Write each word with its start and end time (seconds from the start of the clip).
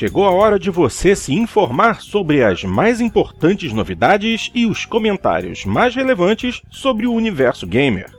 Chegou 0.00 0.24
a 0.24 0.30
hora 0.30 0.58
de 0.58 0.70
você 0.70 1.14
se 1.14 1.34
informar 1.34 2.00
sobre 2.00 2.42
as 2.42 2.64
mais 2.64 3.02
importantes 3.02 3.70
novidades 3.70 4.50
e 4.54 4.64
os 4.64 4.86
comentários 4.86 5.66
mais 5.66 5.94
relevantes 5.94 6.62
sobre 6.70 7.06
o 7.06 7.12
universo 7.12 7.66
gamer. 7.66 8.10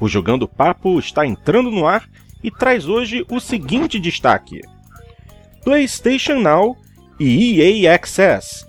O 0.00 0.08
Jogando 0.08 0.48
Papo 0.48 0.98
está 0.98 1.24
entrando 1.24 1.70
no 1.70 1.86
ar 1.86 2.10
e 2.42 2.50
traz 2.50 2.88
hoje 2.88 3.24
o 3.30 3.38
seguinte 3.38 4.00
destaque: 4.00 4.62
PlayStation 5.62 6.40
Now 6.40 6.76
e 7.20 7.60
EA 7.60 7.94
Access. 7.94 8.66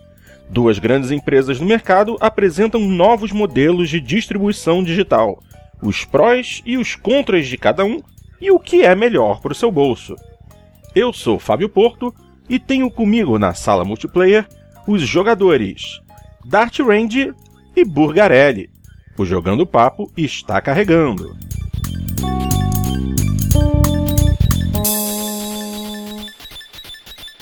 Duas 0.48 0.78
grandes 0.78 1.10
empresas 1.10 1.60
no 1.60 1.66
mercado 1.66 2.18
apresentam 2.20 2.82
novos 2.82 3.32
modelos 3.32 3.90
de 3.90 4.00
distribuição 4.00 4.84
digital, 4.84 5.42
os 5.82 6.06
prós 6.06 6.62
e 6.68 6.78
os 6.78 6.96
contras 6.96 7.48
de 7.48 7.58
cada 7.58 7.84
um 7.84 8.00
e 8.40 8.52
o 8.52 8.60
que 8.60 8.84
é 8.84 8.94
melhor 8.94 9.42
para 9.42 9.54
o 9.54 9.56
seu 9.56 9.72
bolso. 9.72 10.16
Eu 10.94 11.12
sou 11.12 11.40
Fábio 11.40 11.68
Porto 11.68 12.14
e 12.54 12.60
tenho 12.60 12.92
comigo 12.92 13.40
na 13.40 13.56
sala 13.56 13.84
multiplayer 13.84 14.48
os 14.88 15.02
jogadores 15.02 16.00
Dart 16.46 16.82
Range 16.82 17.34
e 17.76 17.84
Burgarelli. 17.84 18.70
O 19.18 19.26
Jogando 19.26 19.66
Papo 19.66 20.12
está 20.16 20.62
carregando. 20.62 21.36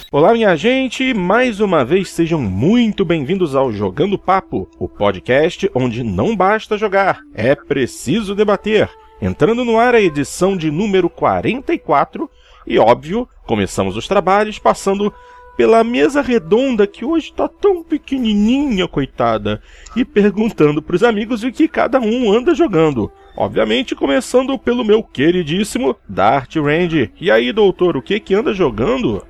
Olá, 0.09 0.31
minha 0.31 0.55
gente! 0.55 1.13
Mais 1.13 1.59
uma 1.59 1.83
vez 1.83 2.09
sejam 2.09 2.39
muito 2.39 3.03
bem-vindos 3.03 3.53
ao 3.53 3.73
Jogando 3.73 4.17
Papo, 4.17 4.69
o 4.79 4.87
podcast 4.87 5.69
onde 5.75 6.03
não 6.03 6.37
basta 6.37 6.77
jogar, 6.77 7.19
é 7.33 7.53
preciso 7.53 8.33
debater. 8.33 8.89
Entrando 9.21 9.65
no 9.65 9.77
ar 9.77 9.93
a 9.93 10.01
edição 10.01 10.55
de 10.55 10.71
número 10.71 11.09
44 11.09 12.29
e, 12.65 12.77
óbvio, 12.77 13.27
começamos 13.45 13.97
os 13.97 14.07
trabalhos 14.07 14.59
passando 14.59 15.13
pela 15.57 15.83
mesa 15.83 16.21
redonda 16.21 16.87
que 16.87 17.05
hoje 17.05 17.33
tá 17.33 17.47
tão 17.47 17.83
pequenininha, 17.83 18.87
coitada, 18.87 19.61
e 19.95 20.03
perguntando 20.03 20.81
pros 20.81 21.03
amigos 21.03 21.43
o 21.43 21.51
que 21.51 21.67
cada 21.67 21.99
um 21.99 22.31
anda 22.31 22.55
jogando. 22.55 23.11
Obviamente, 23.35 23.95
começando 23.95 24.57
pelo 24.57 24.83
meu 24.83 25.03
queridíssimo 25.03 25.95
Dart 26.07 26.55
Range. 26.55 27.11
E 27.19 27.31
aí, 27.31 27.51
doutor, 27.51 27.95
o 27.95 28.01
que 28.01 28.19
que 28.19 28.33
anda 28.33 28.53
jogando? 28.53 29.25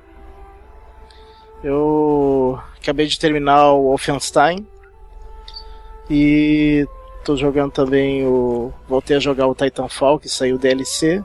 Eu 1.62 2.58
acabei 2.80 3.06
de 3.06 3.18
terminar 3.18 3.72
o 3.72 3.84
Wolfenstein 3.84 4.66
e 6.10 6.86
tô 7.24 7.36
jogando 7.36 7.70
também 7.70 8.26
o. 8.26 8.72
Voltei 8.88 9.16
a 9.16 9.20
jogar 9.20 9.46
o 9.46 9.54
Titanfall, 9.54 10.18
que 10.18 10.28
saiu 10.28 10.58
DLC. 10.58 11.22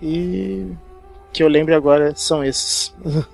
E 0.00 0.72
que 1.32 1.42
eu 1.42 1.48
lembro 1.48 1.74
agora 1.74 2.14
são 2.14 2.44
esses. 2.44 2.94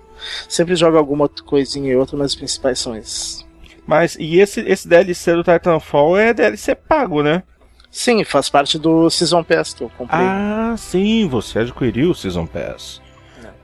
Sempre 0.49 0.75
jogo 0.75 0.97
alguma 0.97 1.29
coisinha 1.29 1.93
e 1.93 1.97
outra, 1.97 2.17
mas 2.17 2.33
os 2.33 2.37
principais 2.37 2.79
são 2.79 2.97
esses. 2.97 3.45
Mas 3.87 4.17
e 4.19 4.39
esse, 4.39 4.61
esse 4.61 4.89
DLC 4.89 5.35
do 5.35 5.45
Titanfall 5.45 6.17
é 6.17 6.33
DLC 6.33 6.75
pago, 6.75 7.23
né? 7.23 7.43
Sim, 7.91 8.25
faz 8.25 8.49
parte 8.49 8.79
do 8.79 9.09
Season 9.11 9.45
Pass 9.45 9.75
que 9.75 9.85
eu 9.85 9.91
comprei. 9.91 10.21
Ah, 10.21 10.75
sim, 10.77 11.29
você 11.29 11.61
adquiriu 11.61 12.11
o 12.11 12.15
Season 12.15 12.47
Pass. 12.47 13.01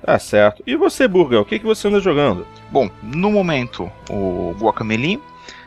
Tá 0.04 0.18
certo. 0.18 0.62
E 0.66 0.76
você, 0.76 1.06
Burger, 1.06 1.40
o 1.40 1.44
que, 1.44 1.58
que 1.58 1.64
você 1.64 1.88
anda 1.88 2.00
jogando? 2.00 2.46
Bom, 2.70 2.88
no 3.02 3.30
momento, 3.30 3.90
o 4.08 4.54
Guacamelee, 4.58 5.20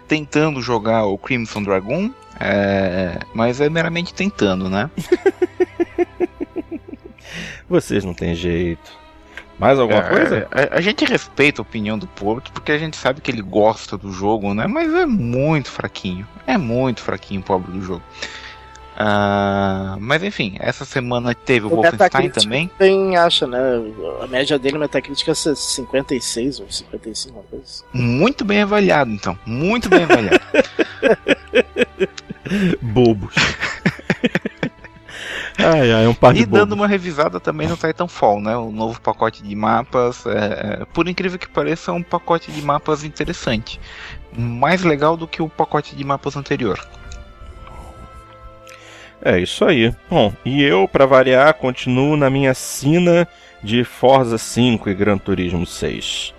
tentando 0.07 0.61
jogar 0.61 1.05
o 1.05 1.17
Crimson 1.17 1.61
Dragon, 1.61 2.09
é... 2.39 3.19
mas 3.33 3.61
é 3.61 3.69
meramente 3.69 4.13
tentando, 4.13 4.69
né? 4.69 4.89
Vocês 7.69 8.03
não 8.03 8.13
têm 8.13 8.35
jeito. 8.35 9.03
Mais 9.59 9.79
alguma 9.79 9.99
É, 9.99 10.09
coisa? 10.09 10.47
A, 10.51 10.77
a 10.77 10.81
gente 10.81 11.05
respeita 11.05 11.61
a 11.61 11.63
opinião 11.63 11.97
do 11.97 12.07
Porto, 12.07 12.51
porque 12.51 12.71
a 12.71 12.77
gente 12.77 12.97
sabe 12.97 13.21
que 13.21 13.31
ele 13.31 13.41
gosta 13.41 13.97
do 13.97 14.11
jogo, 14.11 14.53
né? 14.53 14.67
Mas 14.67 14.93
é 14.93 15.05
muito 15.05 15.69
fraquinho. 15.69 16.27
É 16.47 16.57
muito 16.57 17.01
fraquinho 17.01 17.41
o 17.41 17.43
pobre 17.43 17.71
do 17.71 17.81
jogo. 17.81 18.03
Ah, 18.95 19.95
mas 19.99 20.21
enfim, 20.21 20.55
essa 20.59 20.85
semana 20.85 21.33
teve 21.33 21.65
o, 21.65 21.69
Wolfenstein 21.69 21.99
Metacritic 22.03 22.43
também. 22.43 22.71
Tem, 22.77 23.17
acha, 23.17 23.47
né? 23.47 23.59
A 24.21 24.27
média 24.27 24.59
dele, 24.59 24.77
Metacritic, 24.77 25.27
é 25.27 25.33
56 25.33 26.59
ou 26.59 26.69
55, 26.69 27.35
uma 27.35 27.43
coisa 27.43 27.65
assim. 27.65 27.83
Muito 27.91 28.45
bem 28.45 28.61
avaliado, 28.61 29.09
então. 29.11 29.37
Muito 29.45 29.89
bem 29.89 30.03
avaliado. 30.03 30.39
Bobos. 32.81 33.33
ai, 35.57 35.91
ai, 35.91 36.05
é 36.05 36.07
um 36.07 36.13
par 36.13 36.33
de 36.33 36.41
E 36.41 36.45
dando 36.45 36.73
uma 36.73 36.87
revisada 36.87 37.39
também 37.39 37.67
no 37.67 37.77
Titanfall, 37.77 38.41
né? 38.41 38.55
O 38.55 38.71
novo 38.71 38.99
pacote 38.99 39.43
de 39.43 39.55
mapas. 39.55 40.25
é, 40.25 40.81
é, 40.81 40.85
por 40.85 41.07
incrível 41.07 41.37
que 41.37 41.47
pareça, 41.47 41.91
é 41.91 41.93
um 41.93 42.03
pacote 42.03 42.51
de 42.51 42.61
mapas 42.61 43.03
interessante. 43.03 43.79
Mais 44.35 44.83
legal 44.83 45.15
do 45.15 45.27
que 45.27 45.41
o 45.41 45.49
pacote 45.49 45.95
de 45.95 46.03
mapas 46.03 46.35
anterior. 46.35 46.79
É 49.25 49.39
isso 49.39 49.63
aí. 49.63 49.93
Bom, 50.09 50.33
e 50.43 50.61
eu, 50.61 50.87
pra 50.87 51.05
variar, 51.05 51.53
continuo 51.53 52.17
na 52.17 52.29
minha 52.29 52.53
sina 52.53 53.27
de 53.63 53.85
Forza 53.85 54.37
5 54.37 54.89
e 54.89 54.93
Gran 54.93 55.17
Turismo 55.17 55.65
6. 55.65 56.33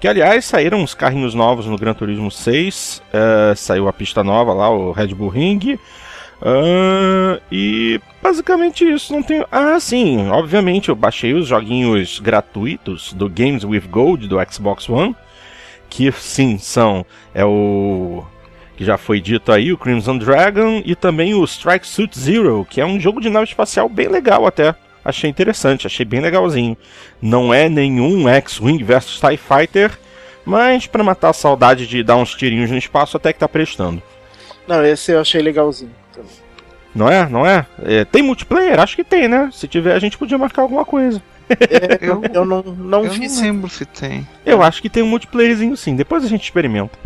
Que, 0.00 0.08
aliás, 0.08 0.46
saíram 0.46 0.78
uns 0.78 0.94
carrinhos 0.94 1.34
novos 1.34 1.66
no 1.66 1.76
Gran 1.76 1.92
Turismo 1.92 2.30
6. 2.30 3.02
é, 3.12 3.54
saiu 3.54 3.88
a 3.88 3.92
pista 3.92 4.24
nova 4.24 4.54
lá, 4.54 4.70
o 4.70 4.90
Red 4.92 5.08
Bull 5.08 5.28
Ring. 5.28 5.78
Ah, 6.44 7.40
e 7.50 7.98
basicamente 8.22 8.84
isso. 8.84 9.12
Não 9.14 9.22
tem. 9.22 9.44
Ah, 9.50 9.80
sim, 9.80 10.28
obviamente 10.28 10.90
eu 10.90 10.94
baixei 10.94 11.32
os 11.32 11.48
joguinhos 11.48 12.20
gratuitos 12.20 13.14
do 13.14 13.28
Games 13.30 13.64
with 13.64 13.88
Gold 13.90 14.28
do 14.28 14.36
Xbox 14.50 14.88
One. 14.88 15.16
Que 15.88 16.12
sim, 16.12 16.58
são. 16.58 17.06
É 17.34 17.44
o 17.44 18.24
que 18.76 18.84
já 18.84 18.98
foi 18.98 19.20
dito 19.20 19.52
aí, 19.52 19.72
o 19.72 19.78
Crimson 19.78 20.18
Dragon 20.18 20.82
e 20.84 20.94
também 20.96 21.32
o 21.32 21.44
Strike 21.44 21.86
Suit 21.86 22.18
Zero, 22.18 22.66
que 22.68 22.80
é 22.80 22.86
um 22.86 22.98
jogo 22.98 23.20
de 23.20 23.30
nave 23.30 23.46
espacial 23.46 23.88
bem 23.88 24.08
legal 24.08 24.46
até. 24.46 24.74
Achei 25.04 25.30
interessante, 25.30 25.86
achei 25.86 26.04
bem 26.04 26.20
legalzinho. 26.20 26.76
Não 27.22 27.54
é 27.54 27.68
nenhum 27.68 28.28
X-Wing 28.28 28.82
vs 28.82 29.20
TIE 29.20 29.36
Fighter, 29.36 29.96
mas 30.44 30.86
pra 30.86 31.04
matar 31.04 31.30
a 31.30 31.34
saudade 31.34 31.86
de 31.86 32.02
dar 32.02 32.16
uns 32.16 32.34
tirinhos 32.34 32.70
no 32.70 32.76
espaço 32.78 33.16
até 33.16 33.32
que 33.32 33.38
tá 33.38 33.48
prestando. 33.48 34.02
Não, 34.66 34.84
esse 34.84 35.12
eu 35.12 35.20
achei 35.20 35.40
legalzinho. 35.40 36.03
Não 36.94 37.08
é? 37.08 37.28
Não 37.28 37.44
é? 37.46 37.66
É, 37.82 38.04
Tem 38.04 38.22
multiplayer? 38.22 38.78
Acho 38.78 38.94
que 38.96 39.02
tem, 39.04 39.26
né? 39.28 39.50
Se 39.52 39.66
tiver, 39.66 39.94
a 39.94 39.98
gente 39.98 40.16
podia 40.16 40.38
marcar 40.38 40.62
alguma 40.62 40.84
coisa. 40.84 41.20
É, 41.50 41.98
Eu- 42.00 42.22
eu 42.32 42.44
não, 42.44 42.62
não 42.62 43.04
Eu 43.04 43.10
vi 43.10 43.20
não 43.20 43.28
se 43.28 43.42
lembro 43.42 43.68
se 43.68 43.84
tem. 43.84 44.26
Eu 44.46 44.62
acho 44.62 44.80
que 44.80 44.88
tem 44.88 45.02
um 45.02 45.06
multiplayerzinho 45.08 45.76
sim, 45.76 45.94
depois 45.96 46.24
a 46.24 46.28
gente 46.28 46.44
experimenta. 46.44 46.96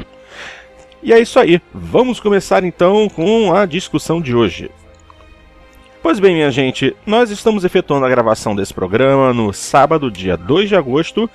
E 1.03 1.13
é 1.13 1.19
isso 1.19 1.39
aí, 1.41 1.61
vamos 1.73 2.21
começar 2.21 2.63
então 2.65 3.09
com 3.09 3.55
a 3.55 3.65
discussão 3.67 4.21
de 4.21 4.35
hoje. 4.35 4.71
Pois 6.03 6.21
bem, 6.21 6.35
minha 6.35 6.51
gente, 6.51 6.95
nós 7.05 7.31
estamos 7.31 7.65
efetuando 7.65 8.07
a 8.07 8.09
gravação 8.09 8.55
desse 8.55 8.73
programa 8.73 9.33
no 9.35 9.53
sábado, 9.53 10.11
dia 10.11 10.37
2 10.37 10.69
de 10.69 10.77
agosto, 10.77 11.29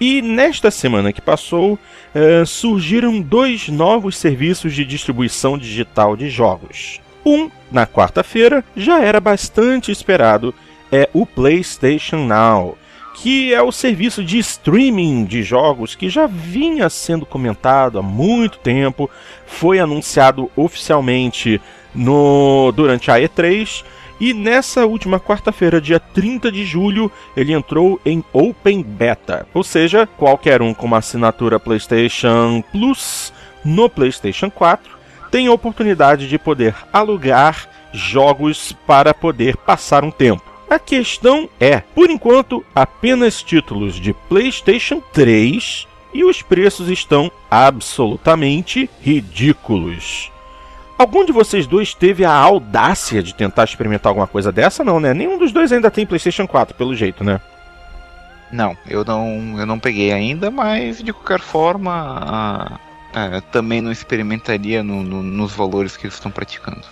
e 0.00 0.22
nesta 0.22 0.70
semana 0.70 1.12
que 1.12 1.20
passou, 1.20 1.78
eh, 2.14 2.42
surgiram 2.46 3.20
dois 3.20 3.68
novos 3.68 4.16
serviços 4.16 4.74
de 4.74 4.84
distribuição 4.84 5.58
digital 5.58 6.16
de 6.16 6.30
jogos. 6.30 7.00
Um, 7.26 7.50
na 7.72 7.86
quarta-feira, 7.86 8.64
já 8.76 9.00
era 9.00 9.20
bastante 9.20 9.90
esperado, 9.90 10.54
é 10.92 11.10
o 11.12 11.26
PlayStation 11.26 12.24
Now 12.24 12.78
que 13.16 13.54
é 13.54 13.62
o 13.62 13.72
serviço 13.72 14.22
de 14.22 14.38
streaming 14.38 15.24
de 15.24 15.42
jogos 15.42 15.94
que 15.94 16.08
já 16.08 16.26
vinha 16.26 16.88
sendo 16.90 17.24
comentado 17.24 17.98
há 17.98 18.02
muito 18.02 18.58
tempo, 18.58 19.10
foi 19.46 19.78
anunciado 19.78 20.50
oficialmente 20.54 21.58
no 21.94 22.70
durante 22.76 23.10
a 23.10 23.14
E3 23.14 23.82
e 24.20 24.34
nessa 24.34 24.84
última 24.86 25.18
quarta-feira, 25.18 25.80
dia 25.80 25.98
30 25.98 26.52
de 26.52 26.64
julho, 26.64 27.10
ele 27.36 27.52
entrou 27.52 28.00
em 28.04 28.22
Open 28.32 28.82
Beta, 28.82 29.46
ou 29.52 29.62
seja, 29.62 30.06
qualquer 30.06 30.60
um 30.60 30.74
com 30.74 30.86
uma 30.86 30.98
assinatura 30.98 31.58
PlayStation 31.58 32.62
Plus 32.70 33.32
no 33.64 33.88
PlayStation 33.88 34.50
4 34.50 34.95
tem 35.30 35.46
a 35.46 35.52
oportunidade 35.52 36.28
de 36.28 36.38
poder 36.38 36.74
alugar 36.92 37.68
jogos 37.92 38.72
para 38.86 39.14
poder 39.14 39.56
passar 39.56 40.04
um 40.04 40.10
tempo. 40.10 40.42
A 40.68 40.78
questão 40.78 41.48
é, 41.60 41.78
por 41.78 42.10
enquanto, 42.10 42.64
apenas 42.74 43.42
títulos 43.42 43.94
de 43.94 44.12
PlayStation 44.12 45.00
3 45.12 45.86
e 46.12 46.24
os 46.24 46.42
preços 46.42 46.88
estão 46.88 47.30
absolutamente 47.50 48.90
ridículos. 49.00 50.32
Algum 50.98 51.24
de 51.24 51.32
vocês 51.32 51.66
dois 51.66 51.94
teve 51.94 52.24
a 52.24 52.32
audácia 52.32 53.22
de 53.22 53.34
tentar 53.34 53.64
experimentar 53.64 54.10
alguma 54.10 54.26
coisa 54.26 54.50
dessa? 54.50 54.82
Não, 54.82 54.98
né? 54.98 55.12
Nenhum 55.12 55.38
dos 55.38 55.52
dois 55.52 55.70
ainda 55.70 55.90
tem 55.90 56.06
PlayStation 56.06 56.46
4, 56.46 56.74
pelo 56.74 56.96
jeito, 56.96 57.22
né? 57.22 57.40
Não, 58.50 58.76
eu 58.88 59.04
não, 59.04 59.56
eu 59.58 59.66
não 59.66 59.78
peguei 59.78 60.12
ainda, 60.12 60.50
mas 60.50 61.02
de 61.02 61.12
qualquer 61.12 61.40
forma 61.40 62.80
ah, 63.16 63.40
também 63.42 63.80
não 63.82 63.90
experimentaria 63.92 64.82
no- 64.82 65.02
no- 65.02 65.22
nos 65.24 65.52
valores 65.52 65.96
que 65.96 66.06
eles 66.06 66.14
estão 66.14 66.30
praticando. 66.32 66.86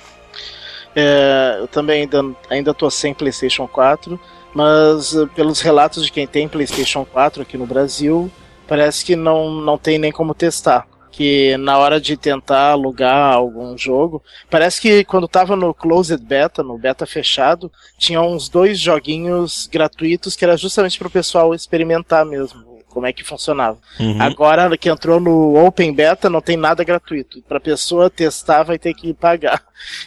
É, 0.94 1.56
eu 1.60 1.68
também 1.68 2.02
ainda, 2.02 2.22
ainda 2.48 2.74
tô 2.74 2.90
sem 2.90 3.14
PlayStation 3.14 3.66
4, 3.68 4.20
Mas 4.52 5.12
uh, 5.14 5.28
pelos 5.28 5.60
relatos 5.60 6.04
de 6.04 6.12
quem 6.12 6.26
tem 6.28 6.48
PlayStation 6.48 7.04
4 7.04 7.42
aqui 7.42 7.58
no 7.58 7.66
Brasil, 7.66 8.32
parece 8.68 9.04
que 9.04 9.16
não, 9.16 9.50
não 9.50 9.76
tem 9.78 9.98
nem 9.98 10.12
como 10.12 10.34
testar. 10.34 10.86
Que 11.10 11.56
na 11.58 11.78
hora 11.78 12.00
de 12.00 12.16
tentar 12.16 12.70
alugar 12.72 13.34
algum 13.34 13.76
jogo, 13.78 14.22
parece 14.50 14.80
que 14.80 15.04
quando 15.04 15.28
tava 15.28 15.56
no 15.56 15.74
Closed 15.74 16.20
Beta, 16.24 16.62
no 16.62 16.78
beta 16.78 17.06
fechado, 17.06 17.70
tinha 17.98 18.20
uns 18.22 18.48
dois 18.48 18.78
joguinhos 18.80 19.68
gratuitos 19.72 20.36
que 20.36 20.44
era 20.44 20.56
justamente 20.56 20.98
para 20.98 21.08
o 21.08 21.10
pessoal 21.10 21.54
experimentar 21.54 22.24
mesmo 22.24 22.73
como 22.94 23.06
é 23.06 23.12
que 23.12 23.24
funcionava. 23.24 23.76
Uhum. 23.98 24.22
Agora 24.22 24.78
que 24.78 24.88
entrou 24.88 25.20
no 25.20 25.66
Open 25.66 25.92
Beta, 25.92 26.30
não 26.30 26.40
tem 26.40 26.56
nada 26.56 26.84
gratuito. 26.84 27.42
Para 27.42 27.60
pessoa 27.60 28.08
testar, 28.08 28.62
vai 28.62 28.78
ter 28.78 28.94
que 28.94 29.12
pagar. 29.12 29.62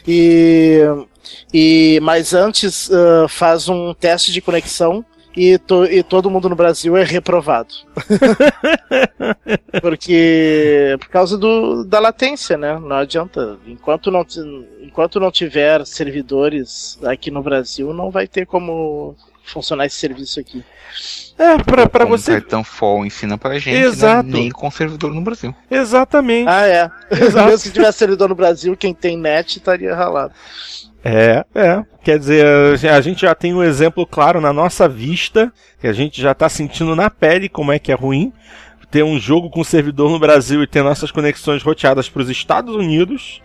E, 0.08 0.80
e 1.54 2.00
mas 2.02 2.34
antes 2.34 2.90
uh, 2.90 3.28
faz 3.28 3.68
um 3.68 3.94
teste 3.94 4.32
de 4.32 4.42
conexão 4.42 5.06
e, 5.38 5.60
to, 5.60 5.86
e 5.86 6.02
todo 6.02 6.32
mundo 6.32 6.50
no 6.50 6.56
Brasil 6.56 6.98
é 6.98 7.04
reprovado. 7.04 7.76
Porque 9.82 10.98
por 11.00 11.10
causa 11.10 11.38
do, 11.38 11.84
da 11.84 12.00
latência, 12.00 12.58
né? 12.58 12.80
Não 12.80 12.96
adianta. 12.96 13.60
Enquanto 13.68 14.10
não, 14.10 14.26
enquanto 14.82 15.20
não 15.20 15.30
tiver 15.30 15.86
servidores 15.86 16.98
aqui 17.04 17.30
no 17.30 17.44
Brasil, 17.44 17.94
não 17.94 18.10
vai 18.10 18.28
ter 18.28 18.48
como 18.48 19.16
funcionar 19.52 19.86
esse 19.86 19.96
serviço 19.96 20.40
aqui. 20.40 20.64
É, 21.38 21.58
pra, 21.58 21.88
pra 21.88 22.06
Como 22.06 22.18
você. 22.18 22.38
O 22.38 22.64
Fall 22.64 23.06
ensina 23.06 23.38
pra 23.38 23.60
gente, 23.60 23.80
né? 23.80 23.86
Exato. 23.86 24.28
Né? 24.30 24.40
nem 24.40 24.50
com 24.50 24.70
servidor 24.72 25.14
no 25.14 25.22
Brasil. 25.22 25.54
Exatamente. 25.70 26.50
Ah, 26.50 26.66
é. 26.68 26.92
Exato. 27.12 27.46
Mesmo 27.50 27.58
se 27.60 27.72
tivesse 27.72 28.00
servidor 28.00 28.30
no 28.30 28.36
Brasil, 28.36 28.76
quem 28.76 28.94
tem 28.94 29.18
net 29.18 29.58
estaria 29.58 29.94
ralado. 29.96 30.34
É, 31.04 31.46
é. 31.54 31.84
Quer 32.04 32.18
dizer, 32.20 32.46
a 32.90 33.02
gente 33.02 33.22
já 33.22 33.36
tem 33.36 33.54
um 33.54 33.64
exemplo 33.64 34.06
claro 34.06 34.42
na 34.42 34.52
nossa 34.52 34.90
vista, 34.90 35.54
que 35.80 35.88
a 35.88 35.94
gente 35.94 36.22
já 36.22 36.34
tá 36.34 36.50
sentindo 36.50 36.96
na 36.96 37.10
pele 37.10 37.48
como 37.48 37.72
é 37.72 37.80
que 37.80 37.92
é 37.92 37.96
ruim 37.96 38.34
ter 38.90 39.04
um 39.04 39.20
jogo 39.20 39.50
com 39.50 39.64
servidor 39.64 40.10
no 40.10 40.20
Brasil 40.20 40.64
e 40.64 40.68
ter 40.68 40.82
nossas 40.82 41.12
conexões 41.12 41.62
roteadas 41.62 42.10
para 42.10 42.22
os 42.22 42.30
Estados 42.30 42.74
Unidos. 42.76 43.42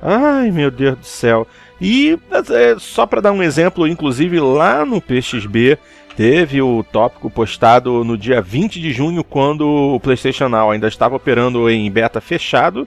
Ai, 0.00 0.50
meu 0.50 0.70
Deus 0.70 0.98
do 0.98 1.04
céu. 1.04 1.46
E 1.80 2.18
é, 2.50 2.76
só 2.78 3.04
para 3.04 3.20
dar 3.20 3.32
um 3.32 3.42
exemplo, 3.42 3.86
inclusive 3.86 4.38
lá 4.40 4.84
no 4.84 5.00
PXB 5.00 5.78
teve 6.16 6.62
o 6.62 6.84
tópico 6.84 7.28
postado 7.28 8.04
no 8.04 8.16
dia 8.16 8.40
20 8.40 8.80
de 8.80 8.92
junho, 8.92 9.24
quando 9.24 9.66
o 9.66 10.00
PlayStation 10.00 10.48
Now 10.48 10.70
ainda 10.70 10.86
estava 10.86 11.16
operando 11.16 11.68
em 11.68 11.90
beta 11.90 12.20
fechado 12.20 12.86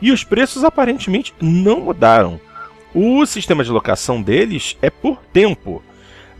e 0.00 0.12
os 0.12 0.24
preços 0.24 0.64
aparentemente 0.64 1.34
não 1.40 1.80
mudaram. 1.80 2.40
O 2.94 3.24
sistema 3.24 3.62
de 3.62 3.70
locação 3.70 4.20
deles 4.20 4.76
é 4.82 4.90
por 4.90 5.18
tempo. 5.32 5.82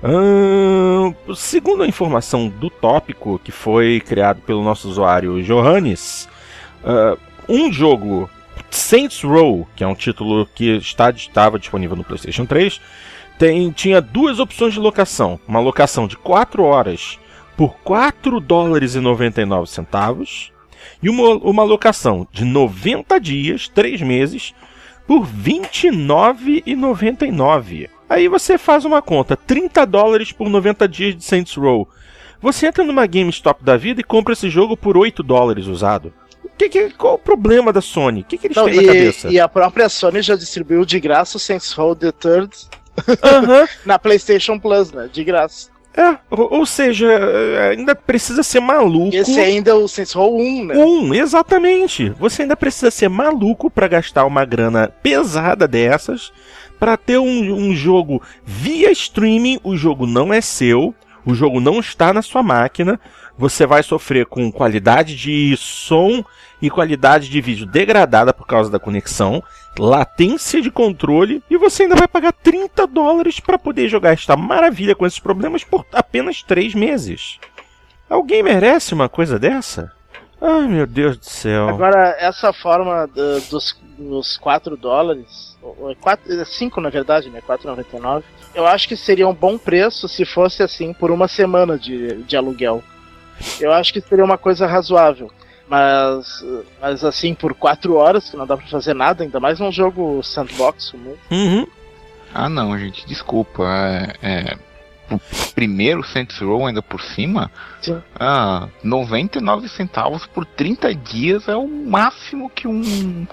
Hum, 0.03 1.15
segundo 1.35 1.83
a 1.83 1.87
informação 1.87 2.49
do 2.49 2.71
tópico 2.71 3.41
que 3.43 3.53
foi 3.53 4.01
criado 4.01 4.41
pelo 4.41 4.65
nosso 4.65 4.89
usuário 4.89 5.43
Johannes, 5.43 6.29
uh, 6.83 7.19
um 7.49 7.71
jogo 7.73 8.29
Saints 8.71 9.23
Row, 9.23 9.67
que 9.75 9.85
é 9.85 9.87
um 9.87 9.95
título 9.95 10.47
que 10.55 10.77
está, 10.77 11.11
estava 11.11 11.59
disponível 11.59 11.97
no 11.97 12.05
PlayStation 12.05 12.47
3, 12.47 12.81
tem, 13.39 13.71
tinha 13.71 14.01
duas 14.01 14.39
opções 14.39 14.73
de 14.75 14.81
locação. 14.81 15.41
Uma 15.49 15.61
locação 15.61 16.07
de 16.07 16.17
4 16.17 16.63
horas 16.63 17.19
por 17.57 17.75
4 17.85 18.39
dólares 18.41 18.95
e 18.95 19.01
99 19.01 19.69
centavos 19.69 20.53
e 21.03 21.09
uma, 21.09 21.31
uma 21.37 21.63
locação 21.63 22.29
de 22.33 22.45
90 22.45 23.19
dias, 23.21 23.69
3 23.69 24.03
meses, 24.03 24.53
por 25.07 25.27
29,99. 25.27 27.89
Aí 28.09 28.29
você 28.29 28.59
faz 28.59 28.85
uma 28.85 29.01
conta, 29.01 29.37
30 29.37 29.87
dólares 29.87 30.33
por 30.33 30.49
90 30.49 30.89
dias 30.89 31.15
de 31.17 31.23
Saints 31.25 31.55
Row. 31.55 31.89
Você 32.41 32.67
entra 32.67 32.83
numa 32.85 33.07
GameStop 33.07 33.63
da 33.63 33.77
vida 33.77 34.01
e 34.01 34.05
compra 34.05 34.33
esse 34.33 34.49
jogo 34.49 34.77
por 34.77 34.97
8 34.97 35.23
dólares 35.23 35.67
usado. 35.67 36.13
Que, 36.57 36.69
que, 36.69 36.91
qual 36.91 37.15
o 37.15 37.19
problema 37.19 37.73
da 37.73 37.81
Sony? 37.81 38.21
O 38.21 38.25
que, 38.25 38.37
que 38.37 38.49
eles 38.49 38.57
Não, 38.57 38.67
têm 38.67 38.75
e, 38.75 38.77
na 38.77 38.87
cabeça? 38.87 39.29
E 39.29 39.41
a 39.41 39.49
própria 39.49 39.89
Sony 39.89 40.23
já 40.23 40.37
distribuiu 40.37 40.85
de 40.85 41.01
graça 41.01 41.37
o 41.37 41.41
Saints 41.41 41.73
Row 41.73 41.95
The 41.95 42.13
Third 42.13 42.51
uhum. 43.09 43.67
na 43.85 43.99
PlayStation 43.99 44.59
Plus, 44.59 44.93
né? 44.93 45.09
De 45.13 45.25
graça. 45.25 45.69
É, 45.97 46.19
ou, 46.31 46.59
ou, 46.59 46.67
seja, 46.67 47.09
ainda 47.71 47.97
precisa 47.97 48.43
ser 48.43 48.61
maluco. 48.61 49.15
Esse 49.15 49.41
ainda 49.41 49.73
é 49.73 49.75
o 49.75 49.89
Saints 49.89 50.13
Row 50.13 50.39
1, 50.39 50.65
né? 50.67 50.77
1, 50.77 51.15
exatamente. 51.15 52.11
Você 52.11 52.43
ainda 52.43 52.57
precisa 52.57 52.91
ser 52.91 53.09
maluco 53.09 53.69
para 53.69 53.89
gastar 53.89 54.25
uma 54.25 54.45
grana 54.45 54.89
pesada 55.03 55.67
dessas 55.67 56.33
para 56.79 56.97
ter 56.97 57.19
um, 57.19 57.55
um 57.55 57.75
jogo 57.75 58.23
via 58.45 58.91
streaming. 58.93 59.59
O 59.65 59.77
jogo 59.77 60.07
não 60.07 60.33
é 60.33 60.41
seu, 60.41 60.95
o 61.27 61.35
jogo 61.35 61.61
não 61.61 61.81
está 61.81 62.13
na 62.13 62.23
sua 62.23 62.43
máquina. 62.43 62.99
Você 63.41 63.65
vai 63.65 63.83
sofrer 63.83 64.27
com 64.27 64.53
qualidade 64.53 65.17
de 65.17 65.57
som 65.57 66.23
e 66.61 66.69
qualidade 66.69 67.31
de 67.31 67.41
vídeo 67.41 67.65
degradada 67.65 68.35
por 68.35 68.47
causa 68.47 68.71
da 68.71 68.79
conexão, 68.79 69.43
latência 69.79 70.61
de 70.61 70.71
controle 70.71 71.43
e 71.49 71.57
você 71.57 71.85
ainda 71.85 71.97
vai 71.97 72.07
pagar 72.07 72.35
30 72.35 72.87
dólares 72.87 73.41
para 73.41 73.59
poder 73.59 73.89
jogar 73.89 74.13
esta 74.13 74.37
maravilha 74.37 74.95
com 74.95 75.07
esses 75.07 75.19
problemas 75.19 75.65
por 75.65 75.87
apenas 75.91 76.43
3 76.43 76.75
meses. 76.75 77.41
Alguém 78.11 78.43
merece 78.43 78.93
uma 78.93 79.09
coisa 79.09 79.39
dessa? 79.39 79.91
Ai 80.39 80.69
meu 80.69 80.87
Deus 80.87 81.17
do 81.17 81.25
céu. 81.25 81.71
Agora, 81.71 82.15
essa 82.19 82.53
forma 82.53 83.07
do, 83.07 83.41
dos, 83.49 83.75
dos 83.99 84.37
4 84.37 84.77
dólares, 84.77 85.57
4, 85.99 86.45
5 86.45 86.79
na 86.79 86.91
verdade, 86.91 87.31
né? 87.31 87.41
4,99. 87.49 88.23
Eu 88.55 88.67
acho 88.67 88.87
que 88.87 88.99
seria 88.99 89.27
um 89.27 89.35
bom 89.35 89.57
preço 89.57 90.07
se 90.11 90.27
fosse 90.27 90.63
assim 90.63 90.93
por 90.93 91.11
uma 91.11 91.27
semana 91.27 91.79
de, 91.79 92.23
de 92.25 92.37
aluguel. 92.37 92.85
Eu 93.61 93.73
acho 93.73 93.93
que 93.93 94.01
seria 94.01 94.25
uma 94.25 94.39
coisa 94.39 94.67
razoável. 94.67 95.31
Mas, 95.69 96.45
mas 96.81 97.05
assim, 97.05 97.33
por 97.33 97.55
quatro 97.55 97.95
horas, 97.95 98.29
que 98.29 98.37
não 98.37 98.47
dá 98.47 98.57
pra 98.57 98.67
fazer 98.67 98.93
nada, 98.93 99.23
ainda 99.23 99.39
mais 99.39 99.61
num 99.61 99.71
jogo 99.71 100.21
sandbox. 100.23 100.93
Né? 100.95 101.15
Uhum. 101.31 101.67
Ah 102.35 102.49
não, 102.49 102.77
gente, 102.77 103.07
desculpa. 103.07 103.63
É, 103.63 104.17
é, 104.21 104.59
o 105.15 105.21
primeiro 105.55 106.05
Saints 106.05 106.39
Row 106.39 106.67
ainda 106.67 106.83
por 106.83 107.01
cima, 107.01 107.51
Sim. 107.81 108.01
Ah, 108.19 108.69
99 108.83 109.69
centavos 109.69 110.27
por 110.27 110.45
30 110.45 110.95
dias 110.95 111.49
é 111.49 111.57
o 111.57 111.67
máximo 111.67 112.49
que 112.51 112.69
um 112.69 113.27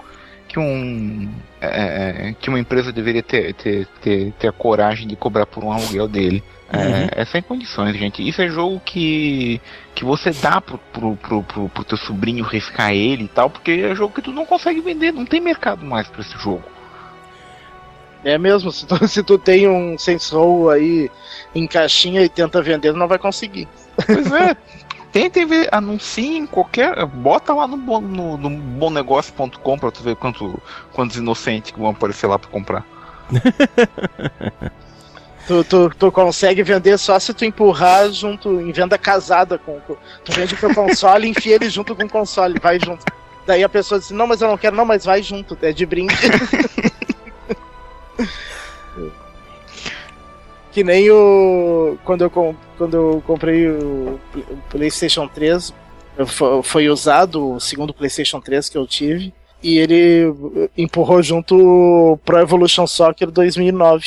que 0.48 0.58
um 0.58 1.30
é, 1.60 2.28
é, 2.28 2.34
que 2.40 2.48
uma 2.48 2.58
empresa 2.58 2.92
deveria 2.92 3.22
ter, 3.22 3.54
ter, 3.54 3.86
ter, 4.00 4.32
ter 4.32 4.48
a 4.48 4.52
coragem 4.52 5.06
de 5.06 5.14
cobrar 5.14 5.46
por 5.46 5.62
um 5.62 5.70
aluguel 5.70 6.08
dele. 6.08 6.42
É, 6.70 6.78
uhum. 6.78 7.08
É, 7.12 7.24
sem 7.24 7.40
condições, 7.40 7.96
gente. 7.96 8.26
Isso 8.26 8.42
é 8.42 8.48
jogo 8.48 8.80
que, 8.84 9.60
que 9.94 10.04
você 10.04 10.30
dá 10.30 10.60
pro, 10.60 10.78
pro, 10.92 11.16
pro, 11.16 11.42
pro, 11.42 11.68
pro 11.68 11.84
teu 11.84 11.96
sobrinho 11.96 12.44
riscar 12.44 12.92
ele 12.92 13.24
e 13.24 13.28
tal, 13.28 13.48
porque 13.48 13.70
é 13.70 13.94
jogo 13.94 14.14
que 14.14 14.22
tu 14.22 14.32
não 14.32 14.44
consegue 14.44 14.80
vender, 14.80 15.12
não 15.12 15.24
tem 15.24 15.40
mercado 15.40 15.84
mais 15.84 16.08
para 16.08 16.20
esse 16.20 16.36
jogo. 16.38 16.62
É 18.22 18.36
mesmo, 18.36 18.70
se 18.70 18.86
tu, 18.86 18.96
se 19.08 19.22
tu 19.22 19.38
tem 19.38 19.68
um 19.68 19.96
sensor 19.96 20.74
aí 20.74 21.10
em 21.54 21.66
caixinha 21.66 22.22
e 22.22 22.28
tenta 22.28 22.60
vender, 22.60 22.92
não 22.92 23.08
vai 23.08 23.18
conseguir. 23.18 23.66
Pois 24.04 24.30
é. 24.32 24.56
Tentem 25.10 25.46
ver, 25.46 25.68
anuncie 25.72 26.36
em 26.36 26.46
qualquer. 26.46 27.06
Bota 27.06 27.54
lá 27.54 27.66
no, 27.66 27.78
no, 27.78 28.36
no 28.36 28.50
bomnegócio.com 28.50 29.78
pra 29.78 29.90
tu 29.90 30.02
ver 30.02 30.16
quanto, 30.16 30.60
quantos 30.92 31.16
inocentes 31.16 31.70
que 31.70 31.80
vão 31.80 31.88
aparecer 31.90 32.26
lá 32.26 32.38
pra 32.38 32.50
comprar. 32.50 32.84
Tu, 35.48 35.64
tu, 35.64 35.90
tu, 35.98 36.12
consegue 36.12 36.62
vender 36.62 36.98
só 36.98 37.18
se 37.18 37.32
tu 37.32 37.42
empurrar 37.42 38.12
junto 38.12 38.60
em 38.60 38.70
venda 38.70 38.98
casada 38.98 39.56
com. 39.56 39.80
Tu 39.80 40.30
vende 40.32 40.52
o 40.52 40.58
teu 40.58 40.74
console 40.74 41.26
e 41.26 41.30
enfia 41.30 41.54
ele 41.54 41.70
junto 41.70 41.96
com 41.96 42.04
o 42.04 42.08
console, 42.08 42.60
vai 42.60 42.78
junto. 42.78 43.02
Daí 43.46 43.64
a 43.64 43.68
pessoa 43.68 43.98
diz, 43.98 44.10
não, 44.10 44.26
mas 44.26 44.42
eu 44.42 44.48
não 44.48 44.58
quero, 44.58 44.76
não, 44.76 44.84
mas 44.84 45.06
vai 45.06 45.22
junto, 45.22 45.56
é 45.62 45.72
de 45.72 45.86
brinde. 45.86 46.14
que 50.70 50.84
nem 50.84 51.10
o. 51.10 51.96
Quando 52.04 52.24
eu, 52.24 52.30
quando 52.30 52.94
eu 52.94 53.22
comprei 53.26 53.70
o, 53.70 54.20
PlayStation 54.68 55.26
3, 55.26 55.72
foi 56.62 56.90
usado 56.90 57.54
o 57.54 57.60
segundo 57.60 57.94
PlayStation 57.94 58.38
3 58.38 58.68
que 58.68 58.76
eu 58.76 58.86
tive 58.86 59.32
e 59.62 59.78
ele 59.78 60.32
empurrou 60.76 61.22
junto 61.22 61.56
o 61.56 62.16
Pro 62.18 62.38
Evolution 62.38 62.86
Soccer 62.86 63.30
2009. 63.30 64.06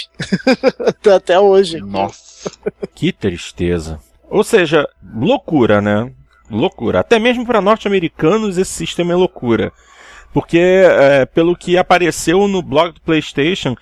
Até 1.14 1.40
hoje. 1.40 1.80
Nossa. 1.80 2.50
que 2.96 3.12
tristeza. 3.12 4.00
Ou 4.30 4.44
seja, 4.44 4.88
loucura, 5.14 5.82
né? 5.82 6.12
Loucura. 6.50 7.00
Até 7.02 7.20
mesmo 7.20 7.46
para 7.46 7.62
norte-americanos 7.62 8.58
esse 8.58 8.72
sistema 8.72 9.14
é 9.14 9.16
loucura. 9.16 9.72
Porque, 10.34 10.58
é, 10.60 11.26
pelo 11.26 11.56
que 11.56 11.78
apareceu 11.78 12.48
no 12.48 12.62
blog 12.62 12.94
do 12.94 13.02
PlayStation, 13.02 13.76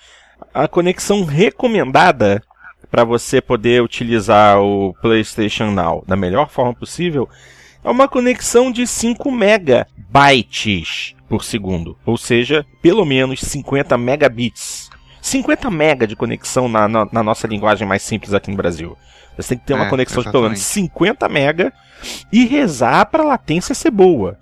a 0.52 0.66
conexão 0.66 1.24
recomendada 1.24 2.42
para 2.90 3.04
você 3.04 3.40
poder 3.40 3.82
utilizar 3.82 4.60
o 4.60 4.92
PlayStation 5.00 5.70
Now 5.70 6.02
da 6.06 6.16
melhor 6.16 6.50
forma 6.50 6.74
possível 6.74 7.28
é 7.84 7.88
uma 7.88 8.08
conexão 8.08 8.70
de 8.70 8.86
5 8.86 9.30
megabytes 9.30 11.14
por 11.30 11.44
segundo, 11.44 11.96
ou 12.04 12.18
seja, 12.18 12.66
pelo 12.82 13.04
menos 13.06 13.40
50 13.40 13.96
megabits. 13.96 14.90
50 15.22 15.70
mega 15.70 16.06
de 16.06 16.16
conexão 16.16 16.68
na, 16.68 16.88
na, 16.88 17.06
na 17.12 17.22
nossa 17.22 17.46
linguagem 17.46 17.86
mais 17.86 18.02
simples 18.02 18.34
aqui 18.34 18.50
no 18.50 18.56
Brasil. 18.56 18.96
Você 19.36 19.50
tem 19.50 19.58
que 19.58 19.64
ter 19.64 19.74
uma 19.74 19.86
É, 19.86 19.88
conexão 19.88 20.22
de 20.24 20.30
pelo 20.30 20.42
menos 20.44 20.58
exatamente. 20.58 20.90
50 20.90 21.28
mega 21.28 21.72
e 22.32 22.46
rezar 22.46 23.06
para 23.06 23.22
a 23.22 23.26
latência 23.26 23.74
ser 23.76 23.92
boa. 23.92 24.36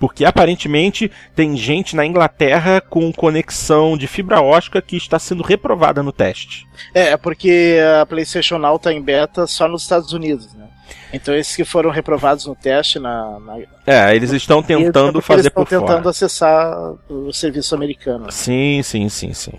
Porque 0.00 0.24
aparentemente 0.24 1.12
tem 1.36 1.56
gente 1.56 1.94
na 1.94 2.04
Inglaterra 2.04 2.80
com 2.80 3.12
conexão 3.12 3.96
de 3.96 4.08
fibra 4.08 4.40
ótica 4.40 4.82
que 4.82 4.96
está 4.96 5.18
sendo 5.18 5.44
reprovada 5.44 6.02
no 6.02 6.10
teste. 6.10 6.66
É, 6.92 7.10
é 7.10 7.16
porque 7.16 7.78
a 8.00 8.04
PlayStation 8.04 8.58
Now 8.58 8.80
tá 8.80 8.92
em 8.92 9.00
beta 9.00 9.46
só 9.46 9.68
nos 9.68 9.82
Estados 9.82 10.12
Unidos, 10.12 10.52
né? 10.54 10.66
Então 11.12 11.34
esses 11.34 11.54
que 11.54 11.64
foram 11.64 11.90
reprovados 11.90 12.46
no 12.46 12.54
teste 12.54 12.98
na, 12.98 13.38
na 13.40 13.58
É, 13.86 14.14
eles 14.16 14.30
estão 14.32 14.62
tentando 14.62 15.12
porque 15.14 15.26
fazer 15.26 15.40
eles 15.40 15.46
estão 15.46 15.64
por 15.64 15.70
fora. 15.70 15.86
tentando 15.86 16.08
acessar 16.08 16.94
o 17.08 17.32
serviço 17.32 17.74
americano. 17.74 18.30
Sim, 18.30 18.80
sim, 18.82 19.08
sim, 19.08 19.32
sim. 19.34 19.52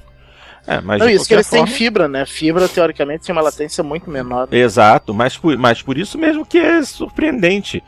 É, 0.66 0.80
mas 0.80 1.00
Não, 1.00 1.10
isso 1.10 1.28
que 1.28 1.34
eles 1.34 1.50
têm 1.50 1.60
forma- 1.60 1.76
fibra, 1.76 2.08
né? 2.08 2.26
Fibra, 2.26 2.70
teoricamente, 2.70 3.26
tem 3.26 3.34
uma 3.36 3.42
latência 3.42 3.84
muito 3.84 4.10
menor. 4.10 4.48
Exato, 4.52 5.14
mas 5.14 5.38
por, 5.38 5.58
mas 5.58 5.82
por 5.82 5.98
isso 5.98 6.18
mesmo 6.18 6.46
que 6.46 6.58
é 6.58 6.82
surpreendente. 6.84 7.84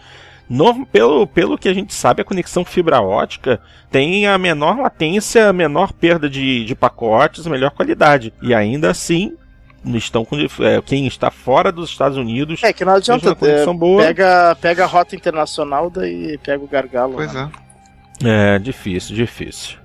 No- 0.47 0.85
pelo, 0.85 1.25
pelo 1.25 1.57
que 1.57 1.67
a 1.69 1.73
gente 1.73 1.93
sabe, 1.93 2.21
a 2.21 2.25
conexão 2.25 2.63
fibra 2.63 3.01
ótica 3.01 3.59
tem 3.89 4.27
a 4.27 4.37
menor 4.37 4.77
latência, 4.77 5.47
a 5.49 5.53
menor 5.53 5.91
perda 5.93 6.29
de, 6.29 6.65
de 6.65 6.75
pacotes, 6.75 7.47
melhor 7.47 7.71
qualidade. 7.71 8.31
E 8.41 8.53
ainda 8.53 8.91
assim, 8.91 9.35
estão 9.93 10.25
com, 10.25 10.37
é, 10.37 10.81
quem 10.83 11.05
está 11.05 11.29
fora 11.29 11.71
dos 11.71 11.89
Estados 11.89 12.17
Unidos. 12.17 12.63
É 12.63 12.73
que 12.73 12.83
não 12.83 12.93
adianta. 12.93 13.35
conexão 13.35 13.73
é, 13.73 13.77
boa. 13.77 14.03
Pega, 14.03 14.57
pega 14.59 14.83
a 14.83 14.87
rota 14.87 15.15
internacional, 15.15 15.89
daí 15.89 16.37
pega 16.39 16.63
o 16.63 16.67
gargalo. 16.67 17.15
Pois 17.15 17.33
né? 17.33 17.49
é. 18.23 18.55
É 18.55 18.59
difícil, 18.59 19.15
difícil. 19.15 19.77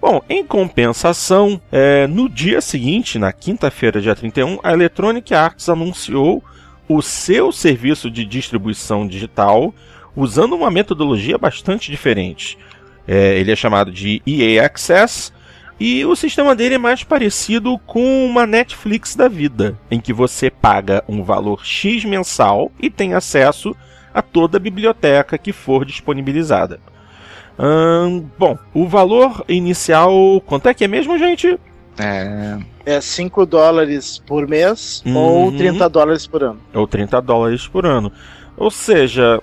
Bom, 0.00 0.22
em 0.28 0.44
compensação, 0.44 1.60
é, 1.72 2.06
no 2.06 2.28
dia 2.28 2.60
seguinte, 2.60 3.18
na 3.18 3.32
quinta-feira, 3.32 4.00
dia 4.00 4.14
31, 4.14 4.60
a 4.62 4.72
Electronic 4.72 5.34
Arts 5.34 5.68
anunciou 5.68 6.42
o 6.88 7.02
seu 7.02 7.50
serviço 7.50 8.08
de 8.08 8.24
distribuição 8.24 9.06
digital 9.06 9.74
usando 10.14 10.54
uma 10.54 10.70
metodologia 10.70 11.36
bastante 11.36 11.90
diferente. 11.90 12.56
É, 13.06 13.38
ele 13.38 13.50
é 13.50 13.56
chamado 13.56 13.90
de 13.90 14.22
EA 14.24 14.64
Access 14.64 15.32
e 15.80 16.04
o 16.04 16.16
sistema 16.16 16.54
dele 16.54 16.74
é 16.74 16.78
mais 16.78 17.04
parecido 17.04 17.78
com 17.86 18.26
uma 18.26 18.46
Netflix 18.46 19.14
da 19.14 19.28
vida, 19.28 19.78
em 19.90 20.00
que 20.00 20.12
você 20.12 20.50
paga 20.50 21.02
um 21.08 21.22
valor 21.22 21.64
X 21.64 22.04
mensal 22.04 22.72
e 22.80 22.90
tem 22.90 23.14
acesso 23.14 23.74
a 24.12 24.20
toda 24.22 24.56
a 24.56 24.60
biblioteca 24.60 25.38
que 25.38 25.52
for 25.52 25.84
disponibilizada. 25.84 26.80
Ahn, 27.58 28.22
bom, 28.38 28.56
o 28.72 28.86
valor 28.86 29.44
inicial, 29.48 30.40
quanto 30.46 30.68
é 30.68 30.74
que 30.74 30.84
é 30.84 30.88
mesmo, 30.88 31.18
gente? 31.18 31.58
É, 31.98 32.56
É 32.86 33.00
5 33.00 33.44
dólares 33.44 34.22
por 34.24 34.46
mês 34.48 35.02
Uhum. 35.04 35.16
ou 35.16 35.52
30 35.52 35.88
dólares 35.88 36.26
por 36.26 36.42
ano. 36.42 36.60
Ou 36.72 36.86
30 36.86 37.20
dólares 37.20 37.66
por 37.66 37.84
ano. 37.84 38.10
Ou 38.56 38.70
seja, 38.70 39.40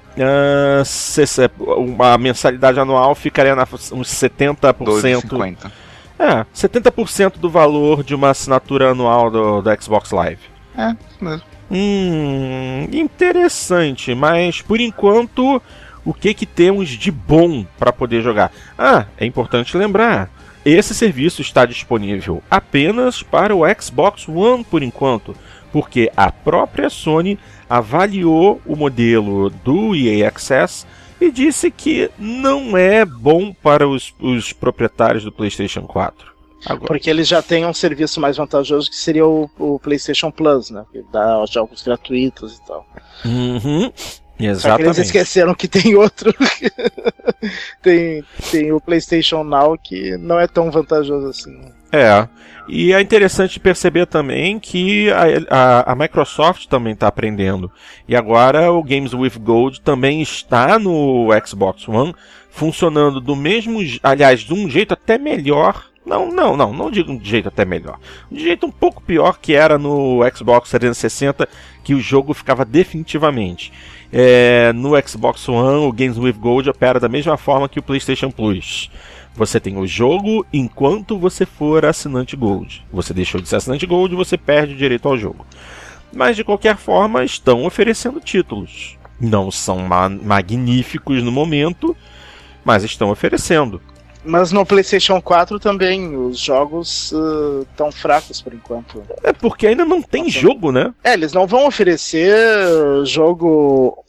se- 0.86 1.28
se- 1.28 1.50
uma 1.60 2.18
mensalidade 2.18 2.80
anual 2.80 3.14
ficaria 3.16 3.56
na, 3.56 3.64
uns 3.94 4.08
70%. 4.10 4.86
2,50. 4.86 5.72
É, 6.18 6.46
70% 6.56 7.38
do 7.38 7.50
valor 7.50 8.04
de 8.04 8.16
uma 8.16 8.30
assinatura 8.30 8.92
anual 8.92 9.30
do, 9.30 9.62
do 9.62 9.82
Xbox 9.84 10.12
Live. 10.12 10.42
É, 10.78 10.96
isso 11.10 11.24
mesmo. 11.24 11.44
Hum, 11.70 12.88
interessante, 12.92 14.14
mas 14.14 14.62
por 14.62 14.80
enquanto, 14.80 15.62
o 16.06 16.14
que 16.14 16.34
que 16.34 16.46
temos 16.46 16.90
de 16.90 17.12
bom 17.12 17.66
para 17.78 17.92
poder 17.92 18.22
jogar? 18.22 18.52
Ah, 18.78 19.06
é 19.18 19.26
importante 19.26 19.76
lembrar, 19.76 20.30
esse 20.64 20.94
serviço 20.94 21.42
está 21.42 21.66
disponível 21.66 22.42
apenas 22.50 23.22
para 23.24 23.56
o 23.56 23.62
Xbox 23.80 24.28
One 24.28 24.64
por 24.64 24.84
enquanto, 24.84 25.36
porque 25.72 26.12
a 26.16 26.32
própria 26.32 26.90
Sony 26.90 27.38
avaliou 27.70 28.62
o 28.66 28.76
modelo 28.76 29.50
do 29.50 29.96
EA 29.96 30.28
Access 30.28 30.86
e 31.20 31.32
disse 31.32 31.72
que 31.72 32.10
não 32.18 32.78
é 32.78 33.06
bom 33.06 33.54
para 33.54 33.88
os, 33.88 34.14
os 34.20 34.54
proprietários 34.54 35.24
do 35.24 35.32
PlayStation 35.32 35.82
4. 35.82 36.36
Agora, 36.66 36.88
Porque 36.88 37.10
eles 37.10 37.28
já 37.28 37.42
têm 37.42 37.66
um 37.66 37.74
serviço 37.74 38.20
mais 38.20 38.38
vantajoso 38.38 38.90
que 38.90 38.96
seria 38.96 39.26
o, 39.26 39.50
o 39.60 39.80
PlayStation 39.80 40.32
Plus, 40.32 40.72
né? 40.72 40.84
Que 40.92 41.04
dá 41.12 41.46
jogos 41.46 41.84
gratuitos 41.84 42.58
e 42.58 42.66
tal. 42.66 42.88
Uhum, 43.24 43.92
que 44.38 44.46
eles 44.46 44.60
exatamente. 44.60 45.02
esqueceram 45.02 45.54
que 45.54 45.68
tem 45.68 45.96
outro. 45.96 46.34
tem, 47.84 48.24
tem 48.52 48.72
o 48.72 48.82
PlayStation 48.82 49.44
Now 49.44 49.78
que 49.78 50.18
não 50.18 50.40
é 50.40 50.48
tão 50.48 50.72
vantajoso 50.72 51.28
assim. 51.28 51.56
É. 51.96 52.30
E 52.68 52.94
é 52.94 53.00
interessante 53.00 53.60
perceber 53.60 54.08
também 54.08 54.60
que 54.60 55.12
a, 55.12 55.24
a, 55.50 55.92
a 55.92 55.96
Microsoft 55.96 56.66
também 56.66 56.94
está 56.94 57.08
aprendendo. 57.08 57.72
E 58.08 58.16
agora 58.16 58.72
o 58.72 58.84
Games 58.84 59.14
with 59.14 59.38
Gold 59.40 59.82
também 59.82 60.22
está 60.22 60.80
no 60.80 61.28
Xbox 61.46 61.88
One, 61.88 62.16
funcionando 62.50 63.22
do 63.22 63.36
mesmo, 63.36 63.80
aliás, 64.02 64.42
de 64.42 64.54
um 64.54 64.68
jeito 64.68 64.94
até 64.94 65.18
melhor. 65.18 65.86
Não, 66.04 66.32
não, 66.32 66.58
não, 66.58 66.74
não 66.74 66.92
digo 66.92 67.18
de 67.18 67.30
jeito 67.30 67.50
até 67.50 67.66
melhor. 67.66 68.00
De 68.32 68.44
jeito 68.44 68.66
um 68.66 68.72
pouco 68.72 69.02
pior 69.02 69.38
que 69.40 69.54
era 69.54 69.78
no 69.78 70.20
Xbox 70.36 70.70
360, 70.70 71.48
que 71.84 71.94
o 71.94 72.00
jogo 72.00 72.34
ficava 72.34 72.66
definitivamente. 72.66 73.72
É, 74.12 74.72
no 74.74 74.92
Xbox 75.08 75.48
One, 75.48 75.88
o 75.88 75.92
Games 75.92 76.18
with 76.18 76.34
Gold 76.34 76.70
opera 76.70 77.00
da 77.00 77.10
mesma 77.10 77.38
forma 77.38 77.70
que 77.70 77.80
o 77.80 77.84
PlayStation 77.84 78.32
Plus. 78.32 78.90
Você 79.36 79.60
tem 79.60 79.78
o 79.78 79.86
jogo 79.86 80.46
enquanto 80.54 81.18
você 81.20 81.46
for 81.46 81.86
assinante 81.86 82.36
Gold. 82.36 82.86
Você 82.92 83.14
deixou 83.14 83.42
de 83.42 83.50
ser 83.50 83.58
assinante 83.58 83.86
Gold, 83.86 84.16
você 84.16 84.38
perde 84.38 84.74
o 84.74 84.78
direito 84.78 85.08
ao 85.08 85.18
jogo. 85.18 85.46
Mas 86.14 86.36
de 86.38 86.44
qualquer 86.44 86.78
forma, 86.78 87.24
estão 87.26 87.66
oferecendo 87.66 88.22
títulos. 88.22 88.98
Não 89.20 89.52
são 89.52 89.80
ma- 89.80 90.08
magníficos 90.10 91.22
no 91.22 91.32
momento, 91.32 91.96
mas 92.64 92.84
estão 92.84 93.10
oferecendo. 93.12 93.82
Mas 94.24 94.52
no 94.52 94.66
PlayStation 94.66 95.22
4 95.22 95.60
também 95.60 96.16
os 96.18 96.40
jogos 96.40 97.14
estão 97.70 97.92
fracos 97.92 98.42
por 98.42 98.54
enquanto. 98.54 99.04
É 99.22 99.32
porque 99.34 99.68
ainda 99.68 99.86
não 99.86 100.02
tem 100.02 100.30
jogo, 100.30 100.72
né? 100.72 100.94
É, 101.04 101.14
eles 101.14 101.32
não 101.34 101.46
vão 101.46 101.68
oferecer 101.68 102.34
jogo 103.06 104.04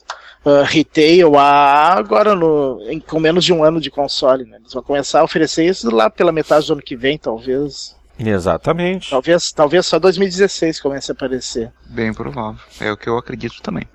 uh, 0.47 0.63
retail 0.63 1.35
AA 1.37 1.93
agora 1.97 2.35
no, 2.35 2.81
em- 2.89 2.99
com 2.99 3.19
menos 3.19 3.43
de 3.43 3.53
um 3.53 3.63
ano 3.63 3.79
de 3.81 3.89
console. 3.91 4.45
Né? 4.45 4.57
Eles 4.59 4.73
vão 4.73 4.83
começar 4.83 5.21
a 5.21 5.23
oferecer 5.23 5.65
isso 5.65 5.89
lá 5.93 6.09
pela 6.09 6.31
metade 6.31 6.67
do 6.67 6.73
ano 6.73 6.81
que 6.81 6.95
vem, 6.95 7.17
talvez. 7.17 7.95
Exatamente. 8.19 9.09
Talvez, 9.11 9.51
talvez 9.51 9.85
só 9.85 9.99
2016 9.99 10.79
comece 10.79 11.11
a 11.11 11.13
aparecer. 11.13 11.71
Bem 11.85 12.13
provável. 12.13 12.59
É 12.79 12.91
o 12.91 12.97
que 12.97 13.07
eu 13.07 13.17
acredito 13.17 13.61
também. 13.61 13.87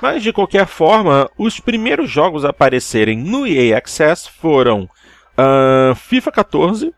Mas 0.00 0.22
de 0.22 0.32
qualquer 0.32 0.66
forma, 0.66 1.28
os 1.36 1.58
primeiros 1.58 2.08
jogos 2.08 2.44
a 2.44 2.50
aparecerem 2.50 3.18
no 3.18 3.44
EA 3.46 3.78
Access 3.78 4.28
foram 4.28 4.88
ahn, 5.36 5.94
FIFA 5.96 6.30
14, 6.30 6.94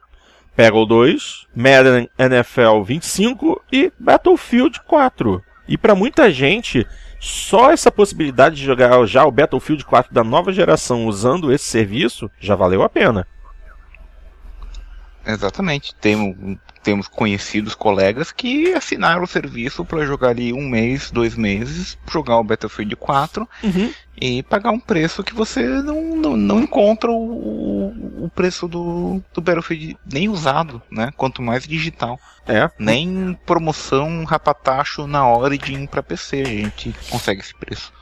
Peggle 0.55 0.87
2, 0.87 1.47
Madden 1.57 2.11
NFL 2.19 2.83
25 2.85 3.63
e 3.73 3.91
Battlefield 3.99 4.81
4. 4.87 5.43
E 5.67 5.79
para 5.79 5.95
muita 5.95 6.31
gente, 6.31 6.87
só 7.21 7.71
essa 7.71 7.93
possibilidade 7.93 8.57
de 8.57 8.65
jogar 8.65 9.05
já 9.05 9.25
o 9.27 9.31
Battlefield 9.31 9.85
4 9.85 10.13
da 10.13 10.25
nova 10.25 10.53
geração 10.53 11.05
usando 11.07 11.53
esse 11.53 11.67
serviço 11.67 12.31
já 12.41 12.57
valeu 12.57 12.83
a 12.83 12.89
pena. 12.89 13.27
Exatamente. 15.27 15.95
Temos, 15.97 16.59
temos 16.83 17.07
conhecidos 17.09 17.75
colegas 17.75 18.33
que 18.33 18.73
assinaram 18.73 19.23
o 19.23 19.27
serviço 19.27 19.85
para 19.85 20.05
jogar 20.07 20.29
ali 20.31 20.53
um 20.53 20.69
mês, 20.69 21.11
dois 21.11 21.35
meses, 21.37 21.99
jogar 22.11 22.39
o 22.39 22.45
Battlefield 22.45 22.97
4 22.97 23.49
e 24.21 24.43
pagar 24.43 24.71
um 24.71 24.81
preço 24.81 25.23
que 25.25 25.35
você 25.35 25.63
não, 25.63 26.17
não, 26.17 26.37
não 26.37 26.61
encontra 26.61 27.11
o, 27.11 27.15
o- 27.15 28.25
o 28.25 28.31
preço 28.35 28.67
do, 28.69 29.23
do 29.33 29.41
Battlefield 29.41 29.97
nem 30.11 30.29
usado, 30.29 30.81
né? 30.91 31.11
Quanto 31.17 31.41
mais 31.43 31.67
digital. 31.67 32.19
É, 32.47 32.69
Nem 32.79 33.39
promoção 33.47 34.25
rapatacho 34.25 35.07
na 35.07 35.27
Origin 35.31 35.87
para 35.87 36.03
PC 36.03 36.43
a 36.43 36.45
gente 36.47 36.95
consegue 37.11 37.41
esse 37.41 37.55
preço. 37.55 37.93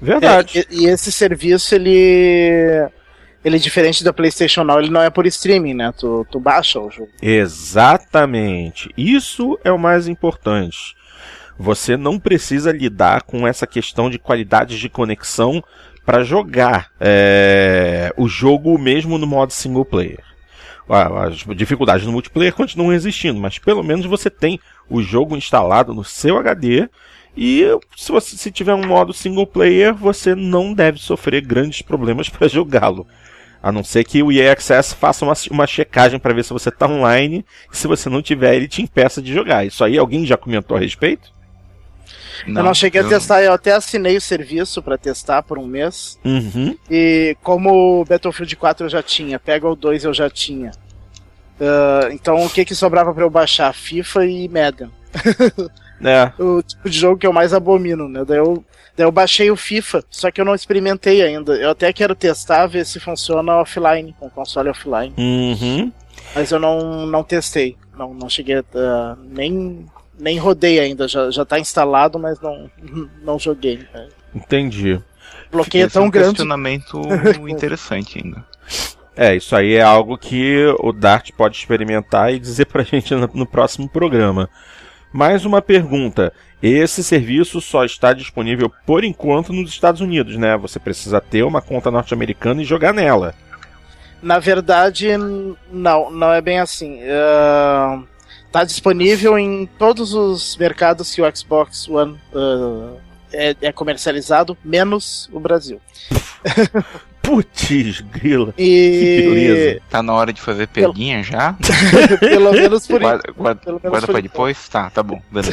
verdade. 0.00 0.58
É, 0.60 0.66
e, 0.70 0.82
e 0.84 0.86
esse 0.86 1.10
serviço, 1.10 1.74
ele. 1.74 2.88
Ele, 3.46 3.60
diferente 3.60 4.02
da 4.02 4.12
PlayStation 4.12 4.64
Now, 4.64 4.80
ele 4.80 4.90
não 4.90 5.00
é 5.00 5.08
por 5.08 5.24
streaming, 5.24 5.74
né? 5.74 5.92
Tu, 5.96 6.26
tu 6.32 6.40
baixa 6.40 6.80
o 6.80 6.90
jogo. 6.90 7.10
Exatamente. 7.22 8.90
Isso 8.96 9.56
é 9.62 9.70
o 9.70 9.78
mais 9.78 10.08
importante. 10.08 10.96
Você 11.56 11.96
não 11.96 12.18
precisa 12.18 12.72
lidar 12.72 13.22
com 13.22 13.46
essa 13.46 13.64
questão 13.64 14.10
de 14.10 14.18
qualidade 14.18 14.80
de 14.80 14.88
conexão 14.88 15.62
para 16.04 16.24
jogar 16.24 16.90
é, 16.98 18.12
o 18.16 18.26
jogo 18.26 18.76
mesmo 18.76 19.16
no 19.16 19.28
modo 19.28 19.52
single 19.52 19.84
player. 19.84 20.24
As 20.88 21.44
dificuldades 21.56 22.04
no 22.04 22.10
multiplayer 22.10 22.52
continuam 22.52 22.92
existindo, 22.92 23.38
mas 23.38 23.60
pelo 23.60 23.84
menos 23.84 24.06
você 24.06 24.28
tem 24.28 24.58
o 24.90 25.00
jogo 25.00 25.36
instalado 25.36 25.94
no 25.94 26.02
seu 26.02 26.36
HD 26.36 26.88
e 27.36 27.64
se 27.96 28.10
você 28.10 28.36
se 28.36 28.50
tiver 28.50 28.74
um 28.74 28.86
modo 28.86 29.12
single 29.12 29.46
player, 29.46 29.94
você 29.94 30.34
não 30.34 30.74
deve 30.74 30.98
sofrer 30.98 31.42
grandes 31.42 31.80
problemas 31.80 32.28
para 32.28 32.48
jogá-lo. 32.50 33.06
A 33.62 33.72
não 33.72 33.82
ser 33.82 34.04
que 34.04 34.22
o 34.22 34.30
EA 34.30 34.52
Access 34.52 34.94
faça 34.94 35.24
uma, 35.24 35.34
uma 35.50 35.66
checagem 35.66 36.18
para 36.18 36.32
ver 36.32 36.44
se 36.44 36.52
você 36.52 36.70
tá 36.70 36.86
online 36.86 37.44
e 37.72 37.76
se 37.76 37.86
você 37.86 38.08
não 38.08 38.22
tiver, 38.22 38.54
ele 38.54 38.68
te 38.68 38.82
impeça 38.82 39.20
de 39.20 39.32
jogar. 39.32 39.66
Isso 39.66 39.82
aí 39.82 39.98
alguém 39.98 40.24
já 40.24 40.36
comentou 40.36 40.76
a 40.76 40.80
respeito? 40.80 41.34
Não, 42.46 42.60
eu 42.60 42.64
não 42.64 42.74
cheguei 42.74 43.00
eu... 43.00 43.06
a 43.06 43.08
testar, 43.08 43.42
eu 43.42 43.52
até 43.52 43.72
assinei 43.72 44.16
o 44.16 44.20
serviço 44.20 44.82
para 44.82 44.98
testar 44.98 45.42
por 45.42 45.58
um 45.58 45.66
mês. 45.66 46.18
Uhum. 46.24 46.76
E 46.90 47.36
como 47.42 48.00
o 48.00 48.04
Battlefield 48.04 48.54
4 48.56 48.86
eu 48.86 48.90
já 48.90 49.02
tinha, 49.02 49.38
pega 49.38 49.68
o 49.68 49.74
2 49.74 50.04
eu 50.04 50.14
já 50.14 50.28
tinha. 50.28 50.70
Uh, 51.58 52.12
então 52.12 52.44
o 52.44 52.50
que 52.50 52.64
que 52.64 52.74
sobrava 52.74 53.14
para 53.14 53.24
eu 53.24 53.30
baixar? 53.30 53.72
FIFA 53.72 54.26
e 54.26 54.48
Madden. 54.48 54.90
É. 56.02 56.30
o 56.38 56.62
tipo 56.62 56.88
de 56.88 56.98
jogo 56.98 57.18
que 57.18 57.26
eu 57.26 57.32
mais 57.32 57.54
abomino, 57.54 58.08
né? 58.08 58.24
Daí 58.24 58.38
eu, 58.38 58.64
daí 58.96 59.06
eu 59.06 59.12
baixei 59.12 59.50
o 59.50 59.56
FIFA, 59.56 60.04
só 60.10 60.30
que 60.30 60.40
eu 60.40 60.44
não 60.44 60.54
experimentei 60.54 61.22
ainda. 61.22 61.54
Eu 61.54 61.70
até 61.70 61.92
quero 61.92 62.14
testar, 62.14 62.66
ver 62.66 62.84
se 62.84 63.00
funciona 63.00 63.60
offline, 63.60 64.14
com 64.18 64.28
console 64.28 64.68
offline. 64.68 65.14
Uhum. 65.16 65.92
Mas 66.34 66.50
eu 66.50 66.58
não, 66.58 67.06
não 67.06 67.22
testei. 67.22 67.76
Não, 67.96 68.12
não 68.12 68.28
cheguei 68.28 68.56
a. 68.56 69.16
nem, 69.24 69.86
nem 70.18 70.38
rodei 70.38 70.78
ainda. 70.78 71.08
Já, 71.08 71.30
já 71.30 71.44
tá 71.44 71.58
instalado, 71.58 72.18
mas 72.18 72.40
não, 72.40 72.70
não 73.22 73.38
joguei. 73.38 73.78
Né? 73.92 74.08
Entendi. 74.34 75.00
Bloqueio 75.50 75.86
é 75.86 75.88
tão 75.88 76.04
um 76.04 76.10
grande. 76.10 76.30
questionamento 76.30 77.00
interessante 77.48 78.20
ainda. 78.22 78.44
É, 79.16 79.34
isso 79.34 79.56
aí 79.56 79.74
é 79.74 79.82
algo 79.82 80.18
que 80.18 80.66
o 80.80 80.92
Dart 80.92 81.30
pode 81.32 81.56
experimentar 81.56 82.34
e 82.34 82.38
dizer 82.38 82.66
pra 82.66 82.82
gente 82.84 83.14
no, 83.14 83.30
no 83.32 83.46
próximo 83.46 83.88
programa. 83.88 84.48
Mais 85.16 85.46
uma 85.46 85.62
pergunta. 85.62 86.30
Esse 86.62 87.02
serviço 87.02 87.58
só 87.58 87.86
está 87.86 88.12
disponível 88.12 88.70
por 88.84 89.02
enquanto 89.02 89.50
nos 89.50 89.70
Estados 89.70 90.02
Unidos, 90.02 90.36
né? 90.36 90.58
Você 90.58 90.78
precisa 90.78 91.22
ter 91.22 91.42
uma 91.42 91.62
conta 91.62 91.90
norte-americana 91.90 92.60
e 92.60 92.66
jogar 92.66 92.92
nela. 92.92 93.34
Na 94.20 94.38
verdade, 94.38 95.08
não, 95.72 96.10
não 96.10 96.30
é 96.34 96.42
bem 96.42 96.60
assim. 96.60 97.00
Está 97.00 98.62
uh, 98.62 98.66
disponível 98.66 99.38
em 99.38 99.64
todos 99.78 100.12
os 100.12 100.54
mercados 100.58 101.14
que 101.14 101.22
o 101.22 101.34
Xbox 101.34 101.88
One 101.88 102.18
uh, 102.34 102.98
é, 103.32 103.56
é 103.62 103.72
comercializado, 103.72 104.54
menos 104.62 105.30
o 105.32 105.40
Brasil. 105.40 105.80
Putz, 107.26 108.00
grila. 108.02 108.54
E... 108.56 109.00
Que 109.00 109.28
beleza. 109.28 109.80
Tá 109.90 110.00
na 110.00 110.14
hora 110.14 110.32
de 110.32 110.40
fazer 110.40 110.68
peguinha 110.68 111.24
já? 111.24 111.56
Pelo 112.20 112.52
menos 112.52 112.86
por 112.86 113.00
Guarda, 113.00 113.32
guarda, 113.36 113.60
Pelo 113.62 113.80
menos 113.82 113.90
guarda 113.90 114.06
por 114.06 114.12
pra 114.12 114.20
depois? 114.20 114.68
Tá, 114.68 114.88
tá 114.90 115.02
bom, 115.02 115.20
beleza. 115.28 115.52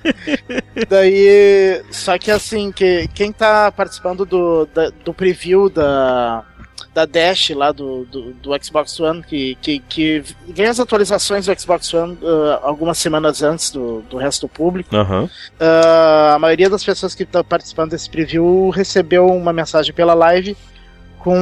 Daí, 0.88 1.82
só 1.90 2.16
que 2.16 2.30
assim, 2.30 2.72
que 2.72 3.06
quem 3.08 3.30
tá 3.30 3.70
participando 3.70 4.24
do, 4.24 4.66
da, 4.74 4.90
do 5.04 5.12
preview 5.12 5.68
da, 5.68 6.42
da 6.94 7.04
Dash 7.04 7.50
lá 7.50 7.70
do, 7.70 8.06
do, 8.06 8.32
do, 8.32 8.64
Xbox 8.64 8.98
One, 8.98 9.22
que, 9.22 9.56
que, 9.60 9.80
que 9.80 10.24
ganha 10.48 10.70
as 10.70 10.80
atualizações 10.80 11.44
do 11.44 11.60
Xbox 11.60 11.92
One 11.92 12.14
uh, 12.22 12.60
algumas 12.62 12.96
semanas 12.96 13.42
antes 13.42 13.70
do, 13.70 14.00
do 14.08 14.16
resto 14.16 14.46
do 14.46 14.48
público. 14.48 14.96
Uhum. 14.96 15.24
Uh, 15.24 16.34
a 16.34 16.38
maioria 16.38 16.70
das 16.70 16.82
pessoas 16.82 17.14
que 17.14 17.24
estão 17.24 17.44
participando 17.44 17.90
desse 17.90 18.08
preview 18.08 18.70
recebeu 18.70 19.26
uma 19.26 19.52
mensagem 19.52 19.92
pela 19.92 20.14
live 20.14 20.56
com 21.18 21.36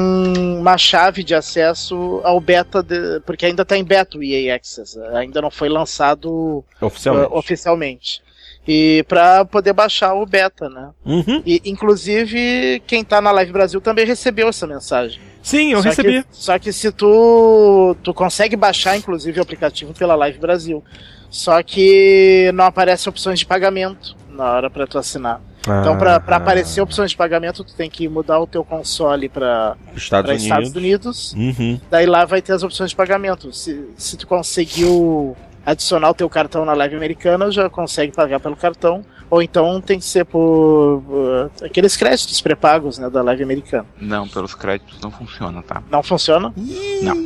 uma 0.59 0.79
chave 0.79 1.23
de 1.23 1.35
acesso 1.35 2.21
ao 2.25 2.41
beta, 2.41 2.83
de, 2.83 3.21
porque 3.21 3.47
ainda 3.47 3.63
está 3.63 3.77
em 3.77 3.85
beta 3.85 4.19
o 4.19 4.23
EA 4.23 4.57
Access, 4.57 4.99
ainda 5.15 5.41
não 5.41 5.51
foi 5.51 5.69
lançado 5.69 6.65
oficialmente. 6.81 7.33
Uh, 7.33 7.37
oficialmente. 7.37 8.23
E 8.67 9.05
para 9.07 9.45
poder 9.45 9.73
baixar 9.73 10.15
o 10.15 10.27
beta, 10.27 10.69
né? 10.69 10.91
Uhum. 11.05 11.41
E 11.47 11.63
inclusive 11.65 12.83
quem 12.87 13.03
está 13.03 13.21
na 13.21 13.31
Live 13.31 13.53
Brasil 13.53 13.81
também 13.81 14.05
recebeu 14.05 14.49
essa 14.49 14.67
mensagem. 14.67 15.21
Sim, 15.41 15.73
eu 15.73 15.83
só 15.83 15.91
recebi. 15.91 16.23
Que, 16.25 16.29
só 16.33 16.59
que 16.59 16.73
se 16.73 16.91
tu 16.91 17.97
tu 18.03 18.13
consegue 18.13 18.57
baixar 18.57 18.97
inclusive 18.97 19.39
o 19.39 19.43
aplicativo 19.43 19.95
pela 19.95 20.17
Live 20.17 20.41
Brasil, 20.41 20.83
só 21.31 21.63
que 21.63 22.51
não 22.55 22.65
aparece 22.65 23.09
opções 23.09 23.39
de 23.39 23.47
pagamento 23.47 24.17
na 24.37 24.45
hora 24.45 24.71
para 24.71 24.87
tu 24.87 24.99
assinar. 24.99 25.41
Então, 25.63 25.99
para 25.99 26.15
ah, 26.15 26.37
aparecer 26.37 26.81
opções 26.81 27.11
de 27.11 27.17
pagamento, 27.17 27.65
tu 27.65 27.75
tem 27.75 27.91
que 27.91 28.09
mudar 28.09 28.39
o 28.39 28.47
teu 28.47 28.65
console 28.65 29.29
para 29.29 29.77
Estados, 29.97 30.31
Unidos. 30.31 30.45
Estados 30.45 30.75
Unidos. 30.75 31.33
Uhum. 31.33 31.81
Daí 31.91 32.07
lá 32.07 32.25
vai 32.25 32.41
ter 32.41 32.53
as 32.53 32.63
opções 32.63 32.91
de 32.91 32.97
pagamento. 32.97 33.53
Se, 33.53 33.85
se 33.97 34.17
tu 34.17 34.27
conseguiu 34.29 35.37
adicionar 35.65 36.11
o 36.11 36.15
teu 36.15 36.31
cartão 36.31 36.65
na 36.65 36.73
live 36.75 36.95
americana, 36.95 37.51
já 37.51 37.69
consegue 37.69 38.13
pagar 38.13 38.39
pelo 38.39 38.55
cartão. 38.55 39.05
Ou 39.29 39.43
então 39.43 39.81
tem 39.81 39.99
que 39.99 40.05
ser 40.05 40.25
por 40.25 41.03
uh, 41.09 41.51
aqueles 41.65 41.97
créditos 41.97 42.41
pré-pagos 42.41 42.97
né, 42.99 43.11
da 43.11 43.23
live 43.23 43.43
americana. 43.43 43.87
Não, 44.01 44.29
pelos 44.29 44.55
créditos 44.55 45.01
não 45.01 45.11
funciona, 45.11 45.61
tá? 45.63 45.83
Não 45.91 46.01
funciona? 46.01 46.55
Não. 47.03 47.17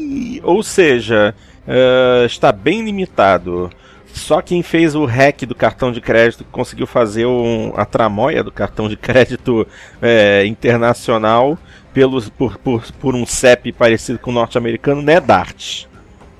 Ou 0.42 0.62
seja, 0.62 1.34
uh, 1.68 2.24
está 2.24 2.50
bem 2.52 2.82
limitado. 2.82 3.70
Só 4.12 4.40
quem 4.40 4.62
fez 4.62 4.94
o 4.94 5.04
hack 5.04 5.42
do 5.42 5.54
cartão 5.54 5.92
de 5.92 6.00
crédito 6.00 6.44
conseguiu 6.50 6.86
fazer 6.86 7.26
um, 7.26 7.72
a 7.76 7.84
tramóia 7.84 8.42
do 8.42 8.52
cartão 8.52 8.88
de 8.88 8.96
crédito 8.98 9.66
é, 10.00 10.44
internacional 10.46 11.58
pelos, 11.92 12.28
por, 12.28 12.58
por, 12.58 12.82
por 12.92 13.14
um 13.14 13.26
CEP 13.26 13.72
parecido 13.72 14.18
com 14.18 14.30
o 14.30 14.34
norte-americano, 14.34 15.02
né, 15.02 15.20
Dart? 15.20 15.84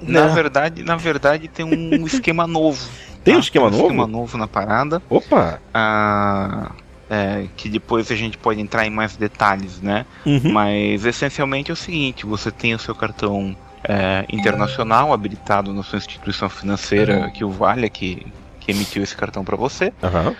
Na 0.01 0.29
verdade, 0.29 0.83
na 0.83 0.97
verdade 0.97 1.49
tem 1.49 1.65
um 1.65 2.05
esquema 2.07 2.47
novo. 2.47 2.89
Tem 3.23 3.35
tá? 3.35 3.39
um 3.39 3.41
esquema 3.41 3.71
tem 3.71 3.79
um 3.79 3.83
novo? 3.83 3.93
esquema 3.93 4.07
novo 4.07 4.39
na 4.39 4.49
parada. 4.49 5.03
Opa! 5.09 5.61
Ah, 5.75 6.73
é, 7.11 7.47
que 7.57 7.69
depois 7.69 8.11
a 8.11 8.15
gente 8.15 8.39
pode 8.39 8.61
entrar 8.61 8.87
em 8.87 8.91
mais 8.91 9.17
detalhes, 9.17 9.81
né? 9.81 10.07
Uhum. 10.25 10.53
Mas 10.53 11.05
essencialmente 11.05 11.71
é 11.71 11.75
o 11.75 11.77
seguinte: 11.77 12.25
você 12.25 12.51
tem 12.51 12.75
o 12.75 12.79
seu 12.79 12.95
cartão 12.95 13.55
é, 13.85 14.25
internacional 14.31 15.13
habilitado 15.13 15.73
na 15.73 15.83
sua 15.83 15.99
instituição 15.99 16.49
financeira 16.49 17.21
uhum. 17.21 17.31
que 17.31 17.45
o 17.45 17.51
valha, 17.51 17.89
que, 17.89 18.27
que 18.59 18.71
emitiu 18.71 19.03
esse 19.03 19.17
cartão 19.17 19.45
para 19.45 19.57
você. 19.57 19.93
Uhum. 20.03 20.37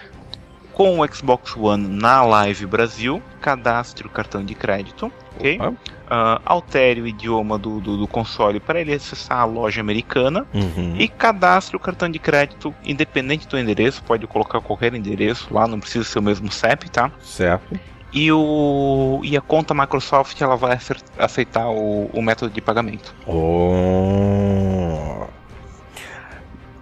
Com 0.73 1.01
o 1.01 1.15
Xbox 1.15 1.57
One 1.57 1.87
na 1.87 2.23
Live 2.23 2.65
Brasil, 2.65 3.23
cadastre 3.41 4.07
o 4.07 4.11
cartão 4.11 4.43
de 4.43 4.55
crédito, 4.55 5.13
ok? 5.37 5.59
Uh, 5.59 6.41
altere 6.45 7.03
o 7.03 7.07
idioma 7.07 7.59
do, 7.59 7.81
do, 7.81 7.99
do 7.99 8.09
console 8.09 8.59
para 8.59 8.81
ele 8.81 8.95
acessar 8.95 9.39
a 9.39 9.45
loja 9.45 9.81
americana 9.81 10.47
uhum. 10.55 10.97
e 10.99 11.07
cadastre 11.07 11.77
o 11.77 11.81
cartão 11.81 12.09
de 12.09 12.19
crédito 12.19 12.75
independente 12.83 13.47
do 13.47 13.59
endereço, 13.59 14.03
pode 14.03 14.27
colocar 14.27 14.61
qualquer 14.61 14.95
endereço 14.95 15.53
lá, 15.53 15.67
não 15.67 15.79
precisa 15.79 16.05
ser 16.05 16.19
o 16.19 16.23
mesmo 16.23 16.51
CEP, 16.51 16.91
tá? 16.91 17.13
Certo 17.21 17.79
e, 18.13 18.31
o, 18.33 19.21
e 19.23 19.37
a 19.37 19.41
conta 19.41 19.75
Microsoft 19.75 20.41
ela 20.41 20.57
vai 20.57 20.79
aceitar 21.19 21.69
o, 21.69 22.11
o 22.13 22.23
método 22.23 22.53
de 22.53 22.61
pagamento. 22.61 23.15
Oh. 23.27 25.27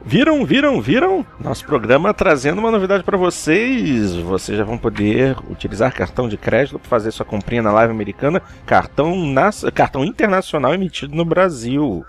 Viram, 0.04 0.42
viram, 0.46 0.80
viram? 0.80 1.26
Nosso 1.38 1.66
programa 1.66 2.14
trazendo 2.14 2.60
uma 2.60 2.70
novidade 2.70 3.04
para 3.04 3.18
vocês. 3.18 4.14
Vocês 4.14 4.56
já 4.56 4.64
vão 4.64 4.78
poder 4.78 5.36
utilizar 5.50 5.92
cartão 5.92 6.26
de 6.26 6.38
crédito 6.38 6.78
para 6.78 6.88
fazer 6.88 7.10
sua 7.10 7.26
comprinha 7.26 7.60
na 7.60 7.72
live 7.72 7.92
americana. 7.92 8.40
Cartão, 8.64 9.26
nas, 9.26 9.66
cartão 9.74 10.02
internacional 10.02 10.72
emitido 10.72 11.14
no 11.14 11.26
Brasil. 11.26 12.06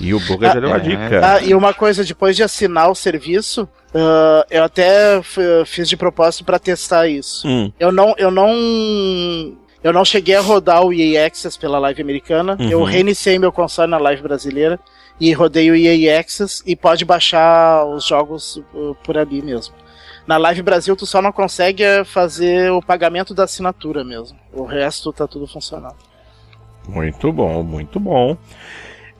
E 0.00 0.12
o 0.12 0.20
Boga 0.20 0.50
ah, 0.50 0.54
já 0.54 0.60
deu 0.60 0.68
uma 0.68 0.76
é. 0.76 0.80
dica. 0.80 1.20
Ah, 1.22 1.42
e 1.42 1.54
uma 1.54 1.72
coisa, 1.72 2.04
depois 2.04 2.36
de 2.36 2.42
assinar 2.42 2.90
o 2.90 2.94
serviço, 2.94 3.62
uh, 3.94 4.44
eu 4.50 4.64
até 4.64 5.22
fiz 5.66 5.88
de 5.88 5.96
propósito 5.96 6.44
para 6.44 6.58
testar 6.58 7.06
isso. 7.06 7.46
Hum. 7.46 7.72
Eu 7.78 7.92
não, 7.92 8.14
eu 8.18 8.30
não, 8.30 8.52
eu 9.82 9.92
não 9.92 10.04
cheguei 10.04 10.34
a 10.34 10.40
rodar 10.40 10.84
o 10.84 10.92
EA 10.92 11.26
Access 11.26 11.58
pela 11.58 11.78
live 11.78 12.02
americana. 12.02 12.56
Uhum. 12.58 12.68
Eu 12.68 12.82
reiniciei 12.82 13.38
meu 13.38 13.52
console 13.52 13.90
na 13.90 13.98
live 13.98 14.22
brasileira 14.22 14.80
e 15.20 15.32
rodei 15.32 15.70
o 15.70 15.76
EA 15.76 16.18
Access 16.18 16.62
e 16.66 16.74
pode 16.74 17.04
baixar 17.04 17.84
os 17.86 18.04
jogos 18.04 18.56
uh, 18.74 18.96
por 19.04 19.16
ali 19.16 19.40
mesmo. 19.40 19.74
Na 20.26 20.38
Live 20.38 20.62
Brasil 20.62 20.96
tu 20.96 21.04
só 21.04 21.20
não 21.20 21.30
consegue 21.30 21.82
é, 21.82 22.02
fazer 22.02 22.70
o 22.72 22.80
pagamento 22.80 23.34
da 23.34 23.44
assinatura 23.44 24.02
mesmo. 24.02 24.38
O 24.52 24.64
resto 24.64 25.12
tá 25.12 25.26
tudo 25.26 25.46
funcionando. 25.46 25.96
Muito 26.88 27.30
bom, 27.30 27.62
muito 27.62 28.00
bom. 28.00 28.36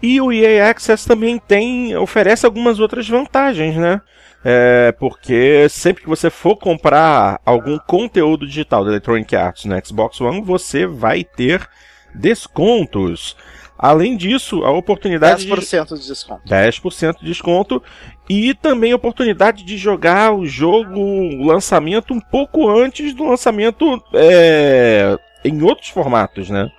E 0.04 0.20
o 0.20 0.30
EA 0.30 0.68
Access 0.68 1.06
também 1.06 1.38
tem 1.38 1.96
oferece 1.96 2.44
algumas 2.44 2.78
outras 2.78 3.08
vantagens, 3.08 3.74
né? 3.74 4.02
É, 4.44 4.92
porque 4.98 5.66
sempre 5.70 6.02
que 6.02 6.08
você 6.08 6.28
for 6.28 6.56
comprar 6.56 7.40
algum 7.46 7.78
conteúdo 7.78 8.46
digital 8.46 8.84
da 8.84 8.90
Electronic 8.90 9.34
Arts 9.34 9.64
no 9.64 9.74
Xbox 9.82 10.20
One, 10.20 10.42
você 10.42 10.86
vai 10.86 11.24
ter 11.24 11.66
descontos. 12.14 13.34
Além 13.78 14.14
disso, 14.14 14.62
a 14.62 14.70
oportunidade 14.70 15.48
10% 15.48 15.98
de 15.98 16.06
desconto. 16.06 16.42
10% 16.46 17.20
de 17.20 17.24
desconto 17.24 17.82
e 18.28 18.52
também 18.52 18.92
a 18.92 18.96
oportunidade 18.96 19.64
de 19.64 19.78
jogar 19.78 20.34
o 20.34 20.44
jogo, 20.44 21.00
o 21.00 21.46
lançamento 21.46 22.12
um 22.12 22.20
pouco 22.20 22.68
antes 22.68 23.14
do 23.14 23.24
lançamento 23.24 24.04
é, 24.12 25.16
em 25.42 25.62
outros 25.62 25.88
formatos, 25.88 26.50
né? 26.50 26.70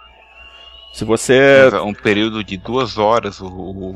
Se 0.95 1.03
você. 1.03 1.69
Um 1.83 1.93
período 1.93 2.41
de 2.43 2.55
duas 2.55 2.97
horas, 2.97 3.41
o, 3.41 3.47
o 3.47 3.95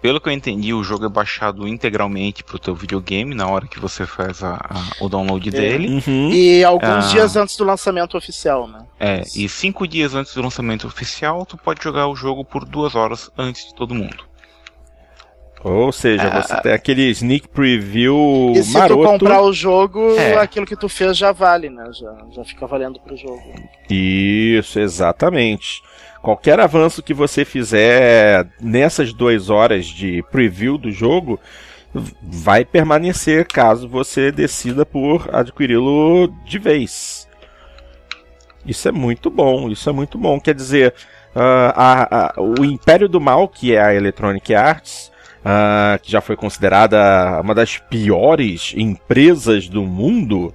pelo 0.00 0.20
que 0.20 0.28
eu 0.28 0.32
entendi, 0.32 0.72
o 0.72 0.82
jogo 0.84 1.04
é 1.04 1.08
baixado 1.08 1.66
integralmente 1.66 2.42
pro 2.44 2.58
teu 2.58 2.74
videogame 2.74 3.34
na 3.34 3.46
hora 3.48 3.66
que 3.66 3.78
você 3.80 4.06
faz 4.06 4.42
a, 4.42 4.54
a, 4.54 5.04
o 5.04 5.08
download 5.08 5.48
É. 5.48 5.52
dele. 5.52 6.02
Uhum. 6.06 6.30
E 6.30 6.62
alguns 6.64 7.06
Ah. 7.06 7.08
dias 7.10 7.36
antes 7.36 7.56
do 7.56 7.64
lançamento 7.64 8.16
oficial, 8.16 8.66
né? 8.68 8.78
É, 9.00 9.22
e 9.34 9.48
cinco 9.48 9.86
dias 9.86 10.14
antes 10.14 10.32
do 10.34 10.40
lançamento 10.42 10.86
oficial, 10.86 11.44
tu 11.44 11.56
pode 11.58 11.82
jogar 11.82 12.06
o 12.08 12.14
jogo 12.16 12.44
por 12.44 12.64
duas 12.64 12.94
horas 12.94 13.30
antes 13.36 13.66
de 13.66 13.74
todo 13.74 13.94
mundo. 13.94 14.24
Ou 15.64 15.90
seja, 15.90 16.28
Ah. 16.28 16.42
você 16.42 16.60
tem 16.62 16.72
aquele 16.72 17.10
sneak 17.10 17.48
preview 17.48 18.52
E 18.54 18.62
se 18.62 18.72
maroto. 18.74 19.02
tu 19.02 19.08
comprar 19.08 19.42
o 19.42 19.52
jogo, 19.52 20.14
É. 20.16 20.36
aquilo 20.36 20.64
que 20.66 20.76
tu 20.76 20.88
fez 20.88 21.16
já 21.16 21.32
vale, 21.32 21.68
né? 21.68 21.90
Já, 21.92 22.14
já 22.30 22.44
fica 22.44 22.66
valendo 22.66 23.00
pro 23.00 23.16
jogo. 23.16 23.42
Isso, 23.90 24.78
exatamente. 24.78 25.82
Qualquer 26.26 26.58
avanço 26.58 27.04
que 27.04 27.14
você 27.14 27.44
fizer 27.44 28.48
nessas 28.60 29.12
duas 29.12 29.48
horas 29.48 29.86
de 29.86 30.24
preview 30.28 30.76
do 30.76 30.90
jogo 30.90 31.38
vai 32.20 32.64
permanecer 32.64 33.46
caso 33.46 33.88
você 33.88 34.32
decida 34.32 34.84
por 34.84 35.30
adquiri-lo 35.32 36.26
de 36.44 36.58
vez. 36.58 37.28
Isso 38.66 38.88
é 38.88 38.90
muito 38.90 39.30
bom, 39.30 39.70
isso 39.70 39.88
é 39.88 39.92
muito 39.92 40.18
bom. 40.18 40.40
Quer 40.40 40.56
dizer, 40.56 40.94
ah, 41.32 41.72
a- 41.76 42.16
a- 42.26 42.34
o 42.42 42.64
Império 42.64 43.08
do 43.08 43.20
Mal, 43.20 43.46
que 43.46 43.72
é 43.72 43.80
a 43.80 43.94
Electronic 43.94 44.52
Arts, 44.52 45.12
ah, 45.44 45.96
que 46.02 46.10
já 46.10 46.20
foi 46.20 46.34
considerada 46.34 47.40
uma 47.40 47.54
das 47.54 47.78
piores 47.78 48.74
empresas 48.76 49.68
do 49.68 49.84
mundo, 49.84 50.52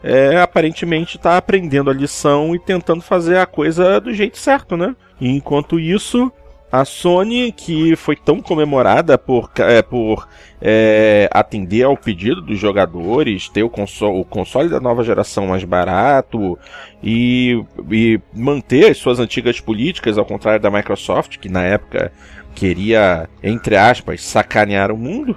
é, 0.00 0.40
aparentemente 0.40 1.16
está 1.16 1.36
aprendendo 1.36 1.90
a 1.90 1.92
lição 1.92 2.54
e 2.54 2.58
tentando 2.60 3.02
fazer 3.02 3.38
a 3.38 3.46
coisa 3.46 4.00
do 4.00 4.14
jeito 4.14 4.38
certo, 4.38 4.76
né? 4.76 4.94
E 5.20 5.28
enquanto 5.28 5.80
isso, 5.80 6.32
a 6.70 6.84
Sony, 6.84 7.50
que 7.50 7.96
foi 7.96 8.14
tão 8.14 8.40
comemorada 8.40 9.16
por, 9.16 9.50
é, 9.58 9.80
por 9.80 10.28
é, 10.60 11.28
atender 11.32 11.84
ao 11.84 11.96
pedido 11.96 12.42
dos 12.42 12.58
jogadores, 12.58 13.48
ter 13.48 13.62
o 13.62 13.70
console, 13.70 14.20
o 14.20 14.24
console 14.24 14.68
da 14.68 14.78
nova 14.78 15.02
geração 15.02 15.46
mais 15.46 15.64
barato 15.64 16.58
e, 17.02 17.64
e 17.90 18.20
manter 18.34 18.90
as 18.90 18.98
suas 18.98 19.18
antigas 19.18 19.60
políticas, 19.60 20.18
ao 20.18 20.26
contrário 20.26 20.60
da 20.60 20.70
Microsoft, 20.70 21.38
que 21.38 21.48
na 21.48 21.64
época 21.64 22.12
queria, 22.54 23.28
entre 23.42 23.76
aspas, 23.76 24.22
sacanear 24.22 24.92
o 24.92 24.96
mundo. 24.96 25.36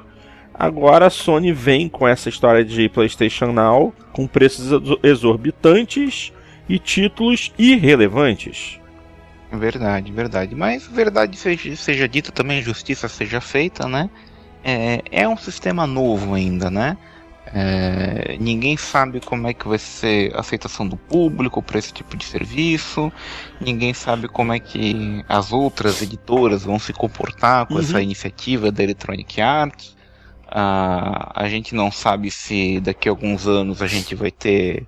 Agora 0.53 1.07
a 1.07 1.09
Sony 1.09 1.53
vem 1.53 1.87
com 1.87 2.07
essa 2.07 2.27
história 2.27 2.63
de 2.63 2.89
PlayStation 2.89 3.53
Now 3.53 3.93
com 4.11 4.27
preços 4.27 4.71
exo- 4.71 4.99
exorbitantes 5.01 6.33
e 6.67 6.77
títulos 6.77 7.53
irrelevantes. 7.57 8.80
Verdade, 9.51 10.11
verdade. 10.11 10.55
Mas 10.55 10.87
verdade 10.87 11.35
seja, 11.37 11.75
seja 11.75 12.07
dita 12.07 12.31
também, 12.31 12.61
justiça 12.61 13.07
seja 13.09 13.41
feita, 13.41 13.87
né? 13.87 14.09
É, 14.63 15.01
é 15.11 15.27
um 15.27 15.35
sistema 15.37 15.85
novo 15.85 16.33
ainda, 16.33 16.69
né? 16.69 16.97
É, 17.53 18.37
ninguém 18.39 18.77
sabe 18.77 19.19
como 19.19 19.47
é 19.47 19.53
que 19.53 19.67
vai 19.67 19.77
ser 19.77 20.33
a 20.35 20.39
aceitação 20.39 20.87
do 20.87 20.95
público 20.95 21.61
para 21.61 21.79
esse 21.79 21.91
tipo 21.91 22.15
de 22.15 22.23
serviço. 22.23 23.11
Ninguém 23.59 23.93
sabe 23.93 24.27
como 24.29 24.53
é 24.53 24.59
que 24.59 25.25
as 25.27 25.51
outras 25.51 26.01
editoras 26.01 26.63
vão 26.63 26.79
se 26.79 26.93
comportar 26.93 27.65
com 27.65 27.73
Uhum. 27.73 27.79
essa 27.81 28.01
iniciativa 28.01 28.71
da 28.71 28.83
Electronic 28.83 29.41
Arts. 29.41 29.97
Ah, 30.47 31.31
a 31.35 31.49
gente 31.49 31.75
não 31.75 31.91
sabe 31.91 32.29
se 32.31 32.79
daqui 32.79 33.09
a 33.09 33.11
alguns 33.11 33.47
anos 33.47 33.81
a 33.81 33.87
gente 33.87 34.15
vai 34.15 34.31
ter 34.31 34.85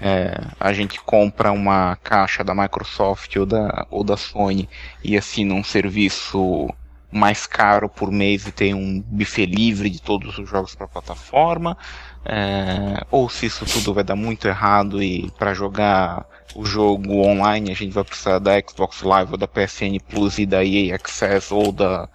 é, 0.00 0.40
a 0.58 0.72
gente 0.72 1.00
compra 1.00 1.52
uma 1.52 1.96
caixa 1.96 2.42
da 2.42 2.54
Microsoft 2.54 3.34
ou 3.36 3.46
da, 3.46 3.86
ou 3.90 4.02
da 4.02 4.16
Sony 4.16 4.68
e 5.02 5.16
assina 5.16 5.54
um 5.54 5.64
serviço 5.64 6.68
mais 7.10 7.46
caro 7.46 7.88
por 7.90 8.10
mês 8.10 8.46
e 8.46 8.52
tem 8.52 8.72
um 8.72 9.00
buffet 9.00 9.44
livre 9.44 9.90
de 9.90 10.00
todos 10.00 10.38
os 10.38 10.48
jogos 10.48 10.74
para 10.74 10.86
a 10.86 10.88
plataforma, 10.88 11.76
é, 12.24 13.04
ou 13.10 13.28
se 13.28 13.46
isso 13.46 13.66
tudo 13.66 13.92
vai 13.92 14.02
dar 14.02 14.16
muito 14.16 14.48
errado 14.48 15.02
e 15.02 15.30
para 15.38 15.52
jogar 15.52 16.24
o 16.54 16.64
jogo 16.64 17.26
online 17.26 17.70
a 17.70 17.74
gente 17.74 17.92
vai 17.92 18.04
precisar 18.04 18.38
da 18.38 18.52
Xbox 18.60 19.02
Live 19.02 19.32
ou 19.32 19.38
da 19.38 19.46
PSN 19.46 19.98
Plus 20.08 20.38
e 20.38 20.46
da 20.46 20.64
EA 20.64 20.94
Access 20.94 21.52
ou 21.52 21.70
da 21.70 22.08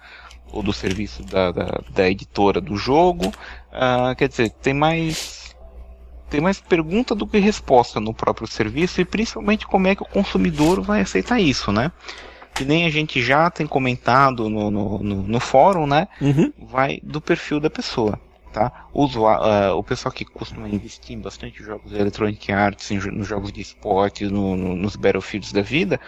ou 0.50 0.62
do 0.62 0.72
serviço 0.72 1.22
da, 1.24 1.52
da, 1.52 1.80
da 1.90 2.08
editora 2.08 2.58
do 2.58 2.74
jogo. 2.74 3.32
Ah, 3.70 4.14
quer 4.16 4.28
dizer, 4.28 4.48
tem 4.50 4.72
mais 4.72 5.47
tem 6.28 6.40
mais 6.40 6.60
pergunta 6.60 7.14
do 7.14 7.26
que 7.26 7.38
resposta 7.38 8.00
no 8.00 8.14
próprio 8.14 8.46
serviço 8.46 9.00
e 9.00 9.04
principalmente 9.04 9.66
como 9.66 9.86
é 9.88 9.94
que 9.96 10.02
o 10.02 10.06
consumidor 10.08 10.80
vai 10.82 11.00
aceitar 11.00 11.40
isso, 11.40 11.72
né? 11.72 11.92
Que 12.54 12.64
nem 12.64 12.86
a 12.86 12.90
gente 12.90 13.22
já 13.22 13.50
tem 13.50 13.66
comentado 13.66 14.48
no, 14.48 14.70
no, 14.70 14.98
no, 14.98 15.22
no 15.22 15.40
fórum, 15.40 15.86
né? 15.86 16.08
Uhum. 16.20 16.52
Vai 16.58 17.00
do 17.02 17.20
perfil 17.20 17.60
da 17.60 17.70
pessoa, 17.70 18.20
tá? 18.52 18.86
O, 18.92 19.06
ah, 19.26 19.74
o 19.74 19.82
pessoal 19.84 20.12
que 20.12 20.24
costuma 20.24 20.68
investir 20.68 21.16
em 21.16 21.20
bastante 21.20 21.62
jogos 21.62 21.90
de 21.92 21.98
Electronic 21.98 22.52
Arts, 22.52 22.90
em 22.90 22.98
nos 23.12 23.28
jogos 23.28 23.52
de 23.52 23.60
esporte, 23.60 24.24
no, 24.26 24.56
no- 24.56 24.76
nos 24.76 24.96
Battlefields 24.96 25.52
da 25.52 25.62
vida, 25.62 26.00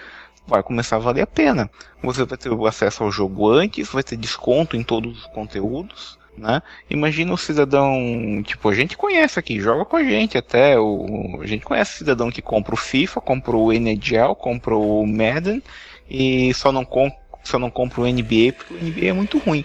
vai 0.46 0.62
começar 0.62 0.96
a 0.96 1.00
valer 1.00 1.22
a 1.22 1.26
pena. 1.26 1.70
Você 2.02 2.24
vai 2.24 2.36
ter 2.38 2.50
acesso 2.66 3.04
ao 3.04 3.12
jogo 3.12 3.48
antes, 3.50 3.88
vai 3.88 4.02
ter 4.02 4.16
desconto 4.16 4.76
em 4.76 4.82
todos 4.82 5.18
os 5.20 5.26
conteúdos, 5.26 6.18
né? 6.36 6.62
Imagina 6.88 7.32
o 7.32 7.38
cidadão, 7.38 8.42
tipo, 8.44 8.68
a 8.68 8.74
gente 8.74 8.96
conhece 8.96 9.38
aqui, 9.38 9.60
joga 9.60 9.84
com 9.84 9.96
a 9.96 10.04
gente 10.04 10.38
até, 10.38 10.78
o, 10.78 11.38
a 11.40 11.46
gente 11.46 11.64
conhece 11.64 11.98
cidadão 11.98 12.30
que 12.30 12.42
compra 12.42 12.74
o 12.74 12.78
FIFA, 12.78 13.20
compra 13.20 13.56
o 13.56 13.72
NHL, 13.72 14.34
compra 14.34 14.74
o 14.74 15.06
Madden 15.06 15.62
e 16.08 16.52
só 16.54 16.72
não, 16.72 16.84
com, 16.84 17.10
só 17.44 17.58
não 17.58 17.70
compra 17.70 18.00
o 18.00 18.06
NBA 18.06 18.52
porque 18.56 18.74
o 18.74 18.82
NBA 18.82 19.06
é 19.06 19.12
muito 19.12 19.38
ruim. 19.38 19.64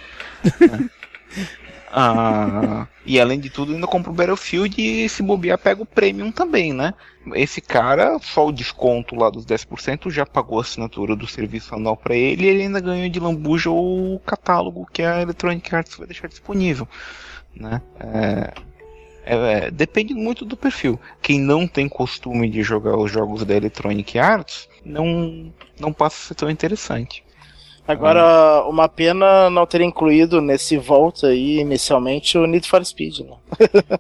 né? 0.59 0.89
Ah, 1.91 2.87
e 3.05 3.19
além 3.19 3.39
de 3.39 3.49
tudo, 3.49 3.73
ainda 3.73 3.87
compra 3.87 4.11
o 4.11 4.13
Battlefield 4.13 4.81
e 4.81 5.07
se 5.07 5.23
bobear 5.23 5.57
pega 5.57 5.81
o 5.81 5.85
Premium 5.85 6.31
também, 6.31 6.73
né? 6.73 6.93
Esse 7.33 7.61
cara, 7.61 8.19
só 8.19 8.47
o 8.47 8.51
desconto 8.51 9.15
lá 9.15 9.29
dos 9.29 9.45
10% 9.45 10.09
já 10.09 10.25
pagou 10.25 10.57
a 10.57 10.61
assinatura 10.61 11.15
do 11.15 11.27
serviço 11.27 11.73
anual 11.73 11.95
para 11.95 12.15
ele 12.15 12.45
e 12.45 12.47
ele 12.47 12.63
ainda 12.63 12.79
ganhou 12.79 13.09
de 13.09 13.19
lambuja 13.19 13.69
o 13.69 14.19
catálogo 14.25 14.87
que 14.91 15.01
a 15.01 15.21
Electronic 15.21 15.75
Arts 15.75 15.95
vai 15.97 16.07
deixar 16.07 16.27
disponível, 16.27 16.87
né? 17.55 17.81
É, 17.99 18.53
é, 19.25 19.35
é, 19.35 19.71
depende 19.71 20.13
muito 20.13 20.45
do 20.45 20.55
perfil. 20.55 20.99
Quem 21.21 21.39
não 21.39 21.67
tem 21.67 21.89
costume 21.89 22.47
de 22.47 22.61
jogar 22.61 22.95
os 22.95 23.11
jogos 23.11 23.43
da 23.43 23.55
Electronic 23.55 24.19
Arts 24.19 24.69
não, 24.85 25.51
não 25.79 25.91
passa 25.91 26.17
a 26.17 26.27
ser 26.27 26.35
tão 26.35 26.49
interessante. 26.49 27.24
Agora, 27.87 28.63
uma 28.67 28.89
pena 28.89 29.49
não 29.49 29.65
ter 29.65 29.81
incluído 29.81 30.41
nesse 30.41 30.77
volta 30.77 31.27
aí, 31.27 31.59
inicialmente, 31.59 32.37
o 32.37 32.47
Need 32.47 32.67
for 32.67 32.83
Speed, 32.83 33.19
né? 33.19 33.35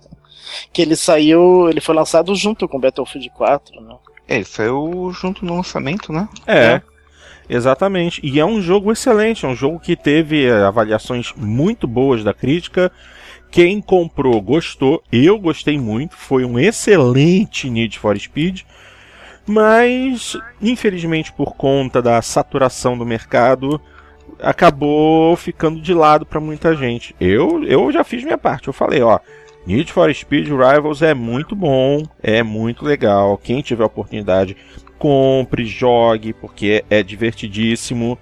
que 0.73 0.81
ele 0.81 0.95
saiu, 0.95 1.69
ele 1.69 1.81
foi 1.81 1.93
lançado 1.93 2.33
junto 2.35 2.67
com 2.67 2.79
Battlefield 2.79 3.29
4, 3.29 3.81
né? 3.81 3.95
É, 4.27 4.35
ele 4.35 4.45
saiu 4.45 5.11
junto 5.11 5.45
no 5.45 5.55
lançamento, 5.55 6.11
né? 6.11 6.27
É, 6.47 6.81
exatamente. 7.47 8.19
E 8.23 8.39
é 8.39 8.45
um 8.45 8.59
jogo 8.59 8.91
excelente, 8.91 9.45
é 9.45 9.47
um 9.47 9.55
jogo 9.55 9.79
que 9.79 9.95
teve 9.95 10.45
eh, 10.45 10.63
avaliações 10.63 11.31
muito 11.35 11.87
boas 11.87 12.23
da 12.23 12.33
crítica. 12.33 12.91
Quem 13.51 13.79
comprou 13.81 14.41
gostou, 14.41 15.01
eu 15.11 15.37
gostei 15.37 15.77
muito, 15.77 16.15
foi 16.15 16.43
um 16.43 16.57
excelente 16.57 17.69
Need 17.69 17.99
for 17.99 18.19
Speed. 18.19 18.61
Mas, 19.47 20.37
infelizmente, 20.61 21.31
por 21.31 21.55
conta 21.55 22.01
da 22.01 22.21
saturação 22.21 22.97
do 22.97 23.05
mercado, 23.05 23.79
acabou 24.39 25.35
ficando 25.35 25.79
de 25.79 25.93
lado 25.93 26.25
para 26.25 26.39
muita 26.39 26.75
gente. 26.75 27.15
Eu, 27.19 27.63
eu 27.63 27.91
já 27.91 28.03
fiz 28.03 28.23
minha 28.23 28.37
parte, 28.37 28.67
eu 28.67 28.73
falei, 28.73 29.01
ó, 29.01 29.19
Need 29.65 29.91
for 29.91 30.13
Speed 30.13 30.47
Rivals 30.47 31.01
é 31.01 31.13
muito 31.13 31.55
bom, 31.55 32.03
é 32.21 32.43
muito 32.43 32.85
legal. 32.85 33.37
Quem 33.37 33.61
tiver 33.61 33.83
oportunidade, 33.83 34.55
compre, 34.97 35.65
jogue, 35.65 36.33
porque 36.33 36.83
é 36.89 37.01
divertidíssimo. 37.01 38.17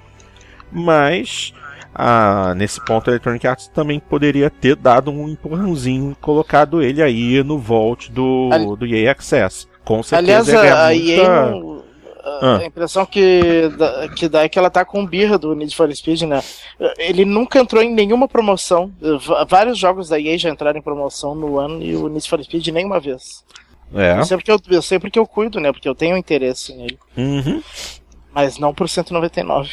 Mas 0.72 1.54
ah, 1.94 2.54
nesse 2.56 2.84
ponto 2.84 3.10
a 3.10 3.12
Electronic 3.12 3.46
Arts 3.46 3.68
também 3.68 4.00
poderia 4.00 4.50
ter 4.50 4.76
dado 4.76 5.12
um 5.12 5.30
empurrãozinho 5.30 6.12
e 6.12 6.16
colocado 6.16 6.82
ele 6.82 7.02
aí 7.02 7.44
no 7.44 7.60
vault 7.60 8.12
do, 8.12 8.76
do 8.76 8.86
EA 8.86 9.12
Access. 9.12 9.68
Com 9.86 10.02
Aliás, 10.12 10.46
certeza 10.46 10.52
ia 10.54 10.62
ganhar 10.62 10.78
a, 10.78 10.86
a 10.88 10.96
EA, 10.96 11.52
não- 11.52 11.84
a, 12.24 12.40
Ah. 12.42 12.58
a 12.60 12.66
impressão 12.66 13.06
que 13.06 13.70
dá, 13.78 14.08
que 14.10 14.30
dá 14.30 14.44
é 14.44 14.50
que 14.50 14.58
ela 14.58 14.70
tá 14.70 14.86
com 14.86 15.06
birra 15.06 15.38
do 15.38 15.54
Need 15.54 15.76
for 15.76 15.94
Speed, 15.94 16.22
né? 16.22 16.42
Ele 16.98 17.26
nunca 17.26 17.60
entrou 17.60 17.84
em 17.84 17.94
nenhuma 17.94 18.28
promoção. 18.30 18.92
Vários 19.50 19.78
jogos 19.78 20.08
da 20.10 20.20
EA 20.20 20.38
já 20.38 20.50
entraram 20.50 20.80
em 20.80 20.82
promoção 20.82 21.36
no 21.36 21.60
ano 21.60 21.84
e 21.84 21.96
o 21.96 22.08
Need 22.08 22.30
for 22.30 22.42
Speed 22.44 22.68
nenhuma 22.70 23.00
vez. 23.00 23.44
É. 23.94 24.18
Eu 24.18 24.24
sei 24.26 24.38
porque 24.38 24.52
eu, 24.52 24.60
eu 24.70 24.82
sei 24.82 25.00
porque 25.00 25.20
eu 25.20 25.28
cuido, 25.28 25.60
né? 25.60 25.72
Porque 25.72 25.88
eu 25.88 25.94
tenho 25.94 26.16
interesse 26.18 26.74
nele. 26.74 26.98
Uhum. 27.18 27.62
Mas 28.34 28.58
não 28.58 28.74
por 28.74 28.88
199. 28.90 29.70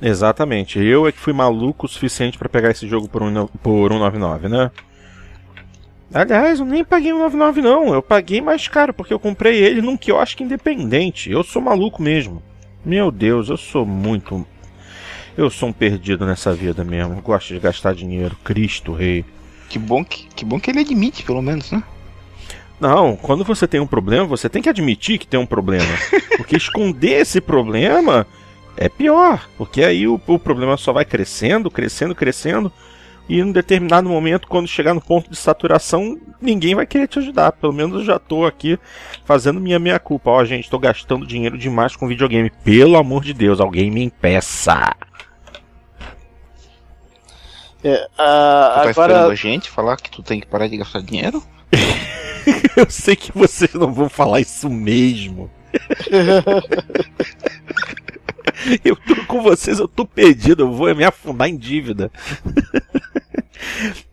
Exatamente. 0.00 0.78
Eu 0.78 1.06
é 1.06 1.12
que 1.12 1.18
fui 1.18 1.32
maluco 1.32 1.84
o 1.84 1.88
suficiente 1.88 2.38
pra 2.38 2.48
pegar 2.48 2.70
esse 2.70 2.88
jogo 2.88 3.08
por, 3.08 3.22
um, 3.22 3.46
por 3.46 3.90
199, 3.90 4.48
né? 4.48 4.70
Aliás, 6.12 6.58
eu 6.58 6.66
nem 6.66 6.84
paguei 6.84 7.12
199 7.12 7.62
não, 7.62 7.94
eu 7.94 8.02
paguei 8.02 8.40
mais 8.40 8.66
caro 8.66 8.92
porque 8.92 9.14
eu 9.14 9.18
comprei 9.18 9.62
ele 9.62 9.80
num 9.80 9.96
quiosque 9.96 10.42
independente. 10.42 11.30
Eu 11.30 11.44
sou 11.44 11.62
maluco 11.62 12.02
mesmo. 12.02 12.42
Meu 12.84 13.10
Deus, 13.10 13.48
eu 13.48 13.56
sou 13.56 13.84
muito 13.84 14.46
Eu 15.36 15.50
sou 15.50 15.68
um 15.68 15.72
perdido 15.72 16.26
nessa 16.26 16.52
vida 16.52 16.82
mesmo. 16.82 17.20
Gosto 17.22 17.54
de 17.54 17.60
gastar 17.60 17.94
dinheiro. 17.94 18.36
Cristo, 18.42 18.92
rei. 18.92 19.24
Que 19.68 19.78
bom 19.78 20.04
que, 20.04 20.26
que 20.34 20.44
bom 20.44 20.58
que 20.58 20.70
ele 20.70 20.80
admite, 20.80 21.22
pelo 21.22 21.40
menos, 21.40 21.70
né? 21.70 21.82
Não, 22.80 23.14
quando 23.14 23.44
você 23.44 23.68
tem 23.68 23.78
um 23.78 23.86
problema, 23.86 24.24
você 24.26 24.48
tem 24.48 24.62
que 24.62 24.68
admitir 24.68 25.18
que 25.18 25.26
tem 25.26 25.38
um 25.38 25.46
problema. 25.46 25.86
Porque 26.36 26.56
esconder 26.56 27.20
esse 27.20 27.40
problema 27.40 28.26
é 28.76 28.88
pior. 28.88 29.48
Porque 29.56 29.84
aí 29.84 30.08
o, 30.08 30.20
o 30.26 30.38
problema 30.38 30.76
só 30.76 30.92
vai 30.92 31.04
crescendo, 31.04 31.70
crescendo, 31.70 32.14
crescendo. 32.14 32.72
E 33.30 33.38
em 33.38 33.44
um 33.44 33.52
determinado 33.52 34.08
momento, 34.08 34.48
quando 34.48 34.66
chegar 34.66 34.92
no 34.92 35.00
ponto 35.00 35.30
de 35.30 35.36
saturação, 35.36 36.18
ninguém 36.42 36.74
vai 36.74 36.84
querer 36.84 37.06
te 37.06 37.20
ajudar. 37.20 37.52
Pelo 37.52 37.72
menos 37.72 38.00
eu 38.00 38.04
já 38.04 38.18
tô 38.18 38.44
aqui 38.44 38.76
fazendo 39.24 39.60
minha 39.60 39.78
meia 39.78 40.00
culpa. 40.00 40.30
Ó, 40.30 40.44
gente, 40.44 40.68
tô 40.68 40.80
gastando 40.80 41.24
dinheiro 41.24 41.56
demais 41.56 41.94
com 41.94 42.08
videogame. 42.08 42.50
Pelo 42.64 42.96
amor 42.96 43.22
de 43.22 43.32
Deus, 43.32 43.60
alguém 43.60 43.88
me 43.88 44.02
impeça. 44.02 44.96
É, 47.84 47.98
Tu 47.98 48.10
ah, 48.18 48.80
tá 48.82 48.90
esperando 48.90 49.16
agora, 49.16 49.32
a 49.32 49.36
gente 49.36 49.70
falar 49.70 49.96
que 49.96 50.10
tu 50.10 50.24
tem 50.24 50.40
que 50.40 50.48
parar 50.48 50.66
de 50.66 50.78
gastar 50.78 51.00
dinheiro? 51.00 51.40
Eu 52.76 52.90
sei 52.90 53.14
que 53.14 53.30
vocês 53.30 53.72
não 53.74 53.94
vão 53.94 54.08
falar 54.08 54.40
isso 54.40 54.68
mesmo. 54.68 55.48
Eu 58.84 58.96
tô 58.96 59.16
com 59.26 59.42
vocês, 59.42 59.78
eu 59.78 59.88
tô 59.88 60.04
perdido, 60.04 60.62
eu 60.62 60.72
vou 60.72 60.94
me 60.94 61.04
afundar 61.04 61.48
em 61.48 61.56
dívida. 61.56 62.10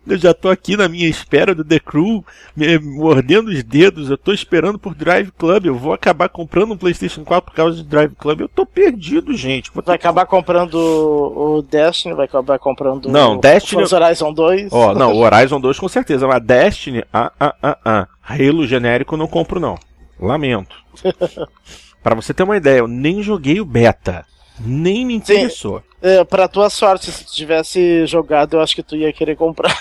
Eu 0.06 0.16
já 0.18 0.32
tô 0.34 0.48
aqui 0.50 0.76
na 0.76 0.88
minha 0.88 1.08
espera 1.08 1.54
do 1.54 1.64
The 1.64 1.78
Crew, 1.80 2.24
me 2.56 2.78
mordendo 2.78 3.48
os 3.48 3.62
dedos, 3.62 4.10
eu 4.10 4.16
tô 4.18 4.32
esperando 4.32 4.78
por 4.78 4.94
Drive 4.94 5.30
Club, 5.32 5.66
eu 5.66 5.74
vou 5.74 5.92
acabar 5.94 6.28
comprando 6.28 6.72
um 6.72 6.76
PlayStation 6.76 7.24
4 7.24 7.50
por 7.50 7.56
causa 7.56 7.76
de 7.78 7.82
Drive 7.88 8.14
Club. 8.14 8.40
Eu 8.40 8.48
tô 8.48 8.64
perdido, 8.66 9.34
gente. 9.36 9.70
Vou 9.72 9.82
vai 9.82 9.96
que- 9.96 10.02
acabar 10.06 10.26
comprando 10.26 10.74
o 10.76 11.62
Destiny, 11.62 12.14
vai 12.14 12.26
acabar 12.26 12.58
comprando 12.58 13.08
Não, 13.10 13.36
o 13.36 13.40
Destiny- 13.40 13.82
Horizon 13.90 14.32
2. 14.32 14.72
Ó, 14.72 14.94
não, 14.94 15.12
o 15.14 15.18
Horizon 15.20 15.60
2 15.60 15.78
com 15.78 15.88
certeza, 15.88 16.26
mas 16.26 16.42
Destiny, 16.42 17.04
ah, 17.12 17.32
ah, 17.40 17.54
ah, 17.62 17.78
ah. 17.84 18.08
Halo 18.22 18.66
genérico 18.66 19.14
eu 19.14 19.18
não 19.18 19.26
compro 19.26 19.58
não. 19.60 19.78
Lamento. 20.20 20.76
Pra 22.08 22.14
você 22.14 22.32
ter 22.32 22.42
uma 22.42 22.56
ideia, 22.56 22.78
eu 22.78 22.88
nem 22.88 23.22
joguei 23.22 23.60
o 23.60 23.66
beta. 23.66 24.24
Nem 24.58 25.04
me 25.04 25.12
interessou. 25.12 25.82
É, 26.00 26.24
pra 26.24 26.48
tua 26.48 26.70
sorte, 26.70 27.12
se 27.12 27.22
tu 27.22 27.34
tivesse 27.34 28.06
jogado, 28.06 28.56
eu 28.56 28.62
acho 28.62 28.74
que 28.74 28.82
tu 28.82 28.96
ia 28.96 29.12
querer 29.12 29.36
comprar. 29.36 29.78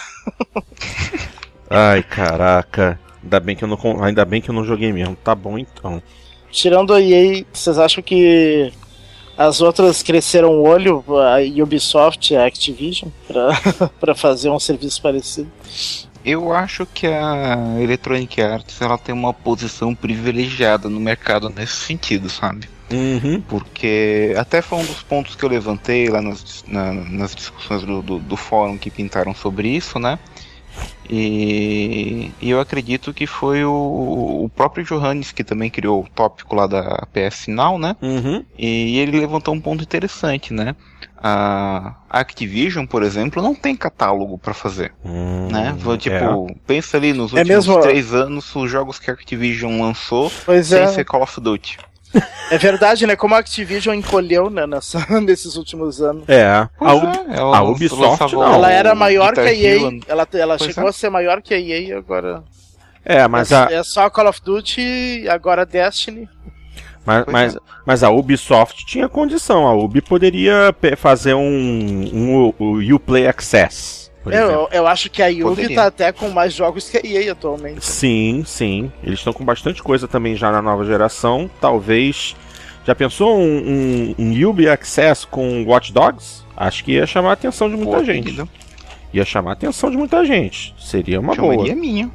Ai, 1.72 2.04
caraca. 2.04 3.00
Ainda 3.24 3.40
bem 3.40 3.56
que 3.56 3.64
eu 3.64 3.68
não, 3.70 4.04
ainda 4.04 4.26
bem 4.26 4.42
que 4.42 4.50
eu 4.50 4.54
não 4.54 4.66
joguei 4.66 4.92
mesmo. 4.92 5.16
Tá 5.16 5.34
bom 5.34 5.58
então. 5.58 6.04
Tirando 6.52 6.94
a 6.94 7.00
EA, 7.02 7.46
vocês 7.54 7.80
acham 7.80 8.04
que 8.04 8.74
as 9.38 9.62
outras 9.62 10.04
cresceram 10.04 10.50
o 10.50 10.68
olho, 10.68 11.06
a 11.08 11.38
Ubisoft 11.64 12.34
e 12.34 12.36
a 12.36 12.46
Activision, 12.46 13.10
pra, 13.26 13.90
pra 14.02 14.16
fazer 14.16 14.50
um 14.50 14.60
serviço 14.60 15.02
parecido? 15.02 15.50
Eu 16.28 16.52
acho 16.52 16.86
que 16.86 17.08
a 17.08 17.80
Electronic 17.82 18.42
Arts 18.42 18.82
ela 18.82 18.98
tem 18.98 19.16
uma 19.16 19.34
posição 19.34 19.96
privilegiada 19.96 20.90
no 20.90 21.00
mercado 21.00 21.50
nesse 21.50 21.76
sentido, 21.86 22.30
sabe? 22.30 22.68
Uhum. 22.92 23.42
Porque 23.42 24.34
até 24.38 24.62
foi 24.62 24.80
um 24.80 24.86
dos 24.86 25.02
pontos 25.04 25.36
que 25.36 25.46
eu 25.46 25.50
levantei 25.50 26.10
lá 26.10 26.22
nas, 26.22 26.64
na- 26.68 26.94
nas 26.94 27.34
discussões 27.34 27.84
do, 27.84 28.02
do, 28.02 28.20
do 28.20 28.36
fórum 28.36 28.78
que 28.78 28.92
pintaram 28.92 29.34
sobre 29.34 29.70
isso, 29.70 30.00
né? 30.00 30.20
E, 31.10 32.32
e 32.42 32.50
eu 32.50 32.60
acredito 32.60 33.14
que 33.14 33.26
foi 33.26 33.64
o, 33.64 34.44
o 34.46 34.50
próprio 34.50 34.84
Johannes 34.84 35.32
que 35.32 35.44
também 35.44 35.70
criou 35.70 36.04
o 36.04 36.10
tópico 36.10 36.54
lá 36.56 36.68
da 36.68 37.08
PS 37.14 37.50
Now, 37.50 37.78
né? 37.80 37.96
Uhum. 38.02 38.44
E 38.58 38.98
ele 39.00 39.20
levantou 39.20 39.54
um 39.54 39.62
ponto 39.62 39.84
interessante, 39.84 40.54
né? 40.54 40.76
A 41.20 41.96
Activision, 42.10 42.86
por 42.86 43.02
exemplo, 43.04 43.42
não 43.42 43.56
tem 43.56 43.76
catálogo 43.76 44.38
pra 44.38 44.54
fazer, 44.54 44.94
Hum, 45.04 45.48
né? 45.52 45.76
Vou, 45.80 45.98
Tipo, 45.98 46.48
é. 46.50 46.56
pensa 46.66 46.98
ali 46.98 47.12
nos 47.14 47.34
É 47.34 47.40
últimos 47.40 47.68
mesmo- 47.68 47.82
três 47.82 48.14
anos, 48.14 48.56
os 48.56 48.70
jogos 48.70 49.00
que 49.00 49.10
a 49.10 49.14
Activision 49.14 49.82
lançou 49.82 50.32
Pois 50.46 50.68
sem 50.68 50.80
é, 50.82 50.88
ser 50.88 51.04
Call 51.06 51.24
of 51.24 51.42
Duty. 51.42 51.78
é 52.52 52.58
verdade, 52.58 53.06
né? 53.06 53.16
Como 53.16 53.36
a 53.36 53.40
Activision 53.40 53.94
encolheu 53.96 54.50
né, 54.50 54.66
nessa, 54.68 55.00
nesses 55.22 55.56
últimos 55.56 56.02
anos. 56.02 56.24
É, 56.30 56.46
a, 56.80 56.94
Ub- 56.94 57.06
é, 57.30 57.38
ela 57.38 57.58
a 57.58 57.64
Ubisoft 57.64 58.34
não. 58.34 58.54
ela 58.54 58.72
era 58.72 58.94
maior 58.96 59.34
que 59.34 59.40
a 59.42 59.44
Guitar 59.44 59.62
EA, 59.64 60.00
ela, 60.08 60.28
ela 60.34 60.58
Pois 60.58 60.72
chegou 60.74 60.88
é. 60.88 60.90
a 60.90 60.94
ser 60.94 61.10
maior 61.10 61.42
que 61.42 61.54
a 61.54 61.60
EA 61.60 61.80
e 61.80 61.94
agora. 61.94 62.44
é, 63.04 63.28
mas 63.28 63.52
é, 63.52 63.56
a, 63.56 63.72
é 63.72 63.84
só 63.84 64.10
Call 64.10 64.30
of 64.30 64.40
Duty 64.44 64.82
e 65.24 65.30
agora 65.30 65.66
Destiny. 65.66 66.30
Mas, 67.08 67.26
mas, 67.26 67.56
é. 67.56 67.60
mas 67.86 68.04
a 68.04 68.10
Ubisoft 68.10 68.86
tinha 68.86 69.08
condição. 69.08 69.66
A 69.66 69.74
Ubi 69.74 70.02
poderia 70.02 70.76
fazer 70.98 71.34
um, 71.34 71.40
um, 71.42 72.54
o 72.60 72.96
Uplay 72.96 73.26
Access. 73.26 74.12
Eu, 74.26 74.68
eu 74.74 74.86
acho 74.86 75.10
que 75.10 75.22
a 75.22 75.28
Yubi 75.28 75.44
Poderia. 75.44 75.76
tá 75.78 75.86
até 75.86 76.12
com 76.12 76.28
mais 76.30 76.54
jogos 76.54 76.90
que 76.90 76.98
a 76.98 77.02
EA 77.02 77.32
atualmente. 77.32 77.86
Sim, 77.86 78.44
sim. 78.46 78.92
Eles 79.02 79.20
estão 79.20 79.32
com 79.32 79.46
bastante 79.46 79.82
coisa 79.82 80.06
também 80.06 80.36
já 80.36 80.52
na 80.52 80.62
nova 80.62 80.84
geração. 80.84 81.50
Talvez. 81.62 82.36
Já 82.86 82.94
pensou 82.94 83.38
um, 83.38 84.16
um, 84.18 84.24
um 84.26 84.50
Ubi 84.50 84.68
Access 84.68 85.26
com 85.26 85.64
Watch 85.66 85.94
Dogs? 85.94 86.44
Acho 86.58 86.84
que 86.84 86.94
ia 86.94 87.08
chamar 87.08 87.30
a 87.30 87.34
atenção 87.34 87.70
de 87.70 87.78
muita 87.78 87.98
Pô, 87.98 88.04
gente. 88.04 88.24
querido, 88.24 88.50
Ia 89.14 89.24
chamar 89.24 89.52
a 89.52 89.54
atenção 89.54 89.90
de 89.90 89.96
muita 89.96 90.26
gente. 90.26 90.76
Seria 90.78 91.22
uma 91.22 91.34
boa. 91.34 91.54
chamaria 91.54 91.76
minha. 91.76 92.12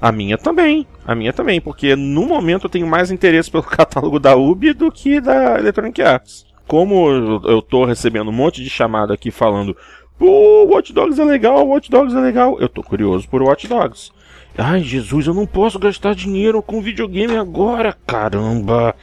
A 0.00 0.12
minha 0.12 0.38
também. 0.38 0.86
A 1.06 1.14
minha 1.14 1.32
também, 1.32 1.60
porque 1.60 1.96
no 1.96 2.26
momento 2.26 2.66
eu 2.66 2.70
tenho 2.70 2.86
mais 2.86 3.10
interesse 3.10 3.50
pelo 3.50 3.62
catálogo 3.64 4.18
da 4.20 4.36
Ubi 4.36 4.72
do 4.72 4.90
que 4.92 5.20
da 5.20 5.58
Electronic 5.58 6.00
Arts. 6.02 6.46
Como 6.66 7.10
eu- 7.44 7.62
tô 7.62 7.84
recebendo 7.84 8.28
um 8.28 8.32
monte 8.32 8.62
de 8.62 8.68
chamada 8.70 9.14
aqui 9.14 9.30
falando, 9.30 9.76
pô, 10.18 10.64
Watch 10.66 10.92
Dogs 10.92 11.18
é 11.20 11.24
legal, 11.24 11.66
Watch 11.66 11.90
Dogs 11.90 12.14
é 12.14 12.20
legal, 12.20 12.58
eu 12.60 12.68
tô 12.68 12.82
curioso 12.82 13.26
por 13.28 13.42
Watch 13.42 13.66
Dogs. 13.66 14.10
Ai, 14.56 14.82
Jesus, 14.82 15.26
eu 15.26 15.34
não 15.34 15.46
posso 15.46 15.78
gastar 15.78 16.14
dinheiro 16.14 16.60
com 16.62 16.80
videogame 16.82 17.36
agora, 17.36 17.96
caramba. 18.06 18.94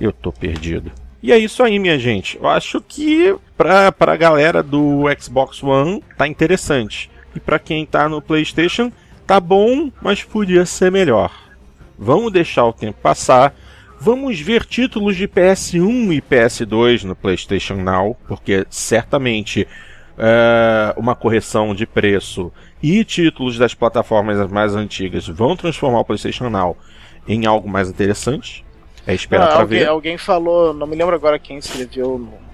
Eu 0.00 0.12
tô 0.12 0.32
perdido. 0.32 0.90
E 1.22 1.30
é 1.30 1.38
isso 1.38 1.62
aí, 1.62 1.78
minha 1.78 1.98
gente. 1.98 2.36
Eu 2.36 2.48
acho 2.48 2.80
que 2.80 3.34
pra, 3.56 3.92
pra 3.92 4.16
galera 4.16 4.62
do 4.62 5.02
Xbox 5.20 5.62
One 5.62 6.02
tá 6.18 6.26
interessante. 6.26 7.10
E 7.36 7.38
pra 7.40 7.58
quem 7.58 7.86
tá 7.86 8.08
no 8.08 8.20
PlayStation, 8.20 8.90
tá 9.26 9.38
bom, 9.40 9.90
mas 10.00 10.22
podia 10.22 10.64
ser 10.66 10.90
melhor. 10.90 11.30
Vamos 11.98 12.32
deixar 12.32 12.64
o 12.66 12.72
tempo 12.72 12.98
passar. 13.00 13.54
Vamos 14.00 14.40
ver 14.40 14.64
títulos 14.64 15.16
de 15.16 15.28
PS1 15.28 16.12
e 16.12 16.20
PS2 16.20 17.04
no 17.04 17.14
PlayStation 17.14 17.74
Now, 17.76 18.16
porque 18.26 18.66
certamente 18.68 19.66
é, 20.18 20.92
uma 20.96 21.14
correção 21.14 21.72
de 21.74 21.86
preço 21.86 22.52
e 22.82 23.04
títulos 23.04 23.56
das 23.56 23.74
plataformas 23.74 24.50
mais 24.50 24.74
antigas 24.74 25.28
vão 25.28 25.56
transformar 25.56 26.00
o 26.00 26.04
PlayStation 26.04 26.50
Now 26.50 26.76
em 27.28 27.46
algo 27.46 27.68
mais 27.68 27.88
interessante. 27.88 28.64
É 29.06 29.14
esperar 29.14 29.48
Ah, 29.50 29.60
alguém, 29.60 29.78
ver. 29.80 29.88
alguém 29.88 30.18
falou, 30.18 30.74
não 30.74 30.86
me 30.86 30.96
lembro 30.96 31.14
agora 31.14 31.38
quem 31.38 31.58
escreveu 31.58 32.18
no- 32.18 32.51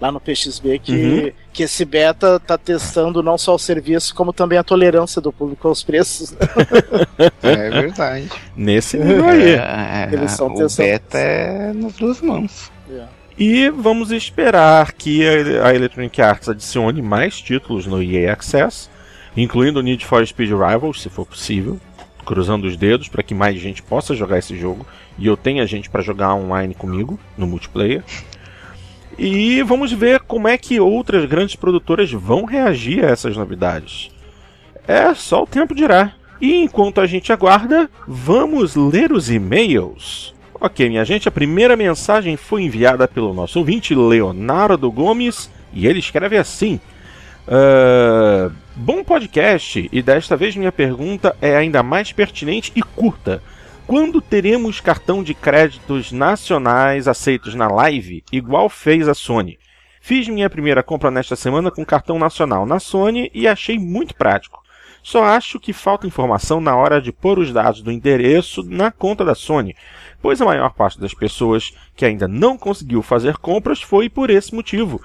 lá 0.00 0.12
no 0.12 0.20
PXB 0.20 0.78
que, 0.78 0.92
Uhum. 0.92 1.32
que 1.52 1.62
esse 1.64 1.84
beta 1.84 2.38
tá 2.40 2.56
testando 2.56 3.22
não 3.22 3.36
só 3.36 3.54
o 3.54 3.58
serviço, 3.58 4.14
como 4.14 4.32
também 4.32 4.58
a 4.58 4.62
tolerância 4.62 5.20
do 5.20 5.32
público 5.32 5.66
aos 5.68 5.82
preços. 5.82 6.34
É 7.42 7.70
verdade. 7.70 8.28
Nesse 8.56 8.96
nível 8.96 9.28
aí. 9.28 9.54
É, 9.54 10.08
Eles 10.12 10.32
são 10.32 10.48
o 10.48 10.54
testando- 10.54 10.88
beta 10.88 11.18
é 11.18 11.72
nas 11.72 11.92
duas 11.94 12.20
mãos. 12.20 12.70
E 13.38 13.70
vamos 13.70 14.10
esperar 14.10 14.92
que 14.92 15.22
a 15.58 15.68
a 15.68 15.74
Electronic 15.74 16.20
Arts 16.20 16.48
adicione 16.48 17.00
mais 17.00 17.40
títulos 17.40 17.86
no 17.86 18.02
EA 18.02 18.32
Access, 18.32 18.88
incluindo 19.36 19.78
o 19.78 19.82
Need 19.82 20.04
for 20.04 20.26
Speed 20.26 20.50
Rivals, 20.50 21.02
se 21.02 21.08
for 21.08 21.24
possível, 21.24 21.78
cruzando 22.24 22.66
os 22.66 22.76
dedos 22.76 23.08
para 23.08 23.22
que 23.22 23.34
mais 23.34 23.60
gente 23.60 23.80
possa 23.82 24.14
jogar 24.14 24.38
esse 24.38 24.56
jogo 24.58 24.84
e 25.16 25.26
eu 25.26 25.36
tenha 25.36 25.64
gente 25.66 25.88
para 25.88 26.02
jogar 26.02 26.34
online 26.34 26.74
comigo 26.74 27.18
no 27.36 27.46
multiplayer. 27.46 28.02
E 29.18 29.62
vamos 29.62 29.90
ver 29.92 30.20
como 30.20 30.46
é 30.46 30.56
que 30.56 30.78
outras 30.78 31.24
grandes 31.24 31.56
produtoras 31.56 32.10
vão 32.12 32.44
reagir 32.44 33.04
a 33.04 33.08
essas 33.08 33.36
novidades. 33.36 34.10
É 34.86 35.12
só 35.12 35.42
o 35.42 35.46
tempo 35.46 35.74
dirá. 35.74 36.12
E 36.40 36.54
enquanto 36.62 37.00
a 37.00 37.06
gente 37.06 37.32
aguarda, 37.32 37.90
vamos 38.06 38.76
ler 38.76 39.10
os 39.10 39.28
e-mails. 39.28 40.32
Ok, 40.60 40.88
minha 40.88 41.04
gente, 41.04 41.28
a 41.28 41.32
primeira 41.32 41.76
mensagem 41.76 42.36
foi 42.36 42.62
enviada 42.62 43.08
pelo 43.08 43.34
nosso 43.34 43.58
ouvinte 43.58 43.94
Leonardo 43.94 44.90
Gomes 44.90 45.50
e 45.72 45.86
ele 45.86 45.98
escreve 45.98 46.36
assim: 46.36 46.80
"Ah, 47.46 48.50
Bom 48.80 49.02
podcast, 49.02 49.88
e 49.90 50.00
desta 50.00 50.36
vez 50.36 50.54
minha 50.54 50.70
pergunta 50.70 51.36
é 51.42 51.56
ainda 51.56 51.82
mais 51.82 52.12
pertinente 52.12 52.70
e 52.76 52.80
curta. 52.80 53.42
Quando 53.88 54.20
teremos 54.20 54.82
cartão 54.82 55.22
de 55.22 55.32
créditos 55.32 56.12
nacionais 56.12 57.08
aceitos 57.08 57.54
na 57.54 57.68
live, 57.68 58.22
igual 58.30 58.68
fez 58.68 59.08
a 59.08 59.14
Sony? 59.14 59.58
Fiz 60.02 60.28
minha 60.28 60.50
primeira 60.50 60.82
compra 60.82 61.10
nesta 61.10 61.34
semana 61.34 61.70
com 61.70 61.86
cartão 61.86 62.18
nacional 62.18 62.66
na 62.66 62.78
Sony 62.78 63.30
e 63.32 63.48
achei 63.48 63.78
muito 63.78 64.14
prático. 64.14 64.62
Só 65.02 65.24
acho 65.24 65.58
que 65.58 65.72
falta 65.72 66.06
informação 66.06 66.60
na 66.60 66.76
hora 66.76 67.00
de 67.00 67.10
pôr 67.10 67.38
os 67.38 67.50
dados 67.50 67.80
do 67.80 67.90
endereço 67.90 68.62
na 68.62 68.92
conta 68.92 69.24
da 69.24 69.34
Sony, 69.34 69.74
pois 70.20 70.38
a 70.42 70.44
maior 70.44 70.74
parte 70.74 71.00
das 71.00 71.14
pessoas 71.14 71.72
que 71.96 72.04
ainda 72.04 72.28
não 72.28 72.58
conseguiu 72.58 73.00
fazer 73.00 73.38
compras 73.38 73.80
foi 73.80 74.10
por 74.10 74.28
esse 74.28 74.54
motivo. 74.54 75.00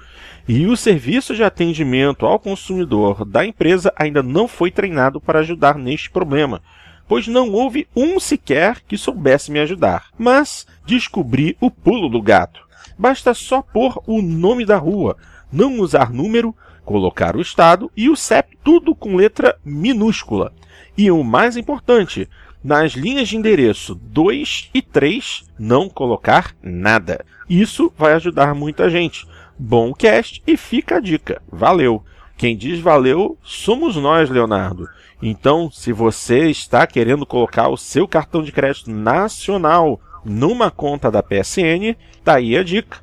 E 0.46 0.66
o 0.66 0.76
serviço 0.76 1.34
de 1.34 1.42
atendimento 1.42 2.26
ao 2.26 2.38
consumidor 2.38 3.24
da 3.24 3.46
empresa 3.46 3.90
ainda 3.96 4.22
não 4.22 4.46
foi 4.46 4.70
treinado 4.70 5.22
para 5.22 5.38
ajudar 5.38 5.78
neste 5.78 6.10
problema 6.10 6.60
pois 7.08 7.26
não 7.26 7.52
houve 7.52 7.86
um 7.94 8.18
sequer 8.18 8.80
que 8.86 8.96
soubesse 8.96 9.50
me 9.50 9.58
ajudar. 9.60 10.08
Mas 10.18 10.66
descobri 10.86 11.56
o 11.60 11.70
pulo 11.70 12.08
do 12.08 12.20
gato. 12.22 12.60
Basta 12.98 13.34
só 13.34 13.60
pôr 13.60 14.00
o 14.06 14.22
nome 14.22 14.64
da 14.64 14.76
rua, 14.76 15.16
não 15.52 15.80
usar 15.80 16.12
número, 16.12 16.54
colocar 16.84 17.36
o 17.36 17.40
estado 17.40 17.90
e 17.96 18.08
o 18.08 18.16
CEP, 18.16 18.56
tudo 18.62 18.94
com 18.94 19.16
letra 19.16 19.58
minúscula. 19.64 20.52
E 20.96 21.10
o 21.10 21.24
mais 21.24 21.56
importante, 21.56 22.28
nas 22.62 22.92
linhas 22.92 23.28
de 23.28 23.36
endereço 23.36 23.94
2 23.94 24.70
e 24.72 24.80
3, 24.80 25.44
não 25.58 25.88
colocar 25.88 26.54
nada. 26.62 27.24
Isso 27.48 27.92
vai 27.96 28.12
ajudar 28.14 28.54
muita 28.54 28.88
gente. 28.88 29.26
Bom 29.58 29.92
cast 29.92 30.42
e 30.46 30.56
fica 30.56 30.96
a 30.96 31.00
dica. 31.00 31.42
Valeu! 31.50 32.04
Quem 32.36 32.56
diz 32.56 32.80
valeu 32.80 33.38
somos 33.42 33.96
nós, 33.96 34.28
Leonardo. 34.28 34.88
Então, 35.22 35.70
se 35.70 35.92
você 35.92 36.50
está 36.50 36.86
querendo 36.86 37.24
colocar 37.24 37.68
o 37.68 37.76
seu 37.76 38.06
cartão 38.06 38.42
de 38.42 38.52
crédito 38.52 38.90
nacional 38.90 40.00
numa 40.24 40.70
conta 40.70 41.10
da 41.10 41.22
PSN, 41.22 41.96
tá 42.22 42.36
aí 42.36 42.56
a 42.56 42.62
dica. 42.62 42.98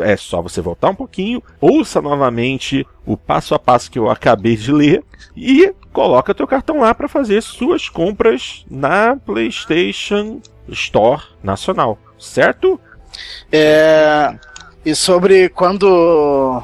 É 0.00 0.16
só 0.16 0.42
você 0.42 0.60
voltar 0.60 0.90
um 0.90 0.94
pouquinho, 0.94 1.42
ouça 1.60 2.02
novamente 2.02 2.86
o 3.06 3.16
passo 3.16 3.54
a 3.54 3.58
passo 3.58 3.90
que 3.90 3.98
eu 3.98 4.10
acabei 4.10 4.56
de 4.56 4.72
ler 4.72 5.04
e 5.36 5.72
coloca 5.92 6.34
teu 6.34 6.48
cartão 6.48 6.80
lá 6.80 6.92
para 6.92 7.06
fazer 7.06 7.40
suas 7.42 7.88
compras 7.88 8.64
na 8.68 9.16
PlayStation 9.16 10.40
Store 10.68 11.22
nacional, 11.42 11.96
certo? 12.18 12.80
É, 13.52 14.36
e 14.84 14.94
sobre 14.94 15.48
quando 15.48 16.62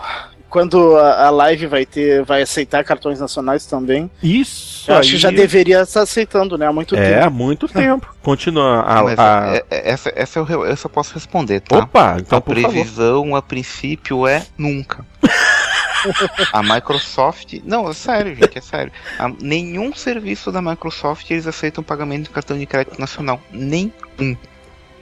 quando 0.55 0.97
a, 0.97 1.27
a, 1.27 1.31
live 1.31 1.67
vai 1.67 1.85
ter, 1.85 2.23
vai 2.23 2.41
aceitar 2.41 2.85
cartões 2.85 3.19
nacionais 3.19 3.67
também. 3.67 4.09
Isso. 4.23 4.89
Eu 4.89 4.99
acho 4.99 5.11
que 5.11 5.17
já 5.17 5.33
deveria 5.33 5.81
estar 5.81 6.03
aceitando, 6.03 6.57
né? 6.57 6.65
Há 6.65 6.73
muito 6.73 6.95
é, 6.95 7.03
tempo. 7.03 7.19
É, 7.19 7.23
há 7.25 7.29
muito 7.29 7.67
tempo. 7.67 8.15
Continua 8.23 8.83
a. 8.83 9.03
Mas 9.03 9.19
a... 9.19 9.47
É, 9.53 9.65
é, 9.69 9.91
essa, 9.91 10.13
essa 10.15 10.39
eu, 10.39 10.65
essa 10.65 10.87
eu 10.87 10.91
posso 10.91 11.13
responder, 11.13 11.59
tá? 11.59 11.79
Opa, 11.79 12.19
então. 12.21 12.39
A 12.39 12.41
previsão, 12.41 13.25
favor. 13.25 13.37
a 13.37 13.43
princípio, 13.43 14.29
é 14.29 14.47
nunca. 14.57 15.05
a 16.53 16.63
Microsoft. 16.63 17.55
Não, 17.65 17.91
é 17.91 17.93
sério, 17.93 18.37
gente, 18.37 18.57
é 18.57 18.61
sério. 18.61 18.93
A, 19.19 19.29
nenhum 19.41 19.93
serviço 19.93 20.53
da 20.53 20.63
Microsoft 20.63 21.29
eles 21.33 21.49
aceitam 21.49 21.83
pagamento 21.83 22.25
de 22.25 22.31
cartão 22.31 22.57
de 22.57 22.65
crédito 22.65 23.01
nacional. 23.01 23.41
Nenhum. 23.51 24.37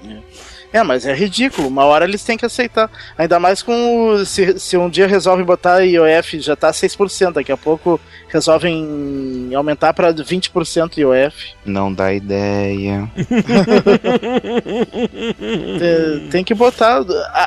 É. 0.03 0.52
É, 0.73 0.83
mas 0.83 1.05
é 1.05 1.15
ridículo. 1.15 1.69
Uma 1.69 1.85
hora 1.85 2.05
eles 2.05 2.25
têm 2.25 2.39
que 2.39 2.47
aceitar. 2.47 2.91
Ainda 3.19 3.39
mais 3.39 3.63
com. 3.63 4.25
Se, 4.25 4.59
se 4.59 4.77
um 4.77 4.89
dia 4.89 5.07
resolvem 5.07 5.45
botar 5.45 5.81
IOF, 5.81 6.41
já 6.41 6.57
tá 6.57 6.71
6%. 6.71 7.33
Daqui 7.33 7.53
a 7.53 7.57
pouco 7.57 8.01
resolvem 8.29 9.51
aumentar 9.55 9.93
para 9.93 10.15
20% 10.15 10.97
IOF. 10.97 11.55
Não 11.67 11.93
dá 11.93 12.13
ideia. 12.13 13.11
tem, 15.79 16.29
tem, 16.31 16.45
que 16.45 16.55
botar. 16.55 17.03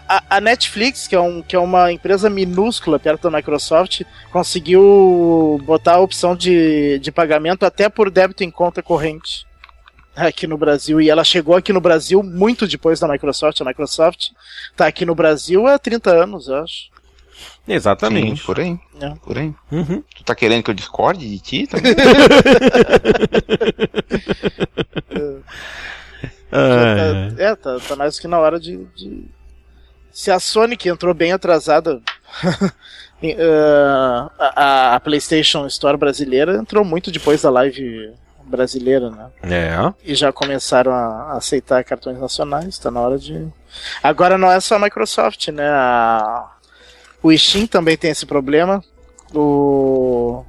A, 0.07 0.23
a, 0.29 0.41
Netflix, 0.41 1.07
que 1.07 1.15
é, 1.15 1.19
um, 1.19 1.41
que 1.41 1.55
é 1.55 1.59
uma 1.59 1.91
empresa 1.91 2.29
minúscula 2.29 2.99
perto 2.99 3.29
da 3.29 3.37
Microsoft, 3.37 4.03
conseguiu 4.31 5.59
botar 5.65 5.95
a 5.95 5.99
opção 5.99 6.35
de, 6.35 6.99
de 6.99 7.11
pagamento 7.11 7.65
até 7.65 7.89
por 7.89 8.11
débito 8.11 8.43
em 8.43 8.51
conta 8.51 8.83
corrente 8.83 9.45
aqui 10.15 10.47
no 10.47 10.57
Brasil 10.57 11.01
e 11.01 11.09
ela 11.09 11.23
chegou 11.23 11.55
aqui 11.55 11.73
no 11.73 11.81
Brasil 11.81 12.23
muito 12.23 12.67
depois 12.67 12.99
da 12.99 13.07
Microsoft. 13.07 13.61
A 13.61 13.65
Microsoft 13.65 14.31
está 14.71 14.87
aqui 14.87 15.05
no 15.05 15.13
Brasil 15.15 15.67
há 15.67 15.77
30 15.77 16.11
anos, 16.11 16.47
eu 16.47 16.55
acho. 16.55 16.89
Exatamente. 17.67 18.39
Sim, 18.39 18.45
por 18.45 18.59
aí. 18.59 18.79
É. 19.01 19.09
Por 19.15 19.37
aí. 19.37 19.53
Uhum. 19.71 20.03
Tu 20.15 20.23
tá 20.23 20.33
querendo 20.35 20.63
que 20.63 20.69
eu 20.69 20.75
discorde 20.75 21.27
de 21.27 21.39
ti 21.39 21.67
também? 21.67 21.91
é, 26.51 27.31
tá, 27.35 27.43
é 27.43 27.55
tá, 27.55 27.79
tá, 27.79 27.95
mais 27.95 28.19
que 28.19 28.27
na 28.27 28.39
hora 28.39 28.59
de, 28.59 28.85
de... 28.95 29.25
Se 30.11 30.29
a 30.31 30.39
Sony 30.39 30.77
que 30.77 30.89
entrou 30.89 31.13
bem 31.13 31.31
atrasada. 31.33 32.01
uh, 33.23 34.31
a, 34.39 34.95
a 34.95 34.99
PlayStation 34.99 35.65
Store 35.67 35.97
brasileira 35.97 36.55
entrou 36.55 36.85
muito 36.85 37.11
depois 37.11 37.41
da 37.41 37.49
live 37.49 38.13
brasileira, 38.45 39.09
né? 39.09 39.27
É. 39.43 39.93
E 40.03 40.15
já 40.15 40.31
começaram 40.31 40.91
a 40.93 41.33
aceitar 41.33 41.83
cartões 41.83 42.19
nacionais, 42.19 42.77
tá 42.77 42.89
na 42.91 43.01
hora 43.01 43.17
de. 43.17 43.47
Agora 44.01 44.37
não 44.37 44.51
é 44.51 44.59
só 44.59 44.75
a 44.75 44.79
Microsoft, 44.79 45.49
né? 45.49 45.67
A... 45.67 46.51
O 47.21 47.35
Steam 47.35 47.67
também 47.67 47.97
tem 47.97 48.11
esse 48.11 48.25
problema. 48.25 48.83
O... 49.33 50.43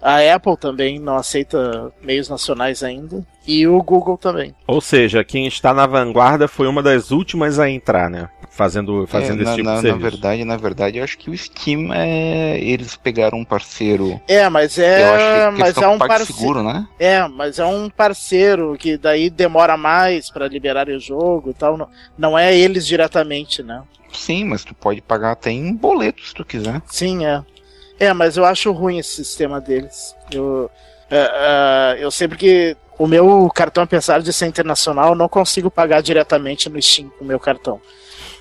A 0.00 0.34
Apple 0.34 0.56
também 0.56 0.98
não 0.98 1.16
aceita 1.16 1.92
meios 2.02 2.28
nacionais 2.28 2.82
ainda. 2.82 3.24
E 3.46 3.66
o 3.66 3.82
Google 3.82 4.18
também. 4.18 4.54
Ou 4.66 4.80
seja, 4.80 5.24
quem 5.24 5.46
está 5.46 5.72
na 5.72 5.86
vanguarda 5.86 6.46
foi 6.46 6.66
uma 6.66 6.82
das 6.82 7.10
últimas 7.10 7.58
a 7.58 7.68
entrar, 7.68 8.10
né? 8.10 8.28
Fazendo, 8.50 9.06
fazendo 9.06 9.40
é, 9.40 9.42
esse 9.42 9.50
na, 9.50 9.56
tipo 9.56 9.68
na, 9.68 9.74
de 9.76 9.80
serviço. 9.80 10.04
Na 10.04 10.10
verdade, 10.10 10.44
na 10.44 10.56
verdade, 10.56 10.98
eu 10.98 11.04
acho 11.04 11.16
que 11.16 11.30
o 11.30 11.38
Steam 11.38 11.92
é. 11.92 12.58
Eles 12.60 12.96
pegaram 12.96 13.38
um 13.38 13.44
parceiro. 13.44 14.20
É, 14.28 14.48
mas 14.48 14.78
é. 14.78 15.50
mas 15.52 15.76
é 15.78 15.88
um 15.88 15.96
parceiro. 15.96 16.32
seguro, 16.32 16.62
né? 16.62 16.86
É, 16.98 17.26
mas 17.26 17.58
é 17.58 17.64
um 17.64 17.88
parceiro 17.88 18.76
que 18.78 18.98
daí 18.98 19.30
demora 19.30 19.76
mais 19.76 20.30
para 20.30 20.48
liberar 20.48 20.88
o 20.88 20.98
jogo 20.98 21.50
e 21.50 21.54
tal. 21.54 21.76
Não, 21.78 21.88
não 22.18 22.38
é 22.38 22.54
eles 22.54 22.86
diretamente, 22.86 23.62
né? 23.62 23.82
Sim, 24.12 24.44
mas 24.44 24.64
tu 24.64 24.74
pode 24.74 25.00
pagar 25.00 25.32
até 25.32 25.50
em 25.50 25.74
boleto 25.74 26.26
se 26.26 26.34
tu 26.34 26.44
quiser. 26.44 26.82
Sim, 26.86 27.24
é. 27.24 27.42
É, 27.98 28.12
mas 28.12 28.36
eu 28.36 28.44
acho 28.44 28.70
ruim 28.72 28.98
esse 28.98 29.16
sistema 29.16 29.60
deles. 29.60 30.14
Eu, 30.30 30.70
uh, 31.10 31.14
uh, 31.14 31.96
eu 31.98 32.10
sempre 32.10 32.38
que 32.38 32.76
o 32.98 33.06
meu 33.06 33.48
cartão, 33.54 33.84
apesar 33.84 34.20
de 34.20 34.32
ser 34.32 34.46
internacional, 34.46 35.14
não 35.14 35.28
consigo 35.28 35.70
pagar 35.70 36.00
diretamente 36.00 36.68
no 36.68 36.80
Steam 36.80 37.10
com 37.10 37.24
o 37.24 37.26
meu 37.26 37.38
cartão. 37.38 37.80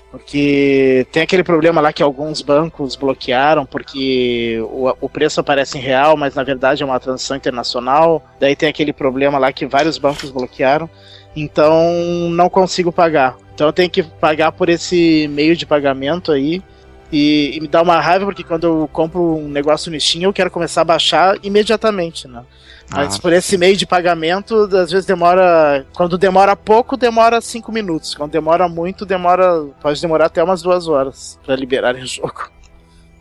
Porque 0.10 1.06
tem 1.12 1.22
aquele 1.22 1.44
problema 1.44 1.82
lá 1.82 1.92
que 1.92 2.02
alguns 2.02 2.42
bancos 2.42 2.96
bloquearam, 2.96 3.66
porque 3.66 4.58
o, 4.64 4.92
o 5.02 5.10
preço 5.10 5.40
aparece 5.40 5.78
em 5.78 5.82
real, 5.82 6.16
mas 6.16 6.34
na 6.34 6.44
verdade 6.44 6.82
é 6.82 6.86
uma 6.86 7.00
transação 7.00 7.36
internacional. 7.36 8.26
Daí 8.40 8.56
tem 8.56 8.70
aquele 8.70 8.94
problema 8.94 9.38
lá 9.38 9.52
que 9.52 9.66
vários 9.66 9.98
bancos 9.98 10.32
bloquearam. 10.32 10.90
Então 11.36 11.92
não 12.32 12.50
consigo 12.50 12.92
pagar. 12.92 13.36
Então 13.54 13.68
eu 13.68 13.74
tenho 13.74 13.90
que 13.90 14.02
pagar 14.02 14.52
por 14.54 14.70
esse 14.70 15.28
meio 15.30 15.56
de 15.56 15.66
pagamento 15.66 16.32
aí. 16.32 16.64
E, 17.12 17.52
e, 17.56 17.62
me 17.62 17.68
dá 17.68 17.82
uma 17.82 18.02
raiva 18.02 18.26
porque 18.26 18.44
quando 18.44 18.66
eu 18.66 18.90
compro 18.92 19.38
um 19.38 19.48
negócio 19.48 19.90
no 19.90 20.00
Steam 20.00 20.24
eu 20.24 20.34
quero 20.34 20.52
começar 20.52 20.82
a 20.82 20.86
baixar 20.86 21.38
imediatamente, 21.42 22.28
né? 22.28 22.44
Mas 22.90 23.16
ah, 23.16 23.22
por 23.22 23.34
esse 23.34 23.58
meio 23.58 23.76
de 23.76 23.86
pagamento, 23.86 24.56
às 24.76 24.92
vezes 24.92 25.06
demora. 25.06 25.86
Quando 25.94 26.18
demora 26.18 26.56
pouco, 26.56 26.96
demora 26.96 27.42
5 27.42 27.70
minutos. 27.72 28.16
Quando 28.16 28.32
demora 28.32 28.68
muito, 28.70 29.06
demora. 29.06 29.66
Pode 29.82 30.02
demorar 30.02 30.28
até 30.28 30.42
umas 30.42 30.62
duas 30.62 30.88
horas 30.88 31.38
para 31.46 31.56
liberar 31.56 31.96
o 31.96 32.06
jogo. 32.06 32.50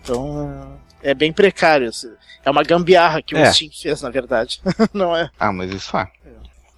Então 0.01 0.79
é 1.03 1.15
bem 1.15 1.33
precário. 1.33 1.91
É 2.45 2.51
uma 2.51 2.63
gambiarra 2.63 3.21
que 3.21 3.37
é. 3.37 3.43
o 3.43 3.53
Steam 3.53 3.71
fez, 3.73 4.03
na 4.03 4.11
verdade. 4.11 4.61
Não 4.95 5.17
é? 5.17 5.31
Ah, 5.39 5.53
mas 5.53 5.73
isso 5.73 5.97
é. 5.97 6.09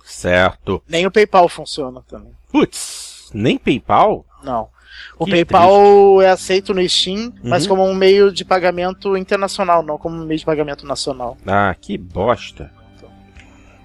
Certo. 0.02 0.82
Nem 0.88 1.06
o 1.06 1.10
PayPal 1.10 1.48
funciona 1.50 2.02
também. 2.08 2.32
Putz, 2.50 3.30
nem 3.34 3.58
PayPal? 3.58 4.24
Não. 4.42 4.70
O 5.18 5.24
que 5.24 5.32
PayPal 5.32 6.16
triste. 6.16 6.24
é 6.24 6.30
aceito 6.30 6.74
no 6.74 6.88
Steam, 6.88 7.16
uhum. 7.16 7.32
mas 7.42 7.66
como 7.66 7.84
um 7.84 7.94
meio 7.94 8.32
de 8.32 8.44
pagamento 8.44 9.16
internacional, 9.16 9.82
não 9.82 9.98
como 9.98 10.16
um 10.16 10.24
meio 10.24 10.38
de 10.38 10.44
pagamento 10.44 10.86
nacional. 10.86 11.36
Ah, 11.46 11.74
que 11.80 11.98
bosta. 11.98 12.78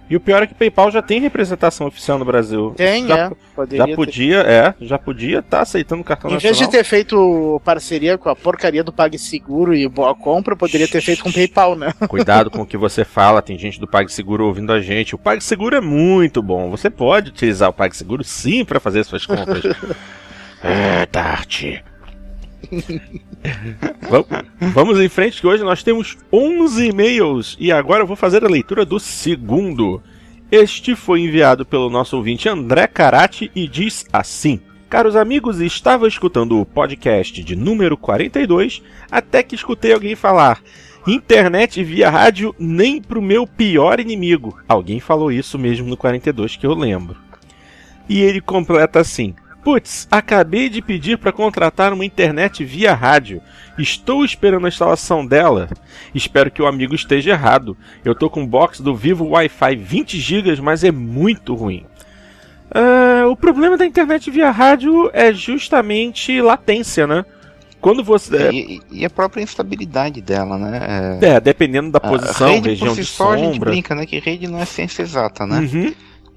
E 0.10 0.16
o 0.16 0.20
pior 0.20 0.44
é 0.44 0.46
que 0.46 0.54
o 0.54 0.56
PayPal 0.56 0.92
já 0.92 1.02
tem 1.02 1.20
representação 1.20 1.88
oficial 1.88 2.20
no 2.20 2.26
Brasil. 2.26 2.74
Tem, 2.78 3.08
já, 3.08 3.18
é. 3.18 3.32
Poderia 3.56 3.88
já 3.88 3.96
podia, 3.96 4.44
ter... 4.44 4.50
é, 4.52 4.76
já 4.82 5.00
podia 5.00 5.40
estar 5.40 5.58
tá 5.58 5.64
aceitando 5.64 6.04
cartão 6.04 6.30
em 6.30 6.34
nacional. 6.34 6.54
Em 6.54 6.60
vez 6.60 6.70
de 6.70 6.78
ter 6.78 6.84
feito 6.84 7.62
parceria 7.64 8.16
com 8.16 8.30
a 8.30 8.36
porcaria 8.36 8.84
do 8.84 8.92
PagSeguro 8.92 9.74
e 9.74 9.88
Boa 9.88 10.14
Compra, 10.14 10.56
poderia 10.56 10.88
ter 10.88 11.02
feito 11.02 11.24
com 11.24 11.30
o 11.30 11.34
PayPal, 11.34 11.76
né? 11.76 11.94
Cuidado 12.08 12.52
com 12.52 12.62
o 12.62 12.66
que 12.66 12.78
você 12.78 13.06
fala, 13.06 13.42
tem 13.42 13.58
gente 13.58 13.80
do 13.80 13.88
PagSeguro 13.88 14.46
ouvindo 14.46 14.72
a 14.72 14.82
gente. 14.82 15.16
O 15.16 15.18
PagSeguro 15.18 15.76
é 15.76 15.82
muito 15.82 16.44
bom. 16.44 16.70
Você 16.70 16.90
pode 16.90 17.30
utilizar 17.30 17.70
o 17.70 17.74
PagSeguro 17.74 18.24
sim 18.24 18.66
para 18.66 18.80
fazer 18.80 19.04
suas 19.06 19.26
compras. 19.26 19.64
é, 20.64 21.06
Tarte. 21.06 21.84
Vamos 24.74 25.00
em 25.00 25.10
frente 25.10 25.42
que 25.42 25.48
hoje 25.48 25.64
nós 25.64 25.84
temos 25.84 26.18
11 26.32 26.88
e-mails 26.88 27.58
e 27.60 27.72
agora 27.72 28.04
eu 28.04 28.08
vou 28.08 28.16
fazer 28.16 28.44
a 28.44 28.50
leitura 28.50 28.86
do 28.86 29.00
segundo. 29.00 30.02
Este 30.50 30.96
foi 30.96 31.22
enviado 31.22 31.66
pelo 31.66 31.90
nosso 31.90 32.16
ouvinte 32.16 32.48
André 32.48 32.88
Carati 32.88 33.52
e 33.54 33.68
diz 33.68 34.06
assim: 34.14 34.62
Caros 34.90 35.16
amigos, 35.16 35.60
estava 35.60 36.08
escutando 36.08 36.60
o 36.60 36.66
podcast 36.66 37.44
de 37.44 37.56
número 37.56 37.98
42 37.98 38.82
até 39.12 39.44
que 39.44 39.56
escutei 39.56 39.94
alguém 39.94 40.16
falar: 40.16 40.62
Internet 41.06 41.84
via 41.84 42.10
rádio 42.10 42.56
nem 42.58 43.02
pro 43.02 43.22
meu 43.22 43.46
pior 43.46 44.00
inimigo. 44.00 44.58
Alguém 44.68 45.00
falou 45.00 45.32
isso 45.32 45.60
mesmo 45.60 45.88
no 45.88 45.98
42 45.98 46.56
que 46.56 46.66
eu 46.66 46.74
lembro. 46.74 47.18
E 48.08 48.22
ele 48.22 48.40
completa 48.40 49.00
assim: 49.00 49.34
Putz, 49.64 50.08
acabei 50.12 50.68
de 50.68 50.82
pedir 50.82 51.18
para 51.18 51.32
contratar 51.32 51.94
uma 51.94 52.04
internet 52.04 52.66
via 52.66 52.94
rádio. 52.94 53.42
Estou 53.78 54.26
esperando 54.26 54.66
a 54.66 54.70
instalação 54.70 55.26
dela. 55.26 55.70
Espero 56.14 56.52
que 56.52 56.62
o 56.62 56.68
amigo 56.68 56.94
esteja 56.94 57.32
errado. 57.32 57.78
Eu 58.04 58.14
tô 58.14 58.30
com 58.30 58.42
um 58.42 58.48
box 58.48 58.82
do 58.82 58.94
Vivo 58.94 59.26
Wi-Fi 59.30 59.76
20 59.78 60.20
GB, 60.20 60.62
mas 60.62 60.84
é 60.84 60.92
muito 60.92 61.56
ruim. 61.56 61.86
Uh, 62.70 63.30
o 63.30 63.38
problema 63.38 63.78
da 63.78 63.86
internet 63.86 64.30
via 64.30 64.52
rádio 64.52 65.10
é 65.14 65.32
justamente 65.32 66.42
latência, 66.42 67.08
né? 67.08 67.24
Quando 67.80 68.04
você. 68.04 68.50
E, 68.52 68.82
e 68.92 69.06
a 69.06 69.10
própria 69.10 69.42
instabilidade 69.42 70.22
dela, 70.22 70.58
né? 70.58 71.20
É, 71.22 71.28
é 71.28 71.40
dependendo 71.40 71.92
da 71.92 72.00
posição, 72.00 72.48
a 72.48 72.52
rede 72.52 72.70
região 72.70 72.88
por 72.88 72.96
si 72.96 73.02
de 73.02 73.08
só, 73.08 73.26
sombra. 73.26 73.40
A 73.40 73.44
gente 73.46 73.60
brinca, 73.60 73.94
né? 73.94 74.06
Que 74.06 74.20
rede 74.20 74.48
não 74.48 74.60
é 74.60 74.66
ciência 74.66 75.04
exata, 75.04 75.46
né? 75.46 75.60
Uhum. 75.60 75.94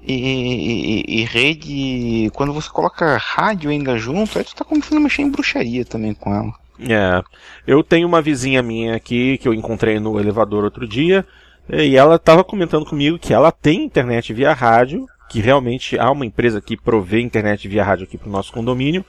E, 0.07 0.13
e, 0.13 1.19
e, 1.19 1.23
rede, 1.25 2.31
quando 2.33 2.53
você 2.53 2.69
coloca 2.69 3.17
rádio 3.17 3.69
ainda 3.69 3.97
junto, 3.97 4.37
aí 4.37 4.45
tu 4.45 4.55
tá 4.55 4.63
começando 4.63 4.99
a 4.99 5.01
mexer 5.01 5.21
em 5.21 5.29
bruxaria 5.29 5.83
também 5.83 6.13
com 6.13 6.33
ela. 6.33 6.53
É, 6.79 7.21
eu 7.65 7.83
tenho 7.83 8.07
uma 8.07 8.21
vizinha 8.21 8.63
minha 8.63 8.95
aqui 8.95 9.37
que 9.37 9.47
eu 9.47 9.53
encontrei 9.53 9.99
no 9.99 10.17
elevador 10.17 10.63
outro 10.63 10.87
dia, 10.87 11.25
e 11.69 11.97
ela 11.97 12.15
estava 12.15 12.41
comentando 12.41 12.85
comigo 12.85 13.19
que 13.19 13.33
ela 13.33 13.51
tem 13.51 13.83
internet 13.83 14.33
via 14.33 14.53
rádio, 14.53 15.05
que 15.27 15.41
realmente 15.41 15.99
há 15.99 16.09
uma 16.09 16.25
empresa 16.25 16.61
que 16.61 16.77
provê 16.77 17.19
internet 17.19 17.67
via 17.67 17.83
rádio 17.83 18.05
aqui 18.05 18.17
para 18.17 18.29
o 18.29 18.31
nosso 18.31 18.53
condomínio, 18.53 19.03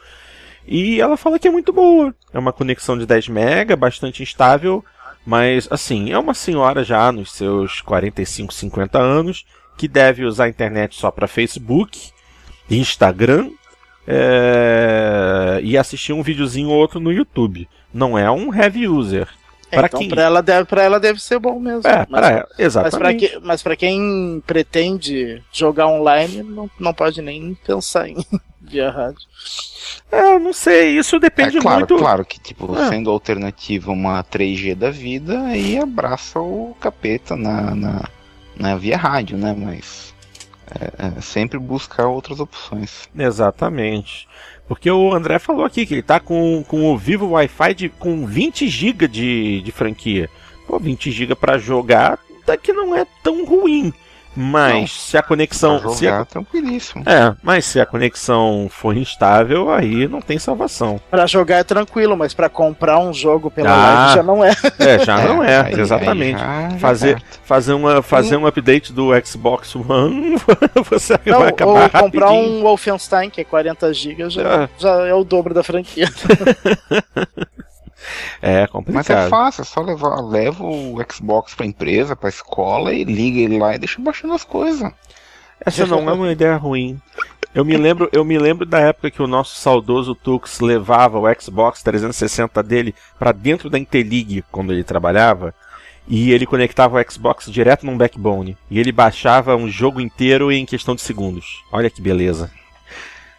e 0.67 1.01
ela 1.01 1.17
fala 1.17 1.39
que 1.39 1.47
é 1.47 1.51
muito 1.51 1.73
boa. 1.73 2.13
É 2.33 2.39
uma 2.41 2.53
conexão 2.53 2.99
de 2.99 3.07
10 3.07 3.29
mega, 3.29 3.77
bastante 3.77 4.21
instável, 4.21 4.85
mas 5.25 5.69
assim, 5.71 6.11
é 6.11 6.19
uma 6.19 6.35
senhora 6.35 6.83
já 6.83 7.13
nos 7.13 7.33
seus 7.33 7.81
45, 7.83 8.53
50 8.53 8.99
anos, 8.99 9.45
que 9.79 9.87
deve 9.89 10.25
usar 10.25 10.45
a 10.45 10.49
internet 10.49 10.97
só 10.97 11.11
para 11.11 11.29
Facebook, 11.29 12.11
Instagram 12.69 13.51
é, 14.07 15.61
e 15.63 15.79
assistir 15.79 16.13
um 16.13 16.23
videozinho 16.23 16.69
ou 16.69 16.77
outro 16.77 16.99
no 16.99 17.13
YouTube. 17.13 17.69
Não 17.95 18.19
é 18.19 18.29
um 18.29 18.53
heavy 18.53 18.89
user. 18.89 19.29
É, 19.71 19.79
então 19.79 20.01
quem... 20.01 20.09
para 20.09 20.23
ela 20.23 20.43
deve 20.43 20.67
ela 20.81 20.99
deve 20.99 21.23
ser 21.23 21.39
bom 21.39 21.61
mesmo. 21.61 21.87
É, 21.87 22.07
mas, 22.09 22.27
ela, 22.27 22.49
exatamente. 22.59 23.39
Mas 23.43 23.63
para 23.63 23.77
que, 23.77 23.87
quem 23.87 24.43
pretende 24.47 25.43
jogar 25.53 25.87
online 25.87 26.43
não, 26.43 26.69
não 26.81 26.93
pode 26.93 27.23
nem 27.23 27.55
pensar 27.67 28.09
em 28.09 28.17
via 28.61 28.91
rádio. 28.91 29.21
É, 30.11 30.39
não 30.39 30.55
sei, 30.55 30.99
isso 30.99 31.19
depende 31.21 31.59
é, 31.59 31.61
claro, 31.61 31.79
muito. 31.79 31.97
Claro 31.99 32.25
que 32.25 32.41
tipo 32.41 32.75
é. 32.77 32.89
sendo 32.89 33.11
alternativa 33.11 33.93
uma 33.93 34.25
3G 34.25 34.75
da 34.75 34.91
vida 34.91 35.41
aí 35.43 35.79
abraça 35.79 36.41
o 36.41 36.75
capeta 36.81 37.37
na, 37.37 37.75
na 37.75 38.09
né, 38.59 38.77
via 38.77 38.97
rádio, 38.97 39.37
né? 39.37 39.55
Mas 39.57 40.15
é, 40.81 41.17
é 41.19 41.21
sempre 41.21 41.59
buscar 41.59 42.07
outras 42.07 42.41
opções. 42.41 43.09
Exatamente. 43.17 44.29
Porque 44.67 44.91
o 44.91 45.15
André 45.15 45.39
falou 45.39 45.65
aqui 45.65 45.87
que 45.87 45.95
ele 45.95 46.03
tá 46.03 46.21
com, 46.21 46.63
com 46.67 46.93
o 46.93 46.99
Vivo 46.99 47.31
Wi-Fi 47.31 47.75
de, 47.75 47.89
com 47.89 48.27
20 48.27 48.69
GB 48.69 49.09
de, 49.09 49.63
de 49.63 49.73
franquia. 49.73 50.29
Pô, 50.67 50.79
20 50.79 51.11
GB 51.11 51.35
para 51.35 51.57
jogar 51.57 52.19
daqui 52.45 52.73
não 52.73 52.95
é 52.95 53.07
tão 53.23 53.45
ruim. 53.45 53.93
Mas 54.41 54.75
não, 54.75 54.87
se 54.87 55.19
a 55.19 55.23
conexão. 55.23 55.81
Jogar, 55.81 55.97
se 55.97 56.07
a, 56.07 56.25
tranquilíssimo. 56.25 57.03
É, 57.05 57.35
mas 57.43 57.65
se 57.65 57.81
a 57.81 57.85
conexão 57.85 58.69
for 58.71 58.97
instável, 58.97 59.69
aí 59.69 60.07
não 60.07 60.21
tem 60.21 60.39
salvação. 60.39 61.01
Para 61.11 61.27
jogar 61.27 61.57
é 61.57 61.65
tranquilo, 61.65 62.17
mas 62.17 62.33
para 62.35 62.49
comprar 62.49 63.01
um 63.01 63.13
jogo 63.13 63.51
pela 63.51 63.71
ah, 63.71 63.95
live 63.95 64.15
já 64.15 64.23
não 64.23 64.45
é. 64.45 64.53
É, 64.79 64.99
já 65.05 65.19
é, 65.21 65.27
não 65.27 65.43
é, 65.43 65.61
aí, 65.61 65.81
exatamente. 65.81 66.41
Aí 66.41 66.71
já, 66.71 66.79
fazer, 66.79 67.19
já 67.19 67.25
fazer, 67.43 67.73
uma, 67.73 68.01
fazer 68.01 68.37
um 68.37 68.47
update 68.47 68.93
do 68.93 69.09
Xbox 69.27 69.75
One, 69.75 70.37
você 70.89 71.19
não, 71.27 71.41
vai 71.41 71.49
acabar. 71.49 71.71
Ou 71.73 71.77
rapidinho. 71.79 72.05
comprar 72.05 72.31
um 72.31 72.63
Wolfenstein, 72.63 73.31
que 73.31 73.41
é 73.41 73.45
40 73.45 73.93
GB, 73.93 74.31
já, 74.31 74.43
é. 74.43 74.69
já 74.79 75.07
é 75.09 75.15
o 75.15 75.25
dobro 75.25 75.53
da 75.53 75.65
franquia. 75.65 76.07
É 78.41 78.67
complicado. 78.67 79.07
Mas 79.09 79.11
é 79.11 79.29
fácil, 79.29 79.63
é 79.63 79.65
só 79.65 79.81
levar, 79.81 80.21
leva 80.21 80.65
o 80.65 80.97
Xbox 81.11 81.55
pra 81.55 81.67
empresa, 81.67 82.15
pra 82.15 82.29
escola 82.29 82.93
e 82.93 83.05
liga 83.05 83.41
ele 83.41 83.59
lá 83.59 83.75
e 83.75 83.79
deixa 83.79 84.01
baixando 84.01 84.35
as 84.35 84.45
coisas. 84.45 84.91
Essa 85.61 85.87
não 85.87 86.09
é 86.09 86.13
uma 86.13 86.33
ideia 86.33 86.57
ruim. 86.57 87.01
Eu 87.55 87.65
me 87.65 87.77
lembro, 87.77 88.09
eu 88.13 88.25
me 88.25 88.39
lembro 88.39 88.65
da 88.67 88.79
época 88.79 89.11
que 89.11 89.23
o 89.23 89.27
nosso 89.27 89.57
saudoso 89.57 90.15
Tux 90.15 90.61
levava 90.61 91.19
o 91.19 91.41
Xbox 91.41 91.83
360 91.83 92.63
dele 92.63 92.95
para 93.19 93.33
dentro 93.33 93.71
da 93.71 93.79
Intelig 93.79 94.45
quando 94.53 94.73
ele 94.73 94.85
trabalhava. 94.85 95.55
E 96.07 96.33
ele 96.33 96.47
conectava 96.47 96.99
o 96.99 97.11
Xbox 97.11 97.51
direto 97.51 97.85
num 97.85 97.97
backbone. 97.97 98.57
E 98.71 98.79
ele 98.79 98.93
baixava 98.93 99.57
um 99.57 99.69
jogo 99.69 100.01
inteiro 100.01 100.51
em 100.51 100.65
questão 100.65 100.95
de 100.95 101.03
segundos. 101.03 101.63
Olha 101.71 101.91
que 101.91 102.01
beleza. 102.01 102.51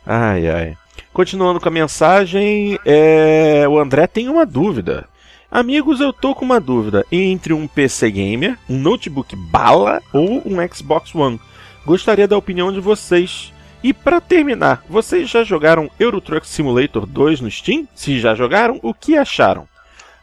Ai, 0.06 0.48
ai. 0.50 0.78
Continuando 1.20 1.60
com 1.60 1.68
a 1.68 1.72
mensagem, 1.72 2.80
é... 2.86 3.68
o 3.68 3.78
André 3.78 4.08
tem 4.08 4.30
uma 4.30 4.46
dúvida. 4.46 5.06
Amigos, 5.52 6.00
eu 6.00 6.14
tô 6.14 6.34
com 6.34 6.46
uma 6.46 6.62
dúvida 6.62 7.06
entre 7.12 7.52
um 7.52 7.68
PC 7.68 8.10
gamer, 8.10 8.58
um 8.70 8.78
notebook 8.78 9.36
bala 9.36 10.02
ou 10.14 10.42
um 10.46 10.66
Xbox 10.74 11.14
One. 11.14 11.38
Gostaria 11.86 12.26
da 12.26 12.38
opinião 12.38 12.72
de 12.72 12.80
vocês. 12.80 13.52
E 13.84 13.94
para 13.94 14.22
terminar, 14.22 14.82
vocês 14.88 15.30
já 15.30 15.44
jogaram 15.44 15.92
Euro 16.00 16.22
Truck 16.22 16.48
Simulator 16.48 17.06
2 17.06 17.42
no 17.42 17.52
Steam? 17.52 17.86
Se 17.94 18.18
já 18.18 18.34
jogaram, 18.34 18.80
o 18.82 18.94
que 18.94 19.18
acharam? 19.18 19.68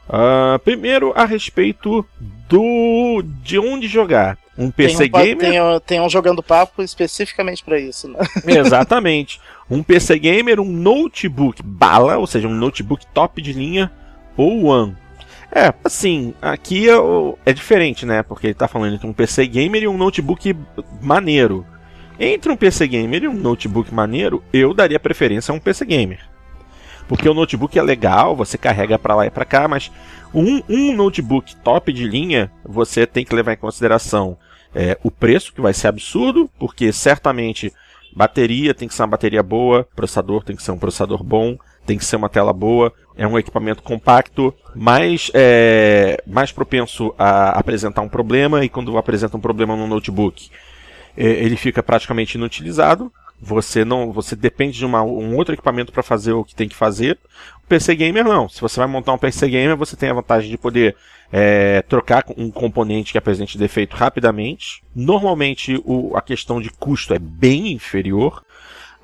Uh, 0.09 0.57
primeiro, 0.63 1.13
a 1.15 1.25
respeito 1.25 2.03
do 2.49 3.21
de 3.43 3.59
onde 3.59 3.87
jogar. 3.87 4.35
Um 4.57 4.71
PC 4.71 5.09
tem 5.09 5.21
um, 5.21 5.23
gamer. 5.23 5.37
Tem, 5.37 5.79
tem 5.85 6.01
um 6.01 6.09
jogando 6.09 6.41
papo 6.41 6.81
especificamente 6.81 7.63
para 7.63 7.79
isso, 7.79 8.07
né? 8.07 8.17
Exatamente. 8.47 9.39
Um 9.69 9.83
PC 9.83 10.17
gamer, 10.19 10.59
um 10.59 10.71
notebook 10.71 11.61
bala, 11.61 12.17
ou 12.17 12.27
seja, 12.27 12.47
um 12.47 12.53
notebook 12.53 13.05
top 13.13 13.41
de 13.41 13.53
linha, 13.53 13.91
ou 14.35 14.65
One. 14.65 14.95
É, 15.51 15.73
assim, 15.83 16.33
aqui 16.41 16.89
é, 16.89 16.95
é 17.45 17.53
diferente, 17.53 18.05
né? 18.05 18.21
Porque 18.23 18.47
ele 18.47 18.53
tá 18.53 18.67
falando 18.67 18.95
entre 18.95 19.07
um 19.07 19.13
PC 19.13 19.47
gamer 19.47 19.83
e 19.83 19.87
um 19.87 19.97
notebook 19.97 20.55
maneiro. 21.01 21.65
Entre 22.19 22.51
um 22.51 22.55
PC 22.55 22.87
gamer 22.87 23.23
e 23.23 23.27
um 23.27 23.33
notebook 23.33 23.93
maneiro, 23.93 24.43
eu 24.51 24.73
daria 24.73 24.99
preferência 24.99 25.51
a 25.51 25.55
um 25.55 25.59
PC 25.59 25.85
gamer. 25.85 26.19
Porque 27.07 27.29
o 27.29 27.33
notebook 27.33 27.77
é 27.77 27.81
legal, 27.81 28.35
você 28.35 28.57
carrega 28.57 28.99
para 28.99 29.15
lá 29.15 29.25
e 29.25 29.29
para 29.29 29.45
cá, 29.45 29.67
mas 29.67 29.91
um, 30.33 30.61
um, 30.67 30.93
notebook 30.93 31.55
top 31.57 31.93
de 31.93 32.05
linha, 32.05 32.51
você 32.65 33.07
tem 33.07 33.23
que 33.23 33.33
levar 33.33 33.53
em 33.53 33.57
consideração 33.57 34.37
é, 34.75 34.97
o 35.01 35.09
preço, 35.09 35.53
que 35.53 35.61
vai 35.61 35.73
ser 35.73 35.87
absurdo, 35.87 36.49
porque 36.59 36.91
certamente 36.91 37.71
Bateria 38.15 38.73
tem 38.73 38.87
que 38.87 38.93
ser 38.93 39.03
uma 39.03 39.09
bateria 39.09 39.43
boa, 39.43 39.87
processador 39.95 40.43
tem 40.43 40.55
que 40.55 40.63
ser 40.63 40.71
um 40.71 40.77
processador 40.77 41.23
bom, 41.23 41.57
tem 41.85 41.97
que 41.97 42.05
ser 42.05 42.15
uma 42.15 42.29
tela 42.29 42.51
boa, 42.51 42.91
é 43.15 43.25
um 43.25 43.39
equipamento 43.39 43.81
compacto, 43.81 44.53
mais, 44.75 45.31
é, 45.33 46.21
mais 46.27 46.51
propenso 46.51 47.13
a 47.17 47.57
apresentar 47.57 48.01
um 48.01 48.09
problema, 48.09 48.63
e 48.63 48.69
quando 48.69 48.97
apresenta 48.97 49.37
um 49.37 49.39
problema 49.39 49.75
no 49.75 49.87
notebook, 49.87 50.49
é, 51.15 51.25
ele 51.25 51.55
fica 51.55 51.81
praticamente 51.81 52.37
inutilizado. 52.37 53.11
Você 53.39 53.85
não, 53.85 54.11
você 54.11 54.35
depende 54.35 54.77
de 54.77 54.85
uma, 54.85 55.03
um 55.03 55.35
outro 55.35 55.53
equipamento 55.53 55.91
para 55.91 56.01
fazer 56.01 56.33
o 56.33 56.43
que 56.43 56.55
tem 56.55 56.67
que 56.67 56.75
fazer. 56.75 57.17
PC 57.67 57.95
gamer 57.95 58.23
não. 58.23 58.47
Se 58.47 58.61
você 58.61 58.79
vai 58.79 58.87
montar 58.87 59.13
um 59.13 59.17
PC 59.17 59.49
gamer, 59.49 59.75
você 59.75 59.95
tem 59.95 60.09
a 60.09 60.13
vantagem 60.13 60.49
de 60.49 60.57
poder 60.57 60.95
é, 61.31 61.81
trocar 61.83 62.23
um 62.37 62.49
componente 62.49 63.11
que 63.11 63.17
apresente 63.17 63.57
defeito 63.57 63.95
rapidamente. 63.95 64.81
Normalmente 64.95 65.81
o, 65.85 66.15
a 66.15 66.21
questão 66.21 66.61
de 66.61 66.69
custo 66.69 67.13
é 67.13 67.19
bem 67.19 67.73
inferior. 67.73 68.43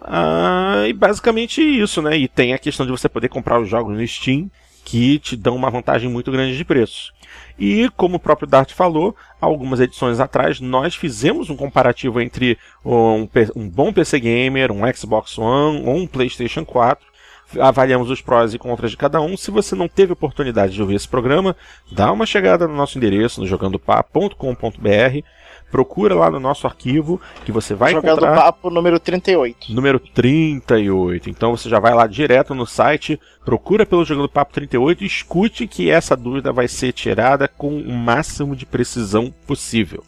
Ah, 0.02 0.84
e 0.88 0.94
basicamente 0.94 1.62
isso, 1.62 2.02
né? 2.02 2.18
E 2.18 2.28
tem 2.28 2.54
a 2.54 2.60
questão 2.60 2.86
de 2.86 2.92
você 2.92 3.08
poder 3.08 3.30
comprar 3.30 3.60
os 3.60 3.70
jogos 3.70 3.98
no 3.98 4.06
Steam, 4.08 4.50
que 4.84 5.20
te 5.20 5.36
dão 5.36 5.56
uma 5.56 5.70
vantagem 5.70 6.10
muito 6.10 6.32
grande 6.32 6.58
de 6.58 6.66
preço. 6.66 7.14
E 7.58 7.90
como 7.96 8.18
o 8.18 8.20
próprio 8.20 8.48
Dart 8.48 8.72
falou, 8.74 9.16
algumas 9.40 9.80
edições 9.80 10.20
atrás 10.20 10.60
nós 10.60 10.96
fizemos 10.96 11.50
um 11.50 11.56
comparativo 11.56 12.20
entre 12.20 12.58
um, 12.84 13.28
um 13.56 13.70
bom 13.70 13.94
PC 13.94 14.20
Gamer, 14.20 14.72
um 14.72 14.82
Xbox 14.94 15.38
One 15.38 15.84
ou 15.86 15.96
um 15.96 16.08
PlayStation 16.08 16.66
4 16.66 17.13
avaliamos 17.60 18.10
os 18.10 18.22
prós 18.22 18.54
e 18.54 18.60
contras 18.60 18.92
de 18.92 18.98
cada 18.98 19.22
um. 19.22 19.36
Se 19.38 19.52
você 19.52 19.76
não 19.76 19.88
teve 19.88 20.14
oportunidade 20.14 20.74
de 20.74 20.82
ouvir 20.82 20.96
esse 20.96 21.08
programa, 21.08 21.56
dá 21.92 22.12
uma 22.12 22.26
chegada 22.26 22.68
no 22.68 22.76
nosso 22.76 22.98
endereço, 22.98 23.42
no 23.42 23.48
jogandopapo.com.br. 23.48 25.24
Procura 25.72 26.14
lá 26.14 26.30
no 26.30 26.40
nosso 26.40 26.68
arquivo 26.68 27.20
que 27.44 27.52
você 27.52 27.74
vai 27.74 27.94
Jogando 27.94 28.12
encontrar. 28.12 28.30
Jogando 28.30 28.44
Papo 28.44 28.70
número 28.70 29.00
38. 29.00 29.74
Número 29.74 30.00
38. 30.00 31.30
Então 31.32 31.58
você 31.58 31.68
já 31.68 31.80
vai 31.80 31.96
lá 31.96 32.06
direto 32.06 32.54
no 32.54 32.68
site, 32.68 33.20
procura 33.44 33.84
pelo 33.84 34.06
Jogando 34.06 34.30
Papo 34.30 34.54
38 34.54 35.04
e 35.04 35.08
escute 35.08 35.66
que 35.66 35.90
essa 35.90 36.16
dúvida 36.16 36.54
vai 36.54 36.68
ser 36.68 36.92
tirada 36.92 37.48
com 37.48 37.76
o 37.76 37.92
máximo 37.92 38.56
de 38.56 38.68
precisão 38.68 39.34
possível. 39.48 40.04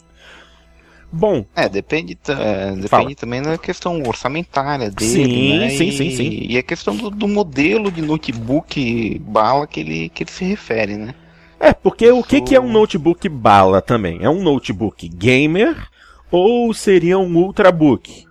Bom. 1.12 1.44
É, 1.54 1.68
depende, 1.68 2.18
é, 2.28 2.72
depende 2.72 3.14
também 3.14 3.40
da 3.40 3.56
questão 3.56 4.02
orçamentária 4.02 4.90
dele. 4.90 5.10
Sim, 5.10 5.58
né? 5.58 5.70
sim, 5.70 5.88
e, 5.88 5.92
sim, 5.92 6.10
sim. 6.10 6.46
E 6.48 6.58
a 6.58 6.62
questão 6.62 6.96
do, 6.96 7.10
do, 7.10 7.28
modelo 7.28 7.90
de 7.90 8.02
notebook 8.02 9.18
bala 9.20 9.66
que 9.66 9.80
ele, 9.80 10.08
que 10.08 10.24
ele 10.24 10.30
se 10.30 10.44
refere, 10.44 10.96
né? 10.96 11.14
É, 11.58 11.72
porque 11.72 12.10
o 12.10 12.22
que, 12.22 12.40
que 12.40 12.54
é 12.54 12.60
um 12.60 12.70
notebook 12.70 13.28
bala 13.28 13.80
também? 13.80 14.18
É 14.20 14.28
um 14.28 14.42
notebook 14.42 15.08
gamer 15.08 15.88
ou 16.30 16.74
seria 16.74 17.18
um 17.18 17.34
ultrabook? 17.36 18.26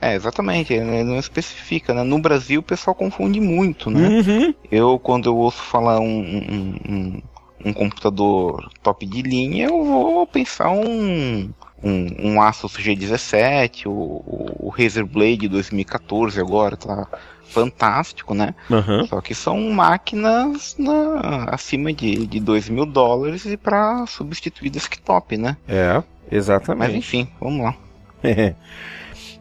É, 0.00 0.14
exatamente, 0.14 0.74
ele 0.74 1.04
não 1.04 1.18
especifica, 1.18 1.94
né? 1.94 2.02
No 2.02 2.18
Brasil 2.18 2.60
o 2.60 2.62
pessoal 2.62 2.94
confunde 2.94 3.40
muito, 3.40 3.90
né? 3.90 4.08
Uhum. 4.08 4.54
Eu, 4.70 4.98
quando 4.98 5.26
eu 5.26 5.36
ouço 5.36 5.62
falar 5.62 6.00
um, 6.00 6.04
um, 6.04 6.74
um, 6.88 7.22
um 7.64 7.72
computador 7.72 8.70
top 8.82 9.06
de 9.06 9.22
linha, 9.22 9.66
eu 9.66 9.84
vou 9.84 10.26
pensar 10.26 10.70
um, 10.70 11.50
um, 11.86 12.32
um 12.32 12.42
Asus 12.42 12.72
G17, 12.72 13.86
o, 13.86 13.90
o, 13.90 14.66
o 14.66 14.68
Razer 14.68 15.06
Blade 15.06 15.48
2014 15.48 16.40
agora, 16.40 16.76
tá 16.76 17.06
fantástico, 17.48 18.34
né? 18.34 18.54
Uhum. 18.68 19.06
Só 19.06 19.20
que 19.20 19.34
são 19.34 19.60
máquinas 19.70 20.74
na, 20.78 21.44
acima 21.50 21.92
de, 21.92 22.26
de 22.26 22.40
2 22.40 22.68
mil 22.68 22.84
dólares 22.84 23.46
e 23.46 23.56
para 23.56 24.04
substituir 24.06 24.70
desktop, 24.70 25.36
né? 25.36 25.56
É, 25.68 26.02
exatamente. 26.30 26.88
Mas 26.88 26.94
enfim, 26.94 27.28
vamos 27.40 27.64
lá. 27.64 27.74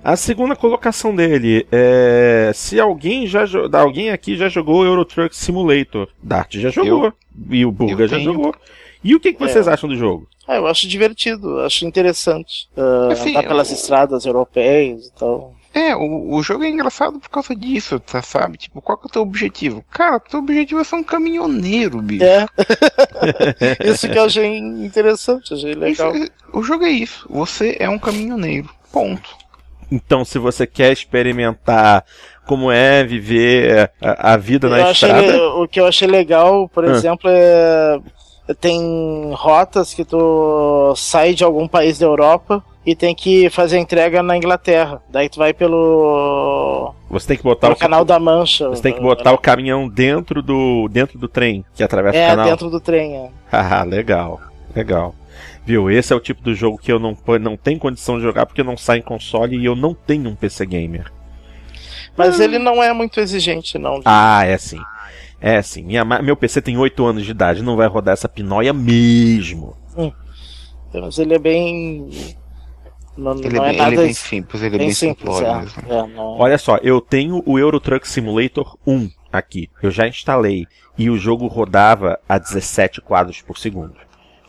A 0.04 0.16
segunda 0.16 0.56
colocação 0.56 1.16
dele 1.16 1.66
é 1.72 2.52
se 2.54 2.80
alguém 2.80 3.26
já 3.26 3.44
alguém 3.74 4.12
aqui 4.12 4.38
já 4.38 4.48
jogou 4.48 4.86
Euro 4.86 5.04
Truck 5.04 5.36
Simulator. 5.36 6.08
Dart 6.22 6.58
já 6.58 6.70
jogou 6.70 7.12
e 7.50 7.66
o 7.66 7.72
Burga 7.72 8.04
eu 8.04 8.08
já 8.08 8.18
tenho. 8.18 8.32
jogou. 8.32 8.56
E 9.06 9.14
o 9.16 9.20
que, 9.20 9.32
que 9.34 9.44
É. 9.44 9.48
vocês 9.48 9.68
acham 9.68 9.88
do 9.88 9.96
jogo? 9.96 10.28
Ah, 10.48 10.56
eu 10.56 10.66
acho 10.68 10.88
divertido, 10.88 11.60
acho 11.62 11.86
interessante. 11.86 12.68
Ah, 12.76 13.10
Assim, 13.12 13.30
andar 13.30 13.44
pelas 13.48 13.70
eu- 13.70 13.76
estradas 13.76 14.26
europeias 14.26 15.06
e 15.08 15.12
tal. 15.14 15.54
É, 15.74 15.94
o, 15.96 16.34
o 16.34 16.42
jogo 16.42 16.64
é 16.64 16.70
engraçado 16.70 17.20
por 17.20 17.30
causa 17.30 17.54
disso, 17.54 18.00
tá, 18.00 18.22
sabe? 18.22 18.58
Tipo, 18.58 18.82
qual 18.82 18.98
que 18.98 19.06
é 19.06 19.08
o 19.08 19.12
teu 19.12 19.22
objetivo? 19.22 19.84
Cara, 19.92 20.20
teu 20.22 20.40
objetivo 20.40 20.80
é 20.80 20.84
ser 20.86 20.96
um 20.96 21.04
caminhoneiro, 21.04 22.02
bicho. 22.02 22.24
É. 22.24 22.46
Isso 23.86 24.08
que 24.10 24.18
eu 24.18 24.24
achei 24.24 24.58
interessante, 24.58 25.54
achei 25.54 25.74
legal. 25.76 26.16
Isso- 26.16 26.32
o 26.54 26.64
jogo 26.64 26.86
é 26.86 26.90
isso. 26.90 27.28
Você 27.30 27.76
é 27.80 27.90
um 27.90 28.00
caminhoneiro. 28.00 28.70
Ponto. 28.92 29.30
Então, 29.92 30.24
se 30.26 30.40
você 30.40 30.66
quer 30.66 30.92
experimentar 30.94 32.06
como 32.48 32.72
é 32.72 33.04
viver 33.04 33.92
a, 34.02 34.34
a 34.34 34.38
vida 34.38 34.70
na 34.70 34.80
Eu 34.80 34.86
achei 34.88 35.10
estrada, 35.10 35.32
le- 35.34 35.42
o 35.42 35.68
que 35.68 35.80
eu 35.80 35.86
achei 35.88 36.08
legal, 36.08 36.70
por 36.70 36.86
Ah. 36.86 36.92
exemplo, 36.92 37.30
é 37.30 38.00
tem 38.54 39.32
rotas 39.34 39.94
que 39.94 40.06
tu 40.06 40.94
sai 40.96 41.34
de 41.34 41.44
algum 41.44 41.68
país 41.68 41.98
da 41.98 42.06
Europa 42.06 42.64
e 42.86 42.96
tem 42.96 43.16
que 43.16 43.50
fazer 43.50 43.78
a 43.78 43.80
entrega 43.80 44.22
na 44.22 44.38
Inglaterra. 44.38 45.02
Daí 45.10 45.28
tu 45.28 45.40
vai 45.40 45.54
pelo, 45.54 46.94
você 47.10 47.28
tem 47.30 47.38
que 47.38 47.44
botar 47.44 47.68
pelo 47.68 47.76
o 47.76 47.80
canal 47.80 48.06
da 48.06 48.20
Mancha. 48.20 48.70
você 48.70 48.82
tem 48.84 48.94
que 48.94 49.02
botar 49.02 49.32
o 49.34 49.38
caminhão 49.38 49.88
dentro 49.90 50.42
do 50.44 50.88
dentro 50.90 51.18
do 51.18 51.28
trem 51.28 51.66
que 51.74 51.84
atravessa 51.84 52.18
o 52.18 52.22
É, 52.22 52.28
canal. 52.28 52.46
dentro 52.46 52.70
do 52.70 52.80
trem. 52.80 53.16
É. 53.16 53.30
Ah, 53.52 53.84
legal, 53.84 54.40
legal. 54.76 55.16
Viu? 55.66 55.90
Esse 55.90 56.14
é 56.14 56.16
o 56.16 56.20
tipo 56.20 56.44
do 56.44 56.54
jogo 56.54 56.78
que 56.78 56.92
eu 56.92 57.00
não, 57.00 57.18
não 57.42 57.58
tenho 57.58 57.80
condição 57.80 58.18
de 58.18 58.24
jogar 58.24 58.46
porque 58.46 58.62
não 58.62 58.78
sai 58.78 59.00
em 59.00 59.02
console 59.02 59.58
e 59.58 59.66
eu 59.66 59.76
não 59.76 59.94
tenho 59.96 60.30
um 60.30 60.36
PC 60.36 60.66
gamer. 60.66 61.12
Mas 62.16 62.40
ele 62.40 62.60
não 62.60 62.82
é 62.84 62.94
muito 62.94 63.20
exigente, 63.20 63.78
não. 63.78 64.00
Ah, 64.06 64.46
é 64.46 64.58
sim. 64.58 64.80
É 65.48 65.62
sim. 65.62 65.84
Minha, 65.84 66.04
meu 66.04 66.36
PC 66.36 66.60
tem 66.60 66.76
8 66.76 67.06
anos 67.06 67.24
de 67.24 67.30
idade, 67.30 67.62
não 67.62 67.76
vai 67.76 67.86
rodar 67.88 68.14
essa 68.14 68.28
pinóia 68.28 68.74
mesmo. 68.74 69.76
Mas 70.92 71.20
ele 71.20 71.36
é 71.36 71.40
bem. 71.40 72.10
Não, 73.18 73.34
Ele, 73.38 73.50
não 73.58 73.64
é, 73.64 73.68
é 73.68 73.70
bem, 73.70 73.78
nada 73.78 73.92
ele 73.92 74.00
é 74.02 74.04
bem 74.06 74.12
es- 74.12 74.18
simples, 74.18 74.62
ele 74.64 74.76
é 74.76 74.80
bem 74.80 74.88
bem 74.88 74.96
simples. 74.96 75.36
simplório 75.36 75.48
É, 75.48 75.60
mesmo. 75.62 75.82
é, 75.94 76.08
não- 76.16 76.38
Olha 76.40 76.58
só, 76.58 76.78
eu 76.78 77.00
tenho 77.00 77.44
o 77.46 77.60
Euro 77.60 77.80
Truck 77.80 78.08
Simulator 78.08 78.76
1 78.88 79.10
aqui. 79.32 79.70
Eu 79.84 79.92
já 79.92 80.08
instalei 80.08 80.66
e 80.98 81.10
o 81.10 81.18
jogo 81.18 81.48
rodava 81.48 82.20
a 82.28 82.38
17 82.38 83.02
quadros 83.02 83.42
por 83.42 83.58
segundo. 83.58 83.94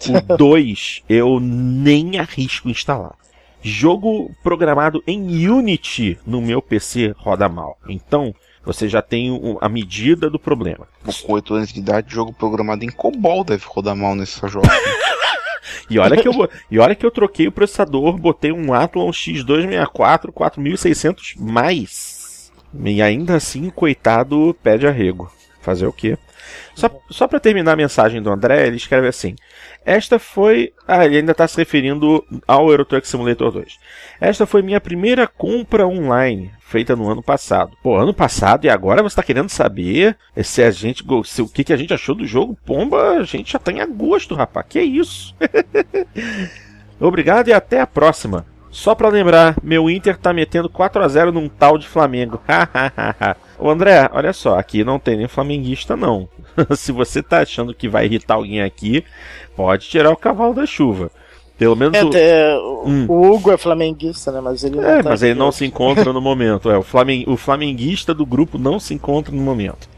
O 0.08 0.20
2 0.38 1.02
eu 1.08 1.38
nem 1.40 2.18
arrisco 2.18 2.68
instalar. 2.70 3.14
Jogo 3.62 4.30
programado 4.42 5.02
em 5.06 5.48
Unity 5.48 6.18
no 6.26 6.40
meu 6.40 6.62
PC 6.62 7.14
roda 7.18 7.48
mal. 7.48 7.76
Então, 7.88 8.32
você 8.66 8.88
já 8.88 9.00
tem 9.00 9.30
o- 9.30 9.56
a 9.62 9.68
medida 9.68 10.28
do 10.28 10.38
problema. 10.38 10.86
Com 11.24 11.32
8 11.32 11.54
anos 11.54 11.72
de 11.72 11.80
idade, 11.80 12.12
jogo 12.12 12.32
programado 12.34 12.84
em 12.84 12.90
COBOL 12.90 13.44
deve 13.44 13.64
rodar 13.66 13.96
mal 13.96 14.14
nesse 14.14 14.46
jogo. 14.48 14.66
E 15.88 16.00
olha 16.00 16.16
que 16.20 16.26
eu, 16.26 16.32
e 16.68 16.78
olha 16.80 16.94
que 16.96 17.06
eu 17.06 17.10
troquei 17.12 17.46
o 17.46 17.52
processador, 17.52 18.16
botei 18.18 18.50
um 18.50 18.74
Athlon 18.74 19.08
X264 19.10 20.32
4600 20.32 21.34
mais. 21.38 22.52
E 22.84 23.00
ainda 23.00 23.36
assim, 23.36 23.70
coitado, 23.70 24.56
pede 24.62 24.86
arrego. 24.86 25.30
Fazer 25.60 25.86
o 25.86 25.92
quê? 25.92 26.18
Só, 26.74 26.88
só 27.10 27.26
para 27.28 27.40
terminar 27.40 27.72
a 27.72 27.76
mensagem 27.76 28.20
do 28.22 28.30
André, 28.30 28.66
ele 28.66 28.76
escreve 28.76 29.08
assim: 29.08 29.34
Esta 29.84 30.18
foi. 30.18 30.72
Ah, 30.86 31.04
ele 31.04 31.18
ainda 31.18 31.32
está 31.32 31.46
se 31.46 31.56
referindo 31.56 32.24
ao 32.46 32.70
Euro 32.70 32.84
Truck 32.84 33.06
Simulator 33.06 33.50
2. 33.52 33.78
Esta 34.20 34.46
foi 34.46 34.62
minha 34.62 34.80
primeira 34.80 35.26
compra 35.26 35.86
online, 35.86 36.52
feita 36.66 36.96
no 36.96 37.08
ano 37.08 37.22
passado. 37.22 37.76
Pô, 37.82 37.96
ano 37.96 38.12
passado 38.12 38.64
e 38.64 38.68
agora 38.68 39.02
você 39.02 39.12
está 39.12 39.22
querendo 39.22 39.48
saber 39.48 40.16
se 40.42 40.62
a 40.62 40.70
gente. 40.70 41.04
Se, 41.24 41.40
o 41.40 41.48
que, 41.48 41.64
que 41.64 41.72
a 41.72 41.76
gente 41.76 41.94
achou 41.94 42.14
do 42.14 42.26
jogo? 42.26 42.58
Pomba, 42.66 43.18
a 43.18 43.22
gente 43.22 43.52
já 43.52 43.58
tá 43.58 43.70
em 43.70 43.80
agosto, 43.80 44.34
rapaz. 44.34 44.66
Que 44.68 44.80
isso? 44.80 45.34
Obrigado 46.98 47.48
e 47.48 47.52
até 47.52 47.80
a 47.80 47.86
próxima. 47.86 48.44
Só 48.70 48.94
pra 48.94 49.08
lembrar, 49.08 49.56
meu 49.62 49.88
Inter 49.88 50.18
tá 50.18 50.32
metendo 50.34 50.68
4 50.68 51.02
a 51.02 51.08
0 51.08 51.32
num 51.32 51.48
tal 51.48 51.78
de 51.78 51.86
Flamengo. 51.86 52.42
Ô 53.58 53.70
André, 53.70 54.10
olha 54.12 54.32
só, 54.34 54.58
aqui 54.58 54.84
não 54.84 54.98
tem 54.98 55.16
nem 55.16 55.28
flamenguista 55.28 55.96
não. 55.96 56.28
Se 56.76 56.92
você 56.92 57.22
tá 57.22 57.40
achando 57.40 57.72
que 57.72 57.88
vai 57.88 58.04
irritar 58.04 58.34
alguém 58.34 58.60
aqui, 58.60 59.02
pode 59.54 59.88
tirar 59.88 60.10
o 60.10 60.16
cavalo 60.16 60.52
da 60.52 60.66
chuva. 60.66 61.10
Pelo 61.58 61.74
menos 61.74 61.96
É, 62.14 62.54
o... 62.56 62.60
o, 62.84 62.88
Hum. 62.88 63.06
o 63.08 63.32
Hugo 63.32 63.50
é 63.50 63.56
flamenguista, 63.56 64.30
né? 64.30 64.40
Mas 64.40 64.62
ele 64.62 64.76
não 64.76 64.84
É, 64.84 65.02
tá 65.02 65.08
mas 65.10 65.22
ele 65.22 65.34
não 65.34 65.50
se 65.50 65.64
encontra 65.64 66.12
no 66.12 66.20
momento. 66.20 66.70
É, 66.70 66.76
o, 66.78 66.82
flamen... 66.82 67.24
o 67.26 67.36
flamenguista 67.36 68.14
do 68.14 68.26
grupo 68.26 68.58
não 68.58 68.78
se 68.78 68.94
encontra 68.94 69.34
no 69.34 69.42
momento. 69.42 69.88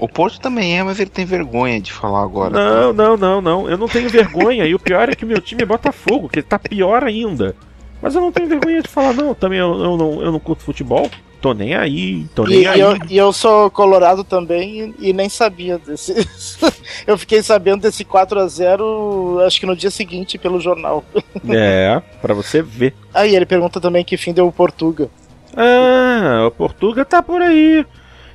o 0.00 0.08
Porto 0.08 0.38
também 0.40 0.78
é, 0.78 0.82
mas 0.82 1.00
ele 1.00 1.10
tem 1.10 1.24
vergonha 1.24 1.80
de 1.80 1.92
falar 1.92 2.22
agora. 2.22 2.50
Não, 2.50 2.92
não, 2.92 3.16
não, 3.16 3.40
não. 3.40 3.68
Eu 3.70 3.78
não 3.78 3.88
tenho 3.88 4.08
vergonha. 4.08 4.66
E 4.66 4.74
o 4.74 4.78
pior 4.78 5.08
é 5.08 5.14
que 5.14 5.24
o 5.24 5.28
meu 5.28 5.40
time 5.40 5.62
é 5.62 5.66
Botafogo, 5.66 6.28
que 6.28 6.42
tá 6.42 6.58
pior 6.58 7.02
ainda. 7.02 7.56
Mas 8.02 8.14
eu 8.14 8.20
não 8.20 8.30
tenho 8.32 8.48
vergonha 8.48 8.82
de 8.82 8.88
falar, 8.88 9.12
não. 9.12 9.34
Também 9.34 9.58
eu, 9.58 9.72
eu 9.72 9.96
não, 9.96 10.22
eu 10.22 10.30
não 10.32 10.38
curto 10.38 10.62
futebol. 10.62 11.10
Tô 11.40 11.54
nem 11.54 11.74
aí, 11.74 12.26
tô 12.34 12.44
nem 12.44 12.62
E, 12.62 12.66
aí. 12.66 12.78
e 12.78 12.82
eu, 12.82 12.96
e 13.08 13.16
eu 13.16 13.32
sou 13.32 13.70
colorado 13.70 14.22
também 14.22 14.94
e, 15.00 15.08
e 15.08 15.12
nem 15.12 15.28
sabia 15.28 15.78
desse. 15.78 16.14
eu 17.06 17.16
fiquei 17.16 17.42
sabendo 17.42 17.80
desse 17.82 18.04
4 18.04 18.40
a 18.40 18.46
0 18.46 19.40
acho 19.46 19.58
que 19.58 19.64
no 19.64 19.74
dia 19.74 19.90
seguinte 19.90 20.38
pelo 20.38 20.60
jornal. 20.60 21.04
É, 21.48 22.02
pra 22.20 22.34
você 22.34 22.60
ver. 22.60 22.94
Aí 23.14 23.34
ele 23.34 23.46
pergunta 23.46 23.80
também 23.80 24.04
que 24.04 24.16
fim 24.16 24.32
deu 24.32 24.46
o 24.46 24.52
Portuga. 24.52 25.08
Ah, 25.56 26.44
o 26.46 26.50
Portuga 26.50 27.04
tá 27.04 27.22
por 27.22 27.40
aí. 27.40 27.84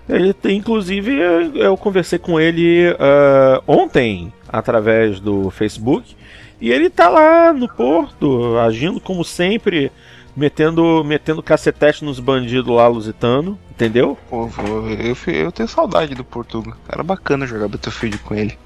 Ele 0.10 0.34
tem, 0.34 0.58
inclusive, 0.58 1.14
eu 1.14 1.56
eu 1.56 1.78
conversei 1.78 2.18
com 2.18 2.39
ele 2.39 2.95
ah, 2.99 3.62
ontem 3.68 4.34
através 4.49 5.20
do 5.20 5.51
Facebook. 5.51 6.16
E 6.60 6.72
ele 6.72 6.89
tá 6.89 7.10
lá 7.10 7.53
no 7.53 7.68
Porto, 7.68 8.58
agindo 8.58 8.99
como 8.99 9.24
sempre, 9.24 9.91
metendo, 10.36 11.03
metendo 11.03 11.41
cacetete 11.41 12.03
nos 12.03 12.19
bandidos 12.19 12.75
lá 12.75 12.88
lusitano, 12.88 13.57
entendeu? 13.71 14.17
Pô, 14.29 14.49
eu, 14.59 14.89
eu, 14.89 15.33
eu 15.33 15.51
tenho 15.51 15.69
saudade 15.69 16.13
do 16.13 16.23
Portugal. 16.23 16.75
Era 16.88 17.03
bacana 17.03 17.47
jogar 17.47 17.67
Battlefield 17.67 18.17
com 18.19 18.36
ele. 18.36 18.57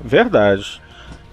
Verdade. 0.00 0.80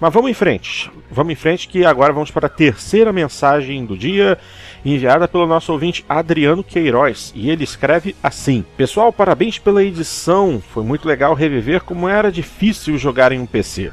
Mas 0.00 0.12
vamos 0.12 0.30
em 0.30 0.34
frente. 0.34 0.90
Vamos 1.10 1.32
em 1.32 1.36
frente 1.36 1.68
que 1.68 1.84
agora 1.84 2.12
vamos 2.12 2.30
para 2.30 2.46
a 2.46 2.50
terceira 2.50 3.12
mensagem 3.12 3.86
do 3.86 3.96
dia, 3.96 4.36
enviada 4.84 5.28
pelo 5.28 5.46
nosso 5.46 5.72
ouvinte 5.72 6.04
Adriano 6.08 6.64
Queiroz. 6.64 7.32
E 7.34 7.48
ele 7.48 7.64
escreve 7.64 8.14
assim: 8.22 8.64
Pessoal, 8.76 9.12
parabéns 9.12 9.58
pela 9.58 9.84
edição. 9.84 10.62
Foi 10.72 10.82
muito 10.82 11.06
legal 11.06 11.32
reviver 11.34 11.82
como 11.82 12.08
era 12.08 12.32
difícil 12.32 12.98
jogar 12.98 13.32
em 13.32 13.38
um 13.38 13.46
PC. 13.46 13.92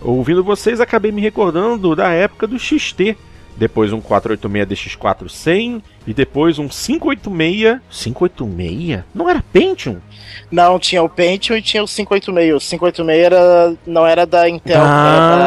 Ouvindo 0.00 0.42
vocês, 0.42 0.80
acabei 0.80 1.12
me 1.12 1.20
recordando 1.20 1.94
da 1.94 2.10
época 2.10 2.46
do 2.46 2.58
XT. 2.58 3.16
Depois 3.56 3.92
um 3.92 4.00
486 4.00 4.68
DX4 4.96 5.28
100 5.30 5.82
e 6.06 6.12
depois 6.12 6.58
um 6.58 6.68
586. 6.68 7.80
586? 7.90 9.02
Não 9.14 9.28
era 9.30 9.42
Pentium? 9.52 9.96
Não, 10.50 10.78
tinha 10.78 11.02
o 11.02 11.08
Pentium 11.08 11.56
e 11.56 11.62
tinha 11.62 11.82
o 11.82 11.86
586. 11.86 12.54
O 12.54 12.60
586 12.60 13.24
era, 13.24 13.74
não 13.86 14.06
era 14.06 14.26
da 14.26 14.48
Intel. 14.48 14.76
era 14.76 14.86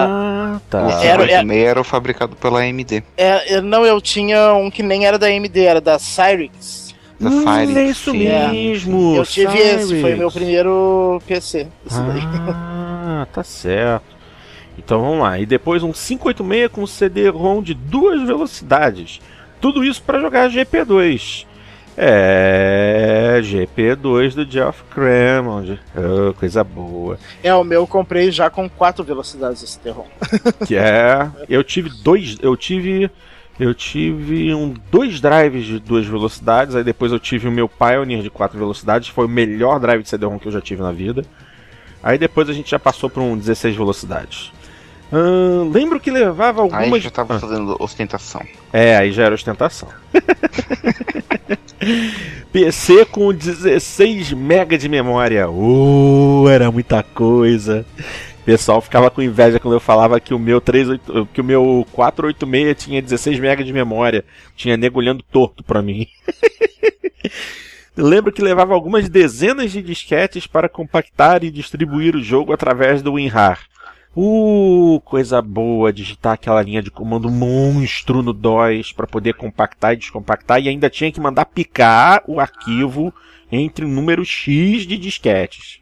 ah, 0.10 0.60
tá. 0.70 0.88
O 0.88 0.89
Era- 0.89 1.22
56 1.24 1.51
era, 1.64 1.80
o 1.82 1.84
fabricado 1.84 2.36
pela 2.36 2.60
AMD. 2.62 3.03
é, 3.16 3.55
é, 3.55 3.62
não, 3.62 3.86
eu 3.86 4.01
tinha 4.01 4.53
um 4.55 4.72
que 4.72 4.82
nem 4.82 5.05
era 5.05 5.18
da 5.20 5.28
AMD, 5.28 5.60
era 5.60 5.80
da 5.80 5.99
Cyrix. 5.99 6.95
Da 7.20 7.30
Hum, 7.30 7.43
Cyrix, 7.43 7.76
é 7.78 7.84
isso 7.84 8.12
sim. 8.12 8.18
mesmo. 8.18 9.16
eu 9.18 9.26
tive 9.26 9.57
esse, 9.57 10.01
foi 10.01 10.16
meu 10.16 10.32
primeiro 10.32 11.22
PC. 11.28 11.68
Ah, 11.91 13.28
tá 13.32 13.43
certo. 13.43 14.18
Então 14.84 15.01
vamos 15.01 15.19
lá. 15.19 15.39
E 15.39 15.45
depois 15.45 15.84
um 15.84 15.91
586 15.91 16.71
com 16.71 16.88
CD-ROM 16.88 17.61
de 17.61 17.73
duas 17.73 18.21
velocidades. 18.23 19.21
Tudo 19.61 19.84
isso 19.84 20.01
para 20.01 20.19
jogar 20.19 20.49
GP2. 20.49 21.45
É, 22.01 23.41
GP2 23.43 24.34
do 24.34 24.49
Geoff 24.49 24.84
Crammond. 24.89 25.77
Oh, 25.93 26.34
coisa 26.34 26.63
boa. 26.63 27.19
É, 27.43 27.53
o 27.53 27.63
meu 27.63 27.82
eu 27.82 27.88
comprei 27.88 28.32
já 28.32 28.49
com 28.49 28.69
quatro 28.69 29.03
velocidades 29.03 29.61
esse 29.61 29.77
terror. 29.77 30.05
Que 30.65 30.77
é. 30.77 31.30
Eu 31.49 31.63
tive 31.63 31.89
dois. 32.01 32.38
Eu 32.41 32.55
tive. 32.55 33.11
Eu 33.59 33.73
tive 33.73 34.55
um, 34.55 34.73
dois 34.89 35.19
drives 35.19 35.65
de 35.65 35.80
duas 35.80 36.05
velocidades, 36.05 36.77
aí 36.77 36.84
depois 36.86 37.11
eu 37.11 37.19
tive 37.19 37.49
o 37.49 37.51
meu 37.51 37.67
Pioneer 37.67 38.21
de 38.21 38.30
quatro 38.30 38.57
velocidades, 38.57 39.09
foi 39.09 39.25
o 39.25 39.27
melhor 39.27 39.82
drive 39.82 40.01
de 40.01 40.07
CD-ROM 40.07 40.39
que 40.39 40.47
eu 40.47 40.51
já 40.53 40.61
tive 40.61 40.82
na 40.82 40.93
vida. 40.93 41.25
Aí 42.01 42.17
depois 42.17 42.49
a 42.49 42.53
gente 42.53 42.71
já 42.71 42.80
passou 42.80 43.09
para 43.09 43.21
um 43.21 43.38
16 43.38 43.75
velocidades. 43.75 44.53
Hum, 45.12 45.72
lembro 45.74 45.99
que 45.99 46.12
levava 46.12 46.62
algumas. 46.62 46.93
Aí 46.93 46.99
já 46.99 47.10
tava 47.10 47.36
ah. 47.36 47.39
fazendo 47.39 47.76
ostentação. 47.80 48.45
É, 48.72 48.95
aí 48.95 49.12
já 49.12 49.24
era 49.24 49.34
ostentação. 49.34 49.89
PC 52.51 53.05
com 53.05 53.34
16 53.34 54.34
MB 54.34 54.78
de 54.78 54.88
memória. 54.88 55.49
Uh, 55.49 56.47
era 56.47 56.72
muita 56.72 57.01
coisa. 57.01 57.84
O 58.41 58.43
pessoal 58.43 58.82
ficava 58.82 59.10
com 59.10 59.22
inveja 59.22 59.60
quando 59.60 59.76
eu 59.76 59.80
falava 59.80 60.20
que 60.20 60.34
o 60.34 60.39
meu 60.39 60.62
38, 60.62 61.28
que 61.34 61.41
o 61.41 61.43
meu 61.43 61.86
486 61.91 62.78
tinha 62.78 63.01
16 63.01 63.39
MB 63.39 63.64
de 63.64 63.74
memória. 63.74 64.24
Tinha 64.55 64.78
nego 64.78 64.99
olhando 64.99 65.24
torto 65.24 65.64
pra 65.64 65.82
mim. 65.82 66.07
Lembro 67.97 68.32
que 68.32 68.41
levava 68.41 68.74
algumas 68.74 69.10
dezenas 69.10 69.72
de 69.72 69.82
disquetes 69.82 70.47
para 70.47 70.70
compactar 70.70 71.43
e 71.43 71.51
distribuir 71.51 72.16
o 72.16 72.24
jogo 72.24 72.53
através 72.53 73.01
do 73.01 73.14
WinRAR. 73.14 73.60
Uh, 74.16 74.99
coisa 75.05 75.41
boa, 75.41 75.93
digitar 75.93 76.34
aquela 76.34 76.62
linha 76.62 76.82
de 76.82 76.89
comando 76.89 77.30
monstro 77.30 78.24
no 78.24 78.34
DOS 78.34 78.91
para 78.91 79.05
poder 79.05 79.36
compactar 79.36 79.93
e 79.93 79.97
descompactar 79.97 80.60
e 80.60 80.68
ainda 80.68 80.89
tinha 80.89 81.12
que 81.12 81.22
mandar 81.22 81.45
picar 81.45 82.24
o 82.28 82.39
arquivo 82.39 83.14
entre 83.51 83.86
um 83.86 83.89
número 83.89 84.26
X 84.26 84.86
de 84.86 84.97
disquetes. 84.97 85.80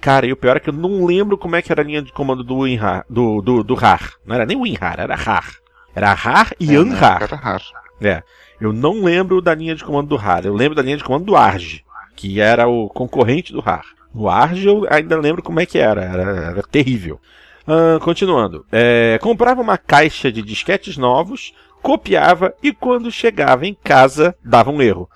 Cara, 0.00 0.26
e 0.26 0.32
o 0.32 0.36
pior 0.36 0.56
é 0.56 0.60
que 0.60 0.68
eu 0.68 0.74
não 0.74 1.04
lembro 1.04 1.36
como 1.36 1.56
é 1.56 1.62
que 1.62 1.72
era 1.72 1.82
a 1.82 1.84
linha 1.84 2.02
de 2.02 2.12
comando 2.12 2.44
do 2.44 2.58
WinRAR, 2.58 3.04
do, 3.08 3.42
do, 3.42 3.62
do 3.62 3.74
RAR. 3.74 4.12
Não 4.24 4.34
era 4.34 4.46
nem 4.46 4.56
WinRAR, 4.56 5.00
era 5.00 5.14
RAR. 5.14 5.56
Era 5.94 6.14
RAR 6.14 6.52
e 6.60 6.74
é, 6.74 6.78
UNRAR. 6.78 7.22
Era 7.22 7.36
RAR. 7.36 7.62
É. 8.00 8.22
Eu 8.60 8.72
não 8.72 9.02
lembro 9.02 9.40
da 9.40 9.54
linha 9.54 9.74
de 9.74 9.84
comando 9.84 10.08
do 10.08 10.16
RAR. 10.16 10.44
Eu 10.46 10.54
lembro 10.54 10.74
da 10.74 10.82
linha 10.82 10.96
de 10.96 11.04
comando 11.04 11.24
do 11.24 11.36
ARG, 11.36 11.82
que 12.14 12.40
era 12.40 12.68
o 12.68 12.88
concorrente 12.88 13.52
do 13.52 13.60
RAR. 13.60 13.84
No 14.16 14.30
Arge 14.30 14.66
eu 14.66 14.86
ainda 14.88 15.14
lembro 15.18 15.42
como 15.42 15.60
é 15.60 15.66
que 15.66 15.76
era, 15.76 16.02
era, 16.02 16.22
era 16.22 16.62
terrível. 16.62 17.20
Uh, 17.68 18.00
continuando, 18.00 18.64
é, 18.72 19.18
comprava 19.20 19.60
uma 19.60 19.76
caixa 19.76 20.32
de 20.32 20.40
disquetes 20.40 20.96
novos, 20.96 21.52
copiava 21.82 22.54
e 22.62 22.72
quando 22.72 23.10
chegava 23.10 23.66
em 23.66 23.74
casa 23.74 24.34
dava 24.42 24.70
um 24.70 24.80
erro. 24.80 25.06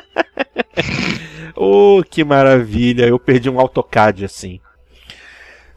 oh, 1.54 2.02
que 2.08 2.24
maravilha! 2.24 3.04
Eu 3.06 3.18
perdi 3.18 3.50
um 3.50 3.60
AutoCAD 3.60 4.24
assim. 4.24 4.60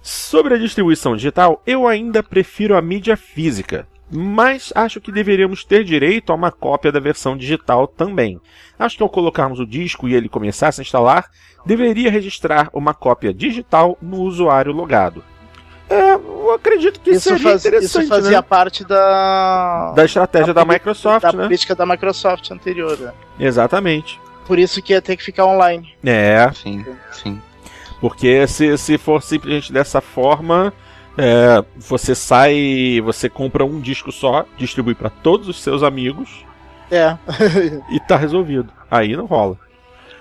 Sobre 0.01 0.53
a 0.53 0.57
distribuição 0.57 1.17
digital, 1.17 1.61
eu 1.67 1.85
ainda 1.85 2.23
prefiro 2.23 2.77
a 2.77 2.81
mídia 2.81 3.17
física 3.17 3.85
mas 4.11 4.71
acho 4.75 4.99
que 4.99 5.11
deveríamos 5.11 5.63
ter 5.63 5.83
direito 5.83 6.31
a 6.31 6.35
uma 6.35 6.51
cópia 6.51 6.91
da 6.91 6.99
versão 6.99 7.37
digital 7.37 7.87
também. 7.87 8.39
Acho 8.77 8.97
que 8.97 9.03
ao 9.03 9.09
colocarmos 9.09 9.59
o 9.59 9.65
disco 9.65 10.07
e 10.07 10.15
ele 10.15 10.29
começasse 10.29 10.81
a 10.81 10.83
instalar, 10.83 11.29
deveria 11.65 12.09
registrar 12.09 12.69
uma 12.73 12.93
cópia 12.93 13.33
digital 13.33 13.97
no 14.01 14.21
usuário 14.21 14.71
logado. 14.71 15.23
É, 15.89 16.13
eu 16.13 16.53
acredito 16.53 16.99
que 16.99 17.11
isso 17.11 17.29
seria 17.29 17.43
faz, 17.43 17.65
interessante, 17.65 18.03
Isso 18.03 18.07
fazia 18.07 18.37
né? 18.37 18.41
parte 18.41 18.85
da... 18.85 19.91
Da 19.95 20.05
estratégia 20.05 20.53
da, 20.53 20.63
da 20.63 20.73
Microsoft, 20.73 21.23
da 21.23 21.33
né? 21.33 21.43
política 21.43 21.75
da 21.75 21.85
Microsoft 21.85 22.51
anterior. 22.51 22.97
Né? 22.97 23.11
Exatamente. 23.39 24.21
Por 24.45 24.59
isso 24.59 24.81
que 24.81 24.93
ia 24.93 25.01
ter 25.01 25.17
que 25.17 25.23
ficar 25.23 25.45
online. 25.45 25.95
É. 26.03 26.51
Sim, 26.53 26.85
sim. 27.11 27.41
Porque 27.99 28.47
se, 28.47 28.77
se 28.77 28.97
for 28.97 29.21
simplesmente 29.21 29.73
dessa 29.73 29.99
forma, 29.99 30.71
é, 31.19 31.65
você 31.77 32.15
sai, 32.15 33.01
você 33.03 33.29
compra 33.29 33.65
um 33.65 33.81
disco 33.81 34.09
só, 34.09 34.45
distribui 34.57 34.95
para 34.95 35.09
todos 35.09 35.49
os 35.49 35.61
seus 35.61 35.83
amigos. 35.83 36.45
É. 36.89 37.17
e 37.91 37.99
tá 37.99 38.15
resolvido. 38.15 38.71
Aí 38.89 39.15
não 39.15 39.25
rola. 39.25 39.57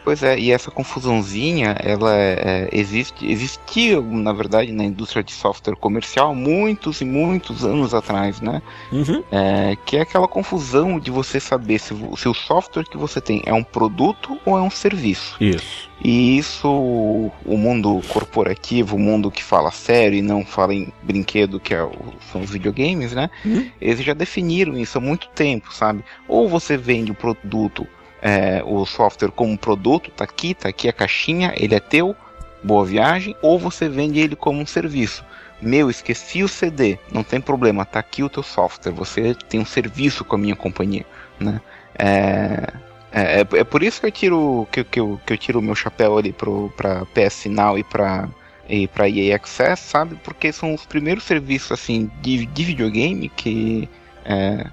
Pois 0.08 0.22
é, 0.22 0.38
e 0.38 0.50
essa 0.50 0.70
confusãozinha, 0.70 1.76
ela 1.80 2.16
é, 2.16 2.70
existe, 2.72 3.30
existia, 3.30 4.00
na 4.00 4.32
verdade, 4.32 4.72
na 4.72 4.82
indústria 4.82 5.22
de 5.22 5.32
software 5.32 5.76
comercial 5.76 6.34
muitos 6.34 7.02
e 7.02 7.04
muitos 7.04 7.62
anos 7.62 7.92
atrás, 7.92 8.40
né? 8.40 8.62
Uhum. 8.90 9.22
É, 9.30 9.76
que 9.84 9.98
é 9.98 10.00
aquela 10.00 10.26
confusão 10.26 10.98
de 10.98 11.10
você 11.10 11.38
saber 11.38 11.78
se, 11.78 11.94
se 12.16 12.26
o 12.26 12.32
software 12.32 12.84
que 12.84 12.96
você 12.96 13.20
tem 13.20 13.42
é 13.44 13.52
um 13.52 13.62
produto 13.62 14.38
ou 14.46 14.56
é 14.56 14.62
um 14.62 14.70
serviço. 14.70 15.36
Isso. 15.42 15.90
E 16.02 16.38
isso, 16.38 16.66
o 16.68 17.58
mundo 17.58 18.00
corporativo, 18.08 18.96
o 18.96 18.98
mundo 18.98 19.30
que 19.30 19.44
fala 19.44 19.70
sério 19.70 20.16
e 20.16 20.22
não 20.22 20.42
fala 20.42 20.72
em 20.72 20.90
brinquedo, 21.02 21.60
que 21.60 21.74
é 21.74 21.82
o, 21.82 21.92
são 22.32 22.40
os 22.40 22.50
videogames, 22.50 23.12
né? 23.12 23.28
Uhum. 23.44 23.68
Eles 23.78 24.02
já 24.02 24.14
definiram 24.14 24.74
isso 24.78 24.96
há 24.96 25.00
muito 25.02 25.28
tempo, 25.34 25.70
sabe? 25.70 26.02
Ou 26.26 26.48
você 26.48 26.78
vende 26.78 27.10
o 27.10 27.14
produto 27.14 27.86
é, 28.22 28.62
o 28.64 28.84
software 28.84 29.30
como 29.30 29.56
produto, 29.56 30.10
tá 30.10 30.24
aqui, 30.24 30.54
tá 30.54 30.68
aqui 30.68 30.88
a 30.88 30.92
caixinha, 30.92 31.52
ele 31.56 31.74
é 31.74 31.80
teu, 31.80 32.16
boa 32.62 32.84
viagem, 32.84 33.36
ou 33.42 33.58
você 33.58 33.88
vende 33.88 34.18
ele 34.18 34.36
como 34.36 34.60
um 34.60 34.66
serviço. 34.66 35.24
Meu, 35.60 35.90
esqueci 35.90 36.42
o 36.42 36.48
CD, 36.48 36.98
não 37.12 37.24
tem 37.24 37.40
problema, 37.40 37.84
tá 37.84 37.98
aqui 37.98 38.22
o 38.22 38.28
teu 38.28 38.42
software, 38.42 38.92
você 38.92 39.34
tem 39.48 39.58
um 39.60 39.64
serviço 39.64 40.24
com 40.24 40.36
a 40.36 40.38
minha 40.38 40.54
companhia, 40.54 41.04
né? 41.38 41.60
É, 41.98 42.72
é, 43.10 43.40
é, 43.40 43.40
é 43.40 43.64
por 43.64 43.82
isso 43.82 44.00
que 44.00 44.06
eu 44.06 44.12
tiro 44.12 44.68
que, 44.70 44.84
que, 44.84 45.00
eu, 45.00 45.20
que 45.26 45.32
eu 45.32 45.38
tiro 45.38 45.58
o 45.58 45.62
meu 45.62 45.74
chapéu 45.74 46.18
ali 46.18 46.32
pro, 46.32 46.72
pra 46.76 47.04
PS 47.06 47.46
Now 47.46 47.78
e 47.78 47.82
pra, 47.82 48.28
e 48.68 48.86
pra 48.86 49.08
EA 49.08 49.36
Access, 49.36 49.82
sabe? 49.82 50.16
Porque 50.22 50.52
são 50.52 50.74
os 50.74 50.84
primeiros 50.86 51.24
serviços 51.24 51.72
assim 51.72 52.10
de, 52.20 52.46
de 52.46 52.64
videogame 52.64 53.28
que 53.30 53.88
é, 54.24 54.66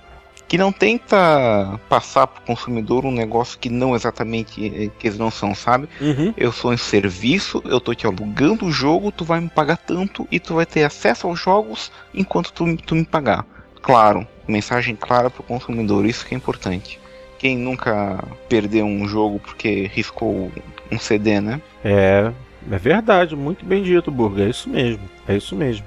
que 0.55 0.57
não 0.57 0.71
tenta 0.71 1.77
passar 1.89 2.25
para 2.27 2.41
o 2.41 2.45
consumidor 2.45 3.03
um 3.03 3.11
negócio 3.11 3.59
que 3.59 3.69
não 3.69 3.93
exatamente 3.93 4.65
eh, 4.65 4.89
que 4.97 5.07
eles 5.07 5.19
não 5.19 5.29
são, 5.29 5.53
sabe? 5.53 5.89
Uhum. 5.99 6.33
Eu 6.37 6.49
sou 6.53 6.73
em 6.73 6.77
serviço, 6.77 7.61
eu 7.65 7.77
tô 7.77 7.93
te 7.93 8.07
alugando 8.07 8.65
o 8.65 8.71
jogo, 8.71 9.11
tu 9.11 9.25
vai 9.25 9.41
me 9.41 9.49
pagar 9.49 9.75
tanto 9.75 10.25
e 10.31 10.39
tu 10.39 10.55
vai 10.55 10.65
ter 10.65 10.85
acesso 10.85 11.27
aos 11.27 11.37
jogos 11.37 11.91
enquanto 12.13 12.53
tu, 12.53 12.77
tu 12.77 12.95
me 12.95 13.03
pagar. 13.03 13.45
Claro, 13.81 14.25
mensagem 14.47 14.95
clara 14.95 15.29
para 15.29 15.41
o 15.41 15.43
consumidor, 15.43 16.05
isso 16.05 16.25
que 16.25 16.33
é 16.33 16.37
importante. 16.37 17.01
Quem 17.37 17.57
nunca 17.57 18.23
perdeu 18.47 18.85
um 18.85 19.05
jogo 19.09 19.41
porque 19.41 19.91
riscou 19.93 20.49
um 20.89 20.97
CD, 20.97 21.41
né? 21.41 21.61
É, 21.83 22.31
é 22.71 22.77
verdade, 22.77 23.35
muito 23.35 23.65
bem 23.65 23.83
dito, 23.83 24.09
Burger, 24.09 24.47
é 24.47 24.49
isso 24.51 24.69
mesmo, 24.69 25.03
é 25.27 25.35
isso 25.35 25.53
mesmo. 25.53 25.85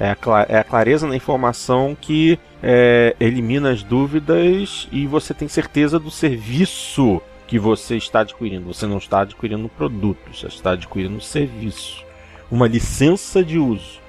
É 0.00 0.08
a, 0.08 0.16
é 0.48 0.58
a 0.58 0.64
clareza 0.64 1.06
na 1.06 1.14
informação 1.14 1.96
que 2.00 2.36
é, 2.62 3.16
elimina 3.18 3.70
as 3.70 3.82
dúvidas 3.82 4.88
e 4.92 5.06
você 5.06 5.34
tem 5.34 5.48
certeza 5.48 5.98
do 5.98 6.10
serviço 6.10 7.20
que 7.46 7.58
você 7.58 7.96
está 7.96 8.20
adquirindo. 8.20 8.72
Você 8.72 8.86
não 8.86 8.98
está 8.98 9.22
adquirindo 9.22 9.68
produto, 9.68 10.32
você 10.32 10.46
está 10.46 10.72
adquirindo 10.72 11.16
um 11.16 11.20
serviço, 11.20 12.04
uma 12.50 12.68
licença 12.68 13.42
de 13.42 13.58
uso. 13.58 14.00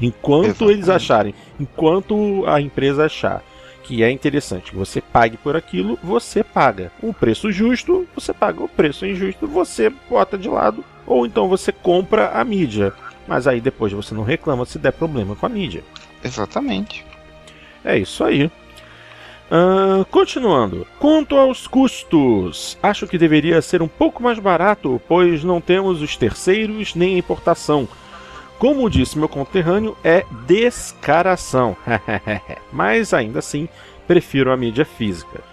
Enquanto 0.00 0.46
Exatamente. 0.46 0.72
eles 0.72 0.88
acharem, 0.88 1.34
enquanto 1.58 2.44
a 2.46 2.60
empresa 2.60 3.06
achar 3.06 3.42
que 3.82 4.02
é 4.02 4.10
interessante, 4.10 4.74
você 4.74 5.00
pague 5.00 5.36
por 5.36 5.56
aquilo, 5.56 5.98
você 6.02 6.44
paga. 6.44 6.92
O 7.02 7.12
preço 7.12 7.50
justo, 7.50 8.06
você 8.14 8.32
paga. 8.32 8.62
O 8.62 8.68
preço 8.68 9.06
injusto, 9.06 9.46
você 9.46 9.90
bota 10.08 10.38
de 10.38 10.48
lado. 10.48 10.84
Ou 11.06 11.26
então 11.26 11.48
você 11.48 11.72
compra 11.72 12.30
a 12.30 12.44
mídia. 12.44 12.92
Mas 13.26 13.46
aí 13.46 13.60
depois 13.60 13.92
você 13.92 14.14
não 14.14 14.22
reclama 14.22 14.64
se 14.64 14.78
der 14.78 14.92
problema 14.92 15.34
com 15.34 15.46
a 15.46 15.48
mídia. 15.48 15.82
Exatamente. 16.22 17.04
É 17.84 17.98
isso 17.98 18.22
aí. 18.24 18.50
Uh, 19.50 20.04
continuando. 20.06 20.86
Quanto 20.98 21.36
aos 21.36 21.66
custos, 21.66 22.78
acho 22.82 23.06
que 23.06 23.18
deveria 23.18 23.60
ser 23.60 23.82
um 23.82 23.88
pouco 23.88 24.22
mais 24.22 24.38
barato, 24.38 25.00
pois 25.06 25.44
não 25.44 25.60
temos 25.60 26.00
os 26.00 26.16
terceiros 26.16 26.94
nem 26.94 27.16
a 27.16 27.18
importação. 27.18 27.86
Como 28.58 28.88
disse 28.88 29.18
meu 29.18 29.28
conterrâneo, 29.28 29.96
é 30.02 30.24
descaração. 30.46 31.76
Mas 32.72 33.12
ainda 33.12 33.40
assim, 33.40 33.68
prefiro 34.06 34.52
a 34.52 34.56
mídia 34.56 34.84
física. 34.84 35.51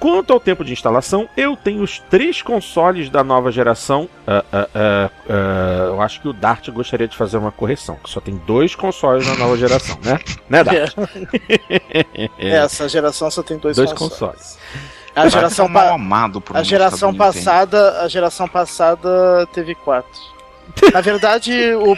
Quanto 0.00 0.32
ao 0.32 0.38
tempo 0.38 0.64
de 0.64 0.72
instalação, 0.72 1.28
eu 1.36 1.56
tenho 1.56 1.82
os 1.82 1.98
três 1.98 2.40
consoles 2.40 3.10
da 3.10 3.24
nova 3.24 3.50
geração. 3.50 4.08
Uh, 4.26 4.30
uh, 4.32 5.10
uh, 5.28 5.94
eu 5.94 6.00
acho 6.00 6.20
que 6.20 6.28
o 6.28 6.32
Dart 6.32 6.68
gostaria 6.70 7.08
de 7.08 7.16
fazer 7.16 7.36
uma 7.36 7.50
correção, 7.50 7.96
que 7.96 8.08
só 8.08 8.20
tem 8.20 8.36
dois 8.46 8.76
consoles 8.76 9.26
na 9.26 9.34
nova 9.36 9.56
geração, 9.56 9.98
né? 10.04 10.18
Né, 10.48 10.64
Dart? 10.64 10.94
É. 12.38 12.48
Essa 12.48 12.88
geração 12.88 13.30
só 13.30 13.42
tem 13.42 13.58
dois, 13.58 13.76
dois 13.76 13.92
consoles. 13.92 14.56
consoles. 14.56 14.58
A 15.14 15.28
geração, 15.28 15.70
pa 15.70 15.90
amado 15.90 16.42
a 16.54 16.62
geração 16.62 17.12
passada, 17.12 18.02
a 18.02 18.08
geração 18.08 18.46
passada 18.46 19.46
teve 19.52 19.74
quatro. 19.74 20.20
Na 20.92 21.00
verdade, 21.00 21.52
o. 21.74 21.96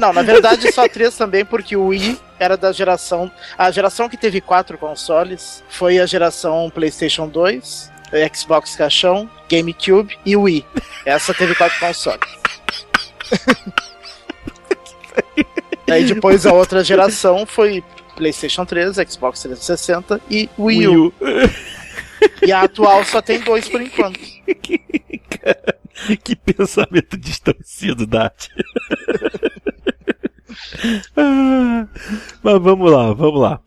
Não, 0.00 0.12
na 0.12 0.22
verdade 0.22 0.72
só 0.72 0.88
três 0.88 1.16
também, 1.16 1.44
porque 1.44 1.76
o 1.76 1.86
Wii 1.86 2.18
era 2.38 2.56
da 2.56 2.72
geração. 2.72 3.30
A 3.56 3.70
geração 3.70 4.08
que 4.08 4.16
teve 4.16 4.40
quatro 4.40 4.78
consoles 4.78 5.62
foi 5.68 5.98
a 5.98 6.06
geração 6.06 6.70
PlayStation 6.70 7.28
2. 7.28 7.98
Xbox 8.34 8.74
Caixão, 8.74 9.28
GameCube 9.50 10.18
e 10.24 10.34
Wii. 10.34 10.64
Essa 11.04 11.34
teve 11.34 11.54
quatro 11.54 11.78
consoles. 11.78 12.20
Aí 15.90 16.04
depois 16.04 16.46
a 16.46 16.52
outra 16.52 16.82
geração 16.84 17.44
foi 17.44 17.84
PlayStation 18.16 18.64
3, 18.64 18.96
Xbox 19.08 19.42
360 19.42 20.20
e 20.30 20.48
Wii 20.58 20.88
U. 20.88 21.12
E 22.42 22.52
a 22.52 22.62
atual 22.62 23.04
só 23.04 23.20
tem 23.20 23.40
dois 23.40 23.68
por 23.68 23.80
enquanto. 23.80 24.18
que 26.24 26.36
pensamento 26.36 27.16
distorcido, 27.16 28.06
Dati. 28.06 28.50
ah, 31.16 31.86
mas 32.42 32.62
vamos 32.62 32.90
lá, 32.90 33.12
vamos 33.12 33.40
lá. 33.40 33.60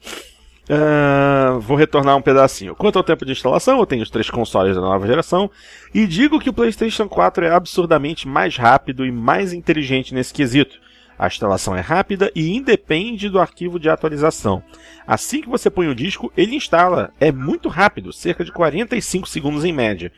Uh, 0.70 1.60
vou 1.60 1.76
retornar 1.76 2.16
um 2.16 2.22
pedacinho. 2.22 2.76
Quanto 2.76 2.97
ao 2.97 3.04
tempo 3.04 3.26
de 3.26 3.34
instalação, 3.34 3.80
eu 3.80 3.86
tenho 3.86 4.04
os 4.04 4.10
três 4.10 4.30
consoles 4.30 4.76
da 4.76 4.82
nova 4.82 5.06
geração 5.06 5.52
e 5.93 6.08
digo 6.08 6.39
que 6.39 6.49
o 6.49 6.54
PlayStation 6.54 7.10
4 7.10 7.45
é 7.45 7.52
absurdamente 7.52 8.28
mais 8.28 8.56
rápido 8.56 9.06
e 9.06 9.12
mais 9.12 9.52
inteligente 9.52 10.14
nesse 10.14 10.34
quesito. 10.34 10.80
A 11.22 11.28
instalação 11.28 11.76
é 11.76 11.82
rápida 11.82 12.32
e 12.36 12.51
independe 12.57 13.30
do 13.30 13.39
arquivo 13.39 13.80
de 13.80 13.88
atualização. 13.88 14.63
Assim 15.05 15.39
que 15.39 15.47
você 15.47 15.69
põe 15.69 15.88
o 15.88 15.93
disco, 15.93 16.34
ele 16.36 16.55
instala. 16.55 17.13
É 17.19 17.32
muito 17.32 17.69
rápido, 17.69 18.11
cerca 18.11 18.43
de 18.43 18.51
45 18.51 19.30
segundos 19.30 19.63
em 19.63 19.72
média. 19.72 20.11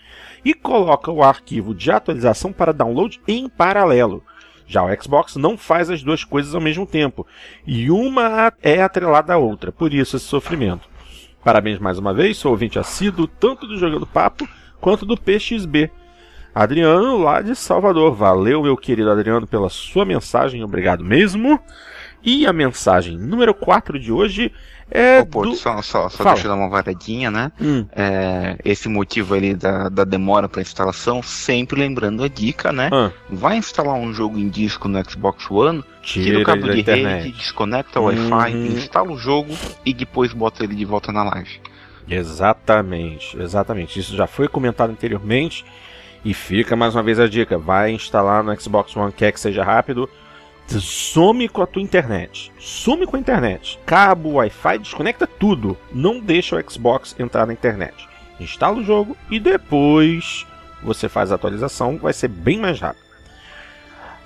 E 0.46 0.54
coloca 0.54 1.12
o 1.12 1.22
arquivo 1.22 1.76
de 1.76 1.92
atualização 1.92 2.54
para 2.54 2.72
download 2.72 3.20
em 3.28 3.50
paralelo. 3.50 4.24
Já 4.66 4.82
o 4.82 5.04
Xbox 5.04 5.36
não 5.36 5.58
faz 5.58 5.90
as 5.90 6.02
duas 6.02 6.24
coisas 6.24 6.56
ao 6.56 6.62
mesmo 6.62 6.86
tempo, 6.86 7.28
e 7.68 7.92
uma 7.92 8.54
é 8.62 8.82
atrelada 8.82 9.34
à 9.34 9.38
outra, 9.38 9.74
por 9.74 9.94
isso 9.94 10.16
esse 10.16 10.26
sofrimento. 10.26 10.88
Parabéns 11.44 11.80
mais 11.80 12.00
uma 12.00 12.14
vez, 12.14 12.38
sou 12.38 12.52
ouvinte 12.52 12.80
assíduo 12.80 13.28
tanto 13.28 13.68
do 13.68 13.78
Jogando 13.78 14.08
Papo 14.08 14.48
quanto 14.80 15.06
do 15.06 15.18
PXB. 15.18 15.92
Adriano, 16.54 17.18
lá 17.18 17.42
de 17.42 17.56
Salvador. 17.56 18.14
Valeu, 18.14 18.62
meu 18.62 18.78
querido 18.78 19.10
Adriano, 19.10 19.48
pela 19.48 19.70
sua 19.70 20.06
mensagem, 20.06 20.64
obrigado 20.64 21.04
mesmo. 21.04 21.60
E 22.24 22.46
a 22.46 22.54
mensagem 22.54 23.18
número 23.18 23.54
4 23.54 24.00
de 24.00 24.12
hoje 24.12 24.52
é. 24.90 25.20
Ô, 25.20 25.26
Porto, 25.26 25.50
do... 25.50 25.56
só, 25.56 25.82
só, 25.82 26.08
só 26.08 26.24
deixa 26.24 26.46
eu 26.46 26.52
dar 26.52 26.56
uma 26.56 26.70
varadinha, 26.70 27.32
né? 27.32 27.52
Hum. 27.60 27.86
É, 27.92 28.58
esse 28.64 28.88
motivo 28.88 29.34
ali 29.34 29.56
da, 29.56 29.90
da 29.90 30.04
demora 30.04 30.48
para 30.48 30.62
instalação, 30.62 31.22
sempre 31.24 31.80
lembrando 31.80 32.24
a 32.24 32.28
dica, 32.28 32.72
né? 32.72 32.90
Ah. 32.94 33.12
Vai 33.30 33.58
instalar 33.58 33.96
um 33.96 34.14
jogo 34.14 34.38
em 34.38 34.48
disco 34.48 34.88
no 34.88 35.04
Xbox 35.10 35.50
One, 35.50 35.84
tira, 36.02 36.26
tira 36.26 36.40
o 36.40 36.44
cabo 36.44 36.70
de 36.70 36.82
rede, 36.82 37.32
desconecta 37.32 38.00
o 38.00 38.10
uhum. 38.10 38.30
Wi-Fi, 38.30 38.58
instala 38.58 39.12
o 39.12 39.18
jogo 39.18 39.54
e 39.86 39.94
depois 39.94 40.32
bota 40.32 40.64
ele 40.64 40.76
de 40.76 40.86
volta 40.86 41.12
na 41.12 41.24
live. 41.24 41.60
Exatamente, 42.08 43.38
exatamente. 43.42 44.00
Isso 44.00 44.16
já 44.16 44.28
foi 44.28 44.48
comentado 44.48 44.92
anteriormente. 44.92 45.66
E 46.24 46.34
fica 46.34 46.76
mais 46.76 46.96
uma 46.96 47.04
vez 47.04 47.20
a 47.20 47.28
dica: 47.28 47.58
vai 47.58 47.92
instalar 47.92 48.44
no 48.44 48.60
Xbox 48.60 48.96
One, 48.96 49.12
quer 49.12 49.32
que 49.32 49.40
seja 49.40 49.64
rápido. 49.64 50.10
Some 50.68 51.50
com 51.50 51.62
a 51.62 51.68
tua 51.68 51.82
internet. 51.82 52.52
Some 52.58 53.06
com 53.06 53.18
a 53.18 53.20
internet. 53.20 53.78
Cabo, 53.86 54.34
Wi-Fi, 54.34 54.80
desconecta 54.80 55.28
tudo. 55.28 55.78
Não 55.92 56.20
deixa 56.20 56.56
o 56.56 56.72
Xbox 56.72 57.16
entrar 57.20 57.46
na 57.46 57.54
internet. 57.54 58.08
Instala 58.40 58.80
o 58.80 58.84
jogo 58.84 59.16
e 59.30 59.40
depois 59.40 60.46
você 60.82 61.08
faz 61.08 61.32
a 61.32 61.36
atualização, 61.36 61.98
vai 61.98 62.14
ser 62.14 62.28
bem 62.28 62.60
mais 62.60 62.80
rápido. 62.80 63.04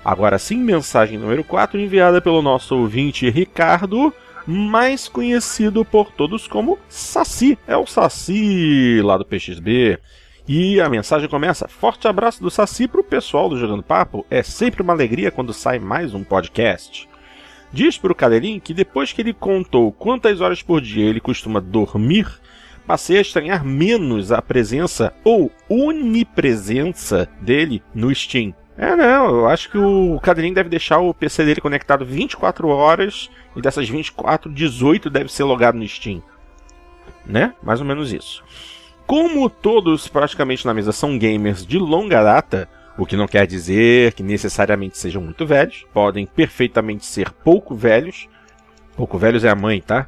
Agora 0.04 0.38
sim, 0.38 0.56
mensagem 0.56 1.18
número 1.18 1.44
4 1.44 1.78
enviada 1.78 2.20
pelo 2.20 2.40
nosso 2.40 2.76
ouvinte 2.76 3.28
Ricardo, 3.28 4.12
mais 4.46 5.08
conhecido 5.08 5.84
por 5.84 6.10
todos 6.12 6.46
como 6.46 6.78
Saci. 6.88 7.58
É 7.66 7.76
o 7.76 7.86
Saci 7.86 9.00
lá 9.02 9.18
do 9.18 9.24
PXB. 9.24 9.98
E 10.48 10.80
a 10.80 10.88
mensagem 10.88 11.28
começa: 11.28 11.68
Forte 11.68 12.08
abraço 12.08 12.42
do 12.42 12.50
Saci 12.50 12.88
pro 12.88 13.04
pessoal 13.04 13.50
do 13.50 13.58
Jogando 13.58 13.82
Papo. 13.82 14.24
É 14.30 14.42
sempre 14.42 14.80
uma 14.80 14.94
alegria 14.94 15.30
quando 15.30 15.52
sai 15.52 15.78
mais 15.78 16.14
um 16.14 16.24
podcast. 16.24 17.06
Diz 17.70 17.98
pro 17.98 18.14
Cadelinho 18.14 18.58
que 18.58 18.72
depois 18.72 19.12
que 19.12 19.20
ele 19.20 19.34
contou 19.34 19.92
quantas 19.92 20.40
horas 20.40 20.62
por 20.62 20.80
dia 20.80 21.04
ele 21.04 21.20
costuma 21.20 21.60
dormir, 21.60 22.26
passei 22.86 23.18
a 23.18 23.20
estranhar 23.20 23.62
menos 23.62 24.32
a 24.32 24.40
presença 24.40 25.12
ou 25.22 25.52
onipresença 25.68 27.28
dele 27.42 27.82
no 27.94 28.14
Steam. 28.14 28.54
É, 28.78 28.96
não, 28.96 29.28
eu 29.40 29.48
acho 29.48 29.68
que 29.70 29.76
o 29.76 30.18
Cadelinho 30.22 30.54
deve 30.54 30.70
deixar 30.70 30.98
o 30.98 31.12
PC 31.12 31.44
dele 31.44 31.60
conectado 31.60 32.06
24 32.06 32.68
horas 32.68 33.28
e 33.54 33.60
dessas 33.60 33.86
24, 33.86 34.50
18 34.50 35.10
deve 35.10 35.30
ser 35.30 35.44
logado 35.44 35.76
no 35.76 35.86
Steam. 35.86 36.22
Né? 37.26 37.52
Mais 37.62 37.80
ou 37.80 37.86
menos 37.86 38.14
isso. 38.14 38.42
Como 39.08 39.48
todos 39.48 40.06
praticamente 40.06 40.66
na 40.66 40.74
mesa 40.74 40.92
são 40.92 41.16
gamers 41.16 41.64
de 41.64 41.78
longa 41.78 42.22
data, 42.22 42.68
o 42.98 43.06
que 43.06 43.16
não 43.16 43.26
quer 43.26 43.46
dizer 43.46 44.12
que 44.12 44.22
necessariamente 44.22 44.98
sejam 44.98 45.22
muito 45.22 45.46
velhos, 45.46 45.86
podem 45.94 46.26
perfeitamente 46.26 47.06
ser 47.06 47.30
pouco 47.30 47.74
velhos. 47.74 48.28
Pouco 48.94 49.16
velhos 49.16 49.44
é 49.44 49.48
a 49.48 49.54
mãe, 49.54 49.80
tá? 49.80 50.06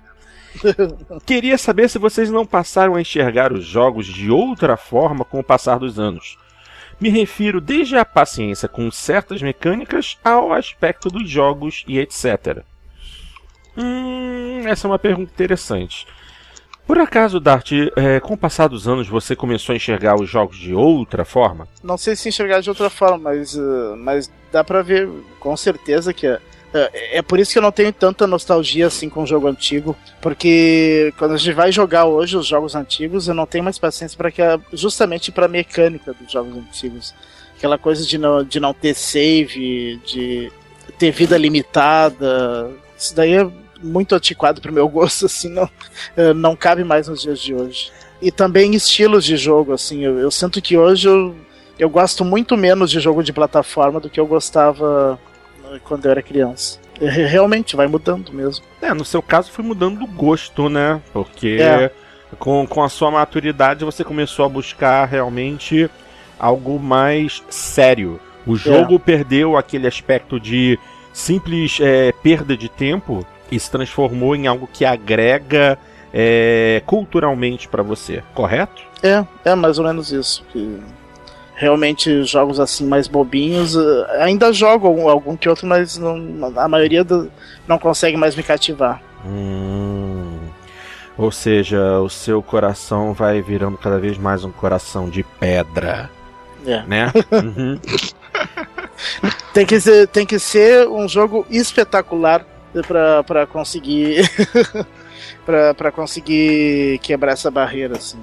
Queria 1.25 1.57
saber 1.57 1.89
se 1.89 1.99
vocês 1.99 2.31
não 2.31 2.45
passaram 2.45 2.95
a 2.95 3.01
enxergar 3.01 3.55
os 3.55 3.65
jogos 3.65 4.05
de 4.05 4.31
outra 4.31 4.77
forma 4.77 5.25
com 5.25 5.41
o 5.41 5.45
passar 5.45 5.79
dos 5.79 5.99
anos. 5.99 6.37
Me 7.01 7.09
refiro 7.09 7.59
desde 7.59 7.97
a 7.97 8.05
paciência 8.05 8.69
com 8.69 8.91
certas 8.91 9.41
mecânicas 9.41 10.19
ao 10.23 10.53
aspecto 10.53 11.09
dos 11.09 11.27
jogos 11.27 11.85
e 11.89 11.99
etc. 11.99 12.65
Hum, 13.75 14.61
essa 14.67 14.87
é 14.87 14.91
uma 14.91 14.99
pergunta 14.99 15.33
interessante. 15.33 16.07
Por 16.91 16.99
acaso, 16.99 17.39
Dart, 17.39 17.71
é, 17.95 18.19
com 18.19 18.35
o 18.35 18.37
passar 18.37 18.67
dos 18.67 18.89
anos 18.89 19.07
você 19.07 19.37
começou 19.37 19.73
a 19.73 19.77
enxergar 19.77 20.21
os 20.21 20.29
jogos 20.29 20.59
de 20.59 20.75
outra 20.75 21.25
forma? 21.25 21.69
Não 21.85 21.97
sei 21.97 22.17
se 22.17 22.29
enxergar 22.29 22.61
de 22.61 22.69
outra 22.69 22.91
forma, 22.91 23.17
mas, 23.17 23.55
uh, 23.55 23.95
mas 23.97 24.29
dá 24.51 24.65
pra 24.65 24.83
ver 24.83 25.09
com 25.39 25.57
certeza 25.57 26.13
que 26.13 26.27
uh, 26.27 26.41
é 26.73 27.23
por 27.23 27.39
isso 27.39 27.53
que 27.53 27.59
eu 27.59 27.63
não 27.63 27.71
tenho 27.71 27.93
tanta 27.93 28.27
nostalgia 28.27 28.89
assim 28.89 29.09
com 29.09 29.23
o 29.23 29.27
jogo 29.27 29.47
antigo, 29.47 29.97
porque 30.21 31.15
quando 31.17 31.35
a 31.35 31.37
gente 31.37 31.53
vai 31.53 31.71
jogar 31.71 32.07
hoje 32.07 32.37
os 32.37 32.49
jogos 32.49 32.75
antigos, 32.75 33.29
eu 33.29 33.35
não 33.35 33.47
tenho 33.47 33.63
mais 33.63 33.79
paciência 33.79 34.19
para 34.19 34.33
que 34.33 34.43
justamente 34.73 35.31
para 35.31 35.47
mecânica 35.47 36.13
dos 36.13 36.33
jogos 36.33 36.57
antigos, 36.57 37.15
aquela 37.57 37.79
coisa 37.79 38.05
de 38.05 38.19
não, 38.19 38.43
de 38.43 38.59
não 38.59 38.75
ter 38.75 38.95
save, 38.95 40.01
de 40.05 40.51
ter 40.99 41.13
vida 41.13 41.39
limitada, 41.39 42.69
isso 42.99 43.15
daí 43.15 43.35
é 43.35 43.49
muito 43.83 44.15
antiquado 44.15 44.61
pro 44.61 44.73
meu 44.73 44.89
gosto, 44.89 45.27
assim, 45.27 45.49
não, 45.49 45.69
eh, 46.17 46.33
não 46.33 46.55
cabe 46.57 46.85
mais 46.85 47.09
nos 47.09 47.23
dias 47.23 47.41
de 47.41 47.55
hoje. 47.55 47.91
E 48.21 48.31
também 48.31 48.75
estilos 48.75 49.25
de 49.25 49.37
jogo, 49.37 49.73
assim, 49.73 50.05
eu, 50.05 50.19
eu 50.19 50.31
sinto 50.31 50.61
que 50.61 50.77
hoje 50.77 51.09
eu, 51.09 51.35
eu 51.79 51.89
gosto 51.89 52.25
muito 52.25 52.57
menos 52.57 52.91
de 52.91 53.01
jogo 53.01 53.23
de 53.23 53.33
plataforma 53.33 53.99
do 53.99 54.11
que 54.11 54.21
eu 54.21 54.27
gostava 54.27 55.19
eh, 55.73 55.81
quando 55.85 56.05
eu 56.05 56.11
era 56.11 56.23
criança. 56.23 56.79
Realmente, 57.01 57.77
vai 57.77 57.87
mudando 57.87 58.31
mesmo. 58.31 58.63
É, 58.83 58.93
no 58.93 59.07
seu 59.07 59.23
caso 59.23 59.51
foi 59.51 59.65
mudando 59.65 60.03
o 60.03 60.07
gosto, 60.07 60.69
né? 60.69 61.01
Porque 61.15 61.57
é. 61.59 61.91
com, 62.39 62.67
com 62.67 62.83
a 62.83 62.91
sua 62.91 63.11
maturidade 63.11 63.87
você 63.87 64.05
começou 64.05 64.45
a 64.45 64.49
buscar 64.51 65.07
realmente 65.07 65.89
algo 66.39 66.79
mais 66.79 67.43
sério. 67.49 68.21
O 68.47 68.55
jogo 68.55 68.97
é. 68.97 68.99
perdeu 68.99 69.57
aquele 69.57 69.87
aspecto 69.87 70.39
de 70.39 70.79
simples 71.13 71.79
é, 71.81 72.13
perda 72.23 72.57
de 72.57 72.69
tempo 72.69 73.27
e 73.51 73.59
se 73.59 73.71
transformou 73.71 74.35
em 74.37 74.47
algo 74.47 74.69
que 74.73 74.85
agrega 74.85 75.79
é, 76.13 76.83
culturalmente 76.87 77.69
para 77.69 77.83
você, 77.83 78.23
correto? 78.35 78.83
É, 79.03 79.25
é 79.45 79.55
mais 79.55 79.79
ou 79.79 79.85
menos 79.85 80.13
isso. 80.13 80.45
Que 80.53 80.81
realmente 81.61 82.25
jogos 82.25 82.59
assim 82.59 82.87
mais 82.87 83.07
bobinhos 83.07 83.77
eh, 83.77 84.23
ainda 84.23 84.51
jogo 84.51 84.87
algum, 84.87 85.09
algum 85.11 85.37
que 85.37 85.47
outro, 85.47 85.67
mas 85.67 85.99
não, 85.99 86.17
a 86.57 86.67
maioria 86.67 87.05
do, 87.05 87.31
não 87.69 87.79
consegue 87.79 88.17
mais 88.17 88.35
me 88.35 88.43
cativar. 88.43 89.03
Hum, 89.27 90.39
ou 91.19 91.31
seja, 91.31 92.01
o 92.01 92.09
seu 92.09 92.43
coração 92.43 93.13
vai 93.13 93.43
virando 93.43 93.77
cada 93.77 93.99
vez 93.99 94.17
mais 94.17 94.43
um 94.43 94.51
coração 94.51 95.11
de 95.11 95.23
pedra. 95.23 96.11
É. 96.67 96.83
Né? 96.83 97.13
Uhum. 97.31 97.79
tem, 99.55 99.65
que 99.65 99.81
ser, 99.81 100.07
tem 100.09 100.27
que 100.27 100.39
ser 100.39 100.87
um 100.89 101.09
jogo 101.09 101.47
espetacular 101.51 102.45
para 103.25 103.47
conseguir 103.47 104.29
para 105.77 105.93
conseguir 105.93 106.99
quebrar 107.01 107.33
essa 107.33 107.51
barreira 107.51 107.97
assim. 107.97 108.21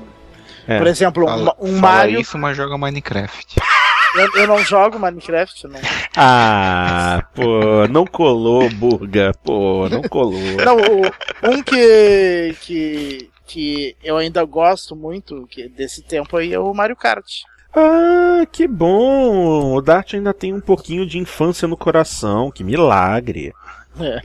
É, 0.68 0.78
Por 0.78 0.88
exemplo, 0.88 1.26
fala, 1.26 1.56
um, 1.60 1.70
um 1.70 1.80
Mario 1.80 2.20
isso, 2.20 2.38
mas 2.38 2.58
joga 2.58 2.78
Minecraft. 2.78 3.56
Eu, 4.16 4.42
eu, 4.42 4.48
não 4.48 4.58
jogo 4.64 4.98
Minecraft, 4.98 5.68
não. 5.68 5.80
Ah, 6.16 7.24
pô, 7.36 7.88
não 7.88 8.04
colou, 8.04 8.68
Burga, 8.72 9.32
pô, 9.44 9.88
não 9.90 10.02
colou. 10.02 10.40
Não, 10.66 10.78
o, 10.78 11.52
um 11.52 11.62
que, 11.62 12.56
que, 12.62 13.30
que 13.46 13.96
eu 14.04 14.18
ainda 14.18 14.44
gosto 14.44 14.96
muito 14.96 15.46
que 15.52 15.70
desse 15.70 16.02
tempo 16.02 16.36
aí 16.36 16.52
é 16.52 16.60
o 16.60 16.74
Mario 16.74 16.96
Kart. 16.96 17.44
Ah, 17.76 18.44
que 18.52 18.68
bom! 18.68 19.76
O 19.76 19.82
Dart 19.82 20.16
ainda 20.16 20.34
tem 20.34 20.52
um 20.52 20.62
pouquinho 20.62 21.06
de 21.06 21.20
infância 21.20 21.68
no 21.68 21.78
coração, 21.78 22.50
que 22.50 22.64
milagre. 22.64 23.54
É. 24.00 24.22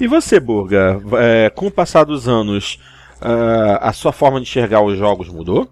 E 0.00 0.06
você, 0.06 0.40
Burga, 0.40 1.00
é, 1.18 1.50
com 1.50 1.66
o 1.66 1.70
passar 1.70 2.04
dos 2.04 2.28
anos, 2.28 2.80
uh, 3.22 3.78
a 3.80 3.92
sua 3.92 4.12
forma 4.12 4.40
de 4.40 4.46
enxergar 4.48 4.82
os 4.82 4.98
jogos 4.98 5.28
mudou? 5.28 5.70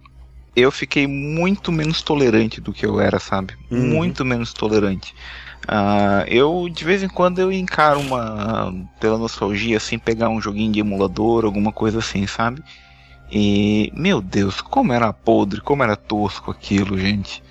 eu 0.55 0.71
fiquei 0.71 1.07
muito 1.07 1.73
menos 1.73 2.03
tolerante 2.03 2.61
do 2.61 2.73
que 2.73 2.85
eu 2.85 3.01
era, 3.01 3.19
sabe? 3.19 3.55
Uhum. 3.71 3.95
Muito 3.95 4.25
menos 4.25 4.53
tolerante. 4.53 5.15
Ah, 5.67 6.25
eu 6.29 6.69
de 6.69 6.85
vez 6.85 7.03
em 7.03 7.09
quando 7.09 7.39
eu 7.39 7.53
encaro 7.53 8.01
uma 8.01 8.75
pela 9.01 9.17
nostalgia 9.17 9.77
assim 9.77 9.99
pegar 9.99 10.29
um 10.29 10.41
joguinho 10.41 10.73
de 10.73 10.81
emulador, 10.81 11.45
alguma 11.45 11.73
coisa 11.73 12.01
assim, 12.01 12.27
sabe? 12.27 12.63
E 13.31 13.91
meu 13.95 14.21
Deus, 14.21 14.61
como 14.61 14.93
era 14.93 15.13
podre, 15.13 15.61
como 15.61 15.83
era 15.83 15.97
tosco 15.97 16.51
aquilo, 16.51 16.99
gente. 16.99 17.43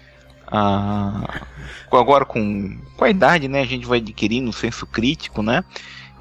Agora 0.51 2.25
com, 2.25 2.77
com 2.95 3.05
a 3.05 3.09
idade, 3.09 3.47
né, 3.47 3.61
a 3.61 3.65
gente 3.65 3.85
vai 3.85 3.99
adquirindo 3.99 4.49
um 4.49 4.53
senso 4.53 4.85
crítico, 4.85 5.41
né? 5.41 5.63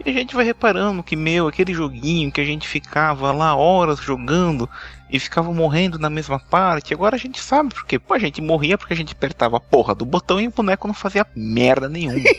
E 0.05 0.11
a 0.11 0.12
gente 0.12 0.35
vai 0.35 0.45
reparando 0.45 1.03
que, 1.03 1.14
meu, 1.14 1.47
aquele 1.47 1.74
joguinho 1.74 2.33
que 2.33 2.41
a 2.41 2.45
gente 2.45 2.66
ficava 2.66 3.33
lá 3.33 3.55
horas 3.55 4.01
jogando 4.01 4.68
e 5.11 5.18
ficava 5.18 5.53
morrendo 5.53 5.99
na 5.99 6.09
mesma 6.09 6.39
parte, 6.39 6.95
agora 6.95 7.16
a 7.16 7.18
gente 7.18 7.39
sabe 7.41 7.74
porque, 7.74 7.99
pô, 7.99 8.14
a 8.14 8.18
gente 8.18 8.41
morria 8.41 8.78
porque 8.78 8.95
a 8.95 8.97
gente 8.97 9.12
apertava 9.12 9.59
a 9.59 9.61
porra 9.61 9.95
do 9.95 10.07
botão 10.07 10.41
e 10.41 10.49
o 10.49 10.53
boneco 10.53 10.87
não 10.87 10.95
fazia 10.95 11.26
merda 11.37 11.89
nenhuma. 11.89 12.24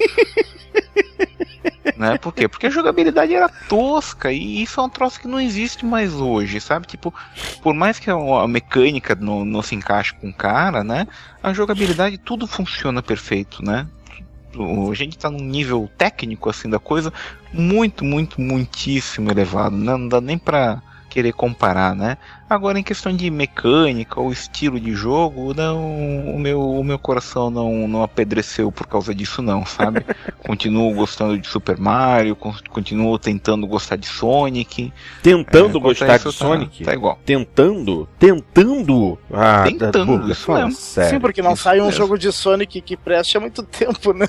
né? 1.98 2.18
Por 2.18 2.34
quê? 2.34 2.48
Porque 2.48 2.68
a 2.68 2.70
jogabilidade 2.70 3.34
era 3.34 3.50
tosca 3.50 4.32
e 4.32 4.62
isso 4.62 4.80
é 4.80 4.84
um 4.84 4.90
troço 4.90 5.20
que 5.20 5.28
não 5.28 5.40
existe 5.40 5.86
mais 5.86 6.14
hoje, 6.14 6.60
sabe? 6.60 6.88
Tipo, 6.88 7.14
por 7.62 7.74
mais 7.74 8.00
que 8.00 8.10
a 8.10 8.48
mecânica 8.48 9.16
não, 9.16 9.46
não 9.46 9.62
se 9.62 9.76
encaixe 9.76 10.14
com 10.14 10.30
o 10.30 10.34
cara, 10.34 10.84
né? 10.84 11.08
A 11.42 11.54
jogabilidade 11.54 12.18
tudo 12.18 12.48
funciona 12.48 13.02
perfeito, 13.02 13.64
né? 13.64 13.88
A 14.54 14.94
gente 14.94 15.18
tá 15.18 15.30
num 15.30 15.40
nível 15.40 15.90
técnico 15.98 16.50
assim 16.50 16.70
da 16.70 16.80
coisa 16.80 17.14
muito, 17.54 18.04
muito, 18.04 18.42
muitíssimo 18.42 19.32
elevado, 19.32 19.76
né? 19.76 19.96
Não 19.96 20.08
dá 20.08 20.20
nem 20.20 20.38
pra 20.38 20.82
querer 21.12 21.34
comparar, 21.34 21.94
né? 21.94 22.18
Agora 22.50 22.80
em 22.80 22.84
questão 22.84 23.14
de 23.14 23.30
mecânica 23.30 24.20
ou 24.20 24.32
estilo 24.32 24.80
de 24.80 24.94
jogo, 24.94 25.54
não, 25.54 26.34
o 26.34 26.40
meu, 26.40 26.62
o 26.62 26.84
meu 26.84 26.98
coração 26.98 27.50
não, 27.50 27.88
não 27.88 28.02
apedreceu 28.02 28.72
por 28.72 28.88
causa 28.88 29.14
disso 29.14 29.42
não, 29.42 29.66
sabe? 29.66 30.06
continuo 30.46 30.94
gostando 30.94 31.38
de 31.38 31.48
Super 31.48 31.78
Mario, 31.78 32.36
continuo 32.70 33.20
tentando 33.20 33.68
gostar 33.68 33.98
de 33.98 34.08
Sonic. 34.08 34.92
Tentando 35.22 35.78
é, 35.78 35.82
gostar 35.82 36.18
de 36.18 36.24
tá, 36.24 36.32
Sonic? 36.32 36.84
Tá 36.84 36.94
igual. 36.94 37.20
Tentando? 37.26 38.08
Tentando? 38.18 39.18
Ah, 39.34 39.64
tentando, 39.66 40.20
da, 40.20 40.32
isso 40.32 40.52
mesmo. 40.52 40.72
Sério, 40.72 41.10
Sim, 41.10 41.20
porque 41.20 41.42
não 41.42 41.56
sai 41.58 41.82
um 41.82 41.86
mesmo. 41.86 41.98
jogo 41.98 42.18
de 42.18 42.32
Sonic 42.32 42.82
que 42.82 42.96
preste 42.96 43.38
há 43.38 43.40
muito 43.40 43.64
tempo, 43.64 44.14
né? 44.14 44.28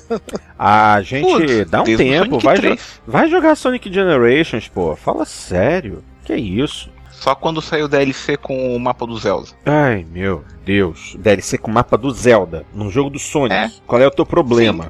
Ah, 0.59 1.01
gente, 1.01 1.29
Putz, 1.29 1.69
dá 1.69 1.81
um 1.81 1.85
tempo. 1.85 2.39
Vai, 2.39 2.57
jo 2.57 2.77
vai 3.07 3.29
jogar 3.29 3.55
Sonic 3.55 3.91
Generations, 3.91 4.67
pô. 4.67 4.95
Fala 4.95 5.25
sério. 5.25 6.03
Que 6.23 6.35
isso? 6.35 6.89
Só 7.23 7.35
quando 7.35 7.61
saiu 7.61 7.85
o 7.85 7.87
DLC 7.87 8.35
com 8.35 8.75
o 8.75 8.79
mapa 8.79 9.07
do 9.07 9.17
Zelda. 9.17 9.47
Ai, 9.65 10.05
meu 10.11 10.43
Deus. 10.65 11.15
DLC 11.17 11.57
com 11.57 11.71
o 11.71 11.73
mapa 11.73 11.97
do 11.97 12.11
Zelda. 12.11 12.65
Num 12.73 12.89
jogo 12.89 13.09
do 13.09 13.19
Sonic. 13.19 13.55
É. 13.55 13.71
Qual 13.87 14.01
é 14.01 14.07
o 14.07 14.11
teu 14.11 14.25
problema? 14.25 14.85
Sim. 14.85 14.89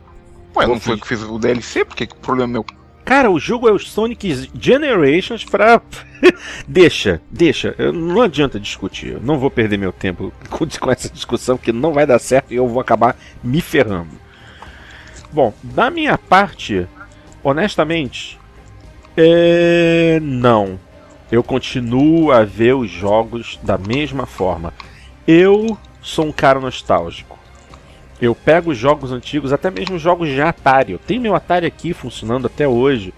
Ué, 0.55 0.67
não 0.67 0.79
foi 0.79 0.99
que 0.99 1.07
fiz 1.07 1.21
o 1.21 1.37
DLC? 1.37 1.85
Por 1.85 1.95
que 1.95 2.05
o 2.05 2.15
problema 2.15 2.51
é 2.51 2.53
meu? 2.53 2.65
Cara, 3.05 3.29
o 3.29 3.39
jogo 3.39 3.67
é 3.67 3.71
o 3.71 3.77
Sonic 3.77 4.49
Generations 4.59 5.43
pra. 5.43 5.81
deixa, 6.67 7.21
deixa. 7.29 7.75
Não 7.93 8.21
adianta 8.21 8.59
discutir. 8.59 9.13
Eu 9.13 9.21
não 9.21 9.37
vou 9.37 9.51
perder 9.51 9.77
meu 9.77 9.91
tempo 9.91 10.33
com 10.49 10.91
essa 10.91 11.09
discussão, 11.09 11.57
que 11.57 11.71
não 11.71 11.91
vai 11.91 12.07
dar 12.07 12.17
certo 12.17 12.51
e 12.53 12.55
eu 12.55 12.67
vou 12.67 12.79
acabar 12.79 13.15
me 13.43 13.61
ferrando. 13.61 14.17
Bom, 15.31 15.53
da 15.61 15.89
minha 15.89 16.17
parte, 16.17 16.87
honestamente, 17.43 18.39
é... 19.17 20.19
não 20.21 20.79
eu 21.33 21.41
continuo 21.41 22.31
a 22.31 22.43
ver 22.43 22.75
os 22.75 22.91
jogos 22.91 23.59
da 23.63 23.75
mesma 23.75 24.27
forma. 24.27 24.71
Eu 25.27 25.75
sou 25.99 26.27
um 26.27 26.31
cara 26.31 26.59
nostálgico. 26.59 27.39
Eu 28.21 28.35
pego 28.35 28.69
os 28.69 28.77
jogos 28.77 29.11
antigos, 29.11 29.51
até 29.51 29.71
mesmo 29.71 29.97
jogos 29.97 30.29
de 30.29 30.39
Atari. 30.39 30.91
Eu 30.91 30.99
tenho 30.99 31.23
meu 31.23 31.33
Atari 31.33 31.65
aqui 31.65 31.91
funcionando 31.91 32.45
até 32.45 32.67
hoje. 32.67 33.15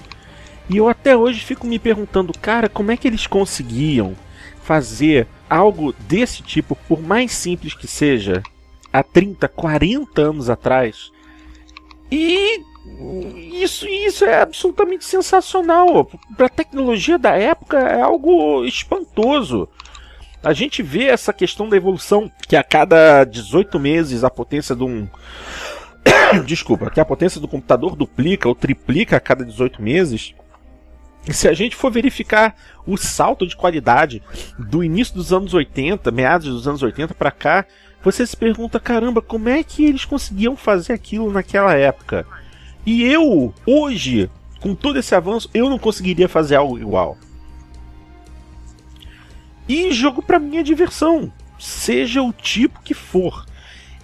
E 0.70 0.78
eu 0.78 0.88
até 0.88 1.18
hoje 1.18 1.42
fico 1.42 1.68
me 1.68 1.78
perguntando, 1.78 2.32
cara, 2.40 2.70
como 2.70 2.90
é 2.90 2.96
que 2.96 3.06
eles 3.06 3.28
conseguiam 3.28 4.16
fazer 4.64 5.28
algo 5.50 5.94
desse 6.08 6.42
tipo, 6.42 6.74
por 6.88 7.02
mais 7.02 7.34
simples 7.34 7.74
que 7.74 7.86
seja, 7.86 8.42
há 8.94 9.04
30, 9.04 9.46
40 9.50 10.22
anos 10.22 10.50
atrás? 10.50 11.12
E 12.10 12.64
isso, 13.52 13.88
isso 13.88 14.26
é 14.26 14.42
absolutamente 14.42 15.06
sensacional. 15.06 16.06
Para 16.38 16.46
a 16.46 16.50
tecnologia 16.50 17.18
da 17.18 17.32
época 17.36 17.78
é 17.78 18.02
algo 18.02 18.64
espantoso. 18.66 19.68
A 20.44 20.54
gente 20.54 20.84
vê 20.84 21.06
essa 21.06 21.34
questão 21.34 21.68
da 21.68 21.76
evolução 21.76 22.32
que 22.48 22.56
a 22.56 22.64
cada 22.64 23.24
18 23.24 23.80
meses 23.80 24.24
a 24.24 24.30
potência 24.30 24.76
de 24.76 24.84
um 24.84 25.08
desculpa, 26.46 26.92
que 26.92 27.00
a 27.00 27.06
potência 27.06 27.42
do 27.42 27.48
computador 27.48 27.96
duplica 27.96 28.48
ou 28.48 28.54
triplica 28.54 29.18
a 29.18 29.20
cada 29.20 29.44
18 29.44 29.82
meses. 29.82 30.36
E 31.28 31.34
se 31.34 31.48
a 31.48 31.54
gente 31.54 31.76
for 31.76 31.92
verificar 31.92 32.56
o 32.86 32.96
salto 32.98 33.48
de 33.48 33.56
qualidade 33.56 34.22
do 34.60 34.84
início 34.84 35.16
dos 35.16 35.34
anos 35.34 35.56
80, 35.56 36.12
meados 36.12 36.48
dos 36.48 36.68
anos 36.68 36.84
80 36.84 37.16
para 37.16 37.32
cá, 37.32 37.66
você 38.04 38.26
se 38.28 38.38
pergunta, 38.38 38.80
caramba, 38.80 39.24
como 39.24 39.50
é 39.50 39.64
que 39.64 39.84
eles 39.84 40.06
conseguiam 40.06 40.56
fazer 40.56 40.94
aquilo 40.94 41.32
naquela 41.32 41.74
época? 41.74 42.28
E 42.86 43.04
eu, 43.04 43.54
hoje, 43.66 44.30
com 44.60 44.76
todo 44.76 45.00
esse 45.00 45.16
avanço, 45.16 45.50
eu 45.54 45.70
não 45.70 45.80
conseguiria 45.80 46.30
fazer 46.30 46.56
algo 46.56 46.78
igual. 46.78 47.18
E 49.68 49.92
jogo 49.92 50.22
para 50.22 50.38
mim 50.38 50.58
é 50.58 50.64
diversão, 50.64 51.32
seja 51.58 52.22
o 52.22 52.32
tipo 52.32 52.82
que 52.84 52.94
for. 52.94 53.46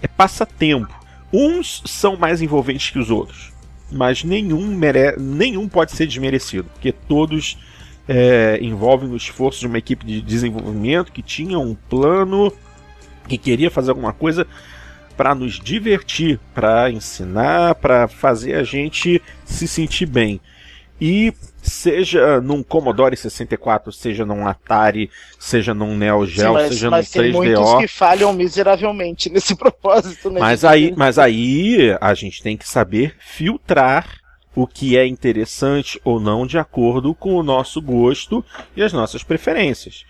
É 0.00 0.08
passatempo. 0.08 0.92
Uns 1.32 1.82
são 1.86 2.16
mais 2.16 2.42
envolventes 2.42 2.90
que 2.90 2.98
os 2.98 3.10
outros, 3.10 3.52
mas 3.90 4.24
nenhum, 4.24 4.66
mere... 4.66 5.16
nenhum 5.18 5.68
pode 5.68 5.92
ser 5.92 6.06
desmerecido, 6.06 6.68
porque 6.74 6.92
todos 6.92 7.56
é, 8.08 8.58
envolvem 8.60 9.08
o 9.08 9.16
esforço 9.16 9.60
de 9.60 9.66
uma 9.66 9.78
equipe 9.78 10.04
de 10.04 10.20
desenvolvimento 10.20 11.12
que 11.12 11.22
tinha 11.22 11.58
um 11.58 11.74
plano, 11.74 12.52
que 13.28 13.38
queria 13.38 13.70
fazer 13.70 13.90
alguma 13.90 14.12
coisa 14.12 14.46
para 15.22 15.36
nos 15.36 15.60
divertir, 15.60 16.40
para 16.52 16.90
ensinar, 16.90 17.76
para 17.76 18.08
fazer 18.08 18.54
a 18.54 18.64
gente 18.64 19.22
se 19.44 19.68
sentir 19.68 20.04
bem. 20.04 20.40
E 21.00 21.32
seja 21.62 22.40
num 22.40 22.60
Commodore 22.60 23.16
64, 23.16 23.92
seja 23.92 24.26
num 24.26 24.44
Atari, 24.48 25.08
seja 25.38 25.72
num 25.72 25.96
Neo 25.96 26.26
Geo, 26.26 26.54
mas, 26.54 26.70
seja 26.70 26.90
mas 26.90 27.14
num 27.14 27.22
3DO. 27.22 27.22
Tem 27.22 27.32
muitos 27.32 27.74
que 27.74 27.86
falham 27.86 28.32
miseravelmente 28.32 29.30
nesse 29.30 29.54
propósito, 29.54 30.28
né? 30.28 30.40
Mas 30.40 30.64
aí, 30.64 30.92
mas 30.96 31.20
aí 31.20 31.96
a 32.00 32.14
gente 32.14 32.42
tem 32.42 32.56
que 32.56 32.68
saber 32.68 33.14
filtrar 33.20 34.08
o 34.56 34.66
que 34.66 34.98
é 34.98 35.06
interessante 35.06 36.00
ou 36.02 36.18
não 36.18 36.44
de 36.44 36.58
acordo 36.58 37.14
com 37.14 37.36
o 37.36 37.44
nosso 37.44 37.80
gosto 37.80 38.44
e 38.76 38.82
as 38.82 38.92
nossas 38.92 39.22
preferências. 39.22 40.04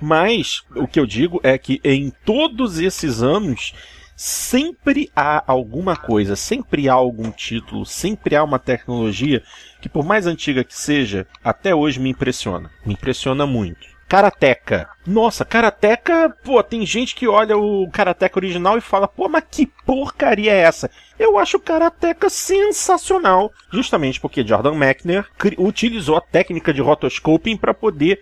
Mas 0.00 0.62
o 0.76 0.86
que 0.86 1.00
eu 1.00 1.06
digo 1.06 1.40
é 1.42 1.58
que 1.58 1.80
em 1.82 2.12
todos 2.24 2.78
esses 2.78 3.20
anos 3.20 3.74
sempre 4.16 5.10
há 5.14 5.42
alguma 5.46 5.96
coisa, 5.96 6.36
sempre 6.36 6.88
há 6.88 6.92
algum 6.92 7.30
título, 7.30 7.84
sempre 7.84 8.36
há 8.36 8.42
uma 8.42 8.58
tecnologia 8.58 9.42
que, 9.80 9.88
por 9.88 10.04
mais 10.04 10.26
antiga 10.26 10.64
que 10.64 10.76
seja, 10.76 11.26
até 11.42 11.74
hoje 11.74 12.00
me 12.00 12.10
impressiona. 12.10 12.70
Me 12.84 12.94
impressiona 12.94 13.46
muito. 13.46 13.94
Karateka. 14.08 14.88
Nossa, 15.06 15.44
Karateka, 15.44 16.36
pô, 16.44 16.62
tem 16.62 16.84
gente 16.86 17.14
que 17.14 17.26
olha 17.26 17.56
o 17.56 17.88
Karateka 17.90 18.38
original 18.38 18.78
e 18.78 18.80
fala, 18.80 19.08
pô, 19.08 19.28
mas 19.28 19.44
que 19.50 19.66
porcaria 19.84 20.52
é 20.52 20.60
essa? 20.60 20.90
Eu 21.18 21.38
acho 21.38 21.56
o 21.56 21.60
Karateka 21.60 22.28
sensacional, 22.28 23.50
justamente 23.72 24.20
porque 24.20 24.46
Jordan 24.46 24.74
Mechner 24.74 25.26
utilizou 25.58 26.16
a 26.16 26.20
técnica 26.20 26.72
de 26.72 26.80
rotoscoping 26.80 27.56
para 27.56 27.74
poder 27.74 28.20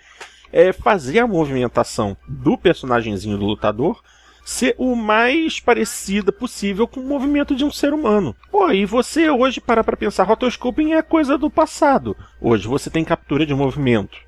é, 0.53 0.73
fazer 0.73 1.19
a 1.19 1.27
movimentação 1.27 2.17
do 2.29 2.57
personagemzinho 2.57 3.37
do 3.37 3.47
lutador 3.47 4.01
ser 4.45 4.75
o 4.79 4.95
mais 4.95 5.61
parecida 5.61 6.33
possível 6.33 6.87
com 6.87 7.01
o 7.01 7.05
movimento 7.05 7.55
de 7.55 7.65
um 7.65 7.71
ser 7.71 7.93
humano. 7.93 8.35
Pô, 8.51 8.71
e 8.71 8.85
você 8.85 9.31
hoje 9.31 9.61
para 9.61 9.85
pra 9.85 9.97
pensar, 9.97 10.25
rotoscoping 10.25 10.93
é 10.93 11.03
coisa 11.03 11.39
do 11.39 11.51
passado. 11.51 12.17
Hoje 12.41 12.67
você 12.67 12.91
tem 12.91 13.05
captura 13.05 13.47
de 13.47 13.55
movimento. 13.55 14.19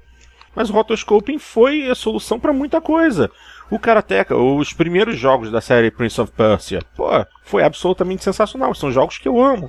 Mas 0.54 0.70
o 0.70 0.72
rotoscoping 0.72 1.38
foi 1.38 1.90
a 1.90 1.94
solução 1.94 2.38
para 2.38 2.52
muita 2.52 2.80
coisa. 2.80 3.30
O 3.70 3.78
Karateka, 3.78 4.36
os 4.36 4.72
primeiros 4.72 5.18
jogos 5.18 5.50
da 5.50 5.60
série 5.60 5.90
Prince 5.90 6.20
of 6.20 6.30
Persia, 6.32 6.80
pô, 6.96 7.08
foi 7.42 7.64
absolutamente 7.64 8.22
sensacional. 8.22 8.74
São 8.74 8.92
jogos 8.92 9.18
que 9.18 9.26
eu 9.26 9.42
amo. 9.42 9.66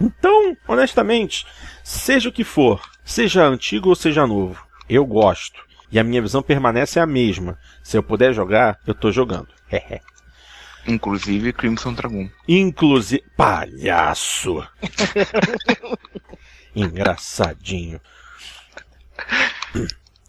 Então, 0.00 0.56
honestamente, 0.68 1.46
seja 1.82 2.28
o 2.28 2.32
que 2.32 2.44
for, 2.44 2.82
seja 3.04 3.44
antigo 3.44 3.88
ou 3.88 3.94
seja 3.94 4.26
novo, 4.26 4.62
eu 4.88 5.06
gosto. 5.06 5.63
E 5.94 5.98
a 6.00 6.02
minha 6.02 6.20
visão 6.20 6.42
permanece 6.42 6.98
a 6.98 7.06
mesma. 7.06 7.56
Se 7.80 7.96
eu 7.96 8.02
puder 8.02 8.34
jogar, 8.34 8.80
eu 8.84 8.92
tô 8.92 9.12
jogando. 9.12 9.46
Inclusive 10.88 11.52
Crimson 11.52 11.94
Dragon. 11.94 12.28
Inclusive. 12.48 13.22
Palhaço! 13.36 14.66
Engraçadinho. 16.74 18.00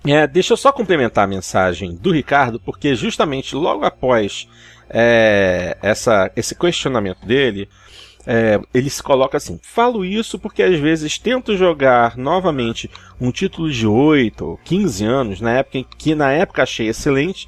É, 0.05 0.27
deixa 0.27 0.53
eu 0.53 0.57
só 0.57 0.71
complementar 0.71 1.23
a 1.23 1.27
mensagem 1.27 1.95
do 1.95 2.11
Ricardo, 2.11 2.59
porque 2.59 2.93
justamente 2.93 3.55
logo 3.55 3.85
após 3.85 4.47
é, 4.87 5.75
essa, 5.81 6.31
esse 6.35 6.53
questionamento 6.53 7.25
dele, 7.25 7.67
é, 8.25 8.59
ele 8.73 8.89
se 8.89 9.03
coloca 9.03 9.37
assim: 9.37 9.59
falo 9.61 10.03
isso 10.03 10.39
porque 10.39 10.63
às 10.63 10.79
vezes 10.79 11.17
tento 11.17 11.55
jogar 11.55 12.17
novamente 12.17 12.89
um 13.19 13.31
título 13.31 13.71
de 13.71 13.85
8 13.85 14.45
ou 14.45 14.57
15 14.63 15.05
anos, 15.05 15.41
na 15.41 15.51
época 15.51 15.83
que 15.97 16.15
na 16.15 16.31
época 16.31 16.63
achei 16.63 16.87
excelente, 16.87 17.47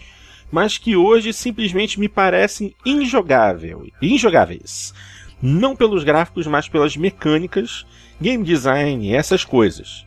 mas 0.52 0.78
que 0.78 0.96
hoje 0.96 1.34
simplesmente 1.34 2.00
me 2.00 2.08
parecem 2.08 2.76
injogável, 2.86 3.88
injogáveis. 4.02 4.94
Não 5.42 5.76
pelos 5.76 6.04
gráficos, 6.04 6.48
mas 6.48 6.68
pelas 6.68 6.98
mecânicas, 6.98 7.86
game 8.20 8.44
design, 8.44 9.14
essas 9.14 9.44
coisas. 9.44 10.06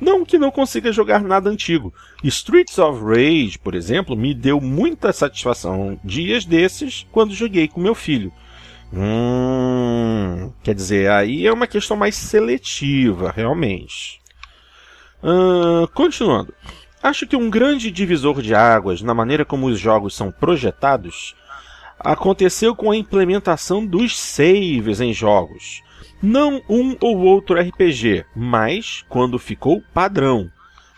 Não 0.00 0.26
que 0.26 0.36
não 0.36 0.50
consiga 0.50 0.92
jogar 0.92 1.22
nada 1.22 1.48
antigo. 1.48 1.94
Streets 2.22 2.78
of 2.78 3.02
Rage, 3.02 3.58
por 3.58 3.74
exemplo, 3.74 4.14
me 4.14 4.34
deu 4.34 4.60
muita 4.60 5.12
satisfação 5.12 5.98
dias 6.04 6.44
desses 6.44 7.06
quando 7.10 7.32
joguei 7.32 7.66
com 7.66 7.80
meu 7.80 7.94
filho. 7.94 8.30
Hum, 8.92 10.52
quer 10.62 10.74
dizer, 10.74 11.10
aí 11.10 11.46
é 11.46 11.52
uma 11.52 11.66
questão 11.66 11.96
mais 11.96 12.14
seletiva, 12.14 13.32
realmente. 13.34 14.20
Uh, 15.22 15.88
continuando. 15.88 16.54
Acho 17.02 17.26
que 17.26 17.36
um 17.36 17.50
grande 17.50 17.90
divisor 17.90 18.40
de 18.40 18.54
águas 18.54 19.02
na 19.02 19.14
maneira 19.14 19.44
como 19.44 19.66
os 19.66 19.78
jogos 19.78 20.14
são 20.14 20.30
projetados 20.30 21.34
aconteceu 21.98 22.74
com 22.74 22.90
a 22.90 22.96
implementação 22.96 23.84
dos 23.84 24.18
saves 24.18 25.00
em 25.00 25.12
jogos. 25.12 25.82
Não 26.22 26.62
um 26.68 26.96
ou 27.00 27.18
outro 27.18 27.58
RPG, 27.60 28.24
mas 28.34 29.04
quando 29.08 29.38
ficou 29.38 29.82
padrão. 29.92 30.50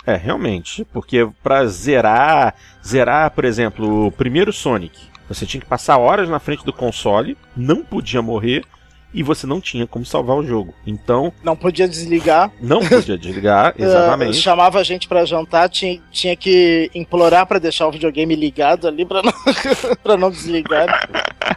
É, 0.07 0.17
realmente, 0.17 0.87
porque 0.87 1.29
para 1.43 1.67
zerar, 1.67 2.55
zerar, 2.83 3.31
por 3.33 3.45
exemplo, 3.45 4.07
o 4.07 4.13
primeiro 4.13 4.53
Sonic, 4.53 4.99
você 5.29 5.45
tinha 5.45 5.61
que 5.61 5.67
passar 5.67 5.99
horas 5.99 6.29
na 6.29 6.39
frente 6.39 6.65
do 6.65 6.73
console, 6.73 7.37
não 7.57 7.85
podia 7.85 8.23
morrer 8.23 8.65
e 9.13 9.23
você 9.23 9.47
não 9.47 9.61
tinha 9.61 9.87
como 9.87 10.05
salvar 10.05 10.37
o 10.37 10.47
jogo. 10.47 10.75
Então. 10.87 11.33
Não 11.43 11.57
podia 11.57 11.89
desligar. 11.89 12.51
Não 12.61 12.81
podia 12.81 13.17
desligar, 13.17 13.75
exatamente. 13.79 14.39
Uh, 14.39 14.43
chamava 14.43 14.79
a 14.79 14.83
gente 14.83 15.09
para 15.09 15.25
jantar, 15.25 15.69
tinha, 15.69 16.01
tinha 16.11 16.37
que 16.37 16.91
implorar 16.95 17.47
para 17.47 17.59
deixar 17.59 17.87
o 17.87 17.93
videogame 17.93 18.35
ligado 18.35 18.87
ali 18.87 19.05
para 19.05 19.23
não, 19.23 19.33
pra 20.03 20.17
não 20.17 20.31
desligar. 20.31 21.09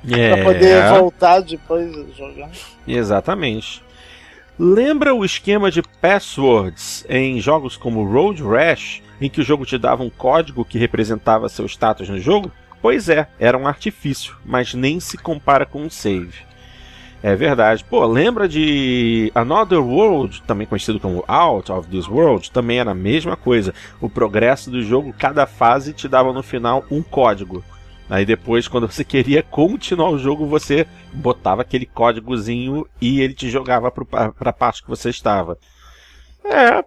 É. 0.09 0.35
Pra 0.35 0.43
poder 0.43 0.89
voltar 0.89 1.41
depois 1.41 1.91
jogar. 2.17 2.49
Exatamente. 2.87 3.83
Lembra 4.57 5.13
o 5.13 5.25
esquema 5.25 5.71
de 5.71 5.81
passwords 5.81 7.05
em 7.09 7.39
jogos 7.39 7.75
como 7.75 8.05
Road 8.05 8.43
Rash, 8.43 9.01
em 9.19 9.29
que 9.29 9.41
o 9.41 9.43
jogo 9.43 9.65
te 9.65 9.77
dava 9.77 10.03
um 10.03 10.09
código 10.09 10.63
que 10.63 10.77
representava 10.77 11.49
seu 11.49 11.65
status 11.65 12.07
no 12.07 12.19
jogo? 12.19 12.51
Pois 12.81 13.09
é, 13.09 13.27
era 13.39 13.57
um 13.57 13.67
artifício, 13.67 14.35
mas 14.45 14.73
nem 14.73 14.99
se 14.99 15.17
compara 15.17 15.65
com 15.65 15.83
um 15.83 15.89
save. 15.89 16.51
É 17.23 17.35
verdade. 17.35 17.83
Pô, 17.83 18.03
lembra 18.05 18.49
de 18.49 19.31
Another 19.35 19.79
World, 19.79 20.41
também 20.47 20.65
conhecido 20.65 20.99
como 20.99 21.23
Out 21.27 21.71
of 21.71 21.87
This 21.87 22.07
World? 22.07 22.49
Também 22.51 22.79
era 22.79 22.91
a 22.91 22.95
mesma 22.95 23.35
coisa. 23.35 23.73
O 23.99 24.09
progresso 24.09 24.71
do 24.71 24.81
jogo, 24.81 25.13
cada 25.13 25.45
fase 25.45 25.93
te 25.93 26.07
dava 26.07 26.33
no 26.33 26.41
final 26.41 26.83
um 26.89 27.03
código. 27.03 27.63
Aí 28.09 28.25
depois, 28.25 28.67
quando 28.67 28.91
você 28.91 29.03
queria 29.05 29.43
continuar 29.43 30.09
o 30.09 30.17
jogo, 30.17 30.47
você 30.47 30.87
botava 31.13 31.61
aquele 31.61 31.85
códigozinho 31.85 32.87
e 32.99 33.21
ele 33.21 33.35
te 33.35 33.49
jogava 33.49 33.91
para 33.91 34.49
a 34.49 34.53
parte 34.53 34.81
que 34.81 34.89
você 34.89 35.09
estava. 35.09 35.59
É, 36.43 36.83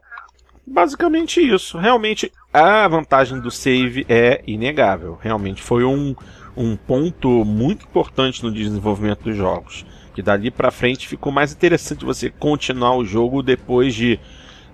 basicamente 0.66 1.40
isso. 1.40 1.78
Realmente, 1.78 2.32
a 2.52 2.86
vantagem 2.88 3.40
do 3.40 3.50
save 3.50 4.06
é 4.08 4.42
inegável. 4.46 5.18
Realmente 5.20 5.62
foi 5.62 5.84
um, 5.84 6.14
um 6.56 6.76
ponto 6.76 7.44
muito 7.44 7.84
importante 7.84 8.42
no 8.42 8.52
desenvolvimento 8.52 9.24
dos 9.24 9.36
jogos 9.36 9.84
que 10.14 10.22
dali 10.22 10.50
para 10.50 10.70
frente 10.70 11.08
ficou 11.08 11.32
mais 11.32 11.52
interessante 11.52 12.04
você 12.04 12.30
continuar 12.30 12.96
o 12.96 13.04
jogo 13.04 13.42
depois 13.42 13.94
de 13.94 14.18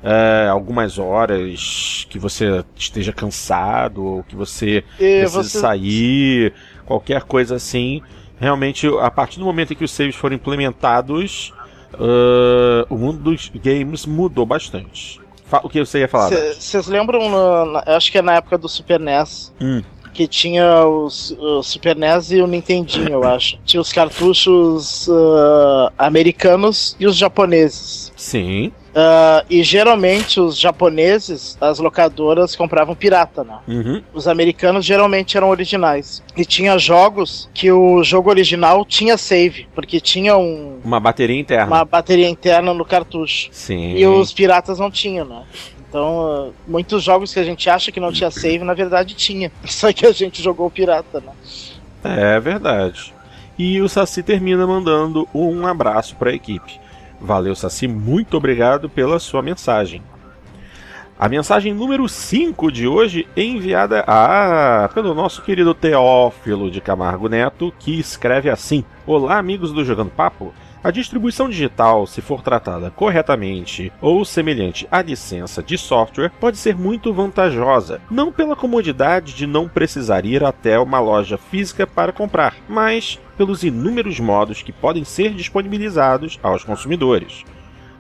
é, 0.03 0.49
algumas 0.51 0.99
horas 0.99 2.07
que 2.11 2.19
você 2.19 2.65
esteja 2.77 3.13
cansado 3.13 4.05
ou 4.05 4.23
que 4.23 4.37
você 4.37 4.85
e 4.99 5.21
precise 5.21 5.33
você... 5.33 5.59
sair, 5.59 6.53
qualquer 6.85 7.23
coisa 7.23 7.57
assim. 7.57 8.03
Realmente, 8.39 8.87
a 9.01 9.11
partir 9.11 9.39
do 9.39 9.45
momento 9.45 9.73
em 9.73 9.77
que 9.77 9.85
os 9.85 9.91
saves 9.91 10.15
foram 10.15 10.37
implementados, 10.37 11.53
uh, 11.95 12.87
o 12.89 12.97
mundo 12.97 13.19
dos 13.19 13.51
games 13.55 14.07
mudou 14.07 14.47
bastante. 14.47 15.21
O 15.63 15.69
que 15.69 15.81
você 15.81 16.01
ia 16.01 16.09
falar? 16.09 16.31
Vocês 16.31 16.87
lembram, 16.87 17.29
no, 17.29 17.83
acho 17.87 18.11
que 18.11 18.19
é 18.19 18.23
na 18.23 18.37
época 18.37 18.57
do 18.57 18.69
Super 18.69 19.01
NES, 19.01 19.53
hum 19.61 19.83
que 20.13 20.27
tinha 20.27 20.85
os, 20.87 21.31
o 21.39 21.63
Super 21.63 21.97
NES 21.97 22.33
e 22.33 22.41
o 22.41 22.47
Nintendinho, 22.47 23.09
eu 23.09 23.25
acho. 23.25 23.59
Tinha 23.65 23.81
os 23.81 23.93
cartuchos 23.93 25.09
uh, 25.09 25.91
americanos 25.97 26.97
e 26.99 27.07
os 27.07 27.17
japoneses. 27.17 28.13
Sim. 28.17 28.73
Uh, 28.91 29.47
e 29.49 29.63
geralmente 29.63 30.41
os 30.41 30.59
japoneses, 30.59 31.57
as 31.61 31.79
locadoras 31.79 32.57
compravam 32.57 32.95
pirata, 32.95 33.45
né? 33.45 33.59
Uhum. 33.69 34.03
Os 34.13 34.27
americanos 34.27 34.85
geralmente 34.85 35.37
eram 35.37 35.49
originais. 35.49 36.23
E 36.37 36.45
tinha 36.45 36.77
jogos 36.77 37.49
que 37.55 37.71
o 37.71 38.03
jogo 38.03 38.31
original 38.31 38.85
tinha 38.85 39.17
save, 39.17 39.69
porque 39.75 40.01
tinha 40.01 40.37
um. 40.37 40.81
Uma 40.85 40.99
bateria 40.99 41.39
interna. 41.39 41.67
Uma 41.67 41.85
bateria 41.85 42.29
interna 42.29 42.75
no 42.75 42.85
cartucho. 42.85 43.49
Sim. 43.53 43.95
E 43.95 44.05
os 44.07 44.33
piratas 44.33 44.79
não 44.81 44.91
tinham, 44.91 45.25
né? 45.25 45.43
Então, 45.89 46.53
muitos 46.67 47.03
jogos 47.03 47.33
que 47.33 47.39
a 47.39 47.45
gente 47.45 47.69
acha 47.71 47.93
que 47.93 48.01
não 48.01 48.13
tinha 48.13 48.31
save, 48.31 48.65
na 48.65 48.75
verdade 48.75 49.15
tinha. 49.15 49.53
Só 49.67 49.93
que 49.93 50.05
a 50.05 50.13
gente 50.13 50.43
jogou 50.43 50.69
pirata, 50.69 51.21
né? 51.21 51.33
É 52.03 52.41
verdade. 52.41 53.15
E 53.57 53.81
o 53.81 53.89
Saci 53.89 54.23
termina 54.23 54.67
mandando 54.67 55.29
um 55.35 55.67
abraço 55.67 56.17
para 56.17 56.31
a 56.31 56.35
equipe. 56.35 56.81
Valeu, 57.21 57.55
Saci, 57.55 57.87
muito 57.87 58.37
obrigado 58.37 58.89
pela 58.89 59.19
sua 59.19 59.43
mensagem. 59.43 60.03
A 61.19 61.29
mensagem 61.29 61.75
número 61.75 62.09
5 62.09 62.73
de 62.73 62.89
hoje 62.89 63.29
é 63.37 63.43
enviada 63.43 64.03
a, 64.07 64.89
pelo 64.95 65.15
nosso 65.15 65.43
querido 65.43 65.75
Teófilo 65.75 66.71
de 66.71 66.81
Camargo 66.81 67.29
Neto, 67.29 67.71
que 67.79 68.01
escreve 68.01 68.49
assim: 68.49 68.83
Olá, 69.07 69.37
amigos 69.37 69.71
do 69.71 69.85
Jogando 69.85 70.11
Papo. 70.11 70.55
A 70.83 70.91
distribuição 70.91 71.47
digital, 71.47 72.07
se 72.07 72.23
for 72.23 72.41
tratada 72.41 72.91
corretamente 72.91 73.93
ou 74.01 74.25
semelhante 74.25 74.89
à 74.91 75.03
licença 75.03 75.63
de 75.63 75.77
software, 75.77 76.33
pode 76.41 76.57
ser 76.57 76.75
muito 76.75 77.13
vantajosa, 77.13 78.01
não 78.11 78.33
pela 78.33 78.57
comodidade 78.57 79.35
de 79.35 79.47
não 79.47 79.69
precisar 79.69 80.25
ir 80.25 80.43
até 80.43 80.79
uma 80.79 80.99
loja 80.99 81.37
física 81.37 81.87
para 81.87 82.13
comprar, 82.13 82.57
mas 82.67 83.21
pelos 83.37 83.63
inúmeros 83.63 84.19
modos 84.19 84.63
que 84.63 84.73
podem 84.73 85.05
ser 85.05 85.35
disponibilizados 85.35 86.41
aos 86.43 86.65
consumidores. 86.65 87.45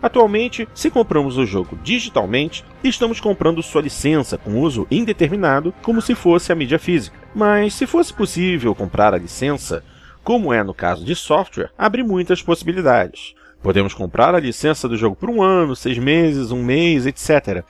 Atualmente, 0.03 0.66
se 0.74 0.91
compramos 0.91 1.37
o 1.37 1.45
jogo 1.45 1.78
digitalmente, 1.83 2.64
estamos 2.83 3.20
comprando 3.20 3.62
sua 3.62 3.83
licença 3.83 4.39
com 4.39 4.59
uso 4.59 4.87
indeterminado, 4.91 5.74
como 5.83 6.01
se 6.01 6.14
fosse 6.14 6.51
a 6.51 6.55
mídia 6.55 6.78
física. 6.78 7.18
Mas 7.35 7.74
se 7.74 7.87
fosse 7.87 8.12
possível 8.12 8.74
comprar 8.74 9.12
a 9.12 9.18
licença, 9.18 9.85
como 10.23 10.53
é 10.53 10.62
no 10.62 10.75
caso 10.75 11.05
de 11.05 11.14
software, 11.14 11.71
abre 11.77 12.03
muitas 12.03 12.43
possibilidades. 12.43 13.35
Podemos 13.62 13.93
comprar 13.93 14.35
a 14.35 14.41
licença 14.41 14.89
do 14.89 14.97
jogo 14.97 15.16
por 15.16 15.29
um 15.29 15.43
ano, 15.43 15.77
seis 15.77 15.99
meses, 15.99 16.51
um 16.51 16.62
mês, 16.62 17.07
etc. 17.07 17.64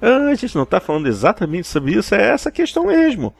Ah, 0.00 0.28
a 0.30 0.34
gente 0.34 0.56
não 0.56 0.64
está 0.64 0.80
falando 0.80 1.06
exatamente 1.06 1.68
sobre 1.68 1.92
isso, 1.94 2.14
é 2.14 2.28
essa 2.28 2.50
questão 2.50 2.86
mesmo. 2.86 3.34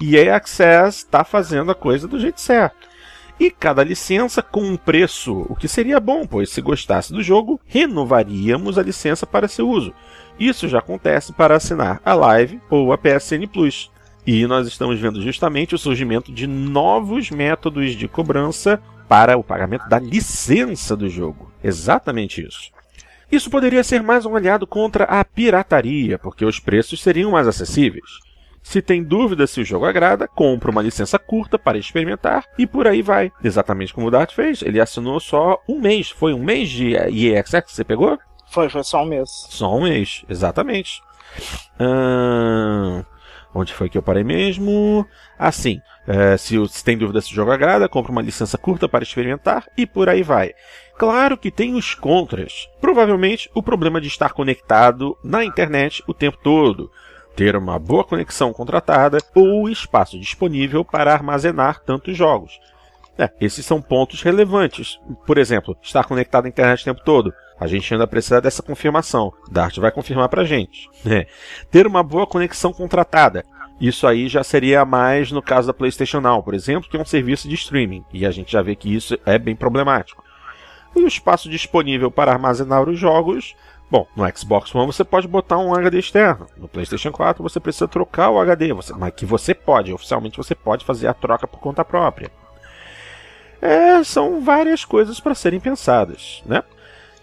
E 0.00 0.18
a 0.18 0.36
Access 0.36 0.98
está 0.98 1.24
fazendo 1.24 1.70
a 1.70 1.74
coisa 1.74 2.06
do 2.06 2.20
jeito 2.20 2.40
certo. 2.40 2.86
E 3.38 3.50
cada 3.50 3.84
licença 3.84 4.42
com 4.42 4.62
um 4.62 4.76
preço, 4.76 5.46
o 5.48 5.54
que 5.54 5.68
seria 5.68 6.00
bom, 6.00 6.26
pois 6.26 6.50
se 6.50 6.62
gostasse 6.62 7.12
do 7.12 7.22
jogo, 7.22 7.60
renovaríamos 7.66 8.78
a 8.78 8.82
licença 8.82 9.26
para 9.26 9.48
seu 9.48 9.68
uso. 9.68 9.92
Isso 10.38 10.68
já 10.68 10.78
acontece 10.78 11.32
para 11.32 11.56
assinar 11.56 12.00
a 12.04 12.14
Live 12.14 12.60
ou 12.70 12.92
a 12.92 12.98
PSN 12.98 13.46
Plus. 13.52 13.90
E 14.26 14.44
nós 14.46 14.66
estamos 14.66 14.98
vendo 14.98 15.22
justamente 15.22 15.74
o 15.74 15.78
surgimento 15.78 16.32
de 16.32 16.48
novos 16.48 17.30
métodos 17.30 17.92
de 17.92 18.08
cobrança 18.08 18.82
para 19.08 19.36
o 19.36 19.44
pagamento 19.44 19.88
da 19.88 20.00
licença 20.00 20.96
do 20.96 21.08
jogo. 21.08 21.52
Exatamente 21.62 22.44
isso. 22.44 22.72
Isso 23.30 23.48
poderia 23.48 23.84
ser 23.84 24.02
mais 24.02 24.26
um 24.26 24.34
aliado 24.34 24.66
contra 24.66 25.04
a 25.04 25.24
pirataria, 25.24 26.18
porque 26.18 26.44
os 26.44 26.58
preços 26.58 27.00
seriam 27.00 27.30
mais 27.30 27.46
acessíveis. 27.46 28.26
Se 28.64 28.82
tem 28.82 29.00
dúvida 29.00 29.46
se 29.46 29.60
o 29.60 29.64
jogo 29.64 29.84
agrada, 29.84 30.26
compra 30.26 30.72
uma 30.72 30.82
licença 30.82 31.20
curta 31.20 31.56
para 31.56 31.78
experimentar 31.78 32.44
e 32.58 32.66
por 32.66 32.88
aí 32.88 33.02
vai. 33.02 33.30
Exatamente 33.44 33.94
como 33.94 34.08
o 34.08 34.10
Dart 34.10 34.34
fez. 34.34 34.60
Ele 34.60 34.80
assinou 34.80 35.20
só 35.20 35.60
um 35.68 35.78
mês. 35.78 36.10
Foi 36.10 36.34
um 36.34 36.42
mês 36.42 36.68
de 36.68 36.96
EXX 36.96 37.60
que 37.60 37.72
você 37.72 37.84
pegou? 37.84 38.18
Foi, 38.50 38.68
foi 38.68 38.82
só 38.82 39.04
um 39.04 39.06
mês. 39.06 39.30
Só 39.50 39.72
um 39.72 39.82
mês, 39.82 40.24
exatamente. 40.28 41.00
Hum... 41.78 43.04
Onde 43.58 43.72
foi 43.72 43.88
que 43.88 43.96
eu 43.96 44.02
parei 44.02 44.22
mesmo? 44.22 45.06
Assim, 45.38 45.80
é, 46.06 46.36
se, 46.36 46.56
se 46.68 46.84
tem 46.84 46.98
dúvida 46.98 47.22
se 47.22 47.32
o 47.32 47.34
jogo 47.34 47.50
agrada, 47.50 47.88
compra 47.88 48.12
uma 48.12 48.20
licença 48.20 48.58
curta 48.58 48.86
para 48.86 49.02
experimentar 49.02 49.66
e 49.78 49.86
por 49.86 50.10
aí 50.10 50.22
vai. 50.22 50.52
Claro 50.98 51.38
que 51.38 51.50
tem 51.50 51.74
os 51.74 51.94
contras. 51.94 52.68
Provavelmente 52.82 53.50
o 53.54 53.62
problema 53.62 53.98
de 53.98 54.08
estar 54.08 54.34
conectado 54.34 55.16
na 55.24 55.42
internet 55.42 56.02
o 56.06 56.12
tempo 56.12 56.36
todo. 56.42 56.90
ter 57.34 57.56
uma 57.56 57.78
boa 57.78 58.04
conexão 58.04 58.52
contratada 58.52 59.18
ou 59.34 59.70
espaço 59.70 60.18
disponível 60.18 60.84
para 60.84 61.12
armazenar 61.12 61.80
tantos 61.80 62.14
jogos. 62.14 62.60
É, 63.18 63.30
esses 63.40 63.64
são 63.64 63.80
pontos 63.80 64.22
relevantes. 64.22 65.00
Por 65.26 65.38
exemplo, 65.38 65.74
estar 65.82 66.04
conectado 66.04 66.44
à 66.44 66.48
internet 66.48 66.82
o 66.82 66.84
tempo 66.84 67.02
todo. 67.04 67.32
A 67.58 67.66
gente 67.66 67.92
ainda 67.92 68.06
precisa 68.06 68.40
dessa 68.40 68.62
confirmação. 68.62 69.32
Dart 69.50 69.78
vai 69.78 69.90
confirmar 69.90 70.28
pra 70.28 70.44
gente. 70.44 70.88
É. 71.06 71.26
Ter 71.70 71.86
uma 71.86 72.02
boa 72.02 72.26
conexão 72.26 72.72
contratada. 72.72 73.44
Isso 73.80 74.06
aí 74.06 74.28
já 74.28 74.42
seria 74.42 74.84
mais 74.84 75.30
no 75.30 75.42
caso 75.42 75.66
da 75.66 75.74
PlayStation 75.74 76.20
Now, 76.20 76.42
por 76.42 76.54
exemplo, 76.54 76.88
que 76.88 76.96
é 76.96 77.00
um 77.00 77.04
serviço 77.04 77.48
de 77.48 77.54
streaming. 77.54 78.04
E 78.12 78.26
a 78.26 78.30
gente 78.30 78.52
já 78.52 78.62
vê 78.62 78.74
que 78.74 78.94
isso 78.94 79.18
é 79.24 79.38
bem 79.38 79.54
problemático. 79.54 80.24
E 80.94 81.00
o 81.00 81.06
espaço 81.06 81.48
disponível 81.48 82.10
para 82.10 82.32
armazenar 82.32 82.88
os 82.88 82.98
jogos. 82.98 83.54
Bom, 83.90 84.06
no 84.16 84.24
Xbox 84.36 84.74
One 84.74 84.86
você 84.86 85.04
pode 85.04 85.28
botar 85.28 85.58
um 85.58 85.74
HD 85.74 85.98
externo. 85.98 86.46
No 86.56 86.68
PlayStation 86.68 87.12
4 87.12 87.42
você 87.42 87.60
precisa 87.60 87.86
trocar 87.86 88.30
o 88.30 88.40
HD, 88.40 88.72
você, 88.72 88.92
mas 88.94 89.14
que 89.14 89.24
você 89.24 89.54
pode, 89.54 89.92
oficialmente 89.92 90.36
você 90.36 90.54
pode 90.54 90.84
fazer 90.84 91.06
a 91.06 91.14
troca 91.14 91.46
por 91.46 91.60
conta 91.60 91.84
própria. 91.84 92.30
É, 93.60 94.02
são 94.02 94.40
várias 94.40 94.84
coisas 94.84 95.20
para 95.20 95.34
serem 95.34 95.60
pensadas, 95.60 96.42
né? 96.44 96.62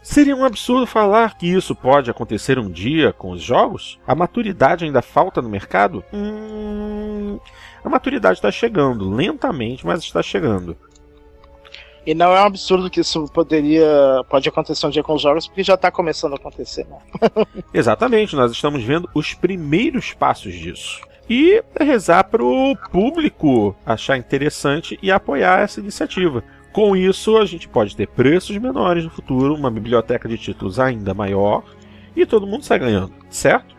Seria 0.04 0.36
um 0.36 0.44
absurdo 0.44 0.86
falar 0.86 1.38
que 1.38 1.48
isso 1.48 1.74
pode 1.74 2.12
acontecer 2.12 2.60
um 2.60 2.70
dia 2.70 3.14
com 3.14 3.32
os 3.32 3.42
jogos? 3.42 3.98
A 4.06 4.14
maturidade 4.14 4.84
ainda 4.84 5.02
falta 5.02 5.42
no 5.42 5.48
mercado? 5.48 6.04
Hum, 6.14 7.40
a 7.82 7.88
maturidade 7.88 8.38
está 8.38 8.52
chegando, 8.52 9.10
lentamente, 9.10 9.86
mas 9.86 10.04
está 10.04 10.22
chegando. 10.22 10.76
E 12.06 12.14
não 12.14 12.36
é 12.36 12.42
um 12.42 12.46
absurdo 12.46 12.90
que 12.90 13.00
isso 13.00 13.26
poderia 13.34 13.88
pode 14.30 14.50
acontecer 14.50 14.86
um 14.86 14.90
dia 14.90 15.02
com 15.02 15.14
os 15.14 15.22
jogos, 15.22 15.48
porque 15.48 15.64
já 15.64 15.76
está 15.76 15.90
começando 15.90 16.34
a 16.34 16.36
acontecer. 16.36 16.86
Né? 16.86 16.98
Exatamente, 17.74 18.36
nós 18.36 18.52
estamos 18.52 18.84
vendo 18.84 19.10
os 19.16 19.34
primeiros 19.34 20.14
passos 20.14 20.54
disso. 20.54 21.00
E 21.30 21.64
rezar 21.80 22.26
para 22.26 22.44
o 22.44 22.76
público 22.92 23.74
achar 23.86 24.18
interessante 24.18 25.00
e 25.02 25.10
apoiar 25.10 25.62
essa 25.62 25.80
iniciativa. 25.80 26.44
Com 26.74 26.96
isso, 26.96 27.38
a 27.38 27.46
gente 27.46 27.70
pode 27.70 27.96
ter 27.96 28.08
preços 28.08 28.58
menores 28.58 29.04
no 29.04 29.12
futuro, 29.12 29.54
uma 29.54 29.70
biblioteca 29.70 30.28
de 30.28 30.40
títulos 30.40 30.80
ainda 30.80 31.14
maior 31.14 31.64
e 32.16 32.26
todo 32.26 32.48
mundo 32.48 32.66
sai 32.66 32.80
ganhando, 32.80 33.14
certo? 33.30 33.76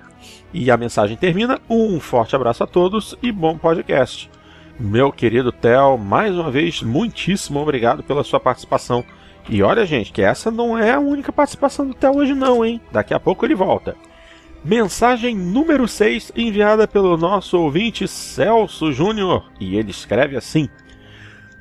E 0.53 0.71
a 0.71 0.77
mensagem 0.77 1.17
termina: 1.17 1.61
um 1.69 1.99
forte 1.99 2.37
abraço 2.37 2.63
a 2.63 2.69
todos 2.69 3.17
e 3.21 3.33
bom 3.33 3.59
podcast. 3.59 4.31
Meu 4.79 5.11
querido 5.11 5.51
Theo, 5.51 5.99
mais 5.99 6.37
uma 6.37 6.53
vez, 6.53 6.83
muitíssimo 6.83 7.59
obrigado 7.59 8.05
pela 8.05 8.23
sua 8.23 8.39
participação. 8.39 9.05
E 9.49 9.61
olha, 9.61 9.85
gente, 9.85 10.13
que 10.13 10.23
essa 10.23 10.49
não 10.51 10.79
é 10.79 10.93
a 10.93 11.01
única 11.01 11.33
participação 11.33 11.89
do 11.89 11.95
Theo 11.95 12.17
hoje, 12.17 12.33
não, 12.33 12.65
hein? 12.65 12.81
Daqui 12.93 13.13
a 13.13 13.19
pouco 13.19 13.45
ele 13.45 13.57
volta. 13.57 13.97
Mensagem 14.65 15.37
número 15.37 15.87
6 15.87 16.33
enviada 16.37 16.87
pelo 16.87 17.17
nosso 17.17 17.59
ouvinte 17.59 18.07
Celso 18.07 18.93
Júnior. 18.93 19.45
E 19.61 19.77
ele 19.77 19.91
escreve 19.91 20.37
assim: 20.37 20.69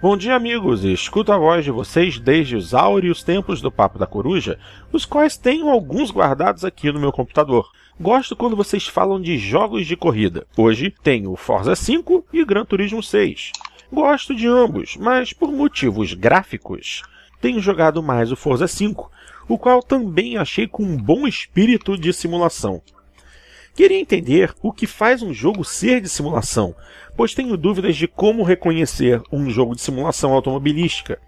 Bom 0.03 0.17
dia, 0.17 0.35
amigos. 0.35 0.83
Escuto 0.83 1.31
a 1.31 1.37
voz 1.37 1.63
de 1.63 1.71
vocês 1.71 2.19
desde 2.19 2.57
os 2.57 2.73
áureos 2.73 3.23
tempos 3.23 3.61
do 3.61 3.71
Papo 3.71 3.97
da 3.97 4.05
Coruja, 4.05 4.59
os 4.91 5.05
quais 5.05 5.37
tenho 5.37 5.69
alguns 5.69 6.11
guardados 6.11 6.65
aqui 6.65 6.91
no 6.91 6.99
meu 6.99 7.09
computador. 7.09 7.71
Gosto 7.97 8.35
quando 8.35 8.53
vocês 8.53 8.85
falam 8.85 9.21
de 9.21 9.37
jogos 9.37 9.87
de 9.87 9.95
corrida. 9.95 10.45
Hoje 10.57 10.93
tenho 11.01 11.33
Forza 11.37 11.73
5 11.73 12.25
e 12.33 12.43
Gran 12.43 12.65
Turismo 12.65 13.01
6. 13.01 13.53
Gosto 13.93 14.35
de 14.35 14.45
ambos, 14.45 14.97
mas 14.97 15.31
por 15.31 15.49
motivos 15.53 16.13
gráficos, 16.13 17.01
tenho 17.39 17.61
jogado 17.61 18.03
mais 18.03 18.29
o 18.29 18.35
Forza 18.35 18.67
5, 18.67 19.09
o 19.47 19.57
qual 19.57 19.81
também 19.81 20.35
achei 20.35 20.67
com 20.67 20.83
um 20.83 20.97
bom 20.97 21.25
espírito 21.25 21.97
de 21.97 22.11
simulação. 22.11 22.81
Queria 23.75 23.99
entender 23.99 24.53
o 24.61 24.71
que 24.71 24.85
faz 24.85 25.23
um 25.23 25.33
jogo 25.33 25.63
ser 25.63 25.99
de 25.99 26.07
simulação, 26.07 26.75
pois 27.15 27.33
tenho 27.33 27.57
dúvidas 27.57 27.95
de 27.95 28.07
como 28.07 28.43
reconhecer 28.43 29.21
um 29.31 29.49
jogo 29.49 29.75
de 29.75 29.81
simulação 29.81 30.33
automobilística. 30.33 31.19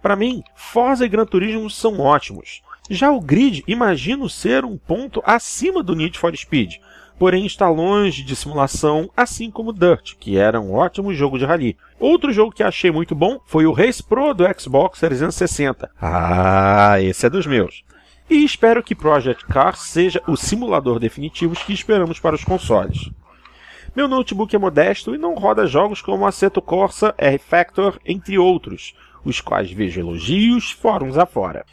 Para 0.00 0.16
mim, 0.16 0.42
Forza 0.54 1.04
e 1.04 1.08
Gran 1.08 1.26
Turismo 1.26 1.68
são 1.68 2.00
ótimos. 2.00 2.62
Já 2.90 3.10
o 3.10 3.20
Grid 3.20 3.64
imagino 3.66 4.28
ser 4.28 4.64
um 4.64 4.76
ponto 4.76 5.22
acima 5.24 5.82
do 5.82 5.94
Need 5.94 6.18
for 6.18 6.34
Speed, 6.36 6.76
porém 7.18 7.44
está 7.44 7.68
longe 7.68 8.22
de 8.22 8.34
simulação, 8.34 9.10
assim 9.16 9.50
como 9.50 9.72
Dirt, 9.72 10.14
que 10.18 10.38
era 10.38 10.60
um 10.60 10.72
ótimo 10.72 11.12
jogo 11.12 11.38
de 11.38 11.44
rally. 11.44 11.76
Outro 11.98 12.32
jogo 12.32 12.52
que 12.52 12.62
achei 12.62 12.90
muito 12.90 13.14
bom 13.14 13.40
foi 13.44 13.66
o 13.66 13.72
Race 13.72 14.02
Pro 14.02 14.32
do 14.32 14.44
Xbox 14.58 15.00
360. 15.00 15.90
Ah, 16.00 17.00
esse 17.00 17.26
é 17.26 17.30
dos 17.30 17.46
meus 17.46 17.82
e 18.30 18.44
espero 18.44 18.82
que 18.82 18.94
Project 18.94 19.46
Cars 19.46 19.80
seja 19.80 20.22
o 20.26 20.36
simulador 20.36 20.98
definitivo 20.98 21.54
que 21.54 21.72
esperamos 21.72 22.20
para 22.20 22.34
os 22.34 22.44
consoles. 22.44 23.10
Meu 23.98 24.06
notebook 24.06 24.54
é 24.54 24.58
modesto 24.60 25.12
e 25.12 25.18
não 25.18 25.34
roda 25.34 25.66
jogos 25.66 26.00
como 26.00 26.24
Assetto 26.24 26.62
Corsa, 26.62 27.12
R-Factor, 27.18 27.98
entre 28.06 28.38
outros, 28.38 28.94
os 29.24 29.40
quais 29.40 29.72
vejo 29.72 29.98
elogios 29.98 30.70
fóruns 30.70 31.18
afora. 31.18 31.66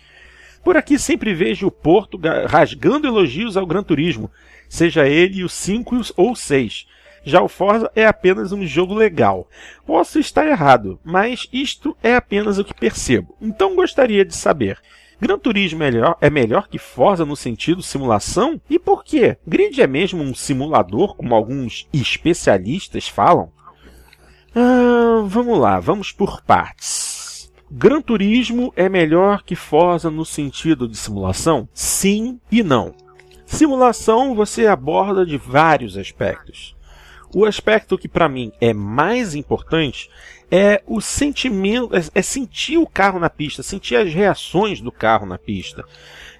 Por 0.63 0.75
aqui 0.75 0.97
sempre 0.97 1.35
vejo 1.35 1.67
o 1.67 1.71
Porto 1.71 2.19
rasgando 2.47 3.05
elogios 3.05 3.55
ao 3.55 3.67
Gran 3.67 3.83
Turismo, 3.83 4.31
seja 4.67 5.07
ele 5.07 5.43
o 5.43 5.47
5 5.47 5.97
ou 6.17 6.35
6. 6.35 6.87
Já 7.23 7.43
o 7.43 7.47
Forza 7.47 7.91
é 7.95 8.07
apenas 8.07 8.51
um 8.51 8.65
jogo 8.65 8.95
legal. 8.95 9.47
Posso 9.85 10.17
estar 10.17 10.47
errado, 10.47 10.99
mas 11.03 11.47
isto 11.53 11.95
é 12.01 12.15
apenas 12.15 12.57
o 12.57 12.65
que 12.65 12.73
percebo. 12.73 13.37
Então 13.39 13.75
gostaria 13.75 14.25
de 14.25 14.35
saber 14.35 14.79
Gran 15.19 15.39
Turismo 15.39 15.83
é 15.83 15.91
melhor, 15.91 16.17
é 16.19 16.29
melhor 16.29 16.67
que 16.67 16.77
Forza 16.77 17.25
no 17.25 17.35
sentido 17.35 17.81
simulação? 17.81 18.59
E 18.69 18.77
por 18.77 19.03
quê? 19.03 19.37
Grid 19.47 19.81
é 19.81 19.87
mesmo 19.87 20.21
um 20.21 20.35
simulador, 20.35 21.15
como 21.15 21.33
alguns 21.33 21.87
especialistas 21.93 23.07
falam? 23.07 23.49
Ah, 24.53 25.23
vamos 25.25 25.57
lá, 25.57 25.79
vamos 25.79 26.11
por 26.11 26.41
partes. 26.41 27.51
Gran 27.71 28.01
Turismo 28.01 28.71
é 28.75 28.87
melhor 28.87 29.43
que 29.43 29.55
Forza 29.55 30.11
no 30.11 30.23
sentido 30.23 30.87
de 30.87 30.97
simulação? 30.97 31.67
Sim 31.73 32.39
e 32.51 32.61
não. 32.61 32.93
Simulação 33.45 34.35
você 34.35 34.67
aborda 34.67 35.25
de 35.25 35.37
vários 35.37 35.97
aspectos. 35.97 36.75
O 37.33 37.43
aspecto 37.43 37.97
que 37.97 38.07
para 38.07 38.29
mim 38.29 38.51
é 38.61 38.73
mais 38.73 39.35
importante 39.35 40.09
é 40.51 40.81
o 40.85 41.01
sentimento, 41.01 41.95
é, 41.95 42.03
é, 42.13 42.21
sentir 42.21 42.77
o 42.77 42.87
carro 42.87 43.19
na 43.19 43.29
pista, 43.29 43.63
sentir 43.63 43.95
as 43.95 44.13
reações 44.13 44.81
do 44.81 44.91
carro 44.91 45.25
na 45.25 45.37
pista. 45.37 45.83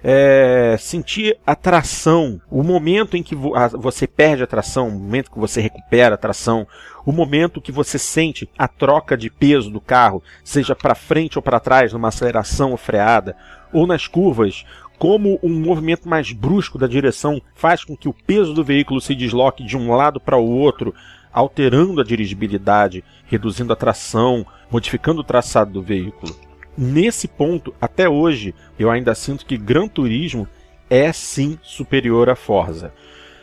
É, 0.04 0.76
sentir 0.78 1.36
a 1.44 1.56
tração, 1.56 2.40
o 2.48 2.62
momento 2.62 3.16
em 3.16 3.22
que 3.22 3.34
vo 3.34 3.52
você 3.72 4.06
perde 4.06 4.42
a 4.42 4.46
tração, 4.46 4.88
o 4.88 4.92
momento 4.92 5.32
que 5.32 5.38
você 5.38 5.60
recupera 5.60 6.14
a 6.14 6.18
tração, 6.18 6.66
o 7.04 7.10
momento 7.10 7.60
que 7.60 7.72
você 7.72 7.98
sente 7.98 8.48
a 8.56 8.68
troca 8.68 9.16
de 9.16 9.28
peso 9.28 9.68
do 9.68 9.80
carro, 9.80 10.22
seja 10.44 10.76
para 10.76 10.94
frente 10.94 11.38
ou 11.38 11.42
para 11.42 11.58
trás, 11.58 11.92
numa 11.92 12.08
aceleração 12.08 12.70
ou 12.70 12.76
freada, 12.76 13.36
ou 13.72 13.84
nas 13.84 14.06
curvas, 14.06 14.64
como 14.98 15.38
um 15.42 15.52
movimento 15.60 16.08
mais 16.08 16.32
brusco 16.32 16.78
da 16.78 16.86
direção 16.86 17.40
faz 17.54 17.84
com 17.84 17.96
que 17.96 18.08
o 18.08 18.14
peso 18.14 18.54
do 18.54 18.64
veículo 18.64 19.00
se 19.00 19.14
desloque 19.14 19.64
de 19.64 19.76
um 19.76 19.94
lado 19.94 20.20
para 20.20 20.36
o 20.36 20.48
outro, 20.48 20.94
alterando 21.36 22.00
a 22.00 22.04
dirigibilidade, 22.04 23.04
reduzindo 23.26 23.70
a 23.70 23.76
tração, 23.76 24.46
modificando 24.70 25.20
o 25.20 25.24
traçado 25.24 25.70
do 25.70 25.82
veículo. 25.82 26.34
Nesse 26.78 27.28
ponto, 27.28 27.74
até 27.78 28.08
hoje, 28.08 28.54
eu 28.78 28.90
ainda 28.90 29.14
sinto 29.14 29.44
que 29.44 29.58
Gran 29.58 29.86
Turismo 29.86 30.48
é 30.88 31.12
sim 31.12 31.58
superior 31.62 32.30
a 32.30 32.34
Forza. 32.34 32.90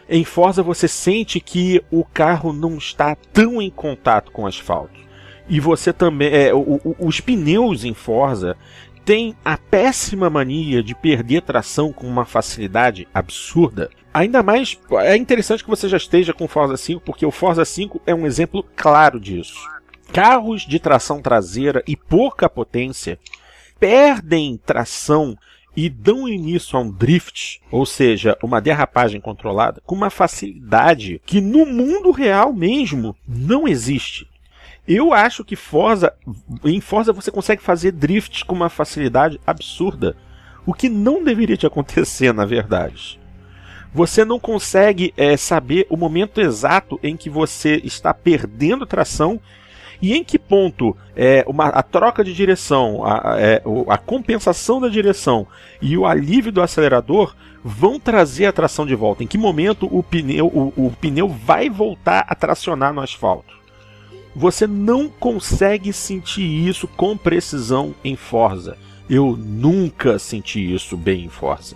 Em 0.09 0.25
Forza 0.25 0.63
você 0.63 0.87
sente 0.87 1.39
que 1.39 1.83
o 1.91 2.03
carro 2.03 2.51
não 2.51 2.79
está 2.79 3.15
tão 3.31 3.61
em 3.61 3.69
contato 3.69 4.31
com 4.31 4.41
o 4.41 4.47
asfalto. 4.47 4.99
E 5.47 5.59
você 5.59 5.93
também. 5.93 6.33
É, 6.33 6.51
o, 6.51 6.81
o, 6.83 6.95
os 6.99 7.19
pneus 7.19 7.83
em 7.83 7.93
Forza 7.93 8.57
têm 9.05 9.35
a 9.43 9.57
péssima 9.57 10.29
mania 10.29 10.81
de 10.81 10.95
perder 10.95 11.41
tração 11.41 11.91
com 11.91 12.07
uma 12.07 12.25
facilidade 12.25 13.07
absurda. 13.13 13.89
Ainda 14.13 14.43
mais, 14.43 14.79
é 15.01 15.15
interessante 15.15 15.63
que 15.63 15.69
você 15.69 15.89
já 15.89 15.97
esteja 15.97 16.33
com 16.33 16.45
o 16.45 16.47
Forza 16.47 16.77
5, 16.77 17.01
porque 17.01 17.25
o 17.25 17.31
Forza 17.31 17.65
5 17.65 18.01
é 18.05 18.13
um 18.13 18.25
exemplo 18.25 18.63
claro 18.75 19.19
disso. 19.19 19.59
Carros 20.11 20.61
de 20.67 20.79
tração 20.79 21.21
traseira 21.21 21.83
e 21.87 21.95
pouca 21.95 22.47
potência 22.47 23.17
perdem 23.79 24.59
tração 24.63 25.35
e 25.75 25.89
dão 25.89 26.29
início 26.29 26.77
a 26.77 26.81
um 26.81 26.91
drift, 26.91 27.59
ou 27.71 27.85
seja, 27.85 28.37
uma 28.43 28.61
derrapagem 28.61 29.19
controlada, 29.19 29.81
com 29.85 29.95
uma 29.95 30.09
facilidade 30.09 31.19
que 31.25 31.41
no 31.41 31.65
mundo 31.65 32.11
real 32.11 32.53
mesmo 32.53 33.15
não 33.27 33.67
existe. 33.67 34.27
Eu 34.87 35.13
acho 35.13 35.45
que 35.45 35.55
Forza, 35.55 36.13
em 36.63 36.81
Forza 36.81 37.13
você 37.13 37.31
consegue 37.31 37.61
fazer 37.61 37.91
drifts 37.91 38.43
com 38.43 38.53
uma 38.53 38.69
facilidade 38.69 39.39
absurda, 39.45 40.15
o 40.65 40.73
que 40.73 40.89
não 40.89 41.23
deveria 41.23 41.57
te 41.57 41.65
acontecer 41.65 42.33
na 42.33 42.45
verdade 42.45 43.19
você 43.93 44.25
não 44.25 44.39
consegue 44.39 45.13
é, 45.15 45.37
saber 45.37 45.85
o 45.89 45.95
momento 45.95 46.41
exato 46.41 46.99
em 47.03 47.15
que 47.15 47.29
você 47.29 47.79
está 47.83 48.13
perdendo 48.13 48.85
tração 48.85 49.39
E 50.01 50.13
em 50.13 50.23
que 50.23 50.37
ponto 50.37 50.97
é, 51.15 51.45
uma, 51.47 51.67
a 51.67 51.83
troca 51.83 52.23
de 52.23 52.33
direção, 52.33 53.05
a, 53.05 53.39
é, 53.39 53.61
a 53.87 53.97
compensação 53.97 54.81
da 54.81 54.89
direção 54.89 55.47
e 55.81 55.97
o 55.97 56.05
alívio 56.05 56.51
do 56.51 56.61
acelerador 56.61 57.33
vão 57.63 57.97
trazer 57.97 58.47
a 58.47 58.51
tração 58.51 58.85
de 58.85 58.95
volta? 58.95 59.23
Em 59.23 59.27
que 59.27 59.37
momento 59.37 59.87
o 59.89 60.03
pneu, 60.03 60.47
o, 60.47 60.73
o 60.75 60.91
pneu 60.99 61.29
vai 61.29 61.69
voltar 61.69 62.25
a 62.27 62.35
tracionar 62.35 62.91
no 62.91 62.99
asfalto? 62.99 63.62
Você 64.35 64.65
não 64.65 65.09
consegue 65.09 65.93
sentir 65.93 66.43
isso 66.43 66.87
com 66.87 67.15
precisão 67.15 67.93
em 68.03 68.15
Forza. 68.15 68.77
Eu 69.09 69.37
nunca 69.37 70.17
senti 70.17 70.73
isso 70.73 70.97
bem 70.97 71.25
em 71.25 71.29
Forza. 71.29 71.75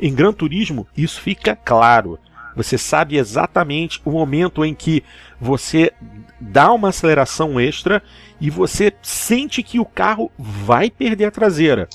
Em 0.00 0.14
Gran 0.14 0.32
Turismo, 0.32 0.86
isso 0.96 1.20
fica 1.20 1.56
claro. 1.56 2.18
Você 2.54 2.78
sabe 2.78 3.16
exatamente 3.16 4.00
o 4.04 4.10
momento 4.10 4.64
em 4.64 4.74
que 4.74 5.02
você 5.40 5.92
dá 6.40 6.72
uma 6.72 6.88
aceleração 6.88 7.58
extra 7.58 8.02
e 8.40 8.50
você 8.50 8.92
sente 9.02 9.62
que 9.62 9.80
o 9.80 9.84
carro 9.84 10.30
vai 10.38 10.90
perder 10.90 11.26
a 11.26 11.30
traseira. 11.30 11.88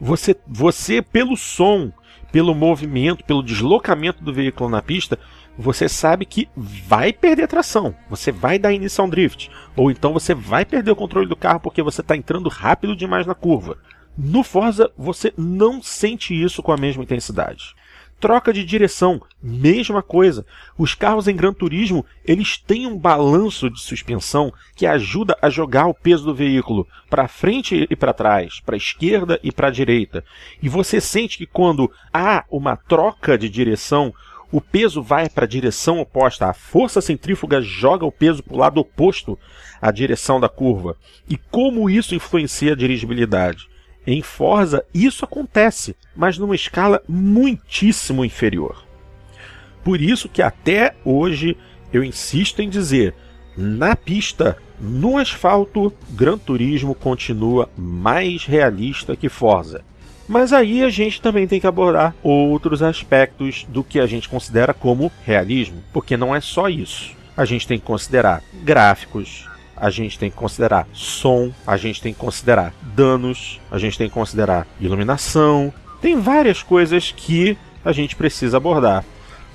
Você, 0.00 0.36
você 0.46 1.02
pelo 1.02 1.36
som, 1.36 1.90
pelo 2.30 2.54
movimento, 2.54 3.24
pelo 3.24 3.42
deslocamento 3.42 4.22
do 4.22 4.32
veículo 4.32 4.70
na 4.70 4.82
pista, 4.82 5.18
você 5.58 5.88
sabe 5.88 6.24
que 6.24 6.48
vai 6.56 7.12
perder 7.12 7.48
tração. 7.48 7.92
Você 8.08 8.30
vai 8.30 8.60
dar 8.60 8.72
inicial 8.72 9.08
drift. 9.08 9.50
Ou 9.74 9.90
então 9.90 10.12
você 10.12 10.32
vai 10.32 10.64
perder 10.64 10.92
o 10.92 10.96
controle 10.96 11.26
do 11.26 11.34
carro 11.34 11.58
porque 11.58 11.82
você 11.82 12.00
está 12.00 12.16
entrando 12.16 12.48
rápido 12.48 12.94
demais 12.94 13.26
na 13.26 13.34
curva. 13.34 13.76
No 14.16 14.44
Forza, 14.44 14.90
você 14.96 15.32
não 15.36 15.82
sente 15.82 16.32
isso 16.32 16.62
com 16.62 16.70
a 16.70 16.76
mesma 16.76 17.02
intensidade. 17.02 17.74
Troca 18.20 18.52
de 18.52 18.64
direção, 18.64 19.22
mesma 19.40 20.02
coisa. 20.02 20.44
Os 20.76 20.92
carros 20.92 21.28
em 21.28 21.36
Gran 21.36 21.52
Turismo, 21.52 22.04
eles 22.24 22.56
têm 22.56 22.84
um 22.84 22.98
balanço 22.98 23.70
de 23.70 23.80
suspensão 23.80 24.52
que 24.74 24.86
ajuda 24.86 25.38
a 25.40 25.48
jogar 25.48 25.86
o 25.86 25.94
peso 25.94 26.24
do 26.24 26.34
veículo 26.34 26.84
para 27.08 27.28
frente 27.28 27.86
e 27.88 27.94
para 27.94 28.12
trás, 28.12 28.58
para 28.58 28.74
a 28.74 28.76
esquerda 28.76 29.38
e 29.40 29.52
para 29.52 29.68
a 29.68 29.70
direita. 29.70 30.24
E 30.60 30.68
você 30.68 31.00
sente 31.00 31.38
que 31.38 31.46
quando 31.46 31.90
há 32.12 32.44
uma 32.50 32.76
troca 32.76 33.38
de 33.38 33.48
direção, 33.48 34.12
o 34.50 34.60
peso 34.60 35.02
vai 35.02 35.28
para 35.28 35.44
a 35.44 35.48
direção 35.48 36.00
oposta. 36.00 36.46
A 36.46 36.54
força 36.54 37.00
centrífuga 37.00 37.60
joga 37.60 38.06
o 38.06 38.12
peso 38.12 38.42
para 38.42 38.54
o 38.54 38.58
lado 38.58 38.80
oposto 38.80 39.38
à 39.80 39.90
direção 39.90 40.40
da 40.40 40.48
curva. 40.48 40.96
E 41.28 41.36
como 41.36 41.90
isso 41.90 42.14
influencia 42.14 42.72
a 42.72 42.76
dirigibilidade? 42.76 43.68
Em 44.06 44.22
Forza, 44.22 44.82
isso 44.94 45.24
acontece, 45.24 45.94
mas 46.16 46.38
numa 46.38 46.54
escala 46.54 47.02
muitíssimo 47.06 48.24
inferior. 48.24 48.84
Por 49.84 50.00
isso 50.00 50.28
que 50.30 50.40
até 50.40 50.94
hoje 51.04 51.56
eu 51.92 52.02
insisto 52.02 52.62
em 52.62 52.70
dizer, 52.70 53.14
na 53.56 53.94
pista, 53.94 54.56
no 54.80 55.18
asfalto, 55.18 55.92
Gran 56.10 56.38
Turismo 56.38 56.94
continua 56.94 57.68
mais 57.76 58.44
realista 58.44 59.16
que 59.16 59.28
Forza. 59.28 59.84
Mas 60.28 60.52
aí 60.52 60.84
a 60.84 60.90
gente 60.90 61.22
também 61.22 61.48
tem 61.48 61.58
que 61.58 61.66
abordar 61.66 62.14
outros 62.22 62.82
aspectos 62.82 63.66
do 63.68 63.82
que 63.82 63.98
a 63.98 64.06
gente 64.06 64.28
considera 64.28 64.74
como 64.74 65.10
realismo, 65.24 65.82
porque 65.92 66.18
não 66.18 66.36
é 66.36 66.40
só 66.40 66.68
isso. 66.68 67.16
A 67.34 67.46
gente 67.46 67.66
tem 67.66 67.78
que 67.78 67.86
considerar 67.86 68.42
gráficos, 68.62 69.48
a 69.74 69.88
gente 69.88 70.18
tem 70.18 70.30
que 70.30 70.36
considerar 70.36 70.86
som, 70.92 71.50
a 71.66 71.76
gente 71.78 72.02
tem 72.02 72.12
que 72.12 72.18
considerar 72.18 72.74
danos, 72.94 73.58
a 73.70 73.78
gente 73.78 73.96
tem 73.96 74.08
que 74.08 74.14
considerar 74.14 74.66
iluminação. 74.78 75.72
Tem 76.00 76.20
várias 76.20 76.62
coisas 76.62 77.10
que 77.10 77.56
a 77.82 77.92
gente 77.92 78.14
precisa 78.14 78.58
abordar. 78.58 79.04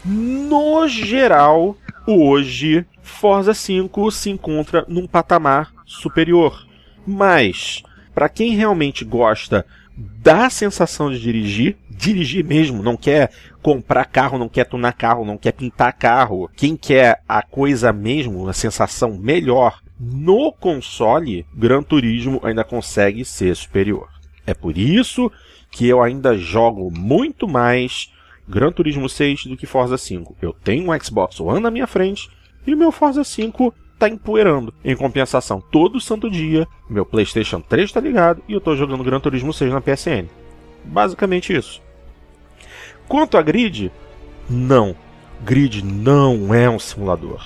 No 0.03 0.87
geral, 0.87 1.77
hoje, 2.07 2.85
Forza 3.01 3.53
5 3.53 4.11
se 4.11 4.29
encontra 4.29 4.85
num 4.87 5.05
patamar 5.05 5.71
superior. 5.85 6.65
Mas, 7.05 7.83
para 8.15 8.29
quem 8.29 8.55
realmente 8.55 9.05
gosta 9.05 9.65
da 9.95 10.49
sensação 10.49 11.11
de 11.11 11.19
dirigir, 11.19 11.77
dirigir 11.89 12.43
mesmo, 12.43 12.81
não 12.81 12.97
quer 12.97 13.31
comprar 13.61 14.05
carro, 14.05 14.37
não 14.37 14.49
quer 14.49 14.65
tunar 14.65 14.93
carro, 14.93 15.25
não 15.25 15.37
quer 15.37 15.51
pintar 15.51 15.93
carro. 15.93 16.49
Quem 16.55 16.75
quer 16.75 17.21
a 17.27 17.41
coisa 17.41 17.93
mesmo, 17.93 18.47
a 18.47 18.53
sensação 18.53 19.17
melhor 19.17 19.81
no 19.99 20.51
console, 20.51 21.45
Gran 21.53 21.83
Turismo 21.83 22.41
ainda 22.43 22.63
consegue 22.63 23.23
ser 23.23 23.55
superior. 23.55 24.09
É 24.45 24.53
por 24.53 24.77
isso 24.77 25.31
que 25.71 25.87
eu 25.87 26.01
ainda 26.01 26.37
jogo 26.37 26.91
muito 26.91 27.47
mais 27.47 28.11
Gran 28.47 28.71
Turismo 28.71 29.07
6 29.07 29.45
do 29.45 29.57
que 29.57 29.65
Forza 29.65 29.97
5. 29.97 30.35
Eu 30.41 30.53
tenho 30.53 30.91
um 30.91 30.99
Xbox 30.99 31.39
One 31.39 31.61
na 31.61 31.71
minha 31.71 31.87
frente 31.87 32.29
e 32.65 32.73
o 32.73 32.77
meu 32.77 32.91
Forza 32.91 33.23
5 33.23 33.73
tá 33.97 34.09
empoeirando. 34.09 34.73
Em 34.83 34.95
compensação, 34.95 35.61
todo 35.71 35.99
santo 35.99 36.29
dia, 36.29 36.67
meu 36.89 37.05
PlayStation 37.05 37.61
3 37.61 37.91
tá 37.91 37.99
ligado 37.99 38.41
e 38.47 38.53
eu 38.53 38.61
tô 38.61 38.75
jogando 38.75 39.03
Gran 39.03 39.19
Turismo 39.19 39.53
6 39.53 39.71
na 39.71 39.81
PSN. 39.81 40.27
Basicamente 40.83 41.55
isso. 41.55 41.81
Quanto 43.07 43.37
a 43.37 43.41
Grid, 43.41 43.91
não. 44.49 44.95
Grid 45.43 45.83
não 45.83 46.53
é 46.53 46.69
um 46.69 46.79
simulador. 46.79 47.45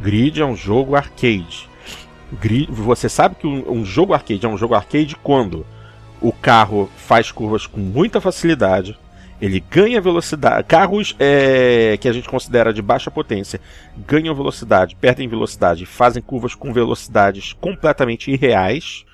Grid 0.00 0.40
é 0.40 0.44
um 0.44 0.56
jogo 0.56 0.96
arcade. 0.96 1.68
Grid, 2.32 2.70
você 2.70 3.08
sabe 3.08 3.36
que 3.36 3.46
um, 3.46 3.70
um 3.70 3.84
jogo 3.84 4.12
arcade 4.12 4.44
é 4.44 4.48
um 4.48 4.58
jogo 4.58 4.74
arcade 4.74 5.16
quando 5.16 5.66
o 6.20 6.32
carro 6.32 6.90
faz 6.96 7.30
curvas 7.30 7.66
com 7.66 7.80
muita 7.80 8.20
facilidade, 8.20 8.98
ele 9.44 9.60
ganha 9.60 10.00
velocidade. 10.00 10.66
Carros 10.66 11.14
é, 11.18 11.98
que 12.00 12.08
a 12.08 12.12
gente 12.12 12.28
considera 12.28 12.72
de 12.72 12.80
baixa 12.80 13.10
potência 13.10 13.60
ganham 14.06 14.34
velocidade, 14.34 14.96
perdem 14.96 15.28
velocidade, 15.28 15.84
fazem 15.84 16.22
curvas 16.22 16.54
com 16.54 16.72
velocidades 16.72 17.52
completamente 17.52 18.30
irreais. 18.30 19.04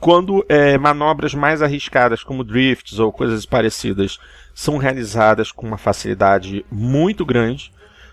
Quando 0.00 0.44
é, 0.48 0.76
manobras 0.76 1.34
mais 1.34 1.62
arriscadas, 1.62 2.24
como 2.24 2.42
drifts 2.42 2.98
ou 2.98 3.12
coisas 3.12 3.46
parecidas, 3.46 4.18
são 4.54 4.76
realizadas 4.76 5.52
com 5.52 5.66
uma 5.66 5.78
facilidade 5.78 6.64
muito 6.70 7.24
grande. 7.24 7.70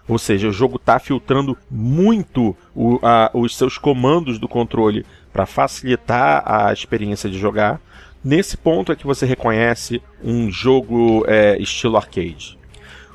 Ou 0.07 0.19
seja, 0.19 0.47
o 0.47 0.53
jogo 0.53 0.75
está 0.75 0.99
filtrando 0.99 1.57
muito 1.71 2.55
o, 2.75 2.99
a, 3.01 3.31
os 3.33 3.57
seus 3.57 3.77
comandos 3.77 4.37
do 4.37 4.47
controle 4.47 5.05
para 5.33 5.45
facilitar 5.45 6.43
a 6.45 6.71
experiência 6.71 7.29
de 7.29 7.39
jogar. 7.39 7.81
Nesse 8.27 8.57
ponto 8.57 8.91
é 8.91 8.95
que 8.97 9.05
você 9.05 9.25
reconhece 9.25 10.01
um 10.21 10.51
jogo 10.51 11.23
é, 11.29 11.57
estilo 11.61 11.95
arcade. 11.95 12.59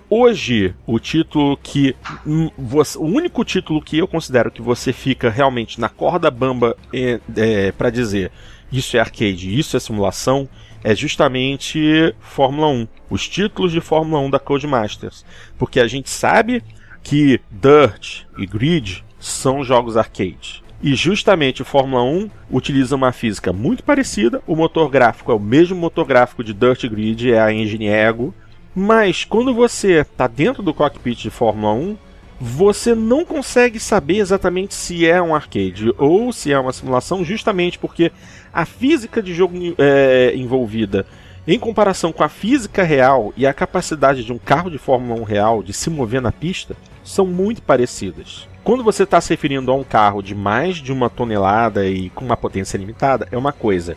Hoje, 0.09 0.75
o 0.87 0.99
título 0.99 1.55
que. 1.59 1.95
Hum, 2.27 2.49
você, 2.57 2.97
o 2.97 3.03
único 3.03 3.45
título 3.45 3.83
que 3.83 3.99
eu 3.99 4.09
considero 4.09 4.51
que 4.51 4.63
você 4.63 4.91
fica 4.91 5.29
realmente 5.29 5.79
na 5.79 5.91
corda 5.91 6.31
bamba 6.31 6.79
é, 6.91 7.21
é, 7.37 7.73
para 7.73 7.91
dizer 7.91 8.33
isso 8.73 8.97
é 8.97 9.01
arcade, 9.01 9.55
isso 9.55 9.77
é 9.77 9.81
simulação, 9.81 10.49
é 10.83 10.95
justamente 10.95 12.15
Fórmula 12.19 12.69
1. 12.69 12.89
Os 13.11 13.29
títulos 13.29 13.71
de 13.71 13.83
Fórmula 13.83 14.19
1 14.23 14.31
da 14.31 14.39
Codemasters. 14.39 15.27
Porque 15.59 15.79
a 15.79 15.87
gente 15.87 16.09
sabe 16.09 16.65
que 17.03 17.39
Dirt 17.51 18.23
e 18.39 18.47
Grid 18.47 19.05
são 19.21 19.63
jogos 19.63 19.99
arcade. 19.99 20.65
E 20.83 20.97
justamente 20.97 21.63
o 21.63 21.65
Fórmula 21.65 22.03
1 22.03 22.29
utiliza 22.51 22.97
uma 22.97 23.13
física 23.13 23.53
muito 23.53 23.85
parecida. 23.85 24.43
O 24.47 24.57
motor 24.57 24.91
gráfico 24.91 25.31
é 25.31 25.35
o 25.35 25.39
mesmo 25.39 25.77
motor 25.77 26.05
gráfico 26.05 26.43
de 26.43 26.53
Dirt 26.53 26.89
Grid, 26.89 27.33
é 27.33 27.41
a 27.41 27.53
engine 27.53 27.87
Ego. 27.87 28.35
Mas 28.75 29.25
quando 29.25 29.55
você 29.55 30.01
está 30.01 30.27
dentro 30.27 30.63
do 30.63 30.75
cockpit 30.75 31.23
de 31.23 31.31
Fórmula 31.31 31.73
1, 31.75 31.97
você 32.41 32.97
não 32.97 33.25
consegue 33.25 33.79
saber 33.79 34.17
exatamente 34.17 34.75
se 34.75 35.07
é 35.07 35.23
um 35.23 35.33
arcade 35.33 35.95
ou 35.97 36.33
se 36.33 36.53
é 36.53 36.59
uma 36.59 36.73
simulação, 36.73 37.25
justamente 37.25 37.79
porque 37.79 38.11
a 38.53 38.65
física 38.67 39.23
de 39.23 39.33
jogo 39.33 39.55
é, 39.79 40.33
envolvida 40.35 41.07
em 41.47 41.59
comparação 41.59 42.13
com 42.13 42.25
a 42.25 42.29
física 42.29 42.83
real 42.83 43.33
e 43.37 43.47
a 43.47 43.55
capacidade 43.55 44.25
de 44.25 44.33
um 44.33 44.39
carro 44.39 44.71
de 44.71 44.79
Fórmula 44.79 45.21
1 45.21 45.25
real 45.25 45.63
de 45.63 45.73
se 45.73 45.89
mover 45.91 46.21
na 46.21 46.33
pista, 46.33 46.75
são 47.05 47.27
muito 47.27 47.63
parecidas. 47.63 48.49
Quando 48.65 48.85
você 48.85 49.03
está 49.03 49.21
se 49.21 49.31
referindo 49.31 49.73
a 49.73 49.75
um 49.75 49.83
carro 49.83 50.23
de 50.23 50.37
mais 50.37 50.77
de 50.77 50.93
uma 50.93 51.11
tonelada 51.11 51.85
e 51.85 52.11
com 52.11 52.25
uma 52.25 52.37
potência 52.37 52.79
limitada, 52.79 53.27
é 53.33 53.37
uma 53.37 53.53
coisa. 53.53 53.97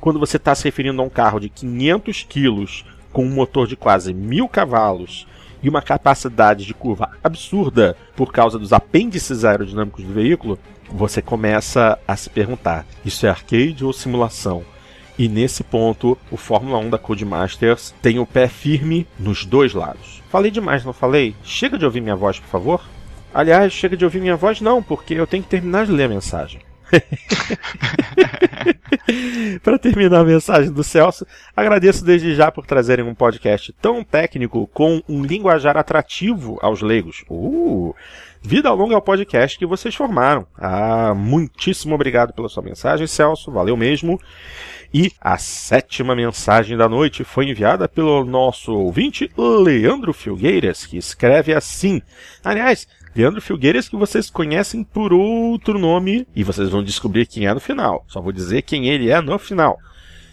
Quando 0.00 0.20
você 0.20 0.36
está 0.36 0.54
se 0.54 0.62
referindo 0.62 1.02
a 1.02 1.04
um 1.04 1.08
carro 1.08 1.40
de 1.40 1.48
500 1.48 2.22
quilos 2.28 2.84
com 3.12 3.24
um 3.24 3.30
motor 3.30 3.66
de 3.66 3.74
quase 3.74 4.14
mil 4.14 4.48
cavalos 4.48 5.26
e 5.60 5.68
uma 5.68 5.82
capacidade 5.82 6.64
de 6.64 6.72
curva 6.72 7.10
absurda 7.24 7.96
por 8.14 8.32
causa 8.32 8.56
dos 8.56 8.72
apêndices 8.72 9.44
aerodinâmicos 9.44 10.04
do 10.04 10.12
veículo, 10.12 10.60
você 10.88 11.20
começa 11.20 11.98
a 12.06 12.14
se 12.14 12.30
perguntar: 12.30 12.86
isso 13.04 13.26
é 13.26 13.30
arcade 13.30 13.84
ou 13.84 13.92
simulação? 13.92 14.62
E 15.18 15.28
nesse 15.28 15.64
ponto, 15.64 16.16
o 16.30 16.36
Fórmula 16.36 16.78
1 16.78 16.90
da 16.90 16.98
Codemasters 16.98 17.92
tem 18.00 18.20
o 18.20 18.26
pé 18.26 18.46
firme 18.46 19.08
nos 19.18 19.44
dois 19.44 19.74
lados. 19.74 20.22
Falei 20.30 20.52
demais, 20.52 20.84
não 20.84 20.92
falei? 20.92 21.34
Chega 21.42 21.76
de 21.76 21.84
ouvir 21.84 22.00
minha 22.00 22.16
voz, 22.16 22.38
por 22.38 22.48
favor. 22.48 22.93
Aliás, 23.34 23.72
chega 23.72 23.96
de 23.96 24.04
ouvir 24.04 24.20
minha 24.20 24.36
voz, 24.36 24.60
não, 24.60 24.82
porque 24.82 25.14
eu 25.14 25.26
tenho 25.26 25.42
que 25.42 25.48
terminar 25.48 25.86
de 25.86 25.92
ler 25.92 26.04
a 26.04 26.08
mensagem. 26.08 26.60
Para 29.62 29.78
terminar 29.78 30.20
a 30.20 30.24
mensagem 30.24 30.70
do 30.70 30.84
Celso, 30.84 31.26
agradeço 31.56 32.04
desde 32.04 32.34
já 32.34 32.52
por 32.52 32.64
trazerem 32.64 33.04
um 33.04 33.14
podcast 33.14 33.74
tão 33.82 34.04
técnico 34.04 34.68
com 34.68 35.02
um 35.08 35.24
linguajar 35.24 35.76
atrativo 35.76 36.58
aos 36.62 36.80
leigos. 36.80 37.24
Uh, 37.28 37.92
Vida 38.46 38.70
longa 38.72 38.94
ao 38.94 39.00
podcast 39.00 39.58
que 39.58 39.64
vocês 39.64 39.94
formaram. 39.94 40.46
Ah, 40.54 41.14
muitíssimo 41.14 41.94
obrigado 41.94 42.34
pela 42.34 42.46
sua 42.46 42.62
mensagem, 42.62 43.06
Celso. 43.06 43.50
Valeu 43.50 43.74
mesmo. 43.74 44.20
E 44.92 45.10
a 45.18 45.38
sétima 45.38 46.14
mensagem 46.14 46.76
da 46.76 46.86
noite 46.86 47.24
foi 47.24 47.48
enviada 47.48 47.88
pelo 47.88 48.22
nosso 48.22 48.74
ouvinte 48.74 49.30
Leandro 49.34 50.12
Filgueiras, 50.12 50.84
que 50.84 50.98
escreve 50.98 51.54
assim. 51.54 52.02
Aliás, 52.44 52.86
Leandro 53.14 53.40
Filgueiras 53.40 53.88
que 53.88 53.96
vocês 53.96 54.28
conhecem 54.28 54.82
por 54.82 55.12
outro 55.12 55.78
nome 55.78 56.26
e 56.34 56.42
vocês 56.42 56.68
vão 56.68 56.82
descobrir 56.82 57.26
quem 57.26 57.46
é 57.46 57.54
no 57.54 57.60
final. 57.60 58.04
Só 58.08 58.20
vou 58.20 58.32
dizer 58.32 58.62
quem 58.62 58.88
ele 58.88 59.08
é 59.08 59.20
no 59.20 59.38
final. 59.38 59.78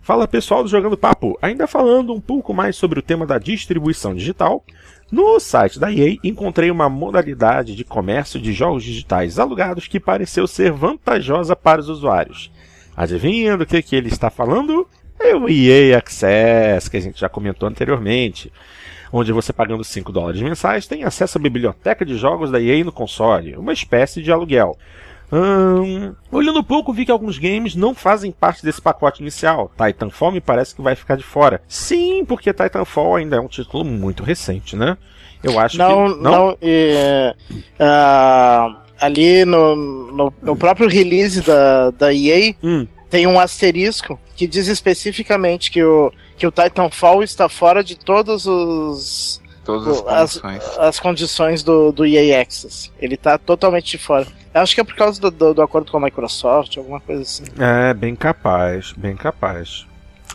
Fala 0.02 0.28
pessoal 0.28 0.64
do 0.64 0.70
Jogando 0.70 0.98
Papo, 0.98 1.38
ainda 1.40 1.68
falando 1.68 2.12
um 2.12 2.20
pouco 2.20 2.56
mais 2.56 2.76
sobre 2.76 2.98
o 2.98 3.04
tema 3.04 3.24
da 3.24 3.38
distribuição 3.38 4.16
digital. 4.16 4.66
No 5.12 5.40
site 5.40 5.80
da 5.80 5.92
EA 5.92 6.18
encontrei 6.24 6.72
uma 6.72 6.90
modalidade 6.90 7.76
de 7.76 7.84
comércio 7.84 8.42
de 8.42 8.52
jogos 8.52 8.84
digitais 8.84 9.38
alugados 9.38 9.88
que 9.88 10.00
pareceu 10.00 10.48
ser 10.48 10.72
vantajosa 10.72 11.56
para 11.56 11.82
os 11.82 11.88
usuários. 11.88 12.52
Adivinha 12.98 13.56
do 13.56 13.66
que, 13.66 13.80
que 13.84 13.96
ele 13.96 14.08
está 14.08 14.32
falando? 14.32 14.88
É 15.20 15.36
o 15.36 15.48
EA 15.48 16.00
Access, 16.00 16.90
que 16.90 16.98
a 16.98 17.02
gente 17.02 17.20
já 17.20 17.30
comentou 17.30 17.70
anteriormente, 17.70 18.52
onde 19.12 19.32
você 19.32 19.52
pagando 19.52 19.84
5 19.84 20.12
dólares 20.12 20.42
mensais 20.42 20.88
tem 20.88 21.04
acesso 21.04 21.38
à 21.38 21.42
biblioteca 21.42 22.06
de 22.06 22.18
jogos 22.18 22.52
da 22.52 22.62
EA 22.62 22.84
no 22.84 22.92
console, 22.92 23.56
uma 23.56 23.74
espécie 23.74 24.22
de 24.22 24.32
aluguel. 24.32 24.78
Hum, 25.32 26.14
olhando 26.30 26.60
um 26.60 26.64
pouco, 26.64 26.92
vi 26.92 27.06
que 27.06 27.12
alguns 27.12 27.38
games 27.38 27.74
não 27.74 27.96
fazem 27.96 28.32
parte 28.32 28.64
desse 28.64 28.82
pacote 28.82 29.22
inicial. 29.22 29.72
Titanfall 29.78 30.32
me 30.32 30.42
parece 30.42 30.76
que 30.76 30.82
vai 30.82 30.94
ficar 30.94 31.16
de 31.16 31.24
fora. 31.24 31.62
Sim, 31.68 32.26
porque 32.26 32.54
Titanfall 32.54 33.16
ainda 33.16 33.38
é 33.38 33.40
um 33.40 33.48
título 33.48 33.86
muito 33.86 34.24
recente, 34.24 34.76
né? 34.76 34.98
Eu 35.42 35.58
acho 35.58 35.78
não, 35.78 36.14
que. 36.14 36.22
Não, 36.22 36.32
não. 36.32 36.58
É, 36.62 37.34
uh, 37.80 38.76
ali 39.00 39.46
no, 39.46 39.76
no, 40.12 40.34
no, 40.42 40.56
próprio 40.56 40.90
release 40.90 41.42
da, 41.42 41.92
da 41.92 42.14
EA 42.14 42.54
hum. 42.62 42.86
tem 43.10 43.26
um 43.26 43.40
asterisco 43.40 44.20
que 44.36 44.46
diz 44.46 44.68
especificamente 44.68 45.72
que 45.72 45.82
o, 45.82 46.12
que 46.42 46.48
o 46.48 46.52
Titanfall 46.52 47.22
está 47.22 47.48
fora 47.48 47.84
de 47.84 47.96
todos 47.96 48.48
os. 48.48 49.40
Todas 49.64 50.04
as 50.08 50.40
condições. 50.40 50.64
As, 50.64 50.80
as 50.80 51.00
condições 51.00 51.64
do, 51.64 51.92
do 51.92 52.04
EA 52.04 52.42
Access. 52.42 52.92
Ele 53.00 53.14
está 53.14 53.38
totalmente 53.38 53.96
fora. 54.00 54.26
Acho 54.52 54.74
que 54.74 54.82
é 54.82 54.84
por 54.84 54.96
causa 54.96 55.22
do, 55.22 55.30
do, 55.30 55.54
do, 55.54 55.62
acordo 55.62 55.92
com 55.92 55.98
a 55.98 56.02
Microsoft, 56.02 56.78
alguma 56.78 57.00
coisa 57.00 57.22
assim. 57.22 57.44
É, 57.60 57.94
bem 57.94 58.16
capaz, 58.16 58.92
bem 58.98 59.16
capaz. 59.16 59.86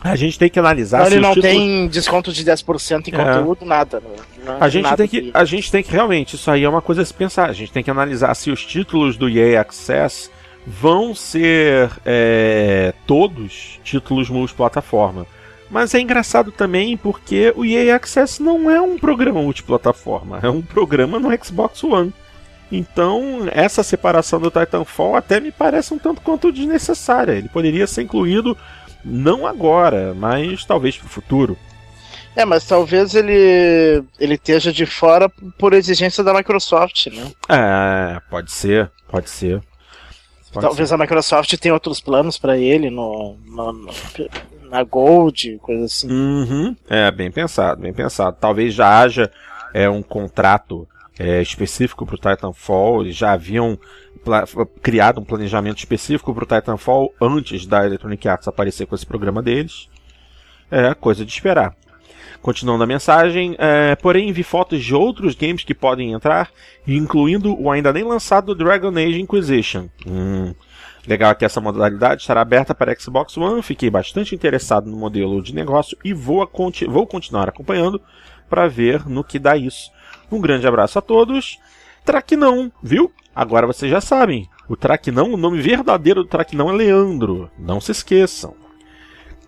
A 0.01 0.15
gente 0.15 0.39
tem 0.39 0.49
que 0.49 0.57
analisar 0.57 0.99
não, 0.99 1.05
se 1.07 1.13
ele 1.13 1.21
não 1.21 1.33
título... 1.33 1.53
tem 1.53 1.87
desconto 1.89 2.31
de 2.31 2.45
10% 2.45 3.07
em 3.09 3.13
é. 3.13 3.17
conteúdo, 3.17 3.65
nada. 3.65 4.01
Não, 4.45 4.61
a, 4.61 4.69
gente 4.69 4.83
nada 4.83 4.95
tem 4.95 5.07
que, 5.09 5.31
a 5.33 5.43
gente 5.43 5.69
tem 5.69 5.83
que 5.83 5.91
realmente, 5.91 6.35
isso 6.37 6.49
aí 6.49 6.63
é 6.63 6.69
uma 6.69 6.81
coisa 6.81 7.01
a 7.01 7.05
se 7.05 7.13
pensar. 7.13 7.49
A 7.49 7.53
gente 7.53 7.73
tem 7.73 7.83
que 7.83 7.91
analisar 7.91 8.33
se 8.33 8.49
os 8.49 8.65
títulos 8.65 9.17
do 9.17 9.27
EA 9.27 9.59
Access 9.59 10.31
vão 10.65 11.13
ser 11.13 11.91
é, 12.05 12.93
todos 13.05 13.77
títulos 13.83 14.29
multiplataforma. 14.29 15.27
Mas 15.69 15.93
é 15.93 15.99
engraçado 15.99 16.51
também 16.51 16.95
porque 16.95 17.53
o 17.55 17.65
EA 17.65 17.95
Access 17.95 18.41
não 18.41 18.71
é 18.71 18.79
um 18.81 18.97
programa 18.97 19.41
multiplataforma, 19.41 20.39
é 20.41 20.49
um 20.49 20.61
programa 20.61 21.19
no 21.19 21.29
Xbox 21.43 21.83
One. 21.83 22.13
Então, 22.71 23.47
essa 23.51 23.83
separação 23.83 24.39
do 24.39 24.51
Titanfall 24.51 25.15
até 25.15 25.39
me 25.39 25.51
parece 25.51 25.93
um 25.93 25.97
tanto 25.97 26.21
quanto 26.21 26.51
desnecessária. 26.51 27.33
Ele 27.33 27.49
poderia 27.49 27.87
ser 27.87 28.03
incluído 28.03 28.57
não 29.03 29.47
agora, 29.47 30.13
mas 30.13 30.65
talvez 30.65 30.97
para 30.97 31.05
o 31.05 31.09
futuro. 31.09 31.57
É, 32.35 32.45
mas 32.45 32.65
talvez 32.65 33.15
ele 33.15 34.03
ele 34.19 34.35
esteja 34.35 34.71
de 34.71 34.85
fora 34.85 35.27
por 35.57 35.73
exigência 35.73 36.23
da 36.23 36.33
Microsoft, 36.33 37.07
né? 37.07 37.31
É, 37.49 38.19
pode 38.29 38.51
ser, 38.51 38.91
pode 39.09 39.29
ser. 39.29 39.61
Pode 40.53 40.67
talvez 40.67 40.89
ser. 40.89 40.95
a 40.95 40.97
Microsoft 40.97 41.57
tenha 41.57 41.73
outros 41.73 41.99
planos 41.99 42.37
para 42.37 42.57
ele 42.57 42.89
no, 42.89 43.37
no, 43.45 43.73
no, 43.73 43.93
na 44.69 44.83
Gold, 44.83 45.57
coisa 45.61 45.85
assim. 45.85 46.09
Uhum. 46.09 46.75
É, 46.89 47.09
bem 47.11 47.31
pensado, 47.31 47.81
bem 47.81 47.93
pensado. 47.93 48.37
Talvez 48.39 48.73
já 48.73 49.01
haja 49.01 49.31
é, 49.73 49.89
um 49.89 50.01
contrato 50.01 50.87
é, 51.19 51.41
específico 51.41 52.05
para 52.05 52.15
o 52.15 52.17
Titanfall, 52.17 53.01
eles 53.01 53.15
já 53.15 53.31
haviam 53.31 53.77
criado 54.81 55.21
um 55.21 55.23
planejamento 55.23 55.77
específico 55.77 56.33
para 56.33 56.43
o 56.43 56.47
Titanfall 56.47 57.13
antes 57.21 57.65
da 57.65 57.85
Electronic 57.85 58.27
Arts 58.27 58.47
aparecer 58.47 58.85
com 58.85 58.95
esse 58.95 59.05
programa 59.05 59.41
deles. 59.41 59.89
É 60.69 60.93
coisa 60.93 61.23
de 61.23 61.31
esperar. 61.31 61.73
Continuando 62.41 62.83
a 62.83 62.87
mensagem, 62.87 63.55
é, 63.57 63.95
porém 63.95 64.31
vi 64.31 64.43
fotos 64.43 64.83
de 64.83 64.93
outros 64.93 65.33
games 65.33 65.63
que 65.63 65.73
podem 65.73 66.11
entrar, 66.11 66.51
incluindo 66.87 67.59
o 67.59 67.71
ainda 67.71 67.91
nem 67.91 68.03
lançado 68.03 68.53
Dragon 68.53 68.89
Age 68.89 69.19
Inquisition. 69.19 69.87
Hum, 70.05 70.53
legal 71.07 71.33
que 71.33 71.45
essa 71.45 71.61
modalidade 71.61 72.21
estará 72.21 72.41
aberta 72.41 72.75
para 72.75 72.93
Xbox 72.99 73.37
One, 73.37 73.63
fiquei 73.63 73.89
bastante 73.89 74.35
interessado 74.35 74.89
no 74.89 74.97
modelo 74.97 75.41
de 75.41 75.55
negócio 75.55 75.97
e 76.03 76.13
vou, 76.13 76.47
vou 76.89 77.07
continuar 77.07 77.47
acompanhando 77.47 78.01
para 78.49 78.67
ver 78.67 79.07
no 79.07 79.23
que 79.23 79.39
dá 79.39 79.55
isso. 79.55 79.89
Um 80.31 80.41
grande 80.41 80.67
abraço 80.67 80.99
a 80.99 81.01
todos. 81.01 81.57
Traquinão, 82.03 82.71
viu? 82.83 83.11
Agora 83.33 83.65
vocês 83.65 83.89
já 83.89 84.01
sabem. 84.01 84.49
O 84.67 84.75
Traquinão, 84.75 85.33
o 85.33 85.37
nome 85.37 85.61
verdadeiro 85.61 86.23
do 86.23 86.29
Traquinão 86.29 86.69
é 86.69 86.73
Leandro. 86.73 87.49
Não 87.57 87.79
se 87.79 87.91
esqueçam. 87.91 88.53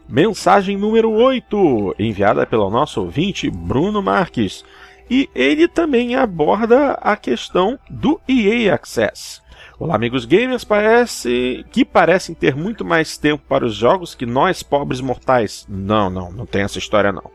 Mensagem 0.07 0.77
número 0.77 1.11
8, 1.11 1.95
enviada 1.99 2.45
pelo 2.45 2.69
nosso 2.69 3.01
ouvinte 3.01 3.49
Bruno 3.49 4.01
Marques. 4.01 4.63
E 5.09 5.29
ele 5.35 5.67
também 5.67 6.15
aborda 6.15 6.93
a 6.93 7.15
questão 7.15 7.77
do 7.89 8.19
EA 8.27 8.73
Access. 8.75 9.41
Olá, 9.79 9.95
amigos 9.95 10.25
gamers, 10.25 10.65
parece 10.65 11.65
que 11.71 11.85
parecem 11.85 12.35
ter 12.35 12.53
muito 12.53 12.83
mais 12.83 13.17
tempo 13.17 13.41
para 13.47 13.65
os 13.65 13.73
jogos 13.73 14.13
que 14.13 14.25
nós, 14.25 14.61
pobres 14.61 14.99
mortais. 14.99 15.65
Não, 15.69 16.09
não, 16.09 16.29
não 16.33 16.45
tem 16.45 16.63
essa 16.63 16.77
história 16.77 17.13
não. 17.13 17.31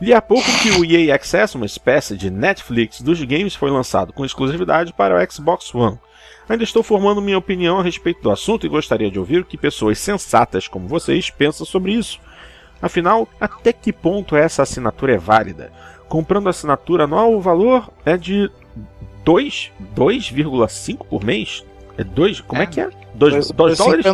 Li 0.00 0.14
há 0.14 0.22
pouco 0.22 0.46
que 0.62 0.70
o 0.70 0.84
EA 0.84 1.16
Access, 1.16 1.56
uma 1.56 1.66
espécie 1.66 2.16
de 2.16 2.30
Netflix 2.30 3.00
dos 3.00 3.20
games, 3.24 3.56
foi 3.56 3.72
lançado 3.72 4.12
com 4.12 4.24
exclusividade 4.24 4.92
para 4.92 5.20
o 5.20 5.32
Xbox 5.32 5.74
One. 5.74 5.98
Ainda 6.48 6.62
estou 6.62 6.84
formando 6.84 7.20
minha 7.20 7.36
opinião 7.36 7.80
a 7.80 7.82
respeito 7.82 8.22
do 8.22 8.30
assunto 8.30 8.64
e 8.64 8.68
gostaria 8.68 9.10
de 9.10 9.18
ouvir 9.18 9.40
o 9.40 9.44
que 9.44 9.58
pessoas 9.58 9.98
sensatas 9.98 10.68
como 10.68 10.86
vocês 10.86 11.28
pensam 11.28 11.66
sobre 11.66 11.90
isso. 11.90 12.20
Afinal, 12.80 13.26
até 13.40 13.72
que 13.72 13.92
ponto 13.92 14.36
essa 14.36 14.62
assinatura 14.62 15.14
é 15.14 15.18
válida? 15.18 15.72
Comprando 16.08 16.46
a 16.46 16.50
assinatura 16.50 17.02
anual, 17.02 17.34
o 17.34 17.40
valor 17.40 17.90
é 18.04 18.16
de 18.16 18.48
2,5 19.28 21.06
por 21.06 21.24
mês? 21.24 21.64
É 21.96 22.04
2, 22.04 22.40
como 22.40 22.60
é, 22.60 22.64
é 22.64 22.66
que 22.66 22.80
é? 22.80 22.90
2 23.14 23.50
dólares? 23.50 24.06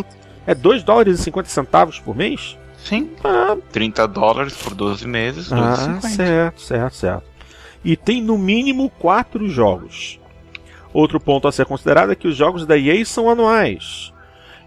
É 0.47 0.53
2 0.53 0.83
dólares 0.83 1.19
e 1.19 1.23
50 1.23 1.49
centavos 1.49 1.99
por 1.99 2.15
mês? 2.15 2.57
Sim. 2.77 3.11
Ah, 3.23 3.57
30 3.71 4.07
dólares 4.07 4.55
por 4.55 4.75
12 4.75 5.07
meses. 5.07 5.51
Ah, 5.51 5.99
certo, 6.01 6.61
certo, 6.61 6.95
certo. 6.95 7.23
E 7.83 7.95
tem 7.95 8.21
no 8.21 8.37
mínimo 8.37 8.91
4 8.99 9.47
jogos. 9.49 10.19
Outro 10.93 11.19
ponto 11.19 11.47
a 11.47 11.51
ser 11.51 11.65
considerado 11.65 12.11
é 12.11 12.15
que 12.15 12.27
os 12.27 12.35
jogos 12.35 12.65
da 12.65 12.77
EA 12.77 13.03
são 13.05 13.29
anuais. 13.29 14.13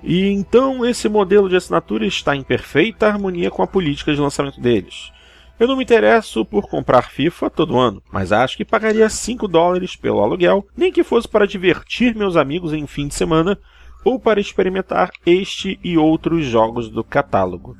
E 0.03 0.29
então 0.31 0.85
esse 0.85 1.09
modelo 1.09 1.49
de 1.49 1.57
assinatura 1.57 2.07
está 2.07 2.37
em 2.37 2.43
perfeita 2.43 3.07
harmonia 3.07 3.51
com 3.51 3.62
a 3.62 3.66
política 3.66 4.15
de 4.15 4.20
lançamento 4.20 4.61
deles. 4.61 5.12
Eu 5.59 5.66
não 5.66 5.76
me 5.76 5.82
interesso 5.82 6.44
por 6.44 6.68
comprar 6.68 7.10
FIFA 7.10 7.51
todo 7.51 7.78
ano, 7.78 8.02
mas 8.12 8.30
acho 8.30 8.56
que 8.56 8.64
pagaria 8.64 9.09
5 9.09 9.48
dólares 9.48 9.97
pelo 9.97 10.20
aluguel, 10.20 10.66
nem 10.76 10.93
que 10.93 11.02
fosse 11.02 11.26
para 11.26 11.47
divertir 11.47 12.14
meus 12.14 12.36
amigos 12.36 12.72
em 12.72 12.86
fim 12.86 13.09
de 13.09 13.14
semana 13.14 13.59
ou 14.05 14.20
para 14.20 14.40
experimentar 14.40 15.10
este 15.26 15.78
e 15.82 15.98
outros 15.98 16.44
jogos 16.44 16.89
do 16.89 17.02
catálogo. 17.02 17.76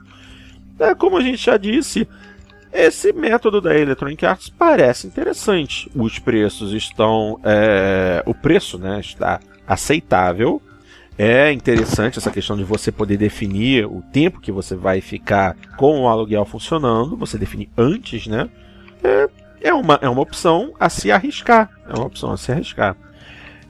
É, 0.79 0.95
como 0.95 1.19
a 1.19 1.21
gente 1.21 1.45
já 1.45 1.57
disse, 1.57 2.09
esse 2.73 3.13
método 3.13 3.61
da 3.61 3.77
Electronic 3.77 4.25
Arts 4.27 4.49
parece 4.49 5.07
interessante. 5.07 5.91
Os 5.95 6.19
preços 6.19 6.73
estão. 6.73 7.41
É, 7.43 8.23
o 8.27 8.35
preço 8.35 8.79
né, 8.79 9.01
está 9.01 9.41
aceitável. 9.67 10.61
É 11.19 11.51
interessante 11.51 12.17
essa 12.17 12.31
questão 12.31 12.57
de 12.57 12.63
você 12.63 12.93
poder 12.93 13.17
definir 13.17 13.85
o 13.87 14.01
tempo 14.13 14.41
que 14.41 14.53
você 14.53 14.77
vai 14.77 15.01
ficar 15.01 15.57
com 15.77 16.03
o 16.03 16.09
aluguel 16.09 16.45
funcionando. 16.45 17.17
Você 17.17 17.37
define 17.37 17.69
antes, 17.77 18.29
né? 18.29 18.49
É, 19.03 19.29
é, 19.63 19.75
uma, 19.75 19.99
é 20.01 20.09
uma 20.09 20.23
opção 20.23 20.73
a 20.79 20.89
se 20.89 21.11
arriscar. 21.11 21.71
É 21.89 21.93
uma 21.93 22.07
opção 22.07 22.31
a 22.31 22.37
se 22.37 22.53
arriscar. 22.53 22.97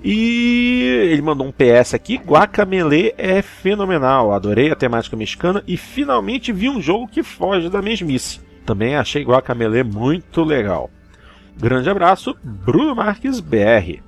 E 0.04 1.08
ele 1.10 1.22
mandou 1.22 1.46
um 1.46 1.52
PS 1.52 1.94
aqui: 1.94 2.16
Guacamele 2.18 3.14
é 3.16 3.40
fenomenal. 3.40 4.30
Adorei 4.30 4.70
a 4.70 4.76
temática 4.76 5.16
mexicana 5.16 5.64
e 5.66 5.78
finalmente 5.78 6.52
vi 6.52 6.68
um 6.68 6.82
jogo 6.82 7.08
que 7.08 7.22
foge 7.22 7.70
da 7.70 7.80
mesmice. 7.80 8.40
Também 8.66 8.94
achei 8.94 9.24
Guacamele 9.24 9.82
muito 9.82 10.44
legal. 10.44 10.90
Grande 11.56 11.88
abraço, 11.88 12.36
Bruno 12.44 12.94
Marques 12.94 13.40
BR. 13.40 14.02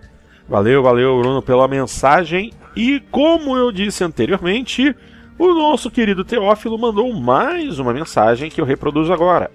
Valeu, 0.46 0.82
valeu, 0.82 1.18
Bruno, 1.20 1.40
pela 1.40 1.66
mensagem. 1.66 2.52
E 2.76 3.00
como 3.10 3.56
eu 3.56 3.72
disse 3.72 4.04
anteriormente, 4.04 4.94
o 5.38 5.52
nosso 5.54 5.90
querido 5.90 6.24
Teófilo 6.24 6.78
mandou 6.78 7.12
mais 7.12 7.78
uma 7.78 7.92
mensagem 7.92 8.48
que 8.48 8.60
eu 8.60 8.64
reproduzo 8.64 9.12
agora. 9.12 9.50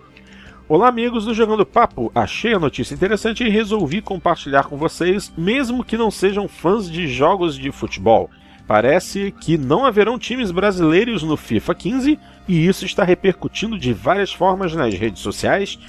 Olá, 0.67 0.89
amigos 0.89 1.25
do 1.25 1.33
Jogando 1.33 1.65
Papo. 1.65 2.11
Achei 2.13 2.53
a 2.53 2.59
notícia 2.59 2.93
interessante 2.93 3.43
e 3.43 3.49
resolvi 3.49 4.01
compartilhar 4.01 4.63
com 4.63 4.77
vocês, 4.77 5.31
mesmo 5.37 5.83
que 5.83 5.97
não 5.97 6.11
sejam 6.11 6.47
fãs 6.47 6.89
de 6.89 7.07
jogos 7.07 7.55
de 7.55 7.71
futebol. 7.71 8.29
Parece 8.67 9.31
que 9.39 9.57
não 9.57 9.85
haverão 9.85 10.19
times 10.19 10.51
brasileiros 10.51 11.23
no 11.23 11.37
FIFA 11.37 11.75
15 11.75 12.19
e 12.47 12.67
isso 12.67 12.83
está 12.83 13.03
repercutindo 13.03 13.77
de 13.77 13.93
várias 13.93 14.33
formas 14.33 14.73
nas 14.73 14.93
redes 14.93 15.21
sociais, 15.21 15.79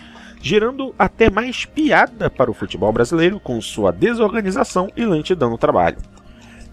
gerando 0.42 0.94
até 0.98 1.28
mais 1.30 1.64
piada 1.64 2.30
para 2.30 2.50
o 2.50 2.54
futebol 2.54 2.92
brasileiro 2.92 3.40
com 3.40 3.60
sua 3.60 3.90
desorganização 3.90 4.90
e 4.94 5.04
lentidão 5.04 5.50
no 5.50 5.58
trabalho. 5.58 5.96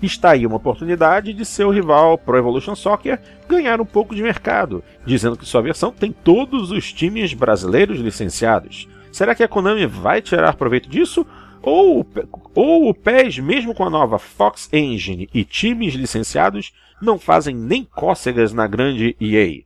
Está 0.04 0.32
aí 0.32 0.46
uma 0.46 0.58
oportunidade 0.58 1.32
de 1.32 1.46
seu 1.46 1.70
rival 1.70 2.18
Pro 2.18 2.38
Evolution 2.38 2.76
Soccer 2.76 3.22
ganhar 3.48 3.80
um 3.80 3.86
pouco 3.86 4.14
de 4.14 4.22
mercado, 4.22 4.84
dizendo 5.06 5.38
que 5.38 5.46
sua 5.46 5.62
versão 5.62 5.94
tem 5.94 6.12
todos 6.12 6.72
os 6.72 6.92
times 6.92 7.34
brasileiros 7.34 8.00
licenciados. 8.00 8.86
Será 9.14 9.34
que 9.34 9.44
a 9.44 9.48
Konami 9.48 9.86
vai 9.86 10.22
tirar 10.22 10.58
proveito 10.58 10.90
disso? 10.90 11.26
Ou, 11.62 12.06
ou 12.54 12.90
o 12.90 12.94
PES, 12.94 13.40
mesmo 13.40 13.74
com 13.74 13.86
a 13.86 13.90
nova 13.90 14.20
Fox 14.20 14.68
Engine 14.74 15.30
e 15.34 15.46
times 15.46 15.94
licenciados, 15.94 16.74
não 17.02 17.18
fazem 17.18 17.56
nem 17.56 17.86
cócegas 17.86 18.52
na 18.52 18.68
grande 18.68 19.16
EA? 19.22 19.62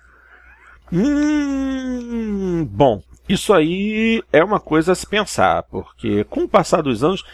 Hum, 0.94 2.64
bom, 2.70 3.02
isso 3.28 3.54
aí 3.54 4.24
é 4.32 4.44
uma 4.44 4.60
coisa 4.60 4.94
a 4.94 4.96
se 4.96 5.06
pensar, 5.06 5.64
porque 5.64 6.24
com 6.26 6.44
o 6.44 6.50
passar 6.50 6.82
dos 6.82 7.04
anos, 7.04 7.26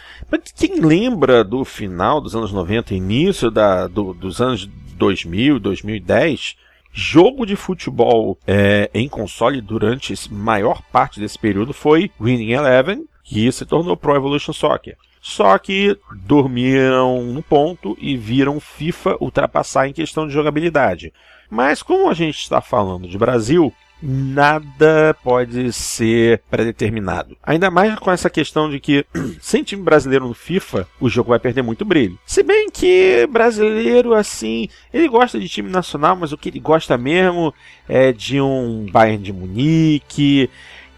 quem 0.56 0.80
lembra 0.80 1.44
do 1.44 1.64
final 1.64 2.20
dos 2.20 2.34
anos 2.34 2.52
90, 2.52 2.94
início 2.94 3.50
da, 3.50 3.86
do, 3.86 4.12
dos 4.12 4.40
anos 4.40 4.68
2000, 4.96 5.60
2010, 5.60 6.56
jogo 6.92 7.46
de 7.46 7.54
futebol 7.54 8.38
é, 8.46 8.90
em 8.92 9.08
console 9.08 9.60
durante 9.60 10.14
maior 10.32 10.82
parte 10.92 11.20
desse 11.20 11.38
período 11.38 11.72
foi 11.72 12.10
Winning 12.20 12.52
Eleven, 12.52 13.04
que 13.22 13.50
se 13.52 13.64
tornou 13.64 13.96
Pro 13.96 14.16
Evolution 14.16 14.52
Soccer. 14.52 14.96
Só 15.20 15.56
que 15.58 15.98
dormiram 16.26 17.22
no 17.22 17.42
ponto 17.42 17.96
e 17.98 18.16
viram 18.16 18.60
FIFA 18.60 19.16
ultrapassar 19.20 19.88
em 19.88 19.92
questão 19.92 20.26
de 20.26 20.34
jogabilidade. 20.34 21.12
Mas 21.48 21.82
como 21.82 22.10
a 22.10 22.14
gente 22.14 22.38
está 22.38 22.60
falando 22.60 23.08
de 23.08 23.16
Brasil, 23.16 23.72
nada 24.04 25.16
pode 25.24 25.72
ser 25.72 26.42
predeterminado. 26.50 27.36
Ainda 27.42 27.70
mais 27.70 27.98
com 27.98 28.10
essa 28.10 28.28
questão 28.28 28.68
de 28.68 28.78
que, 28.78 29.06
sem 29.40 29.62
time 29.62 29.82
brasileiro 29.82 30.28
no 30.28 30.34
FIFA, 30.34 30.86
o 31.00 31.08
jogo 31.08 31.30
vai 31.30 31.38
perder 31.38 31.62
muito 31.62 31.84
brilho. 31.84 32.18
Se 32.26 32.42
bem 32.42 32.68
que 32.70 33.26
brasileiro, 33.30 34.12
assim, 34.14 34.68
ele 34.92 35.08
gosta 35.08 35.40
de 35.40 35.48
time 35.48 35.70
nacional, 35.70 36.14
mas 36.16 36.32
o 36.32 36.38
que 36.38 36.50
ele 36.50 36.60
gosta 36.60 36.98
mesmo 36.98 37.54
é 37.88 38.12
de 38.12 38.40
um 38.40 38.86
Bayern 38.92 39.22
de 39.22 39.32
Munique, 39.32 40.50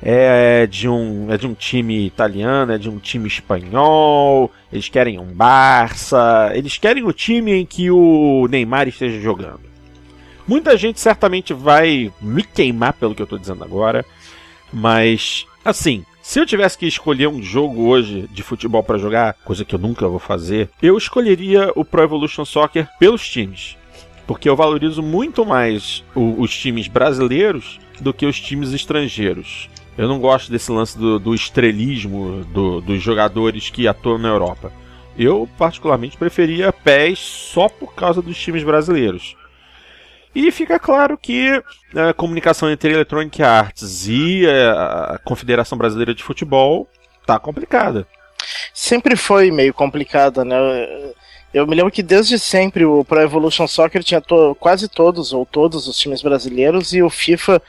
é 0.02 0.66
de 0.66 0.88
um 0.88 1.32
é 1.32 1.38
de 1.38 1.46
um 1.46 1.54
time 1.54 2.06
italiano, 2.06 2.72
é 2.72 2.78
de 2.78 2.88
um 2.88 2.98
time 2.98 3.26
espanhol, 3.28 4.50
eles 4.72 4.88
querem 4.88 5.18
um 5.18 5.26
Barça, 5.26 6.50
eles 6.54 6.76
querem 6.76 7.04
o 7.04 7.12
time 7.12 7.52
em 7.52 7.64
que 7.64 7.90
o 7.90 8.46
Neymar 8.50 8.88
esteja 8.88 9.20
jogando. 9.20 9.75
Muita 10.46 10.76
gente 10.76 11.00
certamente 11.00 11.52
vai 11.52 12.12
me 12.20 12.42
queimar 12.42 12.92
pelo 12.92 13.14
que 13.14 13.22
eu 13.22 13.24
estou 13.24 13.38
dizendo 13.38 13.64
agora, 13.64 14.04
mas 14.72 15.44
assim, 15.64 16.04
se 16.22 16.38
eu 16.40 16.46
tivesse 16.46 16.78
que 16.78 16.86
escolher 16.86 17.28
um 17.28 17.42
jogo 17.42 17.86
hoje 17.86 18.28
de 18.32 18.42
futebol 18.42 18.82
para 18.82 18.98
jogar, 18.98 19.34
coisa 19.44 19.64
que 19.64 19.74
eu 19.74 19.78
nunca 19.78 20.08
vou 20.08 20.18
fazer, 20.18 20.68
eu 20.82 20.96
escolheria 20.96 21.72
o 21.74 21.84
Pro 21.84 22.02
Evolution 22.02 22.44
Soccer 22.44 22.88
pelos 22.98 23.28
times. 23.28 23.76
Porque 24.26 24.48
eu 24.48 24.56
valorizo 24.56 25.02
muito 25.02 25.46
mais 25.46 26.04
o, 26.14 26.40
os 26.40 26.56
times 26.56 26.88
brasileiros 26.88 27.78
do 28.00 28.12
que 28.12 28.26
os 28.26 28.40
times 28.40 28.72
estrangeiros. 28.72 29.70
Eu 29.96 30.08
não 30.08 30.18
gosto 30.18 30.50
desse 30.50 30.70
lance 30.70 30.98
do, 30.98 31.18
do 31.18 31.34
estrelismo 31.34 32.44
do, 32.52 32.80
dos 32.80 33.00
jogadores 33.00 33.70
que 33.70 33.88
atuam 33.88 34.18
na 34.18 34.28
Europa. 34.28 34.72
Eu, 35.16 35.48
particularmente, 35.56 36.16
preferia 36.16 36.72
PES 36.72 37.18
só 37.18 37.68
por 37.68 37.94
causa 37.94 38.20
dos 38.20 38.36
times 38.36 38.62
brasileiros. 38.62 39.36
E 40.36 40.52
fica 40.52 40.78
claro 40.78 41.16
que 41.16 41.62
a 41.94 42.12
comunicação 42.12 42.70
entre 42.70 42.90
a 42.90 42.96
Electronic 42.96 43.42
Arts 43.42 44.06
e 44.06 44.46
a 44.46 45.18
Confederação 45.24 45.78
Brasileira 45.78 46.14
de 46.14 46.22
Futebol 46.22 46.86
tá 47.24 47.38
complicada. 47.38 48.06
Sempre 48.74 49.16
foi 49.16 49.50
meio 49.50 49.72
complicada, 49.72 50.44
né? 50.44 50.56
Eu 51.54 51.66
me 51.66 51.74
lembro 51.74 51.90
que 51.90 52.02
desde 52.02 52.38
sempre 52.38 52.84
o 52.84 53.02
Pro 53.02 53.22
Evolution 53.22 53.66
Soccer 53.66 54.04
tinha 54.04 54.20
to 54.20 54.54
quase 54.60 54.88
todos 54.88 55.32
ou 55.32 55.46
todos 55.46 55.88
os 55.88 55.96
times 55.96 56.20
brasileiros 56.20 56.92
e 56.92 57.02
o 57.02 57.08
FIFA 57.08 57.62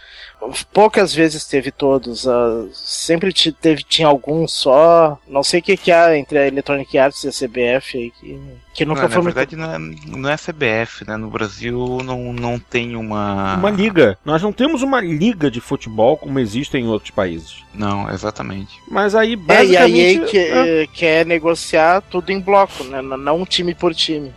poucas 0.74 1.14
vezes 1.14 1.46
teve 1.46 1.72
todos. 1.72 2.26
Uh, 2.26 2.70
sempre 2.74 3.34
teve, 3.34 3.84
tinha 3.84 4.08
algum 4.08 4.48
só. 4.48 5.18
Não 5.28 5.44
sei 5.44 5.60
o 5.60 5.64
que, 5.64 5.78
que 5.78 5.92
há 5.92 6.18
entre 6.18 6.38
a 6.38 6.48
Electronic 6.48 6.98
Arts 6.98 7.24
e 7.24 7.28
a 7.28 7.32
CBF 7.32 7.98
aí, 7.98 8.12
que, 8.12 8.40
que 8.74 8.86
nunca 8.86 9.04
não, 9.04 9.10
foi. 9.10 9.18
Na 9.18 9.24
verdade, 9.24 9.56
não, 9.56 9.74
é, 9.74 9.80
não 9.80 10.30
é 10.30 10.34
a 10.34 10.38
CBF, 10.38 11.06
né? 11.08 11.18
No 11.18 11.30
Brasil 11.30 12.00
não, 12.04 12.34
não 12.34 12.60
tem 12.60 12.96
uma. 12.96 13.56
Uma 13.56 13.72
liga. 13.72 14.18
Nós 14.24 14.42
não 14.42 14.52
temos 14.52 14.82
uma 14.82 15.02
liga 15.02 15.50
de 15.50 15.60
futebol 15.60 16.18
como 16.18 16.40
existe 16.40 16.78
em 16.78 16.88
outros 16.88 17.12
países. 17.12 17.64
Não, 17.74 18.10
exatamente. 18.12 18.80
Mas 18.90 19.16
aí, 19.16 19.36
basicamente. 19.36 19.78
É, 19.78 19.90
e 19.90 20.06
aí 20.06 20.28
que, 20.28 20.38
é. 20.38 20.88
quer 20.88 21.26
negociar 21.26 22.02
tudo 22.02 22.32
em 22.32 22.40
bloco, 22.40 22.84
né? 22.84 23.02
Não 23.02 23.42
um 23.42 23.46
time 23.46 23.74
por 23.74 23.94
time. 23.94 24.32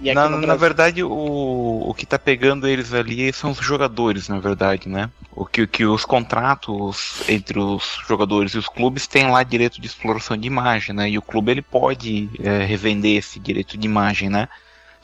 Na, 0.00 0.28
na, 0.28 0.56
verdade, 0.56 1.02
o, 1.02 1.84
o 1.88 1.94
que 1.94 2.04
tá 2.04 2.18
pegando 2.18 2.66
eles 2.66 2.92
ali 2.92 3.32
são 3.32 3.52
os 3.52 3.58
jogadores, 3.58 4.28
na 4.28 4.38
verdade, 4.38 4.88
né? 4.88 5.08
O 5.32 5.46
que, 5.46 5.66
que 5.66 5.84
os 5.84 6.04
contratos 6.04 7.22
entre 7.28 7.58
os 7.58 7.98
jogadores 8.06 8.52
e 8.52 8.58
os 8.58 8.68
clubes 8.68 9.06
têm 9.06 9.30
lá 9.30 9.42
direito 9.42 9.80
de 9.80 9.86
exploração 9.86 10.36
de 10.36 10.46
imagem, 10.46 10.94
né? 10.94 11.08
E 11.08 11.16
o 11.16 11.22
clube 11.22 11.52
ele 11.52 11.62
pode 11.62 12.28
é, 12.42 12.64
revender 12.64 13.16
esse 13.16 13.38
direito 13.38 13.78
de 13.78 13.86
imagem, 13.86 14.28
né? 14.28 14.48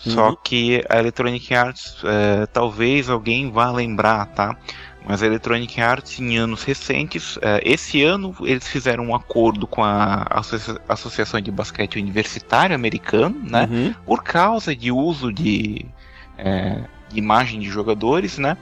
Uhum. 0.04 0.12
Só 0.12 0.34
que 0.34 0.84
a 0.88 0.98
Electronic 0.98 1.54
Arts, 1.54 1.96
é, 2.04 2.46
talvez 2.46 3.08
alguém 3.08 3.50
vá 3.50 3.70
lembrar, 3.70 4.26
tá? 4.26 4.56
Mas 5.06 5.22
a 5.22 5.26
Electronic 5.26 5.80
Arts, 5.80 6.20
em 6.20 6.36
anos 6.36 6.62
recentes, 6.62 7.38
é, 7.42 7.60
esse 7.64 8.02
ano 8.02 8.34
eles 8.42 8.68
fizeram 8.68 9.06
um 9.06 9.14
acordo 9.14 9.66
com 9.66 9.82
a 9.82 10.26
Associa 10.30 10.80
Associação 10.88 11.40
de 11.40 11.50
Basquete 11.50 11.96
Universitário 11.96 12.74
Americano, 12.74 13.36
né? 13.42 13.68
Uhum. 13.70 13.94
Por 14.04 14.22
causa 14.22 14.74
de 14.76 14.92
uso 14.92 15.32
de, 15.32 15.86
é, 16.36 16.84
de 17.08 17.18
imagem 17.18 17.60
de 17.60 17.68
jogadores, 17.68 18.38
né? 18.38 18.56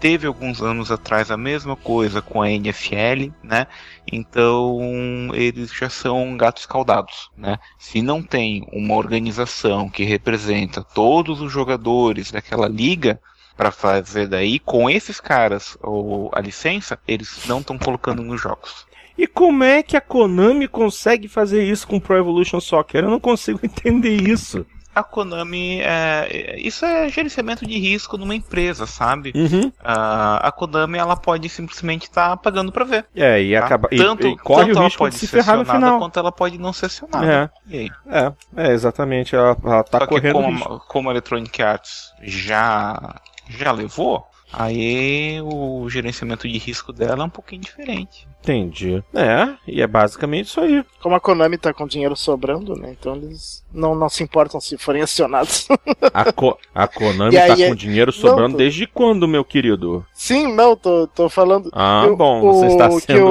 Teve 0.00 0.26
alguns 0.26 0.60
anos 0.60 0.90
atrás 0.90 1.30
a 1.30 1.36
mesma 1.36 1.76
coisa 1.76 2.20
com 2.20 2.42
a 2.42 2.50
NFL, 2.50 3.30
né? 3.42 3.66
Então 4.10 5.30
eles 5.34 5.72
já 5.72 5.88
são 5.88 6.36
gatos 6.36 6.66
caldados, 6.66 7.30
né? 7.36 7.58
Se 7.78 8.02
não 8.02 8.22
tem 8.22 8.66
uma 8.72 8.94
organização 8.94 9.88
que 9.88 10.02
representa 10.02 10.82
todos 10.82 11.40
os 11.40 11.52
jogadores 11.52 12.32
daquela 12.32 12.66
liga, 12.66 13.20
para 13.56 13.70
fazer 13.70 14.26
daí 14.26 14.58
com 14.58 14.88
esses 14.88 15.20
caras 15.20 15.76
ou 15.82 16.30
a 16.32 16.40
licença, 16.40 16.98
eles 17.06 17.46
não 17.46 17.60
estão 17.60 17.78
colocando 17.78 18.22
nos 18.22 18.40
jogos. 18.40 18.86
E 19.16 19.26
como 19.26 19.62
é 19.62 19.82
que 19.82 19.96
a 19.96 20.00
Konami 20.00 20.66
consegue 20.66 21.28
fazer 21.28 21.62
isso 21.64 21.86
com 21.86 22.00
Pro 22.00 22.16
Evolution 22.16 22.60
Soccer? 22.60 23.04
Eu 23.04 23.10
não 23.10 23.20
consigo 23.20 23.60
entender 23.62 24.28
isso. 24.28 24.66
A 24.94 25.02
Konami, 25.02 25.80
é, 25.80 26.58
isso 26.58 26.84
é 26.84 27.08
gerenciamento 27.08 27.66
de 27.66 27.78
risco 27.78 28.18
numa 28.18 28.34
empresa, 28.34 28.86
sabe? 28.86 29.32
Uhum. 29.34 29.72
a 29.82 30.52
Konami, 30.54 30.98
ela 30.98 31.16
pode 31.16 31.48
simplesmente 31.48 32.02
estar 32.02 32.30
tá 32.30 32.36
pagando 32.36 32.70
para 32.70 32.84
ver. 32.84 33.06
É, 33.16 33.40
e 33.40 33.54
tá? 33.54 33.64
acaba 33.64 33.88
tanto, 33.88 34.26
e, 34.26 34.36
corre 34.36 34.72
o 34.72 34.82
risco 34.82 35.08
de 35.08 35.16
se 35.16 35.26
ferrar 35.26 35.56
no 35.56 35.64
final. 35.64 35.98
Quanto 35.98 36.18
ela 36.18 36.30
pode 36.30 36.58
não 36.58 36.74
ser 36.74 36.86
acionada. 36.86 37.50
É, 37.70 37.86
é, 38.10 38.32
é, 38.54 38.72
exatamente. 38.72 39.34
Ela, 39.34 39.56
ela 39.64 39.82
tá 39.82 40.00
Só 40.00 40.06
correndo 40.06 40.36
que 40.36 40.42
como, 40.42 40.80
como 40.80 41.08
a 41.08 41.12
Electronic 41.12 41.62
Arts 41.62 42.12
já 42.22 43.18
já 43.48 43.72
levou, 43.72 44.26
aí 44.52 45.40
o 45.42 45.88
gerenciamento 45.88 46.48
de 46.48 46.58
risco 46.58 46.92
dela 46.92 47.22
é 47.22 47.26
um 47.26 47.30
pouquinho 47.30 47.62
diferente. 47.62 48.28
Entendi. 48.42 49.02
É, 49.14 49.54
e 49.66 49.80
é 49.80 49.86
basicamente 49.86 50.46
isso 50.46 50.60
aí. 50.60 50.84
Como 51.00 51.14
a 51.14 51.20
Konami 51.20 51.56
tá 51.56 51.72
com 51.72 51.86
dinheiro 51.86 52.16
sobrando, 52.16 52.74
né? 52.74 52.94
Então 52.98 53.14
eles 53.14 53.64
não, 53.72 53.94
não 53.94 54.08
se 54.08 54.22
importam 54.24 54.60
se 54.60 54.76
forem 54.76 55.00
acionados. 55.00 55.68
a, 56.12 56.32
Co 56.32 56.58
a 56.74 56.88
Konami 56.88 57.36
aí, 57.36 57.48
tá 57.48 57.68
com 57.68 57.74
dinheiro 57.76 58.10
sobrando 58.10 58.42
não, 58.42 58.50
tô... 58.52 58.58
desde 58.58 58.86
quando, 58.86 59.28
meu 59.28 59.44
querido? 59.44 60.04
Sim, 60.12 60.52
não, 60.52 60.76
tô, 60.76 61.06
tô 61.06 61.28
falando. 61.28 61.70
Ah, 61.72 62.04
eu, 62.06 62.16
bom, 62.16 62.42
o, 62.42 62.52
você 62.52 62.66
está 62.66 62.90
sendo. 62.90 63.26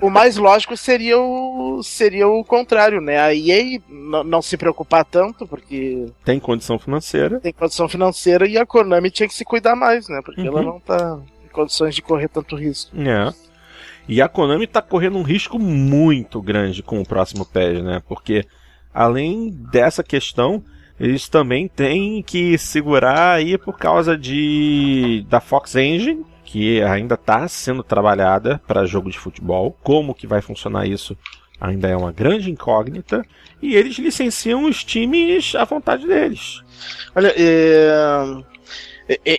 O, 0.00 0.06
o, 0.06 0.10
mais 0.10 0.36
lógico 0.36 0.76
seria 0.76 1.18
o, 1.18 1.82
seria 1.82 2.28
o 2.28 2.44
contrário, 2.44 3.00
né? 3.00 3.18
A 3.18 3.34
EA 3.34 3.80
não 3.88 4.40
se 4.40 4.56
preocupar 4.56 5.04
tanto, 5.04 5.46
porque. 5.46 6.06
Tem 6.24 6.38
condição 6.38 6.78
financeira. 6.78 7.40
Tem 7.40 7.52
condição 7.52 7.88
financeira 7.88 8.46
e 8.46 8.56
a 8.56 8.64
Konami 8.64 9.10
tinha 9.10 9.28
que 9.28 9.34
se 9.34 9.44
cuidar 9.44 9.74
mais, 9.74 10.08
né? 10.08 10.20
Porque 10.24 10.42
uhum. 10.42 10.46
ela 10.46 10.62
não 10.62 10.78
tá 10.78 11.18
em 11.44 11.48
condições 11.48 11.96
de 11.96 12.02
correr 12.02 12.28
tanto 12.28 12.54
risco. 12.54 12.96
É. 12.96 13.49
E 14.10 14.20
a 14.20 14.28
Konami 14.28 14.64
está 14.64 14.82
correndo 14.82 15.18
um 15.18 15.22
risco 15.22 15.56
muito 15.56 16.42
grande 16.42 16.82
com 16.82 17.00
o 17.00 17.06
próximo 17.06 17.46
PES, 17.46 17.80
né? 17.80 18.02
Porque 18.08 18.44
além 18.92 19.50
dessa 19.70 20.02
questão, 20.02 20.64
eles 20.98 21.28
também 21.28 21.68
têm 21.68 22.20
que 22.20 22.58
segurar 22.58 23.34
aí 23.34 23.56
por 23.56 23.78
causa 23.78 24.18
de 24.18 25.24
da 25.28 25.40
Fox 25.40 25.76
Engine, 25.76 26.26
que 26.44 26.82
ainda 26.82 27.14
está 27.14 27.46
sendo 27.46 27.84
trabalhada 27.84 28.60
para 28.66 28.84
jogo 28.84 29.08
de 29.08 29.16
futebol. 29.16 29.78
Como 29.80 30.12
que 30.12 30.26
vai 30.26 30.42
funcionar 30.42 30.88
isso 30.88 31.16
ainda 31.60 31.86
é 31.86 31.96
uma 31.96 32.10
grande 32.10 32.50
incógnita. 32.50 33.24
E 33.62 33.76
eles 33.76 33.96
licenciam 33.96 34.64
os 34.64 34.82
times 34.82 35.54
à 35.54 35.64
vontade 35.64 36.04
deles. 36.04 36.62
Olha, 37.14 37.32
é, 37.36 38.42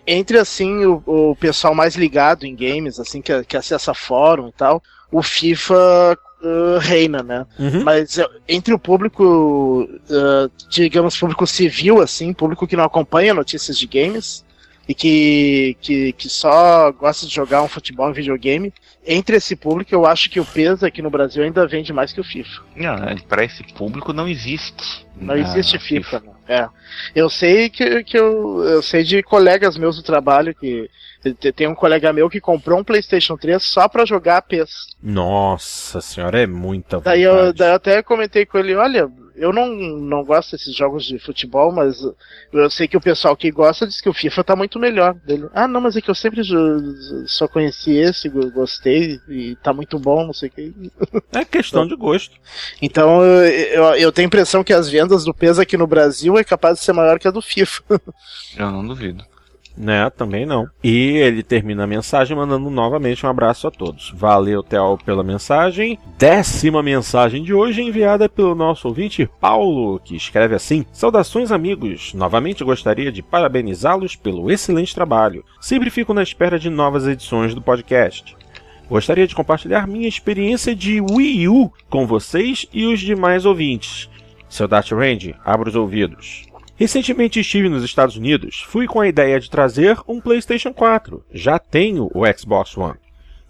entre 0.06 0.38
assim 0.38 0.85
o, 0.85 1.02
o, 1.06 1.35
pessoal 1.35 1.73
mais 1.73 1.95
ligado 1.95 2.45
em 2.45 2.56
games, 2.56 2.99
assim 2.99 3.22
que, 3.22 3.43
que 3.43 3.56
acessa 3.56 3.93
fórum 3.93 4.49
e 4.49 4.52
tal, 4.52 4.81
o 5.11 5.22
FIFA 5.22 6.18
uh, 6.41 6.77
reina, 6.80 7.23
né? 7.23 7.45
Uhum. 7.57 7.84
Mas 7.84 8.19
entre 8.48 8.73
o 8.73 8.80
público, 8.80 9.84
uh, 9.84 10.52
digamos, 10.69 11.18
público 11.18 11.48
civil, 11.48 12.02
assim, 12.02 12.34
público 12.34 12.68
que 12.68 12.76
não 12.76 12.84
acompanha 12.84 13.34
notícias 13.34 13.77
de 13.77 13.88
games, 13.88 14.43
e 14.88 14.93
que, 14.93 15.77
que, 15.80 16.11
que 16.14 16.27
só 16.27 16.91
gosta 16.91 17.26
de 17.26 17.34
jogar 17.34 17.61
um 17.61 17.68
futebol 17.68 18.10
em 18.10 18.14
videogame, 18.14 18.73
entre 19.06 19.38
esse 19.38 19.56
público 19.56 19.93
eu 19.93 20.06
acho 20.06 20.30
que 20.30 20.39
o 20.39 20.45
peso 20.45 20.85
aqui 20.85 21.02
no 21.02 21.10
Brasil 21.10 21.43
ainda 21.43 21.68
vende 21.68 21.93
mais 21.93 22.11
que 22.11 22.19
o 22.19 22.23
FIFA. 22.23 22.61
Não, 22.76 22.95
para 23.27 23.45
esse 23.45 23.64
público 23.73 24.11
não 24.11 24.27
existe. 24.27 25.06
Não 25.15 25.35
existe 25.35 25.80
FIFA, 25.80 26.19
FIFA. 26.19 26.31
É. 26.47 26.68
Eu 27.15 27.30
sei 27.30 27.69
que, 27.69 28.03
que 28.03 28.18
eu, 28.18 28.63
eu 28.63 28.81
sei 28.81 29.03
de 29.03 29.22
colegas 29.23 29.77
meus 29.77 29.95
do 29.95 30.03
trabalho 30.03 30.53
que 30.55 30.89
tem 31.55 31.68
um 31.68 31.76
colega 31.76 32.11
meu 32.11 32.30
que 32.30 32.41
comprou 32.41 32.80
um 32.80 32.84
PlayStation 32.84 33.38
3 33.38 33.61
só 33.61 33.88
para 33.88 34.05
jogar 34.05 34.41
PES. 34.41 34.95
Nossa 35.01 36.01
senhora, 36.01 36.41
é 36.41 36.47
muita 36.47 36.99
daí 36.99 37.22
eu, 37.22 37.53
daí 37.53 37.69
eu 37.69 37.76
até 37.76 38.01
comentei 38.01 38.45
com 38.45 38.57
ele, 38.57 38.76
olha, 38.76 39.09
eu 39.36 39.53
não, 39.53 39.68
não 39.68 40.24
gosto 40.24 40.52
desses 40.52 40.76
jogos 40.76 41.06
de 41.06 41.18
futebol, 41.20 41.72
mas 41.72 42.02
eu 42.52 42.70
sei 42.70 42.88
que 42.88 42.98
o 42.98 43.02
pessoal 43.02 43.36
que 43.36 43.52
gosta 43.52 43.88
diz 43.88 44.02
que 44.02 44.10
o 44.10 44.14
FIFA 44.14 44.44
tá 44.44 44.56
muito 44.56 44.80
melhor. 44.80 45.14
Dele, 45.26 45.48
ah, 45.53 45.68
não, 45.68 45.82
mas 45.82 45.95
é 45.95 46.02
que 46.02 46.10
eu 46.10 46.16
sempre 46.16 46.41
só 47.26 47.48
conheci 47.48 47.91
esse, 47.91 48.30
gostei 48.30 49.20
e 49.28 49.56
tá 49.58 49.74
muito 49.74 49.98
bom, 49.98 50.26
não 50.26 50.34
sei 50.34 50.49
o 50.49 50.52
que. 50.52 50.74
É 51.34 51.45
questão 51.45 51.88
de 51.88 51.95
gosto. 51.95 52.36
Então 52.82 53.24
eu, 53.24 53.84
eu 53.95 54.12
tenho 54.12 54.26
a 54.26 54.28
impressão 54.28 54.64
que 54.64 54.74
as 54.74 54.90
vendas 54.90 55.24
do 55.24 55.34
peso 55.34 55.62
aqui 55.62 55.78
no 55.78 55.88
Brasil 55.88 56.38
é 56.38 56.44
capaz 56.44 56.80
de 56.80 56.86
ser 56.86 56.94
maior 56.94 57.20
que 57.20 57.28
a 57.28 57.32
do 57.32 57.41
FIFA. 57.41 57.84
Eu 58.58 58.72
não 58.72 58.86
duvido. 58.86 59.26
Né, 59.77 60.10
também 60.10 60.45
não. 60.45 60.68
E 60.84 61.18
ele 61.18 61.41
termina 61.41 61.85
a 61.85 61.88
mensagem 61.88 62.35
mandando 62.35 62.69
novamente 62.69 63.26
um 63.26 63.30
abraço 63.30 63.68
a 63.68 63.72
todos. 63.72 64.11
Valeu, 64.15 64.61
Theo, 64.61 64.98
pela 65.03 65.23
mensagem. 65.23 65.98
Décima 66.18 66.84
mensagem 66.84 67.43
de 67.43 67.53
hoje 67.53 67.81
enviada 67.81 68.27
pelo 68.27 68.53
nosso 68.53 68.88
ouvinte 68.88 69.30
Paulo, 69.39 69.99
que 69.99 70.15
escreve 70.15 70.56
assim: 70.56 70.85
Saudações, 70.91 71.52
amigos. 71.52 72.14
Novamente 72.14 72.64
gostaria 72.64 73.11
de 73.11 73.23
parabenizá-los 73.23 74.15
pelo 74.15 74.52
excelente 74.52 74.93
trabalho. 74.93 75.43
Sempre 75.60 75.89
fico 75.89 76.14
na 76.14 76.22
espera 76.22 76.60
de 76.60 76.69
novas 76.69 77.07
edições 77.07 77.56
do 77.56 77.61
podcast. 77.61 78.35
Gostaria 78.89 79.26
de 79.26 79.34
compartilhar 79.34 79.88
minha 79.88 80.07
experiência 80.07 80.76
de 80.76 80.99
Wii 80.99 81.48
U 81.48 81.72
com 81.89 82.06
vocês 82.06 82.65
e 82.73 82.85
os 82.85 82.99
demais 82.99 83.45
ouvintes. 83.45 84.10
Seu 84.49 84.68
Range, 84.68 85.34
abra 85.45 85.69
os 85.69 85.76
ouvidos. 85.77 86.51
Recentemente 86.82 87.40
estive 87.40 87.70
nos 87.70 87.84
Estados 87.84 88.16
Unidos, 88.16 88.66
fui 88.68 88.88
com 88.88 88.99
a 88.99 89.08
ideia 89.08 89.40
de 89.40 89.52
trazer 89.52 89.99
um 90.08 90.20
PlayStation 90.20 90.74
4. 90.74 91.24
Já 91.32 91.60
tenho 91.60 92.10
o 92.12 92.24
Xbox 92.36 92.76
One. 92.76 92.98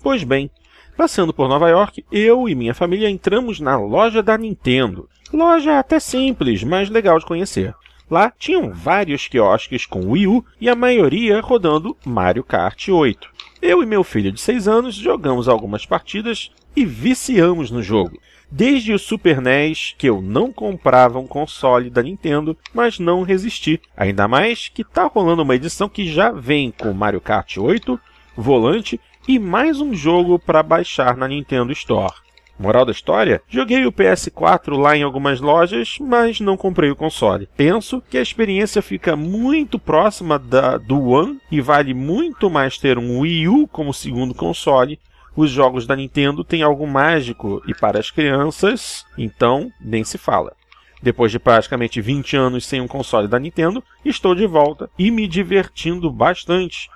Pois 0.04 0.22
bem, 0.22 0.52
passando 0.98 1.34
por 1.34 1.48
Nova 1.48 1.70
York, 1.70 2.04
eu 2.12 2.50
e 2.50 2.54
minha 2.54 2.74
família 2.74 3.10
entramos 3.10 3.62
na 3.62 3.78
loja 3.78 4.22
da 4.22 4.38
Nintendo. 4.38 5.08
Loja 5.32 5.80
até 5.80 5.98
simples, 5.98 6.62
mas 6.62 6.90
legal 6.90 7.18
de 7.20 7.26
conhecer. 7.26 7.74
Lá 8.10 8.34
tinham 8.38 8.74
vários 8.74 9.30
quiosques 9.30 9.86
com 9.86 10.12
Wii 10.12 10.28
U 10.28 10.46
e 10.60 10.68
a 10.68 10.76
maioria 10.76 11.40
rodando 11.40 11.96
Mario 12.06 12.44
Kart 12.44 12.90
8. 12.90 13.30
Eu 13.62 13.82
e 13.82 13.86
meu 13.86 14.04
filho 14.04 14.34
de 14.34 14.42
6 14.42 14.68
anos 14.68 14.96
jogamos 14.96 15.48
algumas 15.48 15.86
partidas 15.86 16.52
e 16.76 16.84
viciamos 16.84 17.72
no 17.72 17.82
jogo. 17.82 18.20
Desde 18.54 18.92
o 18.92 19.00
Super 19.00 19.40
NES, 19.40 19.96
que 19.98 20.10
eu 20.10 20.22
não 20.22 20.52
comprava 20.52 21.18
um 21.18 21.26
console 21.26 21.90
da 21.90 22.04
Nintendo, 22.04 22.58
mas 22.74 23.00
não 23.00 23.24
resisti. 23.24 23.80
Ainda 23.96 24.28
mais 24.28 24.68
que 24.68 24.84
tá 24.84 25.06
rolando 25.06 25.44
uma 25.44 25.56
edição 25.56 25.88
que 25.88 26.12
já 26.12 26.32
vem 26.32 26.70
com 26.70 26.92
Mario 26.92 27.22
Kart 27.22 27.58
8, 27.58 27.98
volante 28.36 29.00
e 29.26 29.40
mais 29.40 29.80
um 29.80 29.94
jogo 29.94 30.38
para 30.38 30.62
baixar 30.62 31.16
na 31.16 31.30
Nintendo 31.30 31.72
Store. 31.72 32.14
Moral 32.60 32.86
da 32.86 32.92
história? 32.92 33.42
Joguei 33.48 33.86
o 33.86 33.92
PS4 33.92 34.78
lá 34.78 34.98
em 34.98 35.02
algumas 35.02 35.40
lojas, 35.40 35.96
mas 36.02 36.42
não 36.42 36.58
comprei 36.58 36.92
o 36.92 36.96
console. 36.96 37.48
Penso 37.56 38.04
que 38.10 38.18
a 38.18 38.22
experiência 38.22 38.82
fica 38.82 39.16
muito 39.16 39.80
próxima 39.80 40.38
da 40.38 40.78
do 40.78 41.02
One 41.08 41.40
e 41.50 41.62
vale 41.62 41.94
muito 41.94 42.50
mais 42.50 42.78
ter 42.78 42.98
um 42.98 43.20
Wii 43.20 43.48
U 43.48 43.68
como 43.68 43.94
segundo 43.94 44.36
console 44.36 45.00
os 45.36 45.50
jogos 45.50 45.88
da 45.88 45.96
Nintendo 45.96 46.44
têm 46.44 46.62
algo 46.62 46.86
mágico 46.86 47.62
e 47.68 47.74
para 47.74 48.00
as 48.00 48.12
crianças, 48.12 49.06
então 49.18 49.72
nem 49.80 50.04
se 50.04 50.18
fala. 50.18 50.54
Depois 51.02 51.32
de 51.32 51.40
praticamente 51.40 52.00
20 52.00 52.38
anos 52.38 52.66
sem 52.66 52.80
um 52.80 52.88
console 52.88 53.28
da 53.28 53.40
Nintendo, 53.40 53.84
estou 54.06 54.36
de 54.36 54.46
volta 54.46 54.90
e 55.00 55.10
me 55.10 55.28
divertindo 55.28 56.12
bastante 56.12 56.90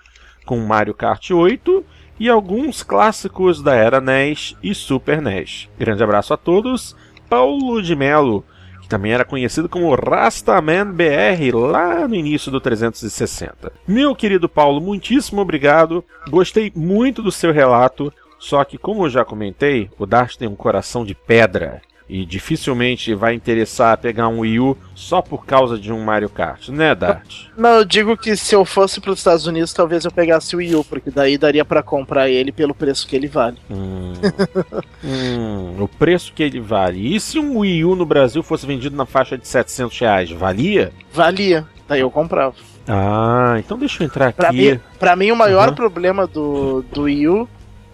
com 0.45 0.59
Mario 0.59 0.93
Kart 0.93 1.31
8 1.31 1.83
e 2.19 2.29
alguns 2.29 2.83
clássicos 2.83 3.61
da 3.61 3.73
era 3.73 3.99
NES 3.99 4.55
e 4.61 4.75
Super 4.75 5.21
NES. 5.21 5.67
Grande 5.77 6.03
abraço 6.03 6.33
a 6.33 6.37
todos. 6.37 6.95
Paulo 7.27 7.81
de 7.81 7.95
Melo, 7.95 8.45
que 8.81 8.87
também 8.87 9.11
era 9.11 9.25
conhecido 9.25 9.67
como 9.67 9.93
Rastaman 9.95 10.91
BR 10.91 11.55
lá 11.55 12.07
no 12.07 12.13
início 12.13 12.51
do 12.51 12.61
360. 12.61 13.71
Meu 13.87 14.15
querido 14.15 14.47
Paulo, 14.47 14.79
muitíssimo 14.79 15.41
obrigado. 15.41 16.05
Gostei 16.29 16.71
muito 16.75 17.23
do 17.23 17.31
seu 17.31 17.51
relato. 17.51 18.13
Só 18.37 18.63
que, 18.63 18.77
como 18.77 19.05
eu 19.05 19.09
já 19.09 19.25
comentei, 19.25 19.89
o 19.97 20.05
Dart 20.05 20.35
tem 20.35 20.47
um 20.47 20.55
coração 20.55 21.05
de 21.05 21.15
pedra 21.15 21.81
e 22.07 22.25
dificilmente 22.25 23.13
vai 23.15 23.33
interessar 23.33 23.97
pegar 23.97 24.27
um 24.27 24.39
Wii 24.39 24.59
U 24.59 24.77
só 24.93 25.21
por 25.21 25.45
causa 25.45 25.77
de 25.77 25.91
um 25.91 26.03
Mario 26.03 26.29
Kart, 26.29 26.69
né, 26.69 26.93
Dart? 26.93 27.47
Não, 27.57 27.69
eu 27.69 27.85
digo 27.85 28.15
que 28.15 28.35
se 28.35 28.53
eu 28.53 28.63
fosse 28.63 29.01
para 29.01 29.11
os 29.11 29.19
Estados 29.19 29.47
Unidos, 29.47 29.73
talvez 29.73 30.05
eu 30.05 30.11
pegasse 30.11 30.55
o 30.55 30.59
Wii 30.59 30.75
U, 30.75 30.83
porque 30.83 31.09
daí 31.09 31.37
daria 31.37 31.65
para 31.65 31.81
comprar 31.81 32.29
ele 32.29 32.51
pelo 32.51 32.75
preço 32.75 33.07
que 33.07 33.15
ele 33.15 33.27
vale. 33.27 33.57
Hum. 33.69 34.13
hum, 35.03 35.75
o 35.83 35.87
preço 35.87 36.31
que 36.33 36.43
ele 36.43 36.59
vale. 36.59 37.15
E 37.15 37.19
se 37.19 37.39
um 37.39 37.59
Wii 37.59 37.85
U 37.85 37.95
no 37.95 38.05
Brasil 38.05 38.43
fosse 38.43 38.67
vendido 38.67 38.95
na 38.95 39.05
faixa 39.05 39.37
de 39.37 39.47
700 39.47 39.99
reais, 39.99 40.31
valia? 40.31 40.93
Valia, 41.11 41.65
daí 41.87 42.01
eu 42.01 42.11
comprava. 42.11 42.55
Ah, 42.87 43.55
então 43.57 43.79
deixa 43.79 44.03
eu 44.03 44.05
entrar 44.05 44.27
aqui. 44.27 44.37
Pra 44.37 44.51
mim, 44.51 44.79
pra 44.99 45.15
mim 45.15 45.31
o 45.31 45.35
maior 45.35 45.69
uhum. 45.69 45.75
problema 45.75 46.27
do, 46.27 46.83
do 46.93 47.03
Wii 47.03 47.27
U 47.29 47.49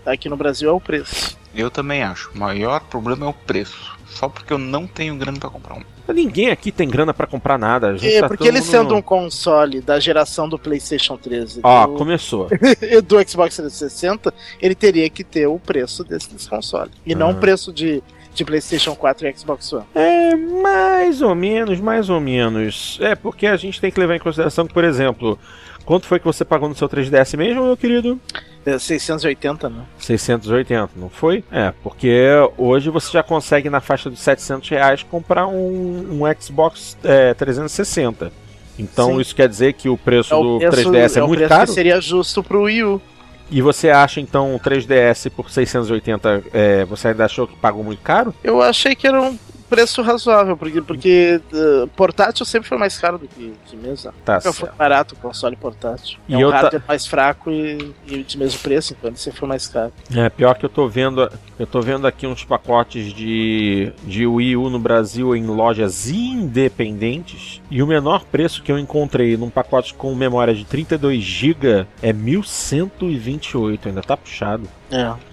Aqui 0.06 0.28
no 0.30 0.38
Brasil 0.38 0.69
é 0.69 0.73
o 0.73 0.80
preço. 0.80 1.38
Eu 1.53 1.69
também 1.69 2.02
acho. 2.02 2.32
O 2.34 2.38
maior 2.38 2.82
problema 2.82 3.26
é 3.26 3.30
o 3.30 3.34
preço. 3.34 3.99
Só 4.07 4.28
porque 4.28 4.52
eu 4.52 4.57
não 4.57 4.86
tenho 4.86 5.15
grana 5.15 5.40
para 5.40 5.49
comprar 5.49 5.76
um. 5.76 5.82
Ninguém 6.14 6.49
aqui 6.49 6.72
tem 6.72 6.90
grana 6.90 7.14
para 7.14 7.26
comprar 7.26 7.57
nada. 7.57 7.95
É, 8.02 8.19
tá 8.19 8.28
porque 8.28 8.48
ele 8.48 8.61
sendo 8.61 8.95
um 8.95 9.02
console 9.02 9.80
da 9.80 9.99
geração 9.99 10.49
do 10.49 10.60
PlayStation 10.60 11.18
13 11.18 11.61
Ó, 11.64 11.88
do... 11.88 11.94
começou. 11.94 12.49
do 13.07 13.30
Xbox 13.30 13.56
360, 13.56 14.34
ele 14.61 14.76
teria 14.76 15.10
que 15.10 15.23
ter 15.23 15.48
o 15.48 15.57
preço 15.57 16.03
desse 16.03 16.49
console. 16.49 16.91
E 17.06 17.14
ah. 17.14 17.18
não 17.18 17.32
o 17.32 17.36
preço 17.36 17.72
de, 17.72 18.03
de 18.34 18.44
PlayStation 18.44 18.95
4 18.95 19.28
e 19.28 19.38
Xbox 19.38 19.72
One. 19.72 19.86
É, 19.95 20.36
mais 20.36 21.22
ou 21.22 21.34
menos, 21.34 21.80
mais 21.80 22.10
ou 22.10 22.19
menos. 22.19 22.98
É, 23.02 23.15
porque 23.15 23.48
a 23.48 23.56
gente 23.56 23.80
tem 23.80 23.91
que 23.91 23.99
levar 23.99 24.15
em 24.15 24.19
consideração 24.19 24.68
que, 24.68 24.73
por 24.73 24.84
exemplo, 24.84 25.40
quanto 25.86 26.06
foi 26.06 26.19
que 26.19 26.26
você 26.26 26.44
pagou 26.44 26.68
no 26.68 26.76
seu 26.76 26.90
3DS 26.90 27.38
mesmo, 27.38 27.64
meu 27.64 27.78
querido? 27.78 28.19
680, 28.66 29.70
né? 29.70 29.84
680, 29.98 30.92
não 30.96 31.10
foi? 31.10 31.44
É, 31.52 31.74
porque 31.84 32.28
hoje 32.58 32.90
você 32.90 33.12
já 33.12 33.24
consegue 33.24 33.70
na 33.70 33.82
faixa 33.82 34.10
dos 34.10 34.20
700 34.20 34.70
reais 34.70 35.04
comprar 35.04 35.48
um, 35.48 36.22
um 36.24 36.42
Xbox 36.42 36.98
é, 37.04 37.34
360. 37.34 38.32
Então 38.78 39.16
Sim. 39.16 39.22
isso 39.22 39.36
quer 39.36 39.48
dizer 39.48 39.74
que 39.74 39.90
o 39.90 39.98
preço 39.98 40.34
é 40.34 40.38
o 40.38 40.44
do 40.44 40.60
preço, 40.60 40.90
3DS 40.90 41.18
é, 41.18 41.20
é 41.20 41.28
muito 41.28 41.48
caro? 41.48 41.72
seria 41.72 42.02
justo 42.02 42.44
pro 42.44 42.64
Wii 42.64 42.84
U. 42.84 43.02
E 43.50 43.62
você 43.62 43.90
acha 43.90 44.22
então 44.22 44.56
o 44.56 44.60
3DS 44.60 45.30
por 45.30 45.52
680, 45.52 46.44
é, 46.54 46.86
você 46.86 47.10
ainda 47.10 47.26
achou 47.26 47.46
que 47.46 47.56
pagou 47.58 47.84
muito 47.84 48.02
caro? 48.02 48.34
Eu 48.42 48.62
achei 48.62 48.96
que 48.96 49.06
era 49.06 49.22
um 49.22 49.38
preço 49.72 50.02
razoável, 50.02 50.57
porque, 50.57 50.81
porque 50.81 51.39
uh, 51.53 51.88
portátil 51.95 52.45
sempre 52.45 52.68
foi 52.68 52.77
mais 52.77 52.98
caro 52.98 53.18
do 53.18 53.26
que 53.26 53.53
de 53.69 53.77
mesa. 53.77 54.14
Tá 54.26 54.35
Nunca 54.35 54.52
foi 54.52 54.69
barato 54.77 55.15
o 55.15 55.18
console 55.18 55.56
portátil. 55.56 56.19
E 56.27 56.34
é 56.34 56.45
um 56.45 56.49
hardware 56.49 56.81
tá... 56.81 56.88
mais 56.89 57.07
fraco 57.07 57.49
e, 57.49 57.95
e, 58.06 58.22
de 58.22 58.38
mesmo 58.38 58.60
preço, 58.60 58.91
então 58.91 59.10
ele 59.10 59.18
sempre 59.18 59.39
foi 59.39 59.48
mais 59.48 59.69
caro. 59.69 59.93
É, 60.14 60.27
pior 60.30 60.56
que 60.56 60.65
eu 60.65 60.69
tô 60.69 60.89
vendo, 60.89 61.31
eu 61.57 61.65
tô 61.65 61.80
vendo 61.80 62.06
aqui 62.06 62.27
uns 62.27 62.43
pacotes 62.43 63.14
de, 63.14 63.93
de 64.03 64.27
Wii 64.27 64.57
U 64.57 64.69
no 64.69 64.77
Brasil 64.77 65.34
em 65.34 65.45
lojas 65.45 66.10
independentes, 66.10 67.61
e 67.72 67.81
o 67.81 67.88
menor 67.88 68.26
preço 68.26 68.61
que 68.61 68.73
eu 68.73 68.77
encontrei 68.77 69.38
num 69.38 69.49
pacote 69.49 69.93
com 69.93 70.14
memória 70.14 70.53
de 70.53 70.65
32 70.65 71.23
GB 71.23 71.88
é 72.02 72.11
1128, 72.11 73.88
ainda 73.88 74.02
tá 74.02 74.18
puxado. 74.18 74.68
É. 74.91 75.31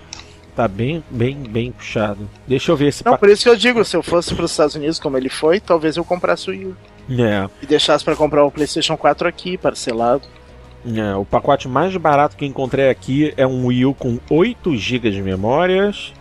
Tá 0.58 0.66
bem, 0.66 1.04
bem, 1.08 1.36
bem 1.36 1.70
puxado. 1.70 2.28
Deixa 2.44 2.72
eu 2.72 2.76
ver 2.76 2.92
se. 2.92 3.06
Não, 3.06 3.16
por 3.16 3.28
isso 3.28 3.44
que 3.44 3.48
eu 3.48 3.54
digo, 3.54 3.84
se 3.84 3.96
eu 3.96 4.02
fosse 4.02 4.34
para 4.34 4.44
os 4.44 4.50
Estados 4.50 4.74
Unidos 4.74 4.98
como 4.98 5.16
ele 5.16 5.28
foi, 5.28 5.60
talvez 5.60 5.96
eu 5.96 6.04
comprasse 6.04 6.50
o 6.50 6.50
Wii 6.50 6.74
É. 7.10 7.48
E 7.62 7.66
deixasse 7.66 8.04
para 8.04 8.16
comprar 8.16 8.44
o 8.44 8.50
PlayStation 8.50 8.96
4 8.96 9.28
aqui, 9.28 9.56
parcelado. 9.56 10.24
É, 10.84 11.14
o 11.14 11.24
pacote 11.24 11.68
mais 11.68 11.96
barato 11.96 12.36
que 12.36 12.44
encontrei 12.44 12.90
aqui 12.90 13.32
é 13.36 13.46
um 13.46 13.66
Wii 13.66 13.86
U 13.86 13.94
com 13.94 14.18
8 14.28 14.76
GB 14.76 15.12
de 15.12 15.22
memórias 15.22 16.12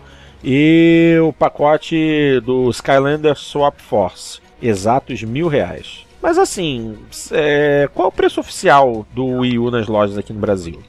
e 0.44 1.18
o 1.20 1.34
pacote 1.34 2.40
do 2.42 2.70
Skylander 2.70 3.36
Swap 3.36 3.80
Force, 3.80 4.40
exatos 4.62 5.24
mil 5.24 5.48
reais. 5.48 6.06
Mas 6.22 6.38
assim, 6.38 6.96
é, 7.32 7.90
qual 7.92 8.06
é 8.06 8.10
o 8.10 8.12
preço 8.12 8.40
oficial 8.40 9.04
do 9.16 9.26
Wii 9.26 9.58
U 9.58 9.72
nas 9.72 9.88
lojas 9.88 10.16
aqui 10.16 10.32
no 10.32 10.40
Brasil? 10.40 10.80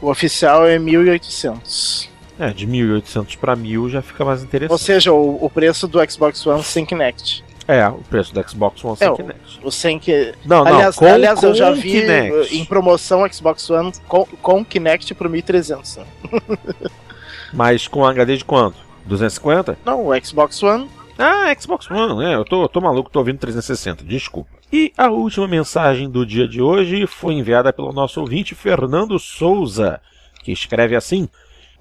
O 0.00 0.10
oficial 0.10 0.66
é 0.66 0.80
1.800. 0.80 2.10
É, 2.44 2.52
de 2.52 2.66
1.800 2.66 3.36
para 3.38 3.56
1.000 3.56 3.88
já 3.90 4.02
fica 4.02 4.24
mais 4.24 4.42
interessante. 4.42 4.72
Ou 4.72 4.78
seja, 4.78 5.12
o, 5.12 5.44
o 5.44 5.48
preço 5.48 5.86
do 5.86 5.98
Xbox 6.10 6.44
One 6.46 6.62
sem 6.64 6.84
Kinect. 6.84 7.44
É, 7.68 7.86
o 7.86 7.98
preço 8.10 8.34
do 8.34 8.48
Xbox 8.50 8.84
One 8.84 8.96
sem 8.96 9.06
É, 9.06 9.10
o- 9.12 9.16
Kinect. 9.16 9.60
O 9.62 9.70
sem 9.70 9.98
que... 9.98 10.34
Não, 10.44 10.64
não, 10.64 10.74
aliás, 10.74 10.96
com, 10.96 11.06
aliás 11.06 11.40
eu 11.42 11.50
com 11.50 11.54
já 11.54 11.70
vi 11.70 12.00
Kinect. 12.00 12.56
em 12.56 12.64
promoção 12.64 13.24
Xbox 13.32 13.70
One 13.70 13.92
com, 14.08 14.26
com 14.42 14.64
Kinect 14.64 15.14
por 15.14 15.28
1.300. 15.28 15.98
né? 15.98 16.04
Mas 17.52 17.86
com 17.86 18.04
HD 18.04 18.38
de 18.38 18.44
quanto? 18.44 18.76
250? 19.06 19.78
Não, 19.84 20.06
o 20.08 20.24
Xbox 20.24 20.62
One 20.62 20.88
Ah, 21.18 21.54
Xbox 21.58 21.90
One, 21.90 22.24
é, 22.24 22.34
eu 22.34 22.44
tô, 22.44 22.62
eu 22.64 22.68
tô 22.68 22.80
maluco, 22.80 23.10
tô 23.10 23.18
ouvindo 23.20 23.38
360, 23.38 24.04
desculpa. 24.04 24.50
E 24.72 24.92
a 24.96 25.08
última 25.10 25.46
mensagem 25.46 26.08
do 26.10 26.24
dia 26.24 26.48
de 26.48 26.62
hoje 26.62 27.06
foi 27.06 27.34
enviada 27.34 27.72
pelo 27.72 27.92
nosso 27.92 28.20
ouvinte 28.20 28.54
Fernando 28.54 29.18
Souza, 29.18 30.00
que 30.42 30.50
escreve 30.50 30.96
assim: 30.96 31.28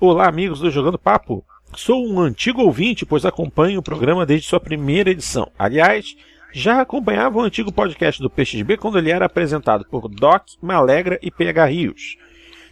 Olá, 0.03 0.27
amigos 0.27 0.59
do 0.59 0.71
Jogando 0.71 0.97
Papo. 0.97 1.45
Sou 1.75 2.03
um 2.07 2.19
antigo 2.19 2.63
ouvinte, 2.63 3.05
pois 3.05 3.23
acompanho 3.23 3.79
o 3.79 3.83
programa 3.83 4.25
desde 4.25 4.47
sua 4.47 4.59
primeira 4.59 5.11
edição. 5.11 5.51
Aliás, 5.59 6.17
já 6.51 6.81
acompanhava 6.81 7.37
o 7.37 7.41
antigo 7.41 7.71
podcast 7.71 8.19
do 8.19 8.27
PXB 8.27 8.77
quando 8.77 8.97
ele 8.97 9.11
era 9.11 9.27
apresentado 9.27 9.85
por 9.85 10.09
Doc, 10.09 10.41
Malegra 10.59 11.19
e 11.21 11.29
PH 11.29 11.65
Rios. 11.65 12.17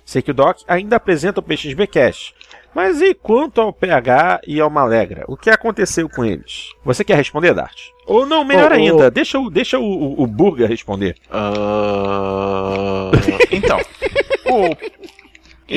Sei 0.03 0.23
que 0.23 0.31
o 0.31 0.33
Doc 0.33 0.61
ainda 0.67 0.95
apresenta 0.95 1.39
o 1.39 1.43
PXB 1.43 1.85
Cash. 1.85 2.33
Mas 2.73 2.99
e 2.99 3.13
quanto 3.13 3.61
ao 3.61 3.71
PH 3.71 4.41
e 4.47 4.59
ao 4.59 4.71
Malegra? 4.71 5.23
O 5.27 5.37
que 5.37 5.51
aconteceu 5.51 6.09
com 6.09 6.25
eles? 6.25 6.71
Você 6.83 7.03
quer 7.03 7.15
responder, 7.15 7.53
Dart? 7.53 7.79
Ou 8.07 8.25
não, 8.25 8.43
melhor 8.43 8.71
ô. 8.71 8.73
ainda, 8.73 9.11
deixa, 9.11 9.37
o, 9.37 9.51
deixa 9.51 9.77
o, 9.77 9.83
o, 9.83 10.23
o 10.23 10.25
Burger 10.25 10.67
responder. 10.67 11.15
Ah, 11.29 13.11
então, 13.51 13.77
o, 14.49 14.75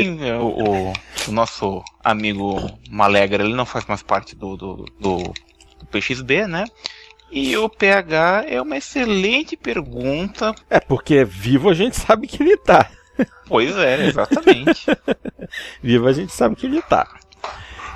o, 0.01 0.47
o- 0.91 0.93
o 1.29 1.33
nosso 1.33 1.83
amigo 2.03 2.71
Malegra, 2.91 3.45
ele 3.45 3.55
não 3.55 3.67
faz 3.67 3.85
mais 3.87 4.03
parte 4.03 4.35
do, 4.35 4.57
do, 4.57 4.85
do, 4.99 5.19
do 5.79 5.87
PXB, 5.91 6.47
né? 6.47 6.65
E 7.31 7.57
o 7.57 7.69
PH 7.69 8.45
é 8.49 8.61
uma 8.61 8.77
excelente 8.77 9.57
pergunta. 9.57 10.55
É, 10.69 10.79
porque 10.81 11.25
vivo 11.25 11.71
a 11.71 11.75
gente 11.75 11.97
sabe 11.97 12.27
que 12.27 12.43
ele 12.43 12.57
tá. 12.59 12.91
Pois 13.47 13.77
é, 13.77 14.07
exatamente. 14.07 14.87
Vivo 15.83 16.09
a 16.09 16.13
gente 16.13 16.33
sabe 16.33 16.57
que 16.57 16.67
ele 16.67 16.81
tá. 16.83 17.07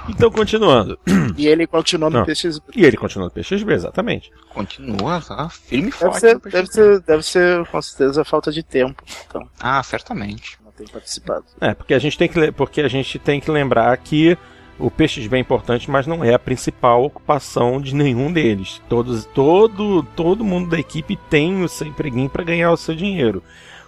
Então, 0.09 0.31
continuando. 0.31 0.99
e 1.37 1.49
ele 1.49 1.67
continua 1.67 2.09
no 2.11 2.19
Não. 2.19 2.25
PXB. 2.27 2.61
E 2.77 2.85
ele 2.85 2.97
continua 2.97 3.27
no 3.27 3.31
PXB, 3.33 3.73
exatamente. 3.73 4.31
Continua, 4.51 5.21
tá? 5.21 5.49
Firme 5.49 5.89
e 5.89 5.91
Deve 5.91 5.99
forte. 5.99 6.21
ser, 6.21 6.35
no 6.35 6.41
PXB. 6.41 6.51
deve, 6.59 6.73
ser, 6.73 7.01
deve 7.01 7.23
ser, 7.25 7.67
com 7.67 7.83
certeza, 7.83 8.25
falta 8.25 8.53
de 8.53 8.63
tempo. 8.63 9.03
Então, 9.27 9.49
Ah, 9.59 9.83
certamente. 9.83 10.59
Tem 10.77 10.87
participado. 10.87 11.45
É, 11.61 11.75
porque 11.75 11.95
a 11.95 11.99
gente 11.99 12.19
tem 12.19 12.29
que, 12.29 12.53
porque 12.53 12.81
a 12.81 12.89
gente 12.89 13.19
tem 13.19 13.41
que 13.41 13.51
lembrar 13.51 13.97
que 13.97 14.37
o 14.79 14.91
PXB 14.91 15.37
é 15.37 15.41
importante, 15.41 15.91
mas 15.91 16.07
não 16.07 16.23
é 16.23 16.35
a 16.35 16.39
principal 16.39 17.05
ocupação 17.05 17.81
de 17.81 17.95
nenhum 17.95 18.31
deles. 18.31 18.81
Todos, 18.89 19.25
todo, 19.25 20.03
todo 20.15 20.45
mundo 20.45 20.69
da 20.69 20.79
equipe 20.79 21.17
tem 21.31 21.63
o 21.63 21.69
seu 21.69 21.87
empreguinho 21.87 22.29
para 22.29 22.45
ganhar 22.45 22.71
o 22.71 22.77
seu 22.77 22.95
dinheiro. 22.95 23.43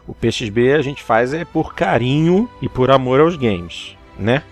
O 0.06 0.15
PXB 0.15 0.73
a 0.73 0.82
gente 0.82 1.02
faz 1.02 1.35
é 1.35 1.44
por 1.44 1.74
carinho 1.74 2.48
e 2.62 2.69
por 2.69 2.90
amor 2.90 3.20
aos 3.20 3.36
games, 3.36 3.94
né? 4.19 4.43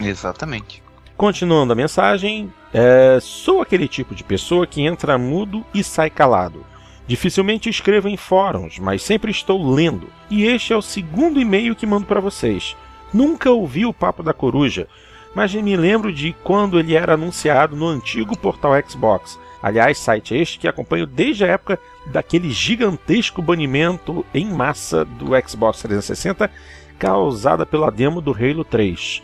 Exatamente. 0.00 0.82
Continuando 1.16 1.72
a 1.72 1.76
mensagem, 1.76 2.52
é, 2.72 3.18
sou 3.20 3.60
aquele 3.60 3.88
tipo 3.88 4.14
de 4.14 4.24
pessoa 4.24 4.66
que 4.66 4.82
entra 4.82 5.18
mudo 5.18 5.64
e 5.74 5.84
sai 5.84 6.08
calado. 6.08 6.64
Dificilmente 7.06 7.68
escrevo 7.68 8.08
em 8.08 8.16
fóruns, 8.16 8.78
mas 8.78 9.02
sempre 9.02 9.30
estou 9.30 9.72
lendo. 9.72 10.08
E 10.28 10.44
este 10.44 10.72
é 10.72 10.76
o 10.76 10.82
segundo 10.82 11.40
e-mail 11.40 11.76
que 11.76 11.86
mando 11.86 12.06
para 12.06 12.20
vocês. 12.20 12.76
Nunca 13.14 13.50
ouvi 13.50 13.86
o 13.86 13.92
Papo 13.92 14.22
da 14.22 14.32
Coruja, 14.32 14.88
mas 15.34 15.54
me 15.54 15.76
lembro 15.76 16.12
de 16.12 16.34
quando 16.42 16.78
ele 16.78 16.94
era 16.94 17.14
anunciado 17.14 17.76
no 17.76 17.86
antigo 17.86 18.36
portal 18.36 18.72
Xbox. 18.88 19.38
Aliás, 19.62 19.98
site 19.98 20.34
este 20.34 20.58
que 20.58 20.68
acompanho 20.68 21.06
desde 21.06 21.44
a 21.44 21.48
época 21.48 21.78
daquele 22.06 22.50
gigantesco 22.50 23.40
banimento 23.40 24.24
em 24.34 24.46
massa 24.46 25.04
do 25.04 25.28
Xbox 25.48 25.80
360 25.82 26.50
causada 26.98 27.64
pela 27.64 27.90
demo 27.90 28.20
do 28.20 28.32
Halo 28.32 28.64
3. 28.64 29.22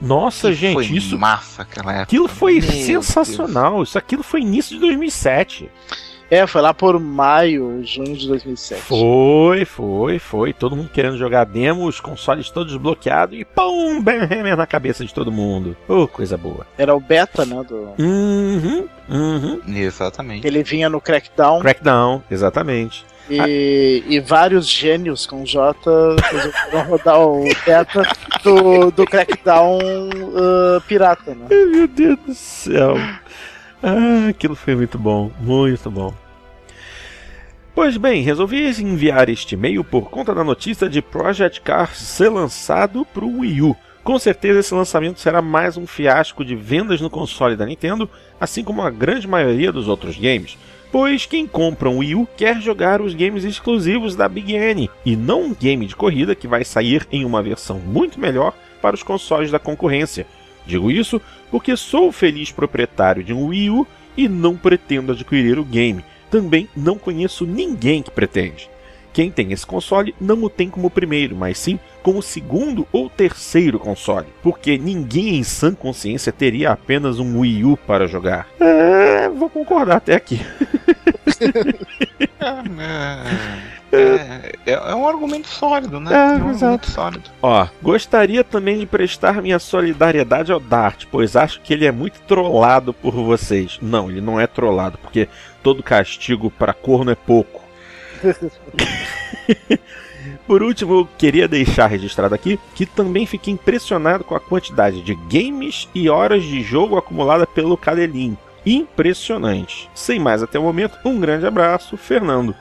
Nossa, 0.00 0.48
Que 0.48 0.54
gente, 0.54 0.74
foi 0.74 0.86
isso 0.86 1.18
massa 1.18 1.62
aquela 1.62 1.92
época. 1.92 2.04
Aquilo 2.04 2.28
foi 2.28 2.60
Meu 2.60 2.62
sensacional. 2.62 3.82
Isso 3.82 3.98
aquilo 3.98 4.22
foi 4.22 4.40
início 4.40 4.74
de 4.74 4.80
2007. 4.80 5.68
É, 6.30 6.46
foi 6.46 6.60
lá 6.60 6.74
por 6.74 7.00
maio, 7.00 7.82
junho 7.84 8.14
de 8.14 8.28
2007. 8.28 8.82
Foi, 8.82 9.64
foi, 9.64 10.18
foi. 10.18 10.52
Todo 10.52 10.76
mundo 10.76 10.90
querendo 10.92 11.16
jogar 11.16 11.44
demo, 11.44 11.86
os 11.86 12.00
consoles 12.00 12.50
todos 12.50 12.76
bloqueados 12.76 13.38
e 13.38 13.44
pum, 13.44 13.98
Hammer 13.98 14.56
na 14.56 14.66
cabeça 14.66 15.04
de 15.04 15.14
todo 15.14 15.32
mundo. 15.32 15.76
Oh, 15.88 16.06
coisa 16.06 16.36
boa. 16.36 16.66
Era 16.76 16.94
o 16.94 17.00
beta, 17.00 17.46
né? 17.46 17.64
Do... 17.66 17.94
Uhum, 17.98 18.86
uhum. 19.08 19.60
Exatamente. 19.68 20.46
Ele 20.46 20.62
vinha 20.62 20.90
no 20.90 21.00
Crackdown 21.00 21.60
Crackdown, 21.60 22.22
exatamente. 22.30 23.06
e, 23.30 24.04
e 24.06 24.20
vários 24.20 24.68
gênios 24.68 25.26
com 25.26 25.44
J 25.44 25.76
resolveram 26.30 26.90
rodar 26.90 27.20
o 27.20 27.44
beta 27.64 28.02
do, 28.42 28.90
do 28.90 29.04
Crackdown 29.06 29.78
ah, 30.36 30.80
pirata, 30.86 31.34
né? 31.34 31.46
Meu 31.48 31.88
Deus 31.88 32.18
do 32.26 32.34
céu. 32.34 32.96
Ah, 33.82 34.28
aquilo 34.28 34.56
foi 34.56 34.74
muito 34.74 34.98
bom, 34.98 35.30
muito 35.40 35.90
bom. 35.90 36.12
Pois 37.74 37.96
bem, 37.96 38.22
resolvi 38.22 38.68
enviar 38.82 39.28
este 39.28 39.54
e-mail 39.54 39.84
por 39.84 40.10
conta 40.10 40.34
da 40.34 40.42
notícia 40.42 40.88
de 40.88 41.00
Project 41.00 41.60
Cars 41.60 41.96
ser 41.96 42.28
lançado 42.28 43.06
para 43.14 43.24
o 43.24 43.38
Wii 43.38 43.62
U. 43.62 43.76
Com 44.02 44.18
certeza 44.18 44.58
esse 44.58 44.74
lançamento 44.74 45.20
será 45.20 45.40
mais 45.40 45.76
um 45.76 45.86
fiasco 45.86 46.44
de 46.44 46.56
vendas 46.56 47.00
no 47.00 47.08
console 47.08 47.54
da 47.54 47.66
Nintendo, 47.66 48.10
assim 48.40 48.64
como 48.64 48.82
a 48.82 48.90
grande 48.90 49.28
maioria 49.28 49.70
dos 49.70 49.86
outros 49.86 50.18
games. 50.18 50.58
Pois 50.90 51.24
quem 51.26 51.46
compra 51.46 51.88
um 51.88 51.98
Wii 51.98 52.14
U 52.16 52.28
quer 52.36 52.60
jogar 52.60 53.00
os 53.00 53.14
games 53.14 53.44
exclusivos 53.44 54.16
da 54.16 54.28
Big 54.28 54.54
N, 54.54 54.90
e 55.04 55.14
não 55.14 55.42
um 55.42 55.54
game 55.54 55.86
de 55.86 55.94
corrida 55.94 56.34
que 56.34 56.48
vai 56.48 56.64
sair 56.64 57.06
em 57.12 57.24
uma 57.24 57.42
versão 57.42 57.78
muito 57.78 58.18
melhor 58.18 58.54
para 58.82 58.96
os 58.96 59.04
consoles 59.04 59.52
da 59.52 59.58
concorrência. 59.58 60.26
Digo 60.68 60.90
isso 60.90 61.18
porque 61.50 61.74
sou 61.78 62.12
feliz 62.12 62.52
proprietário 62.52 63.24
de 63.24 63.32
um 63.32 63.46
Wii 63.46 63.70
U 63.70 63.86
e 64.14 64.28
não 64.28 64.54
pretendo 64.54 65.12
adquirir 65.12 65.58
o 65.58 65.64
game. 65.64 66.04
Também 66.30 66.68
não 66.76 66.98
conheço 66.98 67.46
ninguém 67.46 68.02
que 68.02 68.10
pretende. 68.10 68.68
Quem 69.18 69.32
tem 69.32 69.50
esse 69.50 69.66
console 69.66 70.14
não 70.20 70.44
o 70.44 70.48
tem 70.48 70.70
como 70.70 70.88
primeiro, 70.88 71.34
mas 71.34 71.58
sim 71.58 71.76
como 72.04 72.22
segundo 72.22 72.86
ou 72.92 73.10
terceiro 73.10 73.76
console, 73.76 74.28
porque 74.40 74.78
ninguém 74.78 75.38
em 75.38 75.42
sã 75.42 75.74
consciência 75.74 76.30
teria 76.30 76.70
apenas 76.70 77.18
um 77.18 77.40
Wii 77.40 77.64
U 77.64 77.76
para 77.76 78.06
jogar. 78.06 78.46
É, 78.60 79.28
vou 79.28 79.50
concordar 79.50 79.96
até 79.96 80.14
aqui. 80.14 80.40
É, 83.90 83.96
é, 83.96 84.52
é, 84.66 84.72
é 84.72 84.94
um 84.94 85.08
argumento 85.08 85.48
sólido, 85.48 85.98
né? 85.98 86.12
É, 86.12 86.16
um 86.42 86.50
exato. 86.50 86.64
argumento 86.64 86.90
sólido. 86.90 87.30
Ó, 87.42 87.66
gostaria 87.82 88.44
também 88.44 88.78
de 88.78 88.86
prestar 88.86 89.40
minha 89.40 89.58
solidariedade 89.58 90.52
ao 90.52 90.60
Dart, 90.60 91.06
pois 91.10 91.34
acho 91.34 91.60
que 91.62 91.72
ele 91.72 91.86
é 91.86 91.90
muito 91.90 92.20
trollado 92.22 92.92
por 92.92 93.12
vocês. 93.12 93.78
Não, 93.80 94.10
ele 94.10 94.20
não 94.20 94.38
é 94.38 94.46
trollado, 94.46 94.98
porque 94.98 95.28
todo 95.62 95.82
castigo 95.82 96.50
para 96.50 96.74
corno 96.74 97.10
é 97.10 97.14
pouco. 97.14 97.67
Por 100.46 100.62
último, 100.62 100.94
eu 101.00 101.08
queria 101.18 101.46
deixar 101.46 101.86
registrado 101.86 102.34
aqui 102.34 102.58
que 102.74 102.86
também 102.86 103.26
fiquei 103.26 103.52
impressionado 103.52 104.24
com 104.24 104.34
a 104.34 104.40
quantidade 104.40 105.02
de 105.02 105.14
games 105.14 105.88
e 105.94 106.08
horas 106.08 106.42
de 106.42 106.62
jogo 106.62 106.96
acumulada 106.96 107.46
pelo 107.46 107.76
Cadelin. 107.76 108.36
Impressionante. 108.64 109.88
Sem 109.94 110.18
mais 110.18 110.42
até 110.42 110.58
o 110.58 110.62
momento, 110.62 110.98
um 111.04 111.20
grande 111.20 111.46
abraço, 111.46 111.96
Fernando. 111.96 112.54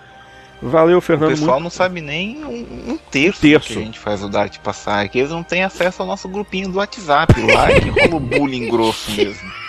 Valeu, 0.62 0.98
O 0.98 1.02
Fernando. 1.02 1.30
pessoal 1.30 1.60
não 1.60 1.70
sabe 1.70 2.02
nem 2.02 2.44
um, 2.44 2.94
um 2.94 2.98
terço, 2.98 3.42
terço. 3.42 3.70
do 3.70 3.74
que 3.74 3.80
a 3.80 3.86
gente 3.86 4.00
faz 4.00 4.24
o 4.24 4.30
Dart 4.30 4.58
passar. 4.60 5.06
É 5.06 5.08
que 5.08 5.20
eles 5.20 5.30
não 5.32 5.44
têm 5.44 5.64
acesso 5.64 6.02
ao 6.02 6.08
nosso 6.08 6.28
grupinho 6.28 6.70
do 6.70 6.80
WhatsApp. 6.80 7.40
Lá 7.42 7.72
é 7.72 7.80
que 7.80 7.90
rola 7.90 8.16
o 8.16 8.20
bullying 8.20 8.70
grosso 8.70 9.12
mesmo. 9.12 9.52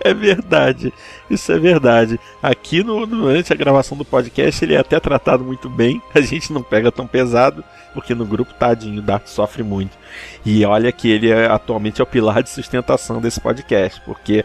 É 0.00 0.14
verdade, 0.14 0.92
isso 1.30 1.50
é 1.52 1.58
verdade. 1.58 2.18
Aqui 2.42 2.82
no, 2.82 3.06
durante 3.06 3.52
a 3.52 3.56
gravação 3.56 3.96
do 3.96 4.04
podcast 4.04 4.64
ele 4.64 4.74
é 4.74 4.78
até 4.78 4.98
tratado 5.00 5.44
muito 5.44 5.68
bem, 5.68 6.00
a 6.14 6.20
gente 6.20 6.52
não 6.52 6.62
pega 6.62 6.92
tão 6.92 7.06
pesado, 7.06 7.64
porque 7.94 8.14
no 8.14 8.24
grupo 8.26 8.54
tadinho 8.54 9.02
Dart 9.02 9.26
sofre 9.26 9.62
muito. 9.62 9.96
E 10.44 10.64
olha 10.64 10.92
que 10.92 11.10
ele 11.10 11.30
é, 11.30 11.46
atualmente 11.46 12.00
é 12.00 12.04
o 12.04 12.06
pilar 12.06 12.42
de 12.42 12.50
sustentação 12.50 13.20
desse 13.20 13.40
podcast, 13.40 14.00
porque 14.04 14.44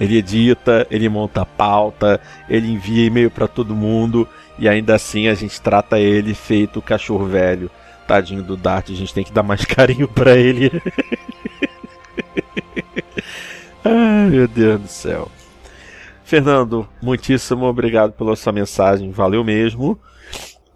Ele 0.00 0.16
edita, 0.16 0.86
ele 0.90 1.08
monta 1.08 1.44
pauta, 1.44 2.20
ele 2.48 2.68
envia 2.72 3.06
e-mail 3.06 3.30
para 3.30 3.46
todo 3.46 3.76
mundo 3.76 4.26
e 4.58 4.68
ainda 4.68 4.94
assim 4.94 5.28
a 5.28 5.34
gente 5.34 5.60
trata 5.60 5.98
ele 5.98 6.34
feito 6.34 6.82
cachorro 6.82 7.26
velho. 7.26 7.70
Tadinho 8.06 8.42
do 8.42 8.56
Dart, 8.56 8.90
a 8.90 8.94
gente 8.94 9.14
tem 9.14 9.24
que 9.24 9.32
dar 9.32 9.42
mais 9.42 9.64
carinho 9.66 10.08
para 10.08 10.36
ele. 10.36 10.70
Ai, 13.84 14.30
meu 14.30 14.48
Deus 14.48 14.80
do 14.80 14.88
céu. 14.88 15.30
Fernando, 16.32 16.88
muitíssimo 17.02 17.66
obrigado 17.66 18.12
pela 18.12 18.34
sua 18.34 18.54
mensagem, 18.54 19.10
valeu 19.10 19.44
mesmo. 19.44 20.00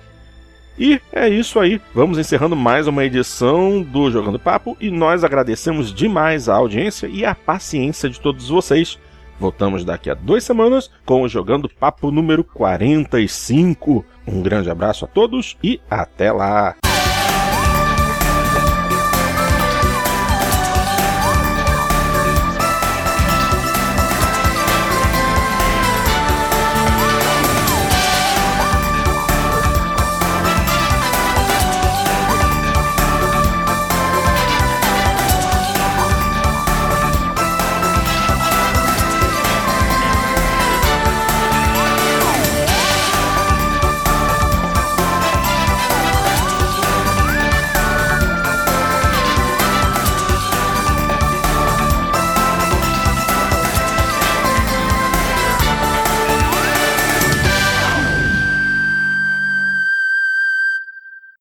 E 0.79 1.01
é 1.13 1.29
isso 1.29 1.59
aí. 1.59 1.81
Vamos 1.95 2.19
encerrando 2.19 2.55
mais 2.55 2.87
uma 2.87 3.05
edição 3.05 3.83
do 3.83 4.11
Jogando 4.11 4.39
Papo 4.39 4.77
e 4.81 4.91
nós 4.91 5.25
agradecemos 5.25 5.93
demais 5.93 6.49
a 6.49 6.55
audiência 6.55 7.07
e 7.07 7.25
a 7.25 7.35
paciência 7.35 8.11
de 8.11 8.21
todos 8.21 8.49
vocês. 8.49 8.99
Voltamos 9.39 9.85
daqui 9.85 10.11
a 10.11 10.15
duas 10.15 10.45
semanas 10.45 10.91
com 11.05 11.23
o 11.23 11.29
Jogando 11.29 11.69
Papo 11.69 12.11
número 12.11 12.45
45. 12.45 14.05
Um 14.27 14.43
grande 14.43 14.71
abraço 14.71 15.05
a 15.05 15.09
todos 15.09 15.57
e 15.63 15.81
até 15.91 16.33
lá! 16.33 16.77